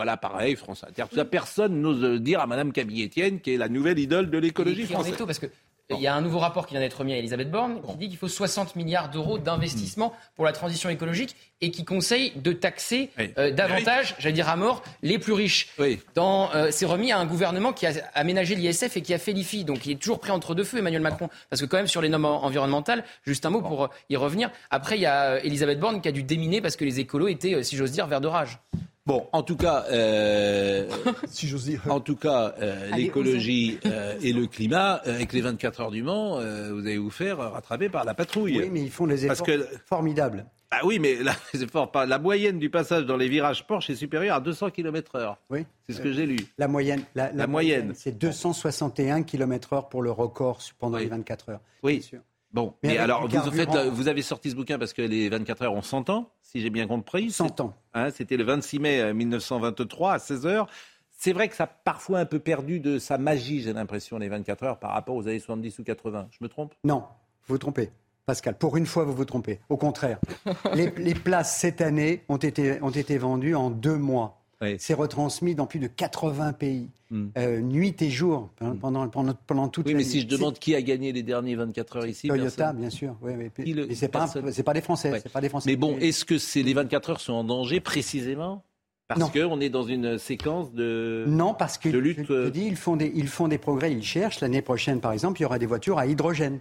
voilà, 0.00 0.16
pareil, 0.16 0.56
France 0.56 0.82
Inter. 0.88 1.04
Tout 1.10 1.16
ça, 1.16 1.26
personne 1.26 1.82
n'ose 1.82 2.22
dire 2.22 2.40
à 2.40 2.46
Mme 2.46 2.72
Camille 2.72 3.04
Etienne, 3.04 3.38
qui 3.40 3.52
est 3.52 3.58
la 3.58 3.68
nouvelle 3.68 3.98
idole 3.98 4.30
de 4.30 4.38
l'écologie 4.38 4.86
française. 4.86 5.14
parce 5.18 5.38
que 5.38 5.48
il 5.90 6.00
y 6.00 6.06
a 6.06 6.14
un 6.14 6.20
nouveau 6.20 6.38
rapport 6.38 6.66
qui 6.66 6.74
vient 6.74 6.80
d'être 6.80 6.98
remis 6.98 7.12
à 7.12 7.18
Elisabeth 7.18 7.50
Borne 7.50 7.80
qui 7.82 7.96
dit 7.96 8.08
qu'il 8.08 8.18
faut 8.18 8.28
60 8.28 8.76
milliards 8.76 9.10
d'euros 9.10 9.38
d'investissement 9.38 10.14
pour 10.36 10.44
la 10.44 10.52
transition 10.52 10.88
écologique 10.88 11.34
et 11.60 11.70
qui 11.70 11.84
conseille 11.84 12.32
de 12.36 12.52
taxer 12.52 13.10
euh, 13.38 13.50
davantage, 13.50 14.14
j'allais 14.18 14.32
dire 14.32 14.48
à 14.48 14.56
mort, 14.56 14.82
les 15.02 15.18
plus 15.18 15.32
riches. 15.32 15.74
Euh, 15.80 16.68
c'est 16.70 16.86
remis 16.86 17.12
à 17.12 17.18
un 17.18 17.26
gouvernement 17.26 17.72
qui 17.72 17.86
a 17.86 17.92
aménagé 18.14 18.54
l'ISF 18.54 18.96
et 18.96 19.02
qui 19.02 19.12
a 19.12 19.18
fait 19.18 19.32
l'IFI. 19.32 19.64
Donc 19.64 19.84
il 19.86 19.92
est 19.92 19.96
toujours 19.96 20.20
pris 20.20 20.30
entre 20.30 20.54
deux 20.54 20.64
feux, 20.64 20.78
Emmanuel 20.78 21.02
Macron. 21.02 21.28
Parce 21.48 21.60
que 21.60 21.66
quand 21.66 21.76
même 21.76 21.88
sur 21.88 22.00
les 22.00 22.08
normes 22.08 22.24
environnementales, 22.24 23.04
juste 23.24 23.44
un 23.44 23.50
mot 23.50 23.60
pour 23.60 23.84
euh, 23.84 23.88
y 24.08 24.16
revenir. 24.16 24.50
Après, 24.70 24.96
il 24.96 25.02
y 25.02 25.06
a 25.06 25.44
Elisabeth 25.44 25.80
Borne 25.80 26.00
qui 26.00 26.08
a 26.08 26.12
dû 26.12 26.22
déminer 26.22 26.60
parce 26.60 26.76
que 26.76 26.84
les 26.84 27.00
écolos 27.00 27.28
étaient, 27.28 27.62
si 27.64 27.76
j'ose 27.76 27.92
dire, 27.92 28.06
vers 28.06 28.20
de 28.20 28.28
rage. 28.28 28.58
Bon, 29.06 29.26
en 29.32 29.42
tout 29.42 29.56
cas, 29.56 29.86
euh, 29.90 30.88
si 31.26 31.48
j'ose 31.48 31.64
dire. 31.64 31.82
En 31.88 32.00
tout 32.00 32.16
cas, 32.16 32.54
euh, 32.60 32.90
l'écologie 32.94 33.78
euh, 33.86 34.14
et 34.20 34.32
le 34.32 34.46
climat, 34.46 34.94
avec 35.04 35.32
les 35.32 35.40
24 35.40 35.80
heures 35.80 35.90
du 35.90 36.02
Mans, 36.02 36.36
vous 36.36 36.86
allez 36.86 36.98
vous 36.98 37.10
faire 37.10 37.38
rattraper 37.38 37.88
par 37.88 38.04
la 38.04 38.14
patrouille. 38.14 38.58
Oui, 38.58 38.68
mais 38.70 38.82
ils 38.82 38.90
font 38.90 39.06
des 39.06 39.26
efforts 39.26 39.46
formidables. 39.86 40.46
Ah 40.72 40.82
oui, 40.84 41.00
mais 41.00 41.16
la, 41.16 41.34
la 42.06 42.18
moyenne 42.18 42.58
du 42.60 42.70
passage 42.70 43.04
dans 43.04 43.16
les 43.16 43.28
virages 43.28 43.66
Porsche 43.66 43.90
est 43.90 43.96
supérieure 43.96 44.36
à 44.36 44.40
200 44.40 44.70
km/h. 44.70 45.36
Oui. 45.50 45.66
C'est 45.88 45.94
ce 45.94 46.00
que 46.00 46.12
j'ai 46.12 46.26
lu. 46.26 46.38
La 46.58 46.68
moyenne, 46.68 47.02
la, 47.16 47.46
moyenne, 47.48 47.92
c'est 47.96 48.16
261 48.16 49.24
km/h 49.24 49.88
pour 49.88 50.02
le 50.02 50.12
record 50.12 50.60
pendant 50.78 50.98
les 50.98 51.06
24 51.06 51.48
heures. 51.48 51.60
Oui. 51.82 52.08
Bon, 52.52 52.74
mais, 52.82 52.98
alors 52.98 53.28
vous, 53.28 53.50
faites, 53.52 53.76
vous 53.92 54.08
avez 54.08 54.22
sorti 54.22 54.50
ce 54.50 54.56
bouquin 54.56 54.78
parce 54.78 54.92
que 54.92 55.02
les 55.02 55.28
24 55.28 55.62
heures 55.62 55.72
ont 55.72 55.82
100 55.82 56.10
ans, 56.10 56.30
si 56.42 56.60
j'ai 56.60 56.70
bien 56.70 56.86
compris. 56.88 57.30
100 57.30 57.60
ans. 57.60 57.74
Hein, 57.94 58.10
C'était 58.10 58.36
le 58.36 58.44
26 58.44 58.78
mai 58.80 59.14
1923 59.14 60.14
à 60.14 60.18
16 60.18 60.46
heures. 60.46 60.66
C'est 61.12 61.32
vrai 61.32 61.48
que 61.48 61.54
ça 61.54 61.64
a 61.64 61.66
parfois 61.66 62.18
un 62.18 62.24
peu 62.24 62.38
perdu 62.38 62.80
de 62.80 62.98
sa 62.98 63.18
magie, 63.18 63.60
j'ai 63.60 63.74
l'impression, 63.74 64.18
les 64.18 64.30
24 64.30 64.64
heures 64.64 64.78
par 64.78 64.92
rapport 64.92 65.14
aux 65.14 65.28
années 65.28 65.38
70 65.38 65.78
ou 65.78 65.84
80. 65.84 66.28
Je 66.30 66.38
me 66.40 66.48
trompe? 66.48 66.74
Non, 66.82 67.04
vous 67.46 67.54
vous 67.54 67.58
trompez. 67.58 67.90
Pascal, 68.24 68.56
pour 68.56 68.76
une 68.76 68.86
fois, 68.86 69.04
vous 69.04 69.12
vous 69.12 69.24
trompez. 69.24 69.60
Au 69.68 69.76
contraire, 69.76 70.18
les, 70.74 71.14
places 71.14 71.58
cette 71.58 71.80
année 71.80 72.24
ont 72.28 72.38
été, 72.38 72.82
ont 72.82 72.90
été 72.90 73.18
vendues 73.18 73.54
en 73.54 73.70
deux 73.70 73.96
mois. 73.96 74.39
C'est 74.78 74.94
retransmis 74.94 75.54
dans 75.54 75.66
plus 75.66 75.78
de 75.78 75.86
80 75.86 76.52
pays, 76.52 76.90
hmm. 77.10 77.28
euh, 77.38 77.60
nuit 77.60 77.96
et 78.02 78.10
jour, 78.10 78.50
hmm. 78.60 78.74
pendant, 78.74 79.08
pendant, 79.08 79.34
pendant 79.46 79.68
toute 79.68 79.86
oui, 79.86 79.94
mais 79.94 80.04
si 80.04 80.20
je 80.20 80.26
demande 80.26 80.58
qui 80.58 80.74
a 80.74 80.82
gagné 80.82 81.12
les 81.12 81.22
derniers 81.22 81.54
24 81.54 81.96
heures 81.96 82.06
ici 82.06 82.28
Toyota, 82.28 82.74
bien 82.74 82.90
sûr. 82.90 83.16
Oui, 83.22 83.32
oui. 83.56 83.88
c'est 83.94 84.08
pas, 84.08 84.26
pas, 84.28 84.74
des 84.74 84.80
Français. 84.82 85.22
Pas 85.32 85.40
des 85.40 85.48
Français. 85.48 85.70
Mais 85.70 85.76
bon, 85.76 85.96
est-ce 85.98 86.24
que 86.24 86.34
les 86.60 86.74
24 86.74 87.10
heures 87.10 87.20
sont 87.20 87.32
en 87.32 87.44
danger 87.44 87.80
précisément? 87.80 88.62
Parce 89.08 89.30
qu'on 89.30 89.60
est 89.60 89.70
dans 89.70 89.82
une 89.82 90.18
séquence 90.18 90.72
de 90.72 91.24
Non, 91.26 91.54
parce 91.54 91.78
que 91.78 91.88
lutte. 91.88 92.26
Je, 92.28 92.48
dis, 92.48 92.66
ils 92.66 92.76
font 92.76 92.96
des, 92.96 93.10
ils 93.14 93.28
font 93.28 93.48
des 93.48 93.58
progrès, 93.58 93.90
ils 93.92 94.04
cherchent. 94.04 94.40
L'année 94.40 94.62
prochaine, 94.62 95.00
par 95.00 95.12
exemple, 95.12 95.40
il 95.40 95.42
y 95.42 95.46
aura 95.46 95.58
des 95.58 95.66
voitures 95.66 95.98
à 95.98 96.06
hydrogène. 96.06 96.60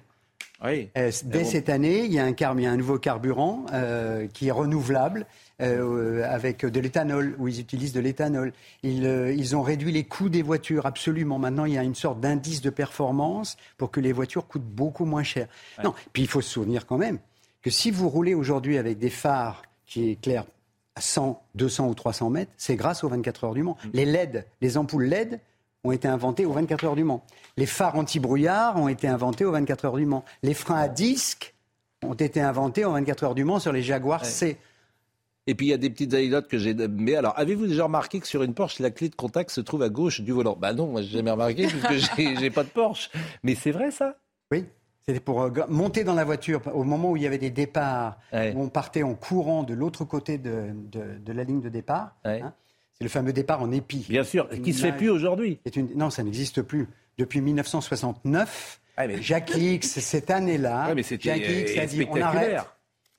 Oui. 0.64 0.90
Euh, 0.98 1.12
dès 1.24 1.46
cette 1.46 1.70
année, 1.70 2.04
il 2.04 2.12
y, 2.12 2.20
a 2.20 2.26
un, 2.26 2.34
il 2.34 2.64
y 2.64 2.66
a 2.66 2.72
un 2.72 2.78
nouveau 2.78 2.98
carburant 2.98 3.66
euh, 3.72 4.28
qui 4.28 4.48
est 4.50 4.52
renouvelable 4.52 5.26
euh, 5.62 6.24
avec 6.30 6.66
de 6.66 6.80
l'éthanol, 6.80 7.36
où 7.40 7.48
ils 7.48 7.60
utilisent 7.60 7.94
de 7.94 8.00
l'éthanol. 8.00 8.52
Ils, 8.84 9.06
ils, 9.38 9.56
ont 9.56 9.62
réduit 9.62 9.92
les 9.92 10.04
coûts 10.04 10.30
des 10.30 10.42
voitures, 10.42 10.86
absolument. 10.86 11.40
Maintenant, 11.40 11.66
il 11.66 11.74
y 11.74 11.78
a 11.78 11.84
une 11.84 11.96
sorte 11.96 12.20
d'indice 12.20 12.62
de 12.62 12.70
performance 12.70 13.58
pour 13.78 13.92
que 13.92 14.00
les 14.00 14.12
voitures 14.12 14.48
coûtent 14.48 14.62
beaucoup 14.62 15.06
moins 15.06 15.24
cher. 15.24 15.48
Non, 15.84 15.94
puis 16.12 16.24
il 16.24 16.28
faut 16.28 16.42
se 16.42 16.50
souvenir 16.50 16.86
quand 16.86 16.98
même 16.98 17.20
que 17.62 17.70
si 17.70 17.92
vous 17.92 18.10
roulez 18.10 18.34
aujourd'hui 18.34 18.78
avec 18.78 18.98
des 18.98 19.10
phares 19.10 19.64
qui 19.86 20.12
éclairent 20.12 20.46
100, 20.98 21.42
200 21.56 21.88
ou 21.88 21.94
300 21.94 22.30
mètres, 22.30 22.52
c'est 22.58 22.76
grâce 22.76 23.04
aux 23.04 23.10
24 23.10 23.44
heures 23.46 23.54
du 23.54 23.64
Mans. 23.64 23.78
Mm. 23.84 23.90
Les 23.94 24.06
LED, 24.06 24.46
les 24.62 24.78
ampoules 24.78 25.06
LED 25.06 25.40
ont 25.90 25.92
été 25.92 26.08
inventées 26.08 26.46
aux 26.46 26.54
24 26.54 26.86
heures 26.86 26.96
du 26.96 27.04
Mans. 27.04 27.24
Les 27.58 27.66
phares 27.66 27.96
anti-brouillard 27.96 28.78
ont 28.78 28.88
été 28.88 29.08
inventés 29.08 29.46
aux 29.46 29.52
24 29.52 29.86
heures 29.86 29.98
du 29.98 30.06
Mans. 30.06 30.24
Les 30.44 30.54
freins 30.54 30.80
à 30.80 30.88
disque 30.88 31.56
ont 32.04 32.14
été 32.14 32.42
inventés 32.42 32.86
aux 32.86 32.94
24 32.94 33.24
heures 33.24 33.36
du 33.36 33.44
Mans 33.44 33.60
sur 33.60 33.74
les 33.74 33.82
Jaguars 33.82 34.26
C. 34.26 34.58
Et 35.48 35.56
puis 35.56 35.68
il 35.68 35.70
y 35.70 35.74
a 35.74 35.78
des 35.78 35.90
petites 35.90 36.14
anecdotes 36.14 36.48
que 36.48 36.60
j'ai. 36.60 36.76
Mais 36.76 37.16
alors, 37.16 37.34
avez-vous 37.38 37.66
déjà 37.66 37.86
remarqué 37.86 38.20
que 38.20 38.28
sur 38.28 38.44
une 38.44 38.54
Porsche, 38.54 38.80
la 38.80 38.92
clé 38.92 39.10
de 39.10 39.16
contact 39.16 39.50
se 39.50 39.62
trouve 39.62 39.82
à 39.82 39.90
gauche 39.90 40.22
du 40.22 40.32
volant? 40.32 40.56
Bah 40.56 40.74
non, 40.74 40.88
moi 40.88 41.02
j'ai 41.02 41.18
jamais 41.18 41.32
remarqué 41.32 41.68
puisque 41.68 42.14
j'ai 42.40 42.52
pas 42.52 42.64
de 42.64 42.70
Porsche. 42.70 43.10
Mais 43.42 43.56
c'est 43.56 43.72
vrai 43.72 43.90
ça? 43.90 44.16
Oui. 44.52 44.66
C'était 45.08 45.20
pour 45.20 45.42
euh, 45.42 45.50
monter 45.70 46.04
dans 46.04 46.14
la 46.14 46.24
voiture 46.24 46.62
au 46.76 46.84
moment 46.84 47.12
où 47.12 47.18
il 47.18 47.24
y 47.24 47.26
avait 47.28 47.40
des 47.40 47.50
départs, 47.50 48.20
où 48.32 48.62
on 48.62 48.70
partait 48.70 49.02
en 49.02 49.16
courant 49.16 49.64
de 49.64 49.74
l'autre 49.74 50.06
côté 50.06 50.38
de, 50.38 50.72
la 51.26 51.44
ligne 51.44 51.62
de 51.62 51.70
départ. 51.70 52.16
Hein. 52.26 52.54
C'est 53.00 53.06
le 53.06 53.10
fameux 53.10 53.32
départ 53.32 53.62
en 53.62 53.72
épi. 53.72 54.06
Bien 54.10 54.24
sûr, 54.24 54.50
qui 54.50 54.60
ne 54.60 54.72
se 54.74 54.82
fait 54.82 54.92
plus 54.92 55.10
aujourd'hui. 55.10 55.60
Non, 55.96 56.10
ça 56.10 56.22
n'existe 56.22 56.62
plus. 56.62 56.88
Depuis 57.18 57.40
1969, 57.40 58.82
Jacques 59.22 59.56
X, 59.56 60.00
cette 60.00 60.30
année-là, 60.30 60.94
Jacques 61.20 61.38
X 61.38 61.78
a 61.78 61.86
dit 61.86 62.06
on 62.10 62.22
arrête. 62.22 62.62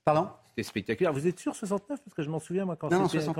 Pardon 0.04 0.28
c'était 0.50 0.64
spectaculaire. 0.64 1.12
Vous 1.12 1.26
êtes 1.26 1.38
sûr 1.38 1.54
69 1.54 2.00
Parce 2.04 2.14
que 2.14 2.22
je 2.22 2.28
m'en 2.28 2.40
souviens, 2.40 2.64
moi, 2.64 2.76
quand, 2.76 2.90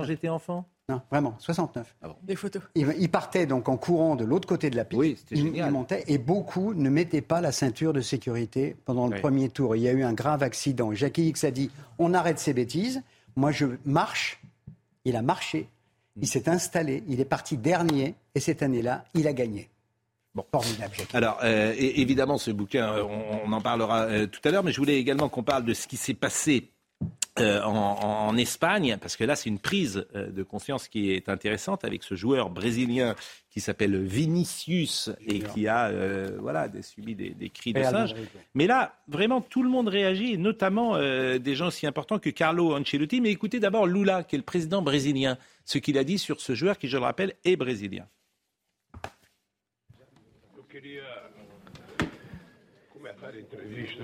j'étais 0.05 0.29
enfant. 0.29 0.67
Non, 0.89 1.03
vraiment, 1.11 1.35
69. 1.39 1.97
Ah 2.03 2.09
Des 2.23 2.37
photos. 2.37 2.63
Il, 2.75 3.11
partait 3.11 3.47
donc 3.47 3.69
en 3.69 3.77
courant 3.77 4.17
de 4.17 4.25
l'autre 4.25 4.47
côté 4.47 4.71
de 4.71 4.77
la 4.77 4.85
piste. 4.85 5.01
Oui, 5.01 5.17
c'était 5.19 5.37
génial. 5.37 5.69
Il 5.69 5.73
montait 5.73 6.05
et 6.07 6.19
beaucoup 6.19 6.73
ne 6.73 6.89
mettaient 6.89 7.21
pas 7.21 7.41
la 7.41 7.53
ceinture 7.53 7.93
de 7.93 8.01
sécurité 8.01 8.77
pendant 8.85 9.09
le 9.09 9.19
premier 9.21 9.49
tour. 9.49 9.75
Il 9.75 9.83
y 9.83 9.89
a 9.89 9.93
eu 9.93 10.05
un 10.05 10.13
grave 10.13 10.43
accident. 10.43 10.93
Jackie 10.95 11.29
X 11.29 11.45
a 11.45 11.51
dit 11.51 11.71
on 11.99 12.15
arrête 12.15 12.39
ces 12.39 12.55
bêtises. 12.55 13.03
Moi, 13.37 13.51
je 13.51 13.67
marche. 13.85 14.41
Il 15.05 15.17
a 15.17 15.23
marché. 15.23 15.69
Il 16.17 16.27
s'est 16.27 16.49
installé. 16.49 17.03
Il 17.09 17.21
est 17.21 17.25
parti 17.25 17.57
dernier. 17.57 18.15
Et 18.35 18.41
cette 18.41 18.63
année-là, 18.63 19.05
il 19.15 19.27
a 19.27 19.33
gagné. 19.33 19.69
Bon. 20.35 20.45
Formidable, 20.53 20.95
Alors, 21.13 21.39
euh, 21.43 21.75
évidemment, 21.77 22.39
ce 22.39 22.53
bouquin, 22.53 23.03
on, 23.03 23.53
en 23.53 23.61
parlera 23.61 24.03
euh, 24.03 24.27
tout 24.29 24.41
à 24.45 24.53
l'heure, 24.53 24.63
mais 24.63 24.71
je 24.71 24.77
voulais 24.77 24.97
également 24.97 25.29
qu'on 25.29 25.43
parle 25.43 25.65
de 25.65 25.75
ce 25.75 25.89
qui 25.89 25.97
s'est 25.97 26.15
passé 26.15 26.71
euh, 27.39 27.63
en, 27.63 28.37
Espagne, 28.37 28.97
parce 29.01 29.17
que 29.17 29.25
là, 29.25 29.37
c'est 29.37 29.49
une 29.49 29.59
prise 29.59 30.07
euh, 30.15 30.31
de 30.31 30.43
conscience 30.43 30.89
qui 30.89 31.13
est 31.13 31.29
intéressante 31.29 31.85
avec 31.85 32.03
ce 32.03 32.15
joueur 32.15 32.51
brésilien 32.51 33.15
qui 33.51 33.61
s'appelle 33.61 33.97
Vinicius 34.03 35.11
et 35.27 35.41
qui 35.41 35.69
a 35.69 35.89
euh, 35.89 36.39
voilà, 36.41 36.69
subi 36.83 37.15
des, 37.15 37.51
cris 37.51 37.73
de 37.73 37.83
singe. 37.83 38.15
Mais 38.55 38.67
là, 38.67 38.95
vraiment, 39.09 39.41
tout 39.41 39.63
le 39.63 39.69
monde 39.69 39.89
réagit, 39.89 40.39
notamment 40.39 40.99
des 40.99 41.55
gens 41.55 41.69
aussi 41.69 41.87
importants 41.87 42.19
que 42.19 42.31
Carlo 42.31 42.75
Ancelotti. 42.77 43.21
Mais 43.21 43.31
écoutez 43.31 43.61
d'abord 43.61 43.87
Lula, 43.87 44.23
qui 44.25 44.37
est 44.37 44.39
le 44.39 44.45
président 44.45 44.83
brésilien, 44.83 45.39
ce 45.65 45.79
qu'il 45.79 45.99
a 45.99 46.05
dit 46.05 46.19
sur 46.19 46.41
ce 46.41 46.55
joueur 46.55 46.79
qui, 46.79 46.89
je 46.89 46.97
le 46.97 47.05
rappelle, 47.05 47.35
est 47.45 47.57
brésilien. 47.57 48.07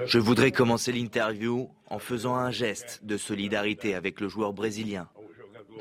Je 0.04 0.18
voudrais 0.18 0.52
commencer 0.52 0.92
l'interview 0.92 1.68
en 1.88 1.98
faisant 1.98 2.36
un 2.36 2.50
geste 2.50 3.00
de 3.04 3.16
solidarité 3.16 3.94
avec 3.94 4.20
le 4.20 4.28
joueur 4.28 4.52
brésilien, 4.52 5.08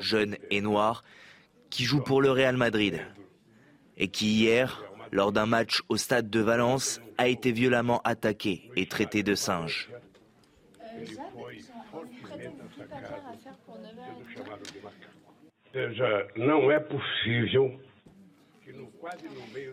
jeune 0.00 0.36
et 0.50 0.60
noir, 0.60 1.04
qui 1.70 1.84
joue 1.84 2.00
pour 2.00 2.22
le 2.22 2.30
Real 2.30 2.56
Madrid 2.56 3.00
et 3.96 4.08
qui 4.08 4.26
hier, 4.28 4.84
lors 5.12 5.32
d'un 5.32 5.46
match 5.46 5.82
au 5.88 5.96
stade 5.96 6.30
de 6.30 6.40
Valence, 6.40 7.00
a 7.18 7.28
été 7.28 7.52
violemment 7.52 8.00
attaqué 8.04 8.70
et 8.76 8.86
traité 8.86 9.22
de 9.22 9.34
singe. 9.34 9.90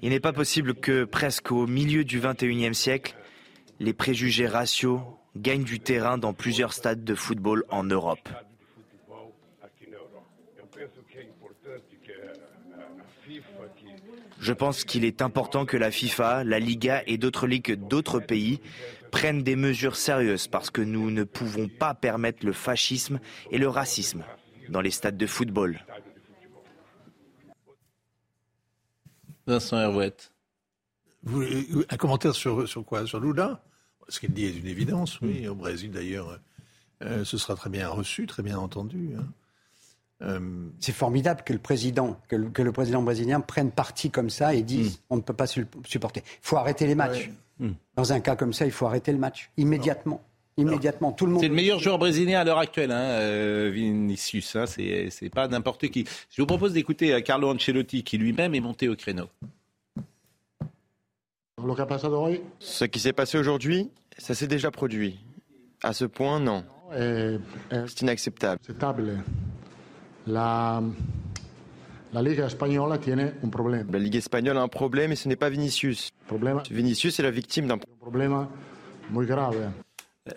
Il 0.01 0.09
n'est 0.09 0.19
pas 0.19 0.33
possible 0.33 0.75
que 0.75 1.05
presque 1.05 1.51
au 1.51 1.65
milieu 1.65 2.03
du 2.03 2.19
21e 2.19 2.73
siècle, 2.73 3.15
les 3.79 3.93
préjugés 3.93 4.47
raciaux 4.47 5.01
gagnent 5.35 5.63
du 5.63 5.79
terrain 5.79 6.17
dans 6.17 6.33
plusieurs 6.33 6.73
stades 6.73 7.03
de 7.03 7.15
football 7.15 7.65
en 7.69 7.83
Europe. 7.83 8.29
Je 14.39 14.53
pense 14.53 14.83
qu'il 14.83 15.05
est 15.05 15.21
important 15.21 15.65
que 15.65 15.77
la 15.77 15.89
FIFA, 15.89 16.43
la 16.43 16.59
Liga 16.59 17.01
et 17.07 17.17
d'autres 17.17 17.47
ligues 17.47 17.75
d'autres 17.75 18.19
pays 18.19 18.59
prennent 19.11 19.43
des 19.43 19.55
mesures 19.55 19.95
sérieuses 19.95 20.47
parce 20.47 20.69
que 20.69 20.81
nous 20.81 21.11
ne 21.11 21.23
pouvons 21.23 21.69
pas 21.69 21.93
permettre 21.93 22.45
le 22.45 22.51
fascisme 22.51 23.19
et 23.51 23.57
le 23.57 23.69
racisme 23.69 24.23
dans 24.69 24.81
les 24.81 24.91
stades 24.91 25.17
de 25.17 25.27
football. 25.27 25.79
Vincent. 29.45 29.77
Euh, 31.29 31.85
un 31.89 31.97
commentaire 31.97 32.35
sur, 32.35 32.67
sur 32.67 32.83
quoi? 32.85 33.05
Sur 33.05 33.19
Lula 33.19 33.61
Ce 34.09 34.19
qu'il 34.19 34.31
dit 34.31 34.45
est 34.45 34.57
une 34.57 34.67
évidence, 34.67 35.21
oui. 35.21 35.47
Au 35.47 35.55
Brésil, 35.55 35.91
d'ailleurs, 35.91 36.39
euh, 37.03 37.23
ce 37.23 37.37
sera 37.37 37.55
très 37.55 37.69
bien 37.69 37.87
reçu, 37.89 38.27
très 38.27 38.43
bien 38.43 38.57
entendu. 38.57 39.11
Hein. 39.17 39.25
Euh, 40.21 40.67
C'est 40.79 40.93
formidable 40.93 41.41
que 41.45 41.53
le 41.53 41.59
président, 41.59 42.19
que 42.27 42.35
le, 42.35 42.71
président 42.71 43.01
brésilien 43.01 43.41
prenne 43.41 43.71
parti 43.71 44.09
comme 44.09 44.29
ça 44.29 44.53
et 44.53 44.61
dise 44.61 44.97
mm. 44.97 45.01
on 45.09 45.15
ne 45.17 45.21
peut 45.21 45.33
pas 45.33 45.47
supporter. 45.47 46.23
Il 46.25 46.39
faut 46.41 46.57
arrêter 46.57 46.87
les 46.87 46.95
matchs. 46.95 47.29
Mm. 47.59 47.71
Dans 47.95 48.13
un 48.13 48.19
cas 48.19 48.35
comme 48.35 48.53
ça, 48.53 48.65
il 48.65 48.71
faut 48.71 48.85
arrêter 48.85 49.11
le 49.11 49.17
match 49.17 49.49
immédiatement. 49.57 50.21
Immédiatement, 50.55 51.11
tout 51.11 51.25
le 51.25 51.31
monde. 51.31 51.41
C'est 51.41 51.47
le 51.47 51.55
meilleur 51.55 51.79
joueur 51.79 51.97
brésilien 51.97 52.39
à 52.39 52.43
l'heure 52.43 52.59
actuelle, 52.59 52.91
hein, 52.91 53.69
Vinicius. 53.71 54.55
Hein, 54.55 54.65
c'est 54.67 55.31
pas 55.33 55.47
n'importe 55.47 55.87
qui. 55.87 56.05
Je 56.29 56.43
vous 56.43 56.45
propose 56.45 56.73
d'écouter 56.73 57.23
Carlo 57.23 57.51
Ancelotti, 57.51 58.03
qui 58.03 58.19
lui-même 58.19 58.53
est 58.53 58.59
monté 58.59 58.87
au 58.87 58.95
créneau. 58.95 59.29
Ce 62.59 62.85
qui 62.85 62.99
s'est 62.99 63.13
passé 63.13 63.37
aujourd'hui, 63.37 63.89
ça 64.17 64.33
s'est 64.33 64.47
déjà 64.47 64.71
produit. 64.71 65.19
À 65.81 65.93
ce 65.93 66.05
point, 66.05 66.39
non. 66.39 66.63
C'est 66.91 68.01
inacceptable. 68.01 68.59
La, 70.27 70.81
la 72.13 72.21
Ligue 72.21 72.39
espagnole 72.39 72.91
a 72.91 72.95
un 72.95 73.49
problème. 73.49 73.87
La 73.91 73.99
Ligue 73.99 74.15
espagnole 74.15 74.57
a 74.57 74.61
un 74.61 74.67
problème 74.67 75.11
et 75.11 75.15
ce 75.15 75.27
n'est 75.27 75.35
pas 75.35 75.49
Vinicius. 75.49 76.11
Vinicius 76.69 77.19
est 77.19 77.23
la 77.23 77.31
victime 77.31 77.67
d'un 77.67 77.77
problème 77.99 78.47
très 79.13 79.25
grave. 79.25 79.71
Euh, 80.29 80.33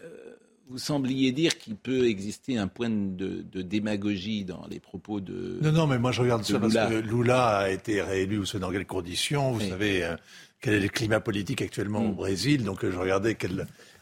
vous 0.68 0.78
sembliez 0.78 1.32
dire 1.32 1.56
qu'il 1.58 1.76
peut 1.76 2.06
exister 2.08 2.58
un 2.58 2.66
point 2.66 2.90
de, 2.90 3.44
démagogie 3.62 4.44
dans 4.44 4.66
les 4.68 4.80
propos 4.80 5.20
de. 5.20 5.58
Non, 5.62 5.72
non, 5.72 5.86
mais 5.86 5.98
moi 5.98 6.12
je 6.12 6.22
regarde 6.22 6.44
ça 6.44 6.58
parce 6.58 6.74
que 6.74 7.00
Lula 7.00 7.58
a 7.58 7.70
été 7.70 8.02
réélu, 8.02 8.38
vous 8.38 8.46
savez 8.46 8.62
dans 8.62 8.72
quelles 8.72 8.86
conditions, 8.86 9.52
vous 9.52 9.60
savez. 9.60 10.08
Quel 10.60 10.74
est 10.74 10.80
le 10.80 10.88
climat 10.88 11.20
politique 11.20 11.62
actuellement 11.62 12.00
au 12.00 12.12
mm. 12.12 12.16
Brésil. 12.16 12.64
Donc 12.64 12.84
je 12.84 12.96
regardais 12.96 13.36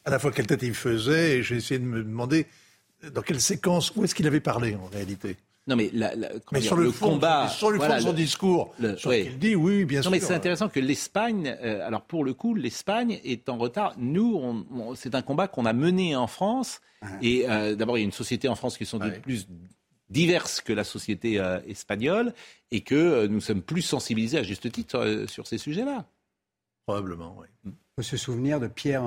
à 0.05 0.11
la 0.11 0.19
fois 0.19 0.33
quelle 0.33 0.47
tête 0.47 0.63
il 0.63 0.75
faisait 0.75 1.39
et 1.39 1.43
j'ai 1.43 1.57
essayé 1.57 1.79
de 1.79 1.85
me 1.85 2.03
demander 2.03 2.47
dans 3.13 3.23
quelle 3.23 3.41
séquence, 3.41 3.95
où 3.97 4.05
est-ce 4.05 4.15
qu'il 4.15 4.27
avait 4.27 4.41
parlé 4.41 4.77
en 4.77 4.87
réalité? 4.87 5.37
Non, 5.67 5.77
mais, 5.77 5.91
mais 6.53 6.61
sur 6.61 6.77
le, 6.77 6.91
combat, 6.91 7.49
sur 7.49 7.71
le 7.71 7.79
fond 7.79 7.97
de 7.97 8.01
son 8.01 8.13
discours, 8.13 8.75
sur 8.99 9.13
ce 9.13 9.23
qu'il 9.23 9.39
dit, 9.39 9.55
oui, 9.55 9.87
bien 9.87 10.01
non, 10.01 10.03
sûr. 10.03 10.11
mais 10.11 10.21
c'est 10.21 10.35
intéressant 10.35 10.69
que 10.69 10.79
l'Espagne, 10.79 11.57
euh, 11.63 11.87
alors 11.87 12.03
pour 12.03 12.23
le 12.23 12.35
coup, 12.35 12.55
l'Espagne 12.55 13.19
est 13.25 13.49
en 13.49 13.57
retard. 13.57 13.95
Nous, 13.97 14.67
c'est 14.95 15.15
un 15.15 15.23
combat 15.23 15.49
qu'on 15.49 15.65
a 15.65 15.73
mené 15.73 16.17
en 16.17 16.27
France. 16.27 16.83
Ah. 17.01 17.07
Et 17.23 17.49
euh, 17.49 17.77
d'abord, 17.77 17.97
il 17.97 18.03
y 18.03 18.05
a 18.05 18.05
une 18.05 18.13
société 18.13 18.47
en 18.49 18.57
France 18.57 18.77
qui 18.77 18.85
sont 18.85 18.99
plus 19.23 19.49
diverses 20.11 20.61
que 20.61 20.75
la 20.75 20.85
société 20.85 21.41
euh, 21.41 21.61
espagnole 21.67 22.35
et 22.71 22.83
que 22.83 23.27
nous 23.27 23.41
sommes 23.41 23.63
plus 23.63 23.83
sensibilisés 23.83 24.37
à 24.37 24.43
juste 24.43 24.71
titre 24.71 25.25
sur 25.29 25.47
ces 25.47 25.57
sujets-là. 25.57 26.05
Probablement, 26.87 27.37
oui. 27.39 27.47
On 27.67 27.73
peut 27.97 28.03
se 28.03 28.17
souvenir 28.17 28.61
de 28.61 28.67
Pierre 28.67 29.05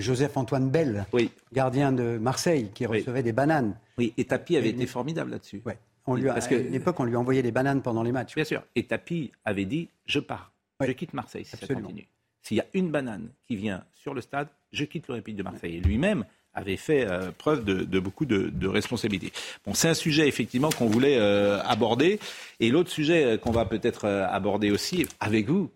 Joseph 0.00 0.36
Antoine 0.36 0.70
Bell, 0.70 1.06
gardien 1.52 1.92
de 1.92 2.18
Marseille, 2.18 2.70
qui 2.74 2.86
recevait 2.86 3.22
des 3.22 3.32
bananes. 3.32 3.76
Oui, 3.98 4.14
et 4.16 4.24
Tapi 4.24 4.56
avait 4.56 4.70
été 4.70 4.86
formidable 4.86 5.30
là-dessus. 5.30 5.62
Ouais. 5.66 5.78
Parce 6.04 6.48
qu'à 6.48 6.58
l'époque, 6.58 6.98
on 6.98 7.04
lui 7.04 7.16
envoyait 7.16 7.42
des 7.42 7.52
bananes 7.52 7.82
pendant 7.82 8.02
les 8.02 8.12
matchs. 8.12 8.34
Bien 8.34 8.44
sûr. 8.44 8.62
Et 8.74 8.84
Tapi 8.84 9.32
avait 9.44 9.64
dit 9.64 9.88
Je 10.06 10.18
pars. 10.18 10.52
Je 10.80 10.92
quitte 10.92 11.12
Marseille 11.14 11.44
si 11.44 11.56
ça 11.56 11.66
continue. 11.66 12.08
S'il 12.42 12.56
y 12.56 12.60
a 12.60 12.66
une 12.72 12.90
banane 12.90 13.28
qui 13.46 13.56
vient 13.56 13.84
sur 13.92 14.14
le 14.14 14.22
stade, 14.22 14.48
je 14.72 14.84
quitte 14.84 15.08
l'Olympique 15.08 15.36
de 15.36 15.42
Marseille. 15.42 15.76
Et 15.76 15.80
lui-même 15.80 16.24
avait 16.54 16.78
fait 16.78 17.06
euh, 17.06 17.30
preuve 17.36 17.64
de, 17.64 18.00
beaucoup 18.00 18.24
de, 18.24 18.66
responsabilité. 18.66 19.30
Bon, 19.66 19.74
c'est 19.74 19.88
un 19.88 19.94
sujet 19.94 20.26
effectivement 20.26 20.70
qu'on 20.70 20.86
voulait 20.86 21.18
euh, 21.18 21.62
aborder. 21.62 22.18
Et 22.58 22.70
l'autre 22.70 22.90
sujet 22.90 23.24
euh, 23.24 23.36
qu'on 23.36 23.52
va 23.52 23.66
peut-être 23.66 24.06
aborder 24.06 24.70
aussi 24.70 25.06
avec 25.20 25.48
vous, 25.48 25.70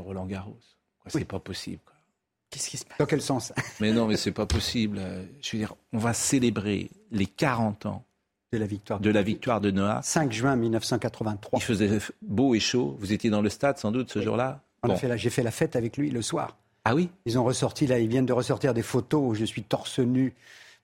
Roland 0.00 0.26
Garros. 0.26 0.58
C'est 1.06 1.24
pas 1.24 1.40
possible. 1.40 1.80
Qu'est-ce 2.50 2.68
qui 2.68 2.76
se 2.76 2.84
passe? 2.84 2.98
Dans 2.98 3.06
quel 3.06 3.22
sens? 3.22 3.52
Mais 3.80 3.92
non, 3.92 4.06
mais 4.06 4.16
c'est 4.16 4.32
pas 4.32 4.46
possible. 4.46 5.00
Je 5.40 5.52
veux 5.52 5.58
dire, 5.58 5.74
on 5.92 5.98
va 5.98 6.12
célébrer 6.12 6.90
les 7.10 7.26
40 7.26 7.86
ans 7.86 8.04
de 8.52 8.58
la 8.58 8.66
victoire 8.66 8.98
de, 9.00 9.10
la 9.10 9.22
victoire 9.22 9.60
de 9.60 9.70
Noah. 9.70 10.00
5 10.02 10.32
juin 10.32 10.56
1983. 10.56 11.58
Il 11.58 11.62
faisait 11.62 11.98
beau 12.22 12.54
et 12.54 12.60
chaud. 12.60 12.96
Vous 12.98 13.12
étiez 13.12 13.30
dans 13.30 13.42
le 13.42 13.48
stade 13.48 13.78
sans 13.78 13.92
doute 13.92 14.10
ce 14.10 14.20
jour-là? 14.20 14.62
J'ai 15.16 15.30
fait 15.30 15.42
la 15.42 15.50
fête 15.50 15.76
avec 15.76 15.96
lui 15.96 16.10
le 16.10 16.22
soir. 16.22 16.56
Ah 16.84 16.94
oui? 16.94 17.10
Ils 17.26 17.38
ont 17.38 17.44
ressorti, 17.44 17.86
là, 17.86 17.98
ils 17.98 18.08
viennent 18.08 18.26
de 18.26 18.32
ressortir 18.32 18.74
des 18.74 18.82
photos 18.82 19.22
où 19.24 19.34
je 19.34 19.44
suis 19.44 19.62
torse 19.62 19.98
nu 19.98 20.34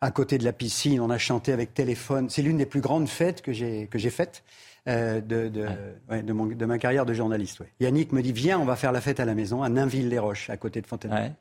à 0.01 0.11
côté 0.11 0.39
de 0.39 0.45
la 0.45 0.53
piscine. 0.53 1.01
On 1.01 1.11
a 1.11 1.19
chanté 1.19 1.53
avec 1.53 1.75
téléphone. 1.75 2.29
C'est 2.29 2.43
l'une 2.43 2.59
des 2.59 2.67
plus 2.67 2.81
grandes 2.83 3.09
fêtes 3.09 3.43
que 3.43 3.53
j'ai 3.53 4.11
faites. 4.11 4.45
Euh, 4.89 5.21
de, 5.21 5.49
de, 5.49 6.65
ma 6.65 6.79
carrière 6.79 7.05
de 7.05 7.13
journaliste. 7.13 7.63
Yannick 7.81 8.13
me 8.13 8.23
dit 8.23 8.33
Viens, 8.33 8.61
on 8.61 8.65
va 8.65 8.77
faire 8.77 8.93
la 8.93 9.01
fête 9.01 9.19
à 9.19 9.25
la 9.25 9.35
maison, 9.35 9.63
à 9.65 9.69
Nainville-les-Roches, 9.69 10.49
à 10.49 10.57
côté 10.57 10.81
de 10.81 10.87
Fontainebleau. 10.87 11.33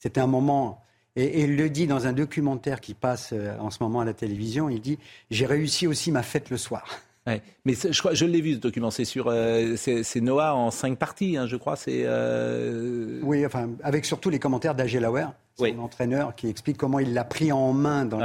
C'était 0.00 0.20
un 0.20 0.26
moment. 0.26 0.82
Et, 1.14 1.42
il 1.44 1.56
le 1.56 1.70
dit 1.70 1.86
dans 1.86 2.08
un 2.08 2.12
documentaire 2.12 2.80
qui 2.80 2.94
passe 2.94 3.30
euh, 3.32 3.56
en 3.60 3.70
ce 3.70 3.80
moment 3.80 4.00
à 4.00 4.04
la 4.04 4.12
télévision. 4.12 4.68
Il 4.68 4.80
dit 4.80 4.98
J'ai 5.30 5.46
réussi 5.46 5.86
aussi 5.86 6.10
ma 6.10 6.24
fête 6.24 6.50
le 6.50 6.56
soir. 6.56 6.84
Mais 7.64 7.74
je 7.74 7.98
crois, 7.98 8.12
je 8.12 8.26
l'ai 8.26 8.40
vu 8.40 8.54
ce 8.54 8.58
document. 8.58 8.90
C'est 8.90 9.04
sur, 9.04 9.28
euh, 9.28 9.76
c'est 9.76 10.20
Noah 10.20 10.54
en 10.54 10.70
cinq 10.70 10.98
parties, 10.98 11.36
hein, 11.36 11.46
je 11.46 11.56
crois. 11.56 11.76
C'est. 11.76 12.02
Euh, 12.04 13.20
oui, 13.22 13.46
enfin, 13.46 13.70
avec 13.82 14.04
surtout 14.04 14.30
les 14.30 14.38
commentaires 14.38 14.74
d'Agé 14.74 15.00
Lauer, 15.00 15.26
son 15.56 15.78
entraîneur, 15.78 16.34
qui 16.34 16.48
explique 16.48 16.76
comment 16.76 16.98
il 16.98 17.14
l'a 17.14 17.24
pris 17.24 17.52
en 17.52 17.72
main 17.72 18.04
dans, 18.04 18.20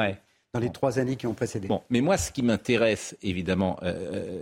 dans 0.54 0.60
les 0.60 0.72
trois 0.72 1.00
années 1.00 1.16
qui 1.16 1.28
ont 1.28 1.34
précédé. 1.34 1.68
Bon, 1.68 1.82
mais 1.90 2.02
moi, 2.02 2.18
ce 2.18 2.32
qui 2.32 2.42
m'intéresse, 2.42 3.16
évidemment, 3.22 3.80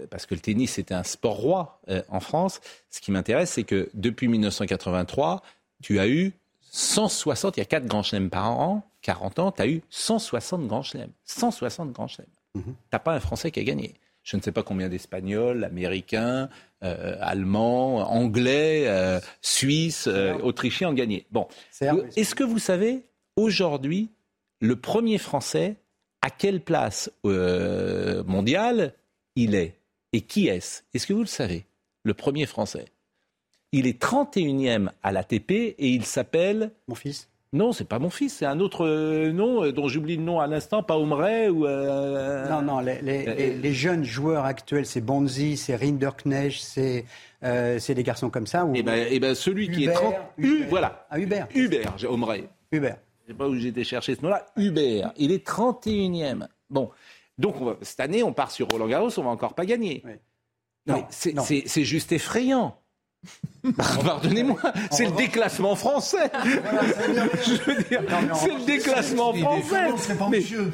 parce 0.09 0.25
que 0.25 0.35
le 0.35 0.39
tennis 0.39 0.71
c'était 0.73 0.93
un 0.93 1.03
sport 1.03 1.35
roi 1.35 1.81
en 2.07 2.19
France, 2.19 2.61
ce 2.89 3.01
qui 3.01 3.11
m'intéresse, 3.11 3.51
c'est 3.51 3.63
que 3.63 3.89
depuis 3.93 4.27
1983, 4.27 5.41
tu 5.81 5.99
as 5.99 6.07
eu 6.07 6.34
160, 6.71 7.57
il 7.57 7.59
y 7.59 7.63
a 7.63 7.65
4 7.65 7.85
grands 7.85 8.03
chelems 8.03 8.29
par 8.29 8.59
an, 8.59 8.84
40 9.01 9.39
ans, 9.39 9.51
tu 9.51 9.61
as 9.61 9.67
eu 9.67 9.81
160 9.89 10.67
grands 10.67 10.84
chelems. 10.84 11.11
160 11.25 11.91
grands 11.91 12.07
chelems. 12.07 12.27
Mhm. 12.55 12.63
Tu 12.63 12.71
n'as 12.93 12.99
pas 12.99 13.13
un 13.13 13.19
Français 13.19 13.51
qui 13.51 13.59
a 13.59 13.63
gagné. 13.63 13.95
Je 14.23 14.35
ne 14.35 14.41
sais 14.41 14.51
pas 14.51 14.63
combien 14.63 14.89
d'Espagnols, 14.89 15.63
Américains, 15.63 16.49
euh, 16.84 17.15
Allemands, 17.21 18.11
Anglais, 18.11 18.84
euh, 18.88 19.21
Suisses, 19.41 20.07
euh, 20.07 20.38
Autrichiens 20.39 20.89
ont 20.89 20.93
gagné. 20.93 21.25
Bon, 21.31 21.47
est-ce 21.81 22.35
que 22.35 22.43
vous 22.43 22.59
savez, 22.59 23.03
aujourd'hui, 23.38 24.09
le 24.59 24.75
premier 24.75 25.17
Français, 25.17 25.77
à 26.22 26.30
quelle 26.30 26.61
place 26.61 27.11
mondiale 27.23 28.94
il 29.35 29.56
est 29.56 29.76
Et 30.14 30.22
qui 30.22 30.48
est-ce? 30.48 30.84
Est-ce 30.94 31.07
que 31.07 31.14
vous 31.14 31.22
le 31.22 31.26
savez? 31.26 31.65
Le 32.03 32.14
premier 32.14 32.45
Français 32.45 32.85
il 33.72 33.88
est 33.88 34.02
31e 34.02 34.89
à 35.03 35.11
l'ATP 35.11 35.52
et 35.52 35.76
il 35.80 36.06
s'appelle. 36.06 36.72
Mon 36.88 36.95
fils 36.95 37.30
non, 37.53 37.72
c'est 37.72 37.88
pas 37.88 37.98
mon 37.98 38.10
fils, 38.10 38.34
c'est 38.34 38.45
un 38.45 38.60
autre 38.60 38.85
euh, 38.85 39.31
nom 39.31 39.64
euh, 39.64 39.72
dont 39.72 39.88
j'oublie 39.88 40.18
le 40.18 40.22
nom 40.22 40.41
à 40.41 40.48
l'instant, 40.48 40.84
pas 40.84 40.98
Omray 40.98 41.48
ou. 41.48 41.65
Euh, 41.65 42.45
non, 42.49 42.61
non, 42.61 42.80
les, 42.81 43.73
jeunes 43.73 44.03
joueurs 44.03 44.44
actuels, 44.44 44.85
c'est 44.85 44.99
Bonzi, 44.99 45.56
c'est 45.56 45.77
Rinderknecht, 45.77 46.60
c'est 46.60 47.06
c'est 47.41 47.94
des 47.94 48.03
garçons 48.03 48.30
comme 48.30 48.48
ça. 48.48 48.68
Et 48.73 48.80
eh 48.80 48.84
ben, 48.84 49.07
eh 49.10 49.19
ben, 49.22 49.34
celui 49.34 49.72
qui 49.72 49.85
est 49.85 49.94
30. 49.94 50.14
voilà. 50.68 51.07
Ah, 51.10 51.18
Hubert. 51.19 51.48
Hubert, 51.56 51.95
Omray. 52.10 52.49
Hubert. 52.73 52.98
Je 53.28 53.34
sais 53.34 53.38
pas 53.38 53.48
où 53.49 53.56
j'étais 53.56 53.84
chercher 53.84 54.16
ce 54.16 54.22
nom-là. 54.22 54.45
Hubert. 54.56 55.12
Il 55.18 55.34
est 55.34 55.45
31e. 55.45 56.48
Bon. 56.70 56.90
Donc, 57.38 57.56
cette 57.82 57.99
année, 57.99 58.24
on 58.24 58.32
part 58.32 58.52
sur 58.52 58.70
Roland 58.70 58.88
Garros, 58.88 59.10
on 59.18 59.24
va 59.24 59.30
encore 59.30 59.54
pas 59.54 59.66
gagner. 59.66 60.02
Non, 60.86 61.06
c'est 61.10 61.84
juste 61.84 62.14
effrayant. 62.14 62.80
Pardonnez-moi, 63.76 64.62
c'est 64.91 65.08
le 65.08 65.12
déclassement 65.12 65.76
français. 65.76 66.32
C'est 68.36 68.54
le 68.54 68.66
déclassement 68.66 69.34
français. 69.34 70.14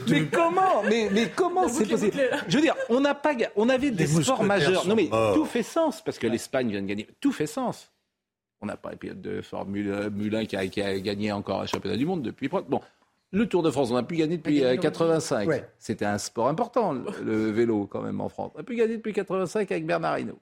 Mais, 0.10 0.26
comment 0.26 0.84
Mais, 0.84 1.10
mais 1.12 1.30
comment 1.34 1.68
c'est 1.70 1.88
possible 1.88 2.12
Je 2.48 2.58
veux 2.58 2.62
dire, 2.62 2.76
on 2.90 3.00
n'a 3.00 3.16
pas, 3.16 3.34
on 3.56 3.70
avait 3.70 3.92
des 3.92 4.06
sports 4.06 4.44
majeurs. 4.44 4.86
Non 4.86 4.94
mais 4.96 5.10
tout 5.34 5.46
fait 5.46 5.64
sens 5.64 6.04
parce 6.04 6.20
que 6.20 6.28
l'Espagne 6.28 6.70
vient 6.70 6.82
de 6.82 6.88
gagner. 6.88 7.08
Tout 7.20 7.32
fait 7.32 7.48
sens. 7.48 7.92
On 8.64 8.66
n'a 8.66 8.78
pas 8.78 8.92
de 8.96 9.42
Formule 9.42 10.10
Mulin 10.16 10.46
qui 10.46 10.56
a, 10.56 11.00
gagné 11.00 11.34
encore 11.34 11.60
un 11.60 11.66
championnat 11.66 11.98
du 11.98 12.06
monde 12.06 12.22
depuis. 12.22 12.48
Bon, 12.48 12.80
le 13.32 13.46
Tour 13.46 13.62
de 13.62 13.70
France, 13.70 13.92
on 13.92 13.96
n'a 13.96 14.04
plus 14.04 14.16
gagné 14.16 14.38
depuis 14.38 14.64
85. 14.80 15.50
C'était 15.78 16.06
un 16.06 16.18
sport 16.18 16.48
important, 16.48 16.94
le, 16.94 17.52
vélo 17.52 17.88
quand 17.88 18.02
même 18.02 18.22
en 18.22 18.30
France. 18.30 18.52
On 18.56 18.60
n'a 18.60 18.64
plus 18.64 18.78
gagné 18.78 18.96
depuis 18.96 19.12
85 19.12 19.70
avec 19.70 19.86
Bernard 19.86 20.18
Hinault. 20.18 20.40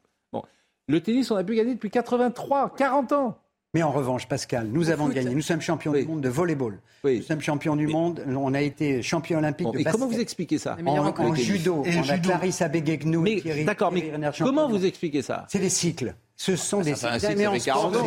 Le 0.88 1.02
tennis, 1.02 1.32
on 1.32 1.36
a 1.36 1.44
pu 1.44 1.56
gagner 1.56 1.74
depuis 1.74 1.90
83, 1.90 2.76
40 2.78 3.12
ans. 3.14 3.38
Mais 3.74 3.82
en 3.82 3.92
revanche, 3.92 4.28
Pascal, 4.28 4.68
nous 4.68 4.92
avons 4.92 5.08
gagné. 5.08 5.34
Nous 5.34 5.42
sommes 5.42 5.62
champions 5.62 5.94
du 5.94 6.06
monde 6.06 6.22
de 6.22 6.30
volleyball. 6.30 6.80
Nous 7.04 7.22
sommes 7.24 7.42
champions 7.42 7.76
du 7.76 7.88
monde. 7.88 8.24
On 8.28 8.54
a 8.54 8.62
été 8.62 9.02
champion 9.02 9.40
olympique 9.40 9.66
de 9.66 9.72
basket. 9.72 9.88
Et 9.88 9.92
comment 9.92 10.12
vous 10.12 10.20
expliquez 10.20 10.60
ça 10.60 10.78
En, 10.86 11.34
judo. 11.34 11.84
on 11.88 12.10
a 12.10 12.20
Clarisse 12.20 12.62
Abegegnou 12.62 13.26
et 13.26 13.64
D'accord, 13.64 13.92
mais 13.92 14.12
comment 14.38 14.70
vous 14.70 14.86
expliquez 14.86 15.24
ça 15.24 15.46
C'est 15.50 15.60
des 15.60 15.70
cycles. 15.70 16.14
Ce 16.42 16.56
sont 16.56 16.82
des 16.82 16.96
cycles. 16.96 17.20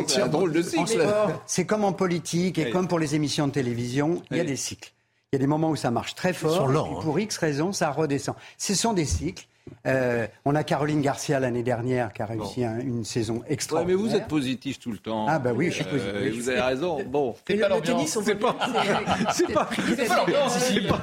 c'est 0.08 0.20
un 0.20 0.26
drôle 0.26 0.52
de 0.52 0.60
cycle. 0.60 1.06
C'est 1.46 1.66
comme 1.66 1.84
en 1.84 1.92
politique 1.92 2.58
et 2.58 2.70
comme 2.70 2.88
pour 2.88 2.98
les 2.98 3.14
émissions 3.14 3.46
de 3.46 3.52
télévision, 3.52 4.22
il 4.32 4.38
y 4.38 4.40
a 4.40 4.44
des 4.44 4.56
cycles. 4.56 4.92
Il 5.32 5.36
y 5.36 5.38
a 5.38 5.38
des 5.38 5.46
moments 5.46 5.70
où 5.70 5.76
ça 5.76 5.92
marche 5.92 6.16
très 6.16 6.32
fort, 6.32 6.70
et 6.72 6.76
hein. 6.76 7.00
pour 7.00 7.18
X 7.18 7.38
raisons, 7.38 7.72
ça 7.72 7.90
redescend. 7.90 8.36
Ce 8.58 8.74
sont 8.74 8.92
des 8.92 9.04
cycles. 9.04 9.46
Euh, 9.86 10.26
on 10.44 10.54
a 10.54 10.62
Caroline 10.62 11.00
Garcia 11.00 11.40
l'année 11.40 11.62
dernière 11.62 12.12
qui 12.12 12.22
a 12.22 12.26
réussi 12.26 12.62
une 12.62 13.04
saison 13.04 13.42
extraordinaire. 13.48 13.96
Ouais, 13.96 14.02
mais 14.02 14.10
vous 14.10 14.16
êtes 14.16 14.28
positif 14.28 14.78
tout 14.78 14.92
le 14.92 14.98
temps. 14.98 15.26
Ah 15.28 15.38
bah 15.38 15.52
oui, 15.54 15.70
je 15.70 15.76
suis 15.76 15.84
positif. 15.84 16.12
Euh, 16.14 16.32
vous 16.34 16.48
avez 16.48 16.60
raison. 16.60 17.02
Bon, 17.04 17.34
c'est 17.46 17.56
pas 17.56 17.68
l'ambiance. 17.68 18.18
C'est 18.24 18.34
pas. 18.34 18.56
C'est 19.32 19.52
pas. 19.52 19.68
C'est 19.78 20.08
pas 20.08 20.48
C'est 20.48 20.86
pas. 20.86 21.02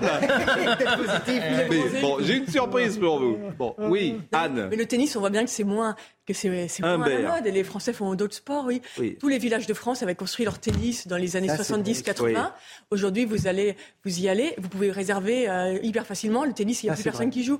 Bon, 2.02 2.18
j'ai 2.22 2.38
une 2.38 2.48
surprise 2.48 2.98
pour 2.98 3.20
vous. 3.20 3.38
Bon, 3.58 3.76
oui, 3.80 4.20
Anne. 4.32 4.68
Mais 4.70 4.76
le 4.76 4.86
tennis, 4.86 5.16
on 5.16 5.22
voit 5.22 5.30
bien 5.30 5.44
que 5.44 5.50
c'est 5.50 5.64
moins 5.64 5.96
que 6.32 6.38
c'est 6.38 6.82
moins 6.82 7.02
à 7.04 7.10
la 7.10 7.36
mode. 7.36 7.46
Et 7.48 7.52
les 7.52 7.64
Français 7.64 7.94
font 7.94 8.14
d'autres 8.16 8.36
sports, 8.36 8.66
oui. 8.66 8.82
Tous 9.20 9.28
les 9.28 9.38
villages 9.38 9.68
de 9.68 9.74
France 9.74 10.04
avaient 10.04 10.16
construit 10.16 10.46
leur 10.46 10.60
tennis 10.60 11.08
dans 11.08 11.18
les 11.18 11.36
années 11.36 11.48
70-80. 11.48 12.52
Aujourd'hui, 12.90 13.26
vous 13.26 13.48
allez, 13.48 13.76
vous 14.06 14.20
y 14.20 14.30
allez, 14.30 14.56
vous 14.58 14.70
pouvez 14.70 14.92
réserver 14.92 15.50
euh, 15.50 15.80
hyper 15.82 16.06
facilement. 16.06 16.46
Le 16.46 16.54
tennis, 16.54 16.84
il 16.84 16.88
n'y 16.88 16.90
a 16.92 16.94
plus 16.94 17.04
personne 17.04 17.30
qui 17.30 17.44
joue. 17.44 17.60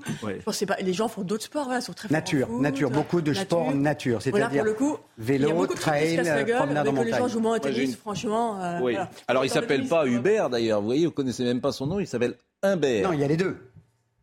Pas, 0.66 0.76
les 0.80 0.92
gens 0.92 1.08
font 1.08 1.22
d'autres 1.22 1.44
sports, 1.44 1.64
voilà, 1.64 1.80
sont 1.80 1.92
très 1.92 2.08
Nature, 2.08 2.48
nature, 2.60 2.90
beaucoup 2.90 3.20
de 3.20 3.32
sports 3.32 3.74
nature. 3.74 4.22
C'est-à-dire 4.22 4.50
pour 4.50 4.64
le 4.64 4.74
coup, 4.74 4.96
vélo, 5.18 5.66
trail, 5.66 6.16
promenade 6.56 6.88
en 6.88 6.92
montagne. 6.92 7.12
les 7.12 7.18
gens 7.18 7.28
jouent 7.28 7.40
moins 7.40 7.56
au 7.56 7.58
tennis, 7.58 7.96
franchement. 7.96 8.62
Euh, 8.62 8.78
oui. 8.82 8.96
Alors, 9.28 9.44
il 9.44 9.50
s'appelle 9.50 9.86
pas 9.86 10.06
Hubert 10.06 10.50
d'ailleurs. 10.50 10.80
Vous 10.80 10.86
voyez, 10.86 11.06
vous 11.06 11.12
connaissez 11.12 11.44
même 11.44 11.60
pas 11.60 11.72
son 11.72 11.86
nom. 11.86 12.00
Il 12.00 12.06
s'appelle 12.06 12.34
Humbert. 12.62 13.08
Non, 13.08 13.12
il 13.12 13.20
y 13.20 13.24
a 13.24 13.28
les 13.28 13.36
deux. 13.36 13.56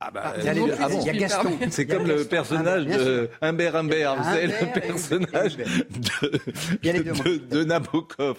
Ah 0.02 0.12
bah, 0.12 0.34
il 0.38 0.46
y 0.46 0.48
a, 0.50 0.54
ah 0.80 1.14
Gaston. 1.14 1.60
C'est 1.70 1.86
comme 1.86 2.08
le 2.08 2.24
personnage 2.24 2.86
de 2.86 3.30
Humbert 3.42 3.76
Humbert, 3.76 4.16
vous 4.16 4.24
savez, 4.24 4.48
le 4.48 4.80
personnage 4.80 5.58
de, 5.58 7.38
de, 7.50 7.64
Nabokov. 7.66 8.38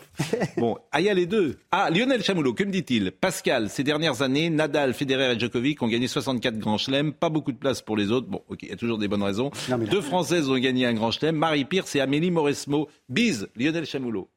bon, 0.56 0.78
ah, 0.90 1.02
il 1.02 1.04
y 1.04 1.10
a 1.10 1.14
les 1.14 1.26
deux. 1.26 1.58
Ah, 1.70 1.90
Lionel 1.90 2.22
Chamoulot, 2.22 2.54
que 2.54 2.64
me 2.64 2.70
dit-il? 2.70 3.12
Pascal, 3.12 3.68
ces 3.68 3.84
dernières 3.84 4.22
années, 4.22 4.48
Nadal, 4.48 4.94
Federer 4.94 5.34
et 5.34 5.38
Djokovic 5.38 5.82
ont 5.82 5.88
gagné 5.88 6.08
64 6.08 6.58
grands 6.58 6.78
chelems, 6.78 7.12
pas 7.12 7.28
beaucoup 7.28 7.52
de 7.52 7.58
place 7.58 7.82
pour 7.82 7.98
les 7.98 8.10
autres. 8.10 8.28
Bon, 8.28 8.42
ok, 8.48 8.62
il 8.62 8.70
y 8.70 8.72
a 8.72 8.76
toujours 8.76 8.96
des 8.96 9.08
bonnes 9.08 9.22
raisons. 9.22 9.50
Deux 9.90 10.00
Françaises 10.00 10.48
ont 10.48 10.58
gagné 10.58 10.86
un 10.86 10.94
grand 10.94 11.10
chelem, 11.10 11.36
Marie 11.36 11.66
Pierce 11.66 11.94
et 11.94 12.00
Amélie 12.00 12.30
Mauresmo. 12.30 12.88
Bise, 13.10 13.48
Lionel 13.54 13.84
Chamoulot. 13.84 14.30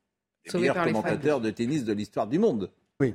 Les 0.45 0.59
meilleurs 0.59 0.83
commentateurs 0.83 1.39
de 1.39 1.51
tennis 1.51 1.85
de 1.85 1.93
l'histoire 1.93 2.27
du 2.27 2.37
monde. 2.37 2.69
Oui. 2.99 3.13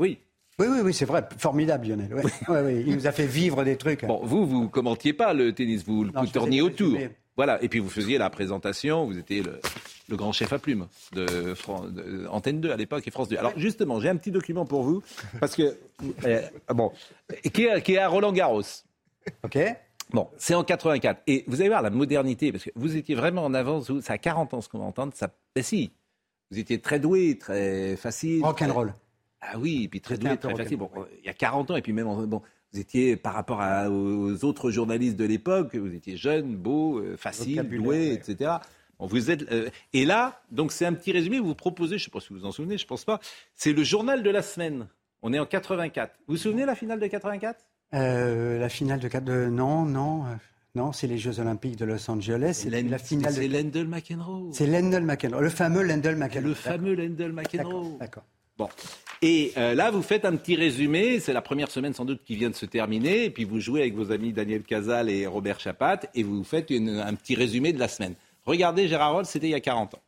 Oui. 0.00 0.18
Oui, 0.58 0.66
oui, 0.68 0.80
oui, 0.82 0.94
c'est 0.94 1.04
vrai. 1.04 1.26
Formidable, 1.38 1.86
Lionel. 1.86 2.14
Ouais. 2.48 2.84
Il 2.84 2.94
nous 2.94 3.06
a 3.06 3.12
fait 3.12 3.26
vivre 3.26 3.62
des 3.64 3.76
trucs. 3.76 4.04
Bon, 4.04 4.20
vous, 4.24 4.46
vous 4.46 4.68
commentiez 4.68 5.12
pas 5.12 5.32
le 5.32 5.52
tennis, 5.52 5.84
vous, 5.84 6.06
vous 6.12 6.26
tourniez 6.26 6.60
autour. 6.60 6.98
Voilà, 7.36 7.62
et 7.62 7.68
puis 7.68 7.78
vous 7.78 7.88
faisiez 7.88 8.18
la 8.18 8.30
présentation, 8.30 9.06
vous 9.06 9.16
étiez 9.16 9.44
le, 9.44 10.16
grand 10.16 10.32
chef 10.32 10.52
à 10.52 10.58
plume 10.58 10.88
de, 11.12 11.54
Antenne 12.30 12.60
2 12.60 12.72
à 12.72 12.76
l'époque 12.76 13.06
et 13.06 13.12
France 13.12 13.28
2. 13.28 13.36
Alors 13.36 13.52
justement, 13.56 14.00
j'ai 14.00 14.08
un 14.08 14.16
petit 14.16 14.32
document 14.32 14.64
pour 14.64 14.82
vous, 14.82 15.04
parce 15.38 15.54
que, 15.54 15.78
euh, 16.24 16.42
bon, 16.74 16.90
qui 17.52 17.66
est, 17.66 17.80
qui 17.82 17.92
est 17.94 17.98
à 17.98 18.08
Roland 18.08 18.32
Garros. 18.32 18.62
OK. 19.44 19.56
Bon, 20.10 20.26
c'est 20.36 20.54
en 20.54 20.64
84. 20.64 21.22
Et 21.28 21.44
vous 21.46 21.60
allez 21.60 21.68
voir 21.68 21.82
la 21.82 21.90
modernité, 21.90 22.50
parce 22.50 22.64
que 22.64 22.70
vous 22.74 22.96
étiez 22.96 23.14
vraiment 23.14 23.44
en 23.44 23.54
avance, 23.54 23.92
ça 24.00 24.14
a 24.14 24.18
40 24.18 24.54
ans 24.54 24.60
ce 24.60 24.68
qu'on 24.68 24.78
va 24.78 24.86
entendre, 24.86 25.12
ça, 25.14 25.30
ben 25.54 25.62
si, 25.62 25.92
vous 26.50 26.58
étiez 26.58 26.80
très 26.80 26.98
doué, 26.98 27.38
très 27.38 27.94
facile. 27.94 28.42
Rock'n'roll. 28.42 28.94
Ah 29.40 29.58
oui, 29.58 29.84
et 29.84 29.88
puis 29.88 30.00
très 30.00 30.18
doué, 30.18 30.36
très 30.36 30.54
facile. 30.54 30.76
Bon, 30.76 30.90
il 31.20 31.26
y 31.26 31.28
a 31.28 31.34
40 31.34 31.70
ans, 31.70 31.76
et 31.76 31.82
puis 31.82 31.92
même, 31.92 32.06
bon, 32.26 32.42
vous 32.72 32.80
étiez, 32.80 33.16
par 33.16 33.34
rapport 33.34 33.62
aux 33.90 34.44
autres 34.44 34.70
journalistes 34.70 35.16
de 35.16 35.24
l'époque, 35.24 35.74
vous 35.74 35.94
étiez 35.94 36.16
jeune, 36.16 36.56
beau, 36.56 36.98
euh, 36.98 37.16
facile, 37.16 37.62
doué, 37.62 38.12
etc. 38.12 38.52
vous 38.98 39.30
êtes, 39.30 39.50
euh, 39.52 39.70
et 39.92 40.04
là, 40.04 40.42
donc 40.50 40.72
c'est 40.72 40.84
un 40.84 40.92
petit 40.92 41.12
résumé, 41.12 41.38
vous 41.38 41.54
proposez, 41.54 41.98
je 41.98 42.02
ne 42.02 42.04
sais 42.04 42.10
pas 42.10 42.20
si 42.20 42.28
vous 42.30 42.40
vous 42.40 42.46
en 42.46 42.52
souvenez, 42.52 42.76
je 42.78 42.84
ne 42.84 42.88
pense 42.88 43.04
pas, 43.04 43.20
c'est 43.54 43.72
le 43.72 43.82
journal 43.84 44.22
de 44.22 44.30
la 44.30 44.42
semaine. 44.42 44.88
On 45.22 45.32
est 45.32 45.38
en 45.38 45.46
84. 45.46 46.14
Vous 46.26 46.34
vous 46.34 46.40
souvenez 46.40 46.64
la 46.64 46.74
finale 46.74 47.00
de 47.00 47.06
84 47.06 47.64
euh, 47.94 48.58
La 48.58 48.68
finale 48.68 49.00
de, 49.00 49.08
de 49.08 49.46
non, 49.46 49.84
non. 49.84 50.24
Non, 50.74 50.92
c'est 50.92 51.08
les 51.08 51.18
Jeux 51.18 51.40
Olympiques 51.40 51.76
de 51.76 51.84
Los 51.84 52.08
Angeles. 52.08 52.60
C'est 52.62 52.70
la 52.70 52.98
finale. 52.98 53.32
C'est 53.32 53.48
Lendl 53.48 53.88
McEnroe. 53.88 54.50
C'est 54.52 54.66
Lendl 54.66 55.02
McEnroe, 55.02 55.40
le 55.40 55.48
fameux 55.48 55.82
Lendl 55.82 56.14
McEnroe. 56.14 56.48
Le 56.48 56.54
fameux 56.54 56.94
Lendl 56.94 57.32
McEnroe. 57.32 57.98
D'accord. 57.98 58.24
Bon. 58.58 58.68
Et 59.22 59.52
euh, 59.56 59.74
là, 59.74 59.90
vous 59.90 60.02
faites 60.02 60.24
un 60.24 60.36
petit 60.36 60.56
résumé. 60.56 61.20
C'est 61.20 61.32
la 61.32 61.42
première 61.42 61.70
semaine 61.70 61.94
sans 61.94 62.04
doute 62.04 62.22
qui 62.24 62.36
vient 62.36 62.50
de 62.50 62.54
se 62.54 62.66
terminer. 62.66 63.24
Et 63.24 63.30
puis 63.30 63.44
vous 63.44 63.60
jouez 63.60 63.80
avec 63.80 63.94
vos 63.94 64.12
amis 64.12 64.32
Daniel 64.32 64.62
Casal 64.62 65.08
et 65.10 65.26
Robert 65.26 65.60
Chapat. 65.60 66.00
Et 66.14 66.22
vous 66.22 66.44
faites 66.44 66.70
un 66.70 67.14
petit 67.14 67.34
résumé 67.34 67.72
de 67.72 67.78
la 67.78 67.88
semaine. 67.88 68.14
Regardez, 68.44 68.88
Gérard 68.88 69.12
Roll, 69.12 69.26
c'était 69.26 69.46
il 69.48 69.52
y 69.52 69.54
a 69.54 69.60
40 69.60 69.94
ans. 69.94 70.02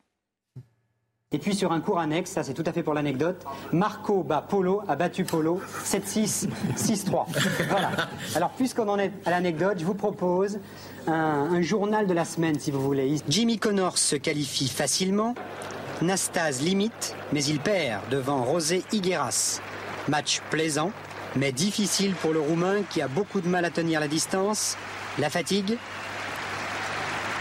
Et 1.32 1.38
puis 1.38 1.54
sur 1.54 1.70
un 1.70 1.80
cours 1.80 2.00
annexe, 2.00 2.32
ça 2.32 2.42
c'est 2.42 2.54
tout 2.54 2.64
à 2.66 2.72
fait 2.72 2.82
pour 2.82 2.92
l'anecdote, 2.92 3.44
Marco 3.72 4.24
bat 4.24 4.42
Polo, 4.42 4.82
a 4.88 4.96
battu 4.96 5.22
Polo 5.22 5.60
7-6, 5.84 6.48
6-3. 6.76 7.26
Voilà. 7.68 7.92
Alors 8.34 8.50
puisqu'on 8.50 8.88
en 8.88 8.98
est 8.98 9.12
à 9.24 9.30
l'anecdote, 9.30 9.78
je 9.78 9.84
vous 9.84 9.94
propose 9.94 10.58
un, 11.06 11.12
un, 11.12 11.62
journal 11.62 12.08
de 12.08 12.14
la 12.14 12.24
semaine 12.24 12.58
si 12.58 12.72
vous 12.72 12.80
voulez. 12.80 13.14
Jimmy 13.28 13.60
Connors 13.60 13.96
se 13.96 14.16
qualifie 14.16 14.66
facilement, 14.66 15.36
Nastase 16.02 16.62
limite, 16.62 17.14
mais 17.32 17.44
il 17.44 17.60
perd 17.60 18.08
devant 18.10 18.42
Rosé 18.42 18.82
Higueras. 18.90 19.60
Match 20.08 20.40
plaisant, 20.50 20.92
mais 21.36 21.52
difficile 21.52 22.14
pour 22.14 22.32
le 22.32 22.40
Roumain 22.40 22.82
qui 22.88 23.02
a 23.02 23.08
beaucoup 23.08 23.42
de 23.42 23.48
mal 23.48 23.66
à 23.66 23.70
tenir 23.70 24.00
la 24.00 24.08
distance. 24.08 24.78
La 25.18 25.28
fatigue, 25.28 25.76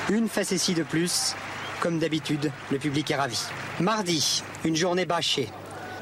une 0.09 0.27
facétie 0.27 0.73
de 0.73 0.83
plus. 0.83 1.35
Comme 1.79 1.99
d'habitude, 1.99 2.51
le 2.71 2.77
public 2.77 3.09
est 3.09 3.15
ravi. 3.15 3.39
Mardi, 3.79 4.43
une 4.65 4.75
journée 4.75 5.05
bâchée. 5.05 5.47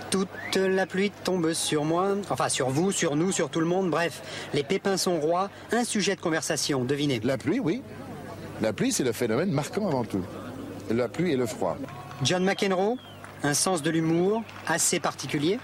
Toute 0.09 0.55
la 0.55 0.87
pluie 0.87 1.11
tombe 1.23 1.53
sur 1.53 1.83
moi, 1.83 2.15
enfin 2.31 2.49
sur 2.49 2.69
vous, 2.69 2.91
sur 2.91 3.15
nous, 3.15 3.31
sur 3.31 3.49
tout 3.49 3.59
le 3.59 3.67
monde. 3.67 3.91
Bref, 3.91 4.23
les 4.55 4.63
pépins 4.63 4.97
sont 4.97 5.19
rois. 5.19 5.51
Un 5.71 5.83
sujet 5.83 6.15
de 6.15 6.21
conversation, 6.21 6.83
devinez. 6.83 7.19
La 7.23 7.37
pluie, 7.37 7.59
oui. 7.59 7.83
La 8.61 8.73
pluie, 8.73 8.91
c'est 8.91 9.03
le 9.03 9.11
phénomène 9.11 9.51
marquant 9.51 9.87
avant 9.87 10.05
tout. 10.05 10.23
La 10.89 11.07
pluie 11.07 11.33
et 11.33 11.37
le 11.37 11.45
froid. 11.45 11.77
John 12.23 12.43
McEnroe, 12.43 12.97
un 13.43 13.53
sens 13.53 13.81
de 13.81 13.89
l'humour 13.89 14.43
assez 14.67 14.99
particulier. 14.99 15.59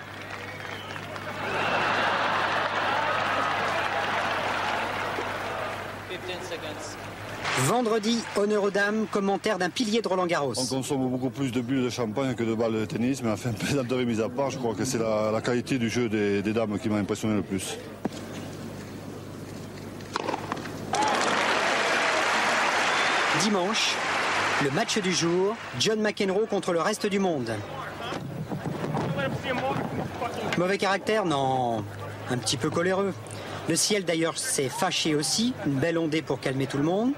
Vendredi, 7.65 8.19
honneur 8.35 8.63
aux 8.63 8.71
dames, 8.71 9.05
commentaire 9.11 9.57
d'un 9.57 9.69
pilier 9.69 10.01
de 10.01 10.07
Roland 10.07 10.25
Garros. 10.25 10.53
On 10.57 10.65
consomme 10.65 11.09
beaucoup 11.09 11.29
plus 11.29 11.51
de 11.51 11.61
bulles 11.61 11.83
de 11.83 11.89
champagne 11.89 12.33
que 12.33 12.43
de 12.43 12.55
balles 12.55 12.73
de 12.73 12.85
tennis, 12.85 13.21
mais 13.23 13.31
enfin, 13.31 13.51
plaisanterie 13.59 14.05
mise 14.05 14.21
à 14.21 14.29
part, 14.29 14.49
je 14.49 14.57
crois 14.57 14.73
que 14.73 14.85
c'est 14.85 14.97
la, 14.97 15.39
qualité 15.41 15.77
du 15.77 15.89
jeu 15.89 16.09
des 16.09 16.53
dames 16.53 16.79
qui 16.79 16.89
m'a 16.89 16.97
impressionné 16.97 17.35
le 17.35 17.43
plus. 17.43 17.77
Dimanche, 23.41 23.95
le 24.63 24.71
match 24.71 24.97
du 24.99 25.11
jour, 25.11 25.55
John 25.79 25.99
McEnroe 25.99 26.47
contre 26.47 26.71
le 26.71 26.81
reste 26.81 27.05
du 27.05 27.19
monde. 27.19 27.51
Mauvais 30.57 30.77
caractère 30.77 31.25
Non, 31.25 31.83
un 32.29 32.37
petit 32.37 32.55
peu 32.55 32.69
coléreux. 32.69 33.13
Le 33.67 33.75
ciel 33.75 34.05
d'ailleurs 34.05 34.37
s'est 34.37 34.69
fâché 34.69 35.15
aussi, 35.15 35.53
une 35.65 35.79
belle 35.79 35.97
ondée 35.97 36.21
pour 36.21 36.39
calmer 36.39 36.67
tout 36.67 36.77
le 36.77 36.83
monde. 36.83 37.13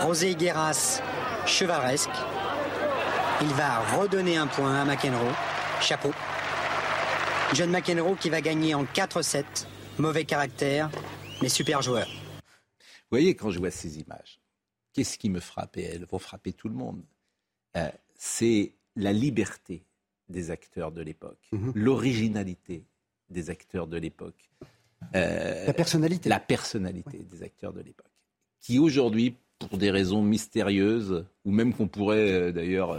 Rosé 0.00 0.34
Guerras, 0.34 1.00
chevaleresque. 1.46 2.10
Il 3.42 3.48
va 3.48 3.80
redonner 3.96 4.36
un 4.36 4.46
point 4.46 4.80
à 4.80 4.84
McEnroe. 4.84 5.32
Chapeau. 5.80 6.12
John 7.52 7.70
McEnroe 7.70 8.16
qui 8.16 8.30
va 8.30 8.40
gagner 8.40 8.74
en 8.74 8.84
4-7. 8.84 9.44
Mauvais 9.98 10.24
caractère, 10.24 10.90
mais 11.40 11.48
super 11.48 11.82
joueur. 11.82 12.06
Vous 12.06 13.12
voyez, 13.12 13.36
quand 13.36 13.50
je 13.50 13.58
vois 13.58 13.70
ces 13.70 13.98
images, 13.98 14.40
Qu'est-ce 14.96 15.18
qui 15.18 15.28
me 15.28 15.40
frappe 15.40 15.76
Et 15.76 15.82
elles 15.82 16.06
vont 16.06 16.18
frapper 16.18 16.54
tout 16.54 16.70
le 16.70 16.74
monde. 16.74 17.02
Euh, 17.76 17.90
c'est 18.14 18.72
la 18.94 19.12
liberté 19.12 19.84
des 20.30 20.50
acteurs 20.50 20.90
de 20.90 21.02
l'époque, 21.02 21.46
mhm. 21.52 21.72
l'originalité 21.74 22.82
des 23.28 23.50
acteurs 23.50 23.88
de 23.88 23.98
l'époque. 23.98 24.48
Euh, 25.14 25.66
la 25.66 25.74
personnalité. 25.74 26.30
La 26.30 26.40
personnalité 26.40 27.18
des 27.18 27.42
acteurs 27.42 27.74
de 27.74 27.82
l'époque. 27.82 28.06
Qui 28.58 28.78
aujourd'hui, 28.78 29.36
pour 29.58 29.76
des 29.76 29.90
raisons 29.90 30.22
mystérieuses, 30.22 31.26
ou 31.44 31.50
même 31.50 31.74
qu'on 31.74 31.88
pourrait 31.88 32.32
euh, 32.32 32.52
d'ailleurs 32.52 32.98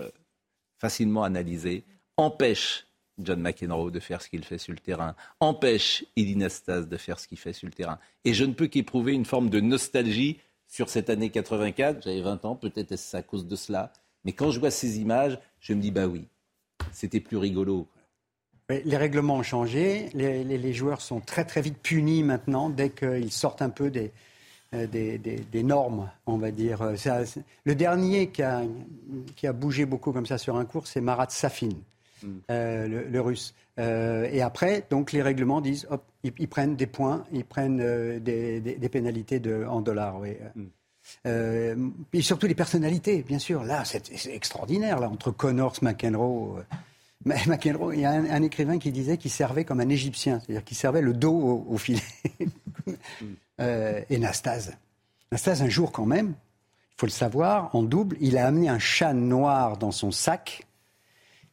facilement 0.78 1.24
analyser, 1.24 1.84
empêche 2.16 2.86
John 3.18 3.42
McEnroe 3.42 3.90
de 3.90 4.00
faire 4.00 4.22
ce 4.22 4.30
qu'il 4.30 4.46
fait 4.46 4.60
sur 4.60 4.74
le 4.74 4.80
terrain, 4.80 5.16
empêche 5.40 6.06
Idinastas 6.16 6.82
de 6.82 6.98
faire 6.98 7.20
ce 7.20 7.28
qu'il 7.28 7.40
fait 7.40 7.54
sur 7.54 7.66
le 7.66 7.74
terrain. 7.74 7.98
Et 8.24 8.36
je 8.36 8.46
ne 8.46 8.54
peux 8.54 8.68
qu'éprouver 8.68 9.14
une 9.14 9.26
forme 9.26 9.50
de 9.50 9.60
nostalgie 9.60 10.38
sur 10.68 10.90
cette 10.90 11.10
année 11.10 11.30
84. 11.30 12.04
J'avais 12.04 12.22
20 12.22 12.46
ans, 12.46 12.56
peut-être 12.56 12.92
est-ce 12.92 13.16
à 13.16 13.22
cause 13.22 13.48
de 13.48 13.56
cela. 13.56 13.92
Mais 14.26 14.34
quand 14.34 14.52
je 14.52 14.60
vois 14.60 14.72
ces 14.72 15.00
images, 15.00 15.40
je 15.60 15.74
me 15.74 15.82
dis, 15.82 15.92
bah 15.92 16.08
oui, 16.08 16.28
c'était 16.92 17.20
plus 17.20 17.38
rigolo. 17.38 17.88
Les 18.70 18.98
règlements 18.98 19.38
ont 19.38 19.44
changé, 19.44 20.10
les, 20.14 20.74
joueurs 20.74 21.00
sont 21.00 21.22
très 21.22 21.46
très 21.46 21.62
vite 21.62 21.78
punis 21.82 22.24
maintenant 22.24 22.70
dès 22.70 22.90
qu'ils 22.90 23.32
sortent 23.32 23.62
un 23.62 23.70
peu 23.70 23.90
des, 23.90 24.12
euh, 24.74 24.86
des, 24.88 25.64
normes, 25.64 26.12
on 26.26 26.38
va 26.38 26.52
dire. 26.52 26.84
le 27.64 27.76
dernier 27.76 28.30
qui 28.30 28.44
a, 28.44 28.64
qui 29.38 29.48
a 29.48 29.54
bougé 29.54 29.86
beaucoup 29.86 30.12
comme 30.12 30.26
ça 30.26 30.38
sur 30.38 30.58
un 30.58 30.66
cours, 30.66 30.86
c'est 30.88 31.00
Marat 31.00 31.30
Safin. 31.30 31.70
Euh, 32.50 33.06
le, 33.10 33.22
russe. 33.22 33.54
Euh, 33.80 34.28
et 34.32 34.42
après, 34.42 34.86
donc 34.90 35.12
les 35.12 35.22
règlements 35.22 35.62
disent, 35.62 35.88
hop, 35.90 36.04
ils, 36.24 36.48
prennent 36.48 36.76
des 36.76 36.88
points, 36.88 37.26
ils 37.32 37.46
prennent 37.46 37.80
euh, 37.82 38.20
des, 38.20 38.90
pénalités 38.90 39.40
de, 39.40 39.66
en 39.66 39.82
dollars. 39.82 40.20
Oui. 40.20 40.36
Mm. 40.56 41.92
Et 42.14 42.22
surtout 42.22 42.48
les 42.48 42.56
personnalités, 42.56 43.24
bien 43.24 43.40
sûr. 43.40 43.64
Là, 43.64 43.84
c'est 43.86 44.12
extraordinaire, 44.28 45.00
là, 45.00 45.10
entre 45.10 45.32
Connors, 45.32 45.76
McEnroe. 45.82 46.64
McEnroe, 47.26 47.94
il 47.94 48.02
y 48.02 48.06
a 48.06 48.12
un, 48.12 48.44
écrivain 48.44 48.78
qui 48.78 48.92
disait 48.92 49.18
qu'il 49.18 49.32
servait 49.32 49.64
comme 49.64 49.80
un 49.80 49.90
Égyptien, 49.90 50.40
c'est-à-dire 50.40 50.64
qu'il 50.64 50.78
servait 50.78 51.02
le 51.02 51.14
dos 51.14 51.66
au, 51.68 51.78
filet. 51.78 52.02
Mm. 53.60 53.64
et 54.10 54.18
Nastase. 54.18 54.78
Nastase, 55.32 55.62
un 55.62 55.68
jour 55.68 55.92
quand 55.92 56.06
même, 56.06 56.36
il 56.98 57.00
faut 57.00 57.06
le 57.08 57.12
savoir, 57.12 57.76
en 57.76 57.84
double, 57.84 58.16
il 58.22 58.38
a 58.38 58.48
amené 58.48 58.70
un 58.70 58.80
chat 58.80 59.14
noir 59.14 59.78
dans 59.78 59.92
son 59.92 60.12
sac 60.12 60.67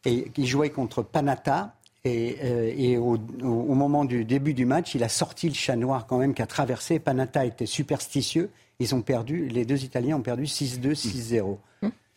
et 0.05 0.31
il 0.37 0.47
jouait 0.47 0.71
contre 0.71 1.03
Panata 1.03 1.75
et, 2.05 2.37
euh, 2.43 2.99
au, 2.99 3.75
moment 3.75 4.05
du 4.05 4.27
début 4.27 4.53
du 4.53 4.67
match, 4.67 4.95
il 4.95 5.03
a 5.03 5.09
sorti 5.09 5.49
le 5.49 5.55
chat 5.55 5.77
noir 5.77 6.07
quand 6.07 6.19
même 6.19 6.35
qui 6.35 6.43
a 6.43 6.47
traversé. 6.47 6.99
Panatta 6.99 7.47
était 7.47 7.65
superstitieux. 7.65 8.51
Ils 8.79 8.95
ont 8.95 9.01
perdu, 9.01 9.49
les 9.49 9.65
deux 9.65 9.85
Italiens 9.85 10.17
ont 10.17 10.23
perdu 10.23 10.45
6-2, 10.45 10.93
6-0 10.93 11.57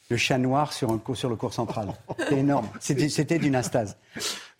le 0.10 0.18
chat 0.18 0.38
noir 0.38 0.74
sur, 0.74 0.92
un, 0.92 1.02
sur 1.14 1.30
le 1.30 1.36
cours 1.36 1.54
central. 1.54 1.94
C'est 2.18 2.38
énorme. 2.38 2.68
C'était 2.80 3.40
d'une 3.40 3.56
astase. 3.56 3.98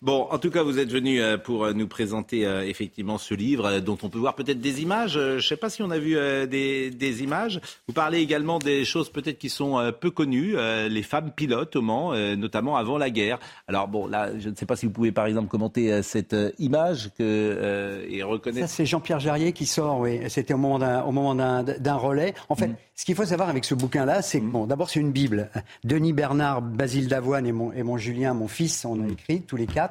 Bon, 0.00 0.28
en 0.30 0.38
tout 0.38 0.52
cas, 0.52 0.62
vous 0.62 0.78
êtes 0.78 0.92
venu 0.92 1.20
euh, 1.20 1.38
pour 1.38 1.64
euh, 1.64 1.72
nous 1.72 1.88
présenter 1.88 2.46
euh, 2.46 2.64
effectivement 2.64 3.18
ce 3.18 3.34
livre 3.34 3.80
dont 3.80 3.98
on 4.04 4.08
peut 4.08 4.20
voir 4.20 4.36
peut-être 4.36 4.60
des 4.60 4.80
images. 4.80 5.14
Je 5.14 5.34
ne 5.34 5.40
sais 5.40 5.56
pas 5.56 5.70
si 5.70 5.82
on 5.82 5.90
a 5.90 5.98
vu 5.98 6.14
des, 6.46 7.22
images. 7.24 7.60
Vous 7.88 7.94
parlez 7.94 8.20
également 8.20 8.60
des 8.60 8.84
choses 8.84 9.10
peut-être 9.10 9.38
qui 9.38 9.48
sont 9.48 9.92
peu 10.00 10.12
connues, 10.12 10.54
les 10.88 11.02
femmes 11.02 11.32
pilotes 11.32 11.74
au 11.74 11.82
Mans, 11.82 12.12
notamment 12.36 12.76
avant 12.76 12.96
la 12.96 13.10
guerre. 13.10 13.40
Alors 13.66 13.88
bon, 13.88 14.06
là, 14.06 14.30
je 14.38 14.50
ne 14.50 14.54
sais 14.54 14.66
pas 14.66 14.76
si 14.76 14.86
vous 14.86 14.92
pouvez 14.92 15.10
par 15.10 15.26
exemple 15.26 15.48
commenter 15.48 16.02
cette 16.02 16.36
image 16.58 17.10
que, 17.18 18.04
et 18.08 18.22
reconnaître. 18.22 18.68
Ça, 18.68 18.74
c'est 18.76 18.86
Jean-Pierre 18.86 19.20
Jarrier 19.20 19.52
qui 19.52 19.66
sort, 19.66 19.98
oui. 19.98 20.20
C'était 20.28 20.54
au 20.54 20.58
moment 20.58 21.34
d'un 21.34 21.94
relais. 21.94 22.34
En 22.48 22.54
fait, 22.54 22.68
mm. 22.68 22.76
ce 22.94 23.04
qu'il 23.04 23.16
faut 23.16 23.24
savoir 23.24 23.48
avec 23.48 23.64
ce 23.64 23.74
bouquin-là, 23.74 24.22
c'est 24.22 24.40
que, 24.40 24.44
mm. 24.44 24.50
bon, 24.50 24.66
d'abord, 24.66 24.90
c'est 24.90 25.00
une 25.00 25.12
Bible. 25.12 25.50
Denis 25.82 26.12
Bernard, 26.12 26.62
Basile 26.62 27.08
Davoine 27.08 27.46
et 27.46 27.52
mon, 27.52 27.72
et 27.72 27.82
mon 27.82 27.96
Julien, 27.96 28.34
mon 28.34 28.48
fils, 28.48 28.84
on 28.84 29.00
a 29.00 29.04
mm. 29.04 29.10
écrit 29.10 29.42
tous 29.42 29.56
les 29.56 29.66
quatre. 29.66 29.87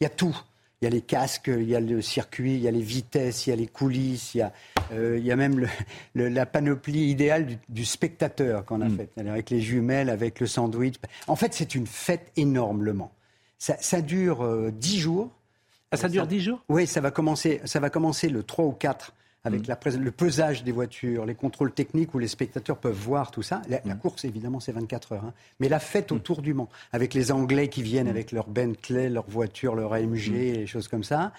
Il 0.00 0.04
y 0.04 0.06
a 0.06 0.10
tout. 0.10 0.36
Il 0.80 0.84
y 0.84 0.88
a 0.88 0.90
les 0.90 1.00
casques, 1.00 1.48
il 1.48 1.68
y 1.68 1.74
a 1.74 1.80
le 1.80 2.02
circuit, 2.02 2.54
il 2.54 2.60
y 2.60 2.68
a 2.68 2.70
les 2.70 2.82
vitesses, 2.82 3.46
il 3.46 3.50
y 3.50 3.52
a 3.54 3.56
les 3.56 3.66
coulisses, 3.66 4.34
il 4.34 4.38
y 4.38 4.42
a, 4.42 4.52
euh, 4.92 5.16
il 5.18 5.24
y 5.24 5.32
a 5.32 5.36
même 5.36 5.66
le, 6.14 6.28
la 6.28 6.44
panoplie 6.44 7.08
idéale 7.08 7.58
du, 7.70 7.84
spectateur 7.86 8.66
qu'on 8.66 8.82
a 8.82 8.88
mm. 8.88 8.96
faite, 8.96 9.10
avec 9.16 9.48
les 9.48 9.62
jumelles, 9.62 10.10
avec 10.10 10.38
le 10.38 10.46
sandwich. 10.46 10.96
En 11.28 11.36
fait, 11.36 11.54
c'est 11.54 11.74
une 11.74 11.86
fête 11.86 12.30
énormément. 12.36 13.10
Ça, 13.58 13.78
ça 13.80 14.02
dure 14.02 14.44
euh, 14.44 14.70
dix 14.70 15.00
jours. 15.00 15.30
Ah, 15.92 15.96
ça 15.96 16.10
dure 16.10 16.26
dix 16.26 16.40
jours? 16.42 16.62
Oui, 16.68 16.86
ça 16.86 17.00
va, 17.00 17.10
commencer, 17.10 17.62
ça 17.64 17.80
va 17.80 17.88
commencer 17.88 18.28
le 18.28 18.42
3 18.42 18.66
ou 18.66 18.72
4 18.72 19.14
avec 19.46 19.68
mm. 19.68 19.98
le 19.98 20.10
pesage 20.10 20.64
des 20.64 20.72
voitures, 20.72 21.24
les 21.24 21.34
contrôles 21.34 21.72
techniques 21.72 22.14
où 22.14 22.18
les 22.18 22.28
spectateurs 22.28 22.78
peuvent 22.78 22.92
voir 22.92 23.30
tout 23.30 23.42
ça. 23.42 23.62
La, 23.68 23.78
mm. 23.78 23.98
course, 23.98 24.24
évidemment, 24.24 24.60
c'est 24.60 24.72
24 24.72 25.12
heures. 25.12 25.24
Hein. 25.24 25.32
Mais 25.60 25.68
la 25.68 25.78
fête 25.78 26.10
mm. 26.10 26.16
autour 26.16 26.42
du 26.42 26.52
Mans, 26.52 26.68
avec 26.92 27.14
les 27.14 27.30
Anglais 27.30 27.68
qui 27.68 27.82
viennent 27.82 28.08
avec 28.08 28.32
leur 28.32 28.48
Bentley, 28.48 29.08
leur 29.08 29.24
voiture, 29.28 29.74
leur 29.74 29.92
AMG, 29.92 30.32
les 30.32 30.66
choses 30.66 30.88
comme 30.88 31.04
ça. 31.04 31.32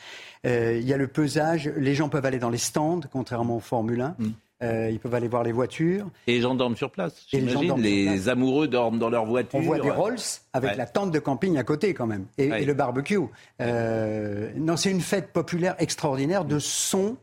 Euh, 0.46 0.78
il 0.80 0.88
y 0.88 0.94
a 0.94 0.98
le 0.98 1.08
pesage. 1.08 1.70
Les 1.78 1.96
gens 1.96 2.10
peuvent 2.10 2.26
aller 2.26 2.40
dans 2.40 2.50
les 2.50 2.58
stands, 2.58 3.02
contrairement 3.12 3.58
au 3.58 3.62
Formule 3.62 4.02
1. 4.02 4.16
Euh, 4.64 4.90
ils 4.92 5.00
peuvent 5.00 5.14
aller 5.14 5.28
voir 5.28 5.44
les 5.44 5.52
voitures. 5.52 6.08
Et 6.26 6.34
les 6.34 6.42
gens 6.42 6.56
dorment 6.56 6.76
sur 6.76 6.90
place. 6.90 7.28
Les, 7.32 7.42
les 7.42 8.30
amoureux 8.30 8.68
dorment 8.68 8.98
dans 8.98 9.10
leur 9.10 9.26
voiture. 9.26 9.60
On 9.60 9.62
voit 9.62 9.80
des 9.80 9.92
Rolls 9.92 10.18
avec 10.54 10.76
la 10.78 10.88
tente 10.88 11.12
de 11.12 11.20
camping 11.20 11.58
à 11.58 11.64
côté 11.64 11.94
quand 11.94 12.08
même. 12.08 12.26
Et, 12.38 12.66
le 12.66 12.74
barbecue. 12.74 13.20
Euh, 13.62 14.50
non, 14.56 14.76
c'est 14.76 14.90
une 14.90 15.02
fête 15.02 15.32
populaire 15.32 15.76
extraordinaire 15.78 16.44
de 16.44 16.58
sons 16.58 17.18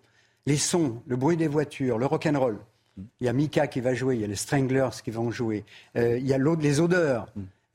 les 0.46 0.56
sons, 0.56 1.02
le 1.06 1.16
bruit 1.16 1.36
des 1.36 1.48
voitures, 1.48 1.98
le 1.98 2.06
rock'n'roll. 2.06 2.58
Il 3.20 3.26
y 3.26 3.28
a 3.28 3.32
Mika 3.32 3.66
qui 3.66 3.80
va 3.80 3.94
jouer, 3.94 4.16
il 4.16 4.20
y 4.20 4.24
a 4.24 4.28
les 4.28 4.36
Stranglers 4.36 4.90
qui 5.02 5.10
vont 5.10 5.30
jouer, 5.30 5.64
euh, 5.96 6.18
il 6.18 6.26
y 6.26 6.32
a 6.32 6.38
les 6.38 6.80
odeurs. 6.80 7.26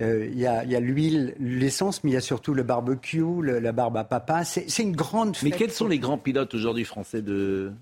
Euh, 0.01 0.29
il, 0.31 0.39
y 0.39 0.45
a, 0.47 0.79
l'huile, 0.79 1.35
l'essence, 1.41 2.05
mais 2.05 2.11
il 2.11 2.13
y 2.13 2.17
a 2.17 2.21
surtout 2.21 2.53
le 2.53 2.63
barbecue, 2.63 3.41
la 3.43 3.73
barbe 3.73 3.97
à 3.97 4.05
papa. 4.05 4.45
C'est 4.45 4.81
une 4.81 4.95
grande 4.95 5.35
fête. 5.35 5.51
Mais 5.51 5.57
quels 5.57 5.71
sont 5.71 5.89
les 5.89 5.99
grands 5.99 6.17
pilotes 6.17 6.53
aujourd'hui 6.53 6.85
français 6.85 7.21
de, 7.21 7.73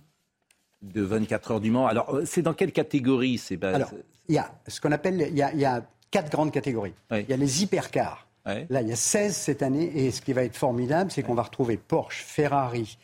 de 0.82 1.02
24 1.04 1.52
heures 1.52 1.60
du 1.62 1.70
Mans? 1.70 1.86
Alors, 1.86 2.16
euh, 2.16 2.26
c'est 2.26 2.42
dans 2.42 2.56
quelle 2.56 2.72
catégorie 2.72 3.38
c'est 3.38 3.64
Alors, 3.64 3.92
il 4.30 4.34
y 4.34 4.40
a 4.40 4.52
ce 4.68 4.82
qu'on 4.82 4.92
appelle, 4.92 5.28
il 5.30 5.38
y, 5.38 5.66
a, 5.66 5.86
quatre 6.10 6.32
grandes 6.32 6.52
catégories. 6.52 6.94
Il 7.12 7.30
y 7.30 7.34
a 7.34 7.38
les 7.38 7.62
hypercars. 7.62 8.28
Là, 8.46 8.82
il 8.82 8.88
y 8.88 8.94
a 8.94 8.96
16 8.96 9.36
cette 9.36 9.62
année, 9.62 9.92
et 9.94 10.10
ce 10.10 10.22
qui 10.22 10.34
va 10.34 10.44
être 10.44 10.56
formidable, 10.56 11.12
c'est 11.12 11.22
qu'on 11.22 11.36
va 11.36 11.44
retrouver 11.44 11.78
Porsche, 11.78 12.24
Ferrari, 12.24 12.98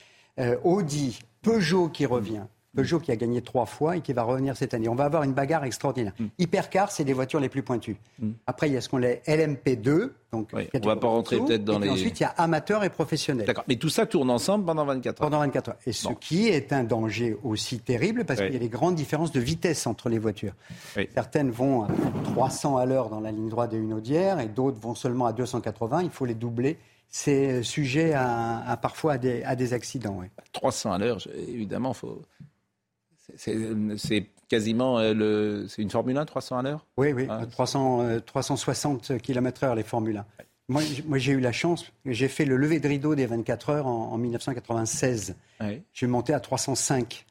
Audi, 0.64 1.19
Peugeot 1.43 1.89
qui 1.89 2.05
revient. 2.05 2.43
Peugeot 2.75 2.99
qui 2.99 3.11
a 3.11 3.15
gagné 3.15 3.41
trois 3.41 3.67
fois 3.67 3.97
et 3.97 4.01
qui 4.01 4.13
va 4.13 4.23
revenir 4.23 4.57
cette 4.57 4.73
année. 4.73 4.89
On 4.89 4.95
va 4.95 5.05
avoir 5.05 5.21
une 5.21 5.33
bagarre 5.33 5.63
extraordinaire. 5.63 6.13
Mm. 6.17 6.25
Hypercar, 6.39 6.91
c'est 6.91 7.03
des 7.03 7.13
voitures 7.13 7.39
les 7.39 7.49
plus 7.49 7.61
pointues. 7.61 7.97
Mm. 8.17 8.31
Après, 8.47 8.67
il 8.67 8.73
y 8.73 8.77
a 8.77 8.81
ce 8.81 8.89
qu'on 8.89 8.97
les 8.97 9.21
LMP2. 9.27 10.09
Donc, 10.31 10.49
on 10.53 10.57
ne 10.57 10.85
va 10.85 10.95
pas 10.95 11.07
rentrer 11.07 11.37
peut-être 11.37 11.63
dans 11.63 11.79
et 11.79 11.85
les. 11.85 11.89
Ensuite, 11.91 12.19
il 12.19 12.23
y 12.23 12.25
a 12.25 12.29
amateurs 12.29 12.83
et 12.83 12.89
professionnels. 12.89 13.45
D'accord. 13.45 13.65
Mais 13.67 13.75
tout 13.75 13.89
ça 13.89 14.07
tourne 14.07 14.31
ensemble 14.31 14.65
pendant 14.65 14.85
24 14.85 15.21
heures. 15.21 15.29
Pendant 15.29 15.39
24 15.41 15.69
heures. 15.69 15.77
Et 15.85 15.93
ce 15.93 16.07
qui 16.19 16.47
est 16.47 16.73
un 16.73 16.83
danger 16.83 17.37
aussi 17.43 17.77
terrible 17.77 18.25
parce 18.25 18.39
qu'il 18.41 18.53
y 18.53 18.55
a 18.55 18.59
des 18.59 18.69
grandes 18.69 18.95
différences 18.95 19.31
de 19.31 19.39
vitesse 19.39 19.85
entre 19.85 20.09
les 20.09 20.17
voitures. 20.17 20.53
Certaines 21.13 21.51
vont 21.51 21.83
à 21.83 21.87
300 22.23 22.77
à 22.77 22.85
l'heure 22.87 23.09
dans 23.09 23.19
la 23.19 23.31
ligne 23.31 23.49
droite 23.49 23.71
de 23.71 23.77
une 23.77 23.93
audière 23.93 24.39
et 24.39 24.47
d'autres 24.47 24.79
vont 24.79 24.95
seulement 24.95 25.27
à 25.27 25.33
280. 25.33 26.01
Il 26.01 26.09
faut 26.09 26.25
les 26.25 26.33
doubler 26.33 26.79
c'est 27.15 27.61
sujet 27.61 28.14
à, 28.14 28.77
parfois 28.81 29.14
à 29.14 29.56
des, 29.56 29.73
accidents. 29.73 30.22
300 30.52 30.94
à 30.94 30.98
l'heure, 30.98 31.19
évidemment, 31.48 31.94
faut... 31.94 32.23
c'est 33.35 34.30
quasiment 34.49 34.98
euh, 34.98 35.14
le... 35.14 35.65
c'est 35.69 35.84
une 35.84 35.91
Formule 35.91 36.18
1 36.18 36.26
300 36.26 36.57
à 36.57 36.61
l'heure? 36.64 36.88
Oui, 36.98 37.14
oui, 37.14 37.27
300, 37.52 38.19
360 38.26 39.19
km/h 39.19 39.76
les 39.76 39.84
Formule 39.84 40.18
1. 40.18 40.26
Moi, 40.69 40.81
moi 41.06 41.19
j'ai 41.19 41.34
eu 41.34 41.40
la 41.40 41.52
chance, 41.52 41.91
j'ai 42.03 42.27
fait 42.27 42.45
le 42.45 42.57
lever 42.57 42.80
de 42.80 42.88
rideau 42.88 43.14
des 43.14 43.27
24 43.27 43.69
heures 43.69 43.88
en, 43.88 44.18
1996. 44.18 45.35
Je 45.61 45.77
suis 45.94 46.07
monté 46.07 46.34
à 46.34 46.40
305 46.40 47.27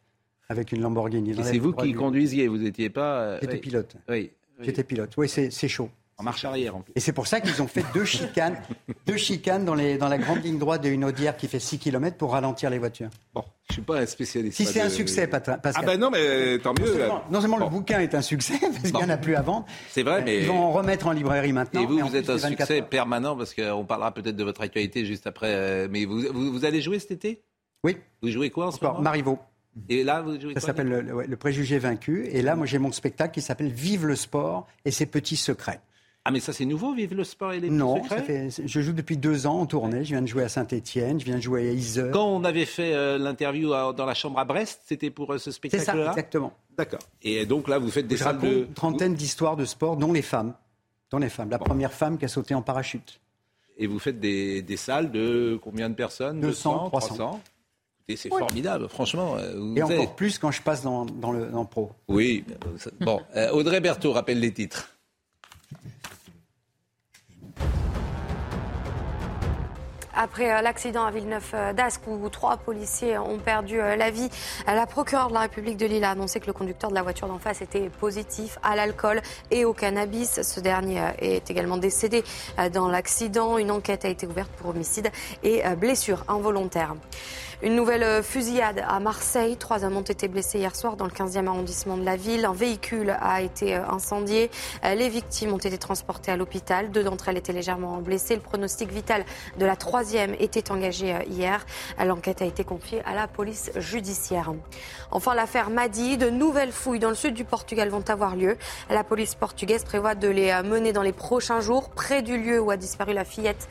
avec 0.48 0.70
une 0.70 0.80
Lamborghini. 0.80 1.34
c'est 1.42 1.58
vous 1.58 1.72
qui 1.72 1.92
conduisiez, 1.92 2.46
vous 2.46 2.58
n'étiez 2.58 2.88
pas. 2.88 3.20
Euh, 3.22 3.38
J'étais 3.42 3.58
pilote. 3.58 3.96
Oui. 4.08 4.30
J'étais 4.60 4.84
pilote. 4.84 5.12
Oui, 5.16 5.28
c'est 5.28 5.68
chaud. 5.68 5.90
En 6.22 6.24
marche 6.24 6.44
arrière, 6.44 6.76
en 6.76 6.80
plus. 6.82 6.92
Et 6.94 7.00
c'est 7.00 7.12
pour 7.12 7.26
ça 7.26 7.40
qu'ils 7.40 7.60
ont 7.62 7.66
fait 7.66 7.84
deux 7.92 8.04
chicanes, 8.04 8.56
deux 9.06 9.16
chicanes 9.16 9.64
dans, 9.64 9.74
les, 9.74 9.98
dans 9.98 10.08
la 10.08 10.18
grande 10.18 10.40
ligne 10.44 10.56
droite 10.56 10.82
d'une 10.82 11.04
Audière 11.04 11.36
qui 11.36 11.48
fait 11.48 11.58
6 11.58 11.80
km 11.80 12.16
pour 12.16 12.30
ralentir 12.30 12.70
les 12.70 12.78
voitures. 12.78 13.10
Bon, 13.34 13.42
je 13.64 13.72
ne 13.72 13.74
suis 13.74 13.82
pas 13.82 13.98
un 13.98 14.06
spécialiste. 14.06 14.56
Si 14.56 14.64
c'est 14.64 14.80
un 14.80 14.88
succès, 14.88 15.26
Pascal. 15.26 15.58
Ah 15.64 15.82
ben 15.82 15.98
non, 15.98 16.10
mais 16.10 16.60
tant 16.60 16.74
mieux. 16.78 16.96
Non 17.28 17.40
seulement, 17.40 17.56
le 17.58 17.66
bouquin 17.66 17.98
est 17.98 18.14
un 18.14 18.22
succès, 18.22 18.54
parce 18.60 18.82
qu'il 18.82 18.94
n'y 18.94 19.02
en 19.02 19.08
a 19.08 19.16
plus 19.16 19.34
à 19.34 19.42
vendre. 19.42 19.66
C'est 19.90 20.04
vrai, 20.04 20.22
mais... 20.22 20.42
Ils 20.42 20.46
vont 20.46 20.60
en 20.60 20.70
remettre 20.70 21.08
en 21.08 21.12
librairie 21.12 21.52
maintenant. 21.52 21.82
Et 21.82 21.86
vous, 21.86 21.98
vous 21.98 22.14
êtes 22.14 22.30
un 22.30 22.38
succès 22.38 22.82
permanent, 22.82 23.36
parce 23.36 23.52
qu'on 23.52 23.84
parlera 23.84 24.14
peut-être 24.14 24.36
de 24.36 24.44
votre 24.44 24.60
actualité 24.60 25.04
juste 25.04 25.26
après. 25.26 25.52
Euh, 25.52 25.88
mais 25.90 26.04
vous, 26.04 26.22
vous, 26.32 26.64
allez 26.64 26.80
jouer 26.80 27.00
cet 27.00 27.10
été? 27.10 27.42
Oui. 27.82 27.96
Vous 28.22 28.30
jouez 28.30 28.50
quoi 28.50 28.68
en 28.68 28.70
ce 28.70 28.84
moment? 28.84 29.00
Marivaux. 29.00 29.40
Et 29.88 30.04
là, 30.04 30.20
vous 30.20 30.38
jouez 30.38 30.54
Ça 30.54 30.60
s'appelle 30.60 30.88
le, 30.88 31.24
le, 31.26 31.36
préjugé 31.36 31.78
vaincu. 31.78 32.26
Et 32.26 32.42
là, 32.42 32.54
moi, 32.54 32.66
j'ai 32.66 32.78
mon 32.78 32.92
spectacle 32.92 33.34
qui 33.34 33.40
s'appelle 33.40 33.72
Vive 33.72 34.06
le 34.06 34.14
sport 34.14 34.68
et 34.84 34.92
ses 34.92 35.06
petits 35.06 35.36
secrets. 35.36 35.80
Ah, 36.24 36.30
mais 36.30 36.38
ça, 36.38 36.52
c'est 36.52 36.64
nouveau, 36.64 36.94
Vive 36.94 37.14
le 37.14 37.24
sport 37.24 37.52
et 37.52 37.58
les 37.58 37.68
Non, 37.68 38.02
secrets 38.04 38.48
je 38.64 38.80
joue 38.80 38.92
depuis 38.92 39.16
deux 39.16 39.46
ans 39.46 39.58
en 39.58 39.66
tournée. 39.66 40.04
Je 40.04 40.10
viens 40.10 40.22
de 40.22 40.28
jouer 40.28 40.44
à 40.44 40.48
Saint-Etienne, 40.48 41.18
je 41.18 41.24
viens 41.24 41.36
de 41.36 41.42
jouer 41.42 41.68
à 41.68 41.72
Isère. 41.72 42.12
Quand 42.12 42.28
on 42.28 42.44
avait 42.44 42.64
fait 42.64 42.94
euh, 42.94 43.18
l'interview 43.18 43.70
dans 43.70 44.06
la 44.06 44.14
chambre 44.14 44.38
à 44.38 44.44
Brest, 44.44 44.82
c'était 44.86 45.10
pour 45.10 45.32
euh, 45.32 45.38
ce 45.38 45.50
spectacle-là 45.50 45.92
C'est 45.92 46.04
ça, 46.04 46.10
exactement. 46.10 46.52
D'accord. 46.76 47.00
Et 47.22 47.44
donc 47.44 47.66
là, 47.66 47.78
vous 47.78 47.90
faites 47.90 48.06
des 48.06 48.16
salles 48.16 48.38
de... 48.38 48.66
Une 48.66 48.72
trentaine 48.72 49.14
d'histoires 49.14 49.56
de 49.56 49.64
sport, 49.64 49.96
dont 49.96 50.12
les 50.12 50.22
femmes. 50.22 50.54
Dont 51.10 51.18
les 51.18 51.28
femmes. 51.28 51.50
La 51.50 51.58
première 51.58 51.92
femme 51.92 52.18
qui 52.18 52.24
a 52.24 52.28
sauté 52.28 52.54
en 52.54 52.62
parachute. 52.62 53.20
Et 53.76 53.88
vous 53.88 53.98
faites 53.98 54.20
des, 54.20 54.64
salles 54.76 55.10
de 55.10 55.58
combien 55.60 55.90
de 55.90 55.94
personnes 55.94 56.40
200, 56.40 56.90
300. 56.90 57.40
Et 58.08 58.16
c'est 58.16 58.28
formidable, 58.28 58.88
franchement. 58.88 59.36
Euh, 59.38 59.74
et 59.74 59.82
encore 59.82 60.14
plus 60.14 60.38
quand 60.38 60.52
je 60.52 60.62
passe 60.62 60.82
dans, 60.82 61.04
le 61.04 61.46
dans 61.46 61.64
pro. 61.64 61.90
Oui. 62.06 62.44
Bon, 63.00 63.20
Audrey 63.52 63.80
Berthaud 63.80 64.12
rappelle 64.12 64.38
les 64.38 64.52
titres. 64.52 64.91
Après 70.14 70.52
euh, 70.52 70.60
l'accident 70.60 71.04
à 71.04 71.10
Villeneuve-d'Ascq 71.10 72.06
où 72.06 72.28
trois 72.28 72.56
policiers 72.58 73.18
ont 73.18 73.38
perdu 73.38 73.80
euh, 73.80 73.96
la 73.96 74.10
vie, 74.10 74.28
la 74.66 74.86
procureure 74.86 75.28
de 75.28 75.34
la 75.34 75.40
République 75.40 75.76
de 75.76 75.86
Lille 75.86 76.04
a 76.04 76.10
annoncé 76.10 76.38
que 76.40 76.46
le 76.46 76.52
conducteur 76.52 76.90
de 76.90 76.94
la 76.94 77.02
voiture 77.02 77.28
d'en 77.28 77.38
face 77.38 77.62
était 77.62 77.88
positif 77.88 78.58
à 78.62 78.76
l'alcool 78.76 79.22
et 79.50 79.64
au 79.64 79.72
cannabis. 79.72 80.42
Ce 80.42 80.60
dernier 80.60 81.00
euh, 81.00 81.10
est 81.18 81.50
également 81.50 81.78
décédé 81.78 82.24
dans 82.72 82.88
l'accident. 82.88 83.58
Une 83.58 83.70
enquête 83.70 84.04
a 84.04 84.08
été 84.08 84.26
ouverte 84.26 84.50
pour 84.58 84.70
homicide 84.70 85.10
et 85.42 85.62
blessure 85.76 86.24
involontaire. 86.28 86.94
Une 87.62 87.76
nouvelle 87.76 88.02
euh, 88.02 88.22
fusillade 88.24 88.82
à 88.88 88.98
Marseille. 88.98 89.56
Trois 89.56 89.84
hommes 89.84 89.96
ont 89.96 90.02
été 90.02 90.26
blessés 90.26 90.58
hier 90.58 90.74
soir 90.74 90.96
dans 90.96 91.04
le 91.04 91.12
15e 91.12 91.46
arrondissement 91.46 91.96
de 91.96 92.04
la 92.04 92.16
ville. 92.16 92.44
Un 92.44 92.52
véhicule 92.52 93.16
a 93.20 93.40
été 93.40 93.76
euh, 93.76 93.86
incendié. 93.88 94.50
Euh, 94.84 94.96
les 94.96 95.08
victimes 95.08 95.52
ont 95.52 95.58
été 95.58 95.78
transportées 95.78 96.32
à 96.32 96.36
l'hôpital. 96.36 96.90
Deux 96.90 97.04
d'entre 97.04 97.28
elles 97.28 97.36
étaient 97.36 97.52
légèrement 97.52 97.98
blessées. 97.98 98.34
Le 98.34 98.40
pronostic 98.40 98.90
vital 98.90 99.24
de 99.58 99.64
la 99.64 99.76
troisième 99.76 100.01
était 100.38 100.70
engagé 100.70 101.14
hier. 101.28 101.64
L'enquête 102.04 102.42
a 102.42 102.44
été 102.44 102.64
confiée 102.64 103.02
à 103.04 103.14
la 103.14 103.28
police 103.28 103.70
judiciaire. 103.76 104.52
Enfin, 105.10 105.34
l'affaire 105.34 105.70
Madi. 105.70 106.16
De 106.16 106.30
nouvelles 106.30 106.72
fouilles 106.72 106.98
dans 106.98 107.08
le 107.08 107.14
sud 107.14 107.34
du 107.34 107.44
Portugal 107.44 107.88
vont 107.88 108.04
avoir 108.08 108.36
lieu. 108.36 108.56
La 108.90 109.04
police 109.04 109.34
portugaise 109.34 109.84
prévoit 109.84 110.14
de 110.14 110.28
les 110.28 110.52
mener 110.62 110.92
dans 110.92 111.02
les 111.02 111.12
prochains 111.12 111.60
jours 111.60 111.90
près 111.90 112.22
du 112.22 112.36
lieu 112.36 112.60
où 112.60 112.70
a 112.70 112.76
disparu 112.76 113.12
la 113.12 113.24
fillette 113.24 113.68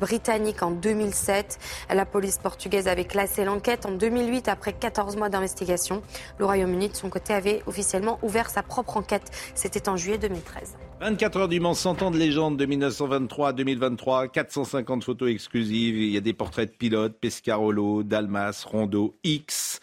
britannique 0.00 0.62
en 0.62 0.70
2007. 0.70 1.58
La 1.92 2.06
police 2.06 2.38
portugaise 2.38 2.88
avait 2.88 3.04
classé 3.04 3.44
l'enquête 3.44 3.86
en 3.86 3.92
2008 3.92 4.48
après 4.48 4.72
14 4.72 5.16
mois 5.16 5.28
d'investigation. 5.28 6.02
Le 6.38 6.44
Royaume-Uni, 6.44 6.88
de 6.88 6.96
son 6.96 7.10
côté, 7.10 7.34
avait 7.34 7.62
officiellement 7.66 8.18
ouvert 8.22 8.50
sa 8.50 8.62
propre 8.62 8.96
enquête. 8.96 9.30
C'était 9.54 9.88
en 9.88 9.96
juillet 9.96 10.18
2013. 10.18 10.76
24 11.00 11.36
heures 11.36 11.48
du 11.48 11.60
Mans, 11.60 11.74
100 11.74 12.02
ans 12.02 12.10
de 12.10 12.16
légende 12.16 12.56
de 12.56 12.64
1923 12.64 13.48
à 13.48 13.52
2023, 13.52 14.28
450 14.28 15.04
photos 15.04 15.28
exclusives. 15.28 15.73
Il 15.78 16.10
y 16.10 16.16
a 16.16 16.20
des 16.20 16.32
portraits 16.32 16.70
de 16.70 16.76
pilotes, 16.76 17.18
Pescarolo, 17.20 18.02
Dalmas, 18.02 18.64
Rondo, 18.66 19.16
X. 19.24 19.80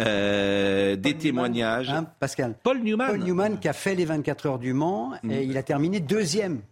Euh, 0.00 0.96
des 0.96 1.16
témoignages. 1.16 1.90
Hein, 1.90 2.06
Pascal. 2.18 2.56
Paul 2.62 2.80
Newman. 2.80 3.06
Paul 3.06 3.20
Newman 3.20 3.58
qui 3.60 3.68
a 3.68 3.72
fait 3.72 3.94
les 3.94 4.04
24 4.04 4.46
heures 4.46 4.58
du 4.58 4.72
Mans 4.72 5.12
et 5.22 5.46
mm. 5.46 5.50
il 5.50 5.56
a 5.56 5.62
terminé 5.62 6.00
deuxième 6.00 6.62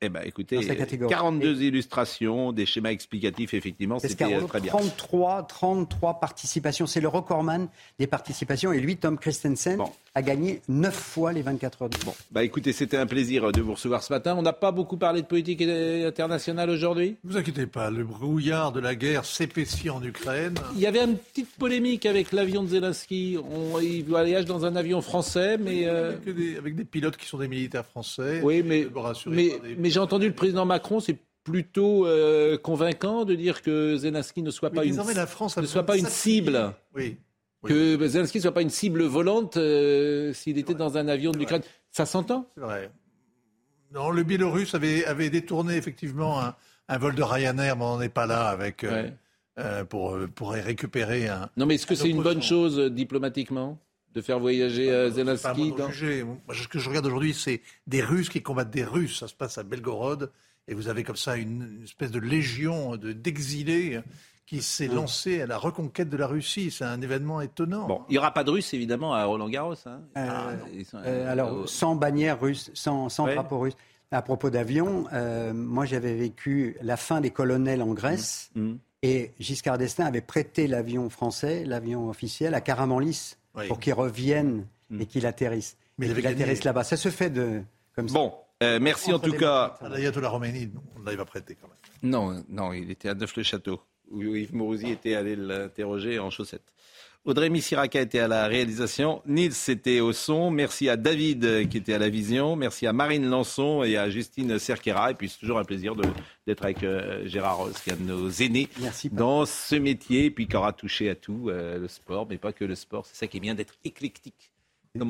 eh 0.00 0.08
bien, 0.10 0.20
écoutez, 0.22 0.60
42 1.08 1.62
illustrations, 1.62 2.52
des 2.52 2.66
schémas 2.66 2.90
explicatifs, 2.90 3.52
effectivement, 3.52 3.98
c'était 3.98 4.32
euh, 4.32 4.46
très 4.46 4.60
bien. 4.60 4.70
33, 4.70 5.42
33 5.48 6.20
participations. 6.20 6.86
C'est 6.86 7.00
le 7.00 7.08
recordman 7.08 7.68
des 7.98 8.06
participations. 8.06 8.72
Et 8.72 8.78
lui, 8.78 8.96
Tom 8.96 9.18
Christensen, 9.18 9.80
a 10.18 10.22
gagné 10.22 10.60
9 10.68 10.94
fois 10.94 11.32
les 11.32 11.42
24 11.42 11.82
heures. 11.82 11.90
Bon, 12.04 12.12
bah 12.32 12.42
écoutez, 12.42 12.72
c'était 12.72 12.96
un 12.96 13.06
plaisir 13.06 13.52
de 13.52 13.60
vous 13.60 13.74
recevoir 13.74 14.02
ce 14.02 14.12
matin. 14.12 14.34
On 14.36 14.42
n'a 14.42 14.52
pas 14.52 14.72
beaucoup 14.72 14.96
parlé 14.96 15.22
de 15.22 15.26
politique 15.26 15.62
internationale 15.62 16.70
aujourd'hui? 16.70 17.16
Ne 17.22 17.30
vous 17.30 17.36
inquiétez 17.36 17.66
pas, 17.66 17.90
le 17.90 18.02
brouillard 18.02 18.72
de 18.72 18.80
la 18.80 18.96
guerre 18.96 19.24
s'épaissit 19.24 19.90
en 19.90 20.02
Ukraine. 20.02 20.54
Il 20.74 20.80
y 20.80 20.86
avait 20.86 21.04
une 21.04 21.16
petite 21.16 21.54
polémique 21.56 22.04
avec 22.04 22.32
l'avion 22.32 22.64
de 22.64 22.68
Zelensky. 22.68 23.38
On, 23.38 23.78
il 23.78 24.04
voyage 24.04 24.44
dans 24.44 24.64
un 24.64 24.74
avion 24.74 25.00
français, 25.00 25.56
mais... 25.56 25.86
Euh, 25.86 26.16
avec, 26.58 26.74
des, 26.74 26.84
pilotes 26.84 27.16
qui 27.16 27.26
sont 27.26 27.38
des 27.38 27.48
militaires 27.48 27.86
français. 27.86 28.40
Oui, 28.42 28.64
mais, 28.64 28.88
mais, 29.26 29.52
mais 29.78 29.90
j'ai 29.90 30.00
entendu 30.00 30.26
le 30.26 30.34
président 30.34 30.64
Macron, 30.64 30.98
c'est 30.98 31.16
plutôt 31.44 32.08
convaincant 32.64 33.24
de 33.24 33.36
dire 33.36 33.62
que 33.62 33.96
Zelensky 33.96 34.42
ne 34.42 34.50
soit 34.50 34.70
pas 34.70 34.84
une, 34.84 34.96
la 34.96 35.26
France 35.26 35.56
ne 35.56 35.66
soit 35.66 35.86
pas 35.86 35.96
une 35.96 36.06
cible. 36.06 36.72
Oui. 36.96 37.16
Que 37.68 38.08
Zelensky 38.08 38.38
ne 38.38 38.42
soit 38.42 38.54
pas 38.54 38.62
une 38.62 38.70
cible 38.70 39.02
volante 39.04 39.54
s'il 40.34 40.58
était 40.58 40.74
dans 40.74 40.96
un 40.96 41.08
avion 41.08 41.32
de 41.32 41.38
l'Ukraine. 41.38 41.62
Ça 41.90 42.06
s'entend? 42.06 42.50
C'est 42.54 42.60
vrai. 42.60 42.90
Non, 43.92 44.10
le 44.10 44.22
Biélorusse 44.22 44.74
avait, 44.74 45.04
avait 45.04 45.30
détourné 45.30 45.76
effectivement 45.76 46.40
un, 46.42 46.54
un, 46.88 46.98
vol 46.98 47.14
de 47.14 47.22
Ryanair, 47.22 47.76
mais 47.76 47.84
on 47.84 47.98
n'est 47.98 48.08
pas 48.08 48.26
là 48.26 48.48
avec, 48.48 48.84
pour, 49.88 50.18
pour 50.34 50.52
récupérer 50.52 51.28
un. 51.28 51.48
Non, 51.56 51.66
mais 51.66 51.76
est-ce 51.76 51.86
que 51.86 51.94
c'est 51.94 52.10
une 52.10 52.22
bonne 52.22 52.42
chose 52.42 52.78
diplomatiquement 52.92 53.78
de 54.14 54.20
faire 54.20 54.38
voyager 54.38 54.90
euh, 54.90 55.10
Zelensky 55.10 55.72
dans... 55.72 55.90
Ce 55.90 56.68
que 56.68 56.78
je 56.78 56.88
regarde 56.88 57.06
aujourd'hui, 57.06 57.34
c'est 57.34 57.60
des 57.86 58.02
Russes 58.02 58.28
qui 58.28 58.42
combattent 58.42 58.70
des 58.70 58.84
Russes. 58.84 59.20
Ça 59.20 59.28
se 59.28 59.34
passe 59.34 59.58
à 59.58 59.62
Belgorod. 59.62 60.30
Et 60.66 60.74
vous 60.74 60.88
avez 60.88 61.02
comme 61.02 61.16
ça 61.16 61.36
une, 61.36 61.82
espèce 61.84 62.10
de 62.10 62.18
légion 62.18 62.96
d'exilés 62.96 64.00
qui 64.48 64.62
s'est 64.62 64.86
lancée 64.86 65.42
à 65.42 65.46
la 65.46 65.58
reconquête 65.58 66.08
de 66.08 66.16
la 66.16 66.26
Russie. 66.26 66.70
C'est 66.70 66.84
un 66.84 67.02
événement 67.02 67.42
étonnant. 67.42 67.86
Bon, 67.86 68.02
il 68.08 68.12
n'y 68.12 68.18
aura 68.18 68.32
pas 68.32 68.44
de 68.44 68.50
Russes, 68.50 68.72
évidemment, 68.72 69.12
à 69.12 69.24
Roland-Garros. 69.26 69.74
Hein. 69.84 70.00
Euh, 70.16 70.26
ah, 70.26 70.96
euh, 71.04 71.30
alors, 71.30 71.68
sans 71.68 71.96
bannière 71.96 72.40
russe, 72.40 72.70
sans, 72.72 73.10
sans 73.10 73.26
drapeau 73.26 73.58
russe. 73.58 73.76
À 74.10 74.22
propos 74.22 74.48
d'avion, 74.48 75.04
moi 75.52 75.84
j'avais 75.84 76.14
vécu 76.14 76.78
la 76.80 76.96
fin 76.96 77.20
des 77.20 77.30
colonels 77.30 77.82
en 77.82 77.92
Grèce. 77.92 78.50
Mmh. 78.54 78.62
Mmh. 78.62 78.78
Et 79.02 79.32
Giscard 79.38 79.76
d'Estaing 79.76 80.06
avait 80.06 80.22
prêté 80.22 80.66
l'avion 80.66 81.10
français, 81.10 81.64
l'avion 81.66 82.08
officiel, 82.08 82.54
à 82.54 82.62
Karamanlis 82.62 83.36
pour 83.68 83.78
qu'ils 83.78 83.92
reviennent 83.92 84.66
et 84.98 85.04
qu'ils 85.04 85.26
atterrissent. 85.26 85.76
Mais 85.98 86.08
il 86.08 86.26
atterrissent 86.26 86.64
là-bas. 86.64 86.84
Ça 86.84 86.96
se 86.96 87.10
fait 87.10 87.28
de 87.28 87.62
comme 87.94 88.08
ça. 88.08 88.14
Bon, 88.14 88.32
euh, 88.62 88.78
merci 88.80 89.12
en 89.12 89.18
tout 89.18 89.32
cas. 89.32 89.78
la 89.82 90.28
Roménie, 90.28 90.70
on 90.96 91.02
l'avait 91.02 91.16
pas 91.16 91.24
prêté 91.24 91.56
quand 91.60 91.68
même. 91.68 92.10
Non, 92.10 92.42
non, 92.48 92.72
il 92.72 92.90
était 92.90 93.08
à 93.08 93.14
Neuf-le-Château, 93.14 93.80
où 94.10 94.22
Yves 94.22 94.54
Mourouzi 94.54 94.90
était 94.90 95.14
allé 95.14 95.36
l'interroger 95.36 96.18
en 96.18 96.30
chaussettes. 96.30 96.72
Audrey 97.24 97.50
Missiraka 97.50 98.00
était 98.00 98.20
à 98.20 98.28
la 98.28 98.46
réalisation, 98.46 99.20
Nils 99.26 99.52
était 99.68 100.00
au 100.00 100.14
son, 100.14 100.50
merci 100.50 100.88
à 100.88 100.96
David 100.96 101.44
euh, 101.44 101.64
qui 101.66 101.76
était 101.76 101.92
à 101.92 101.98
la 101.98 102.08
vision, 102.08 102.56
merci 102.56 102.86
à 102.86 102.94
Marine 102.94 103.28
Lançon 103.28 103.82
et 103.82 103.98
à 103.98 104.08
Justine 104.08 104.58
Cerquera. 104.58 105.10
Et 105.10 105.14
puis 105.14 105.28
c'est 105.28 105.38
toujours 105.38 105.58
un 105.58 105.64
plaisir 105.64 105.94
d'être 106.46 106.64
avec 106.64 106.82
euh, 106.84 107.26
Gérard 107.26 107.58
Ross, 107.58 107.78
qui 107.82 107.90
est 107.90 107.92
un 107.92 107.96
de 107.96 108.02
nos 108.02 108.30
aînés 108.30 108.68
dans 109.12 109.44
ce 109.44 109.74
métier, 109.74 110.26
et 110.26 110.30
puis 110.30 110.46
qui 110.46 110.56
aura 110.56 110.72
touché 110.72 111.10
à 111.10 111.14
tout, 111.14 111.50
euh, 111.50 111.78
le 111.78 111.88
sport, 111.88 112.26
mais 112.30 112.38
pas 112.38 112.52
que 112.52 112.64
le 112.64 112.74
sport. 112.74 113.04
C'est 113.04 113.16
ça 113.16 113.26
qui 113.26 113.36
est 113.36 113.40
bien 113.40 113.54
d'être 113.54 113.74
éclectique. 113.84 114.52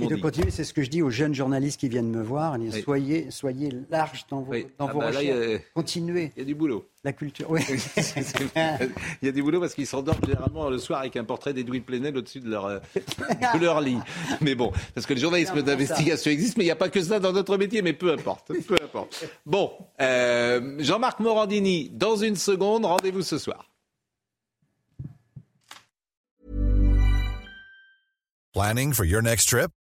Et 0.03 0.07
de 0.07 0.17
continuer, 0.17 0.51
c'est 0.51 0.65
ce 0.65 0.73
que 0.73 0.83
je 0.83 0.91
dis 0.91 1.03
aux 1.03 1.11
jeunes 1.11 1.35
journalistes 1.35 1.81
qui 1.81 1.89
viennent 1.89 2.11
me 2.11 2.23
voir. 2.23 2.57
Soyez, 2.83 3.31
soyez 3.31 3.71
larges 3.91 4.27
dans 4.31 4.41
vos, 4.41 4.53
dans 4.79 4.89
ah 4.89 4.93
vos 4.93 5.01
bah 5.01 5.09
recherches. 5.09 5.63
Continuez. 5.75 6.33
Il 6.37 6.41
y 6.41 6.43
a 6.43 6.45
du 6.45 6.55
boulot. 6.55 6.89
La 7.05 7.13
culture, 7.13 7.49
oui. 7.51 7.61
il 9.23 9.27
y 9.27 9.29
a 9.29 9.33
du 9.33 9.43
boulot 9.43 9.61
parce 9.61 9.75
qu'ils 9.75 9.87
s'endorment 9.87 10.25
généralement 10.27 10.69
le 10.69 10.79
soir 10.79 11.01
avec 11.01 11.17
un 11.17 11.25
portrait 11.25 11.53
d'Edwin 11.53 11.83
Plenel 11.83 12.17
au-dessus 12.17 12.41
de 12.41 12.51
leur, 12.51 12.67
euh, 12.67 12.79
de 12.97 13.59
leur 13.61 13.81
lit. 13.81 13.99
Mais 14.41 14.57
bon, 14.57 14.73
parce 14.95 15.07
que 15.07 15.15
le 15.15 15.21
journalisme 15.21 15.63
d'investigation 15.63 16.31
existe, 16.31 16.57
mais 16.57 16.65
il 16.65 16.67
n'y 16.67 16.73
a 16.73 16.77
pas 16.77 16.89
que 16.89 17.01
ça 17.01 17.21
dans 17.21 17.33
notre 17.33 17.57
métier, 17.57 17.83
mais 17.83 17.93
peu 17.93 18.13
importe. 18.13 18.53
Peu 18.67 18.77
importe. 18.83 19.25
Bon, 19.47 19.71
euh, 20.01 20.77
Jean-Marc 20.81 21.21
Morandini, 21.21 21.89
dans 21.91 22.17
une 22.17 22.37
seconde, 22.37 22.85
rendez-vous 22.85 23.23
ce 23.23 23.39
soir. 23.39 23.71
Planning 28.55 28.93
for 28.93 29.05
your 29.05 29.23
next 29.23 29.49
trip? 29.49 29.71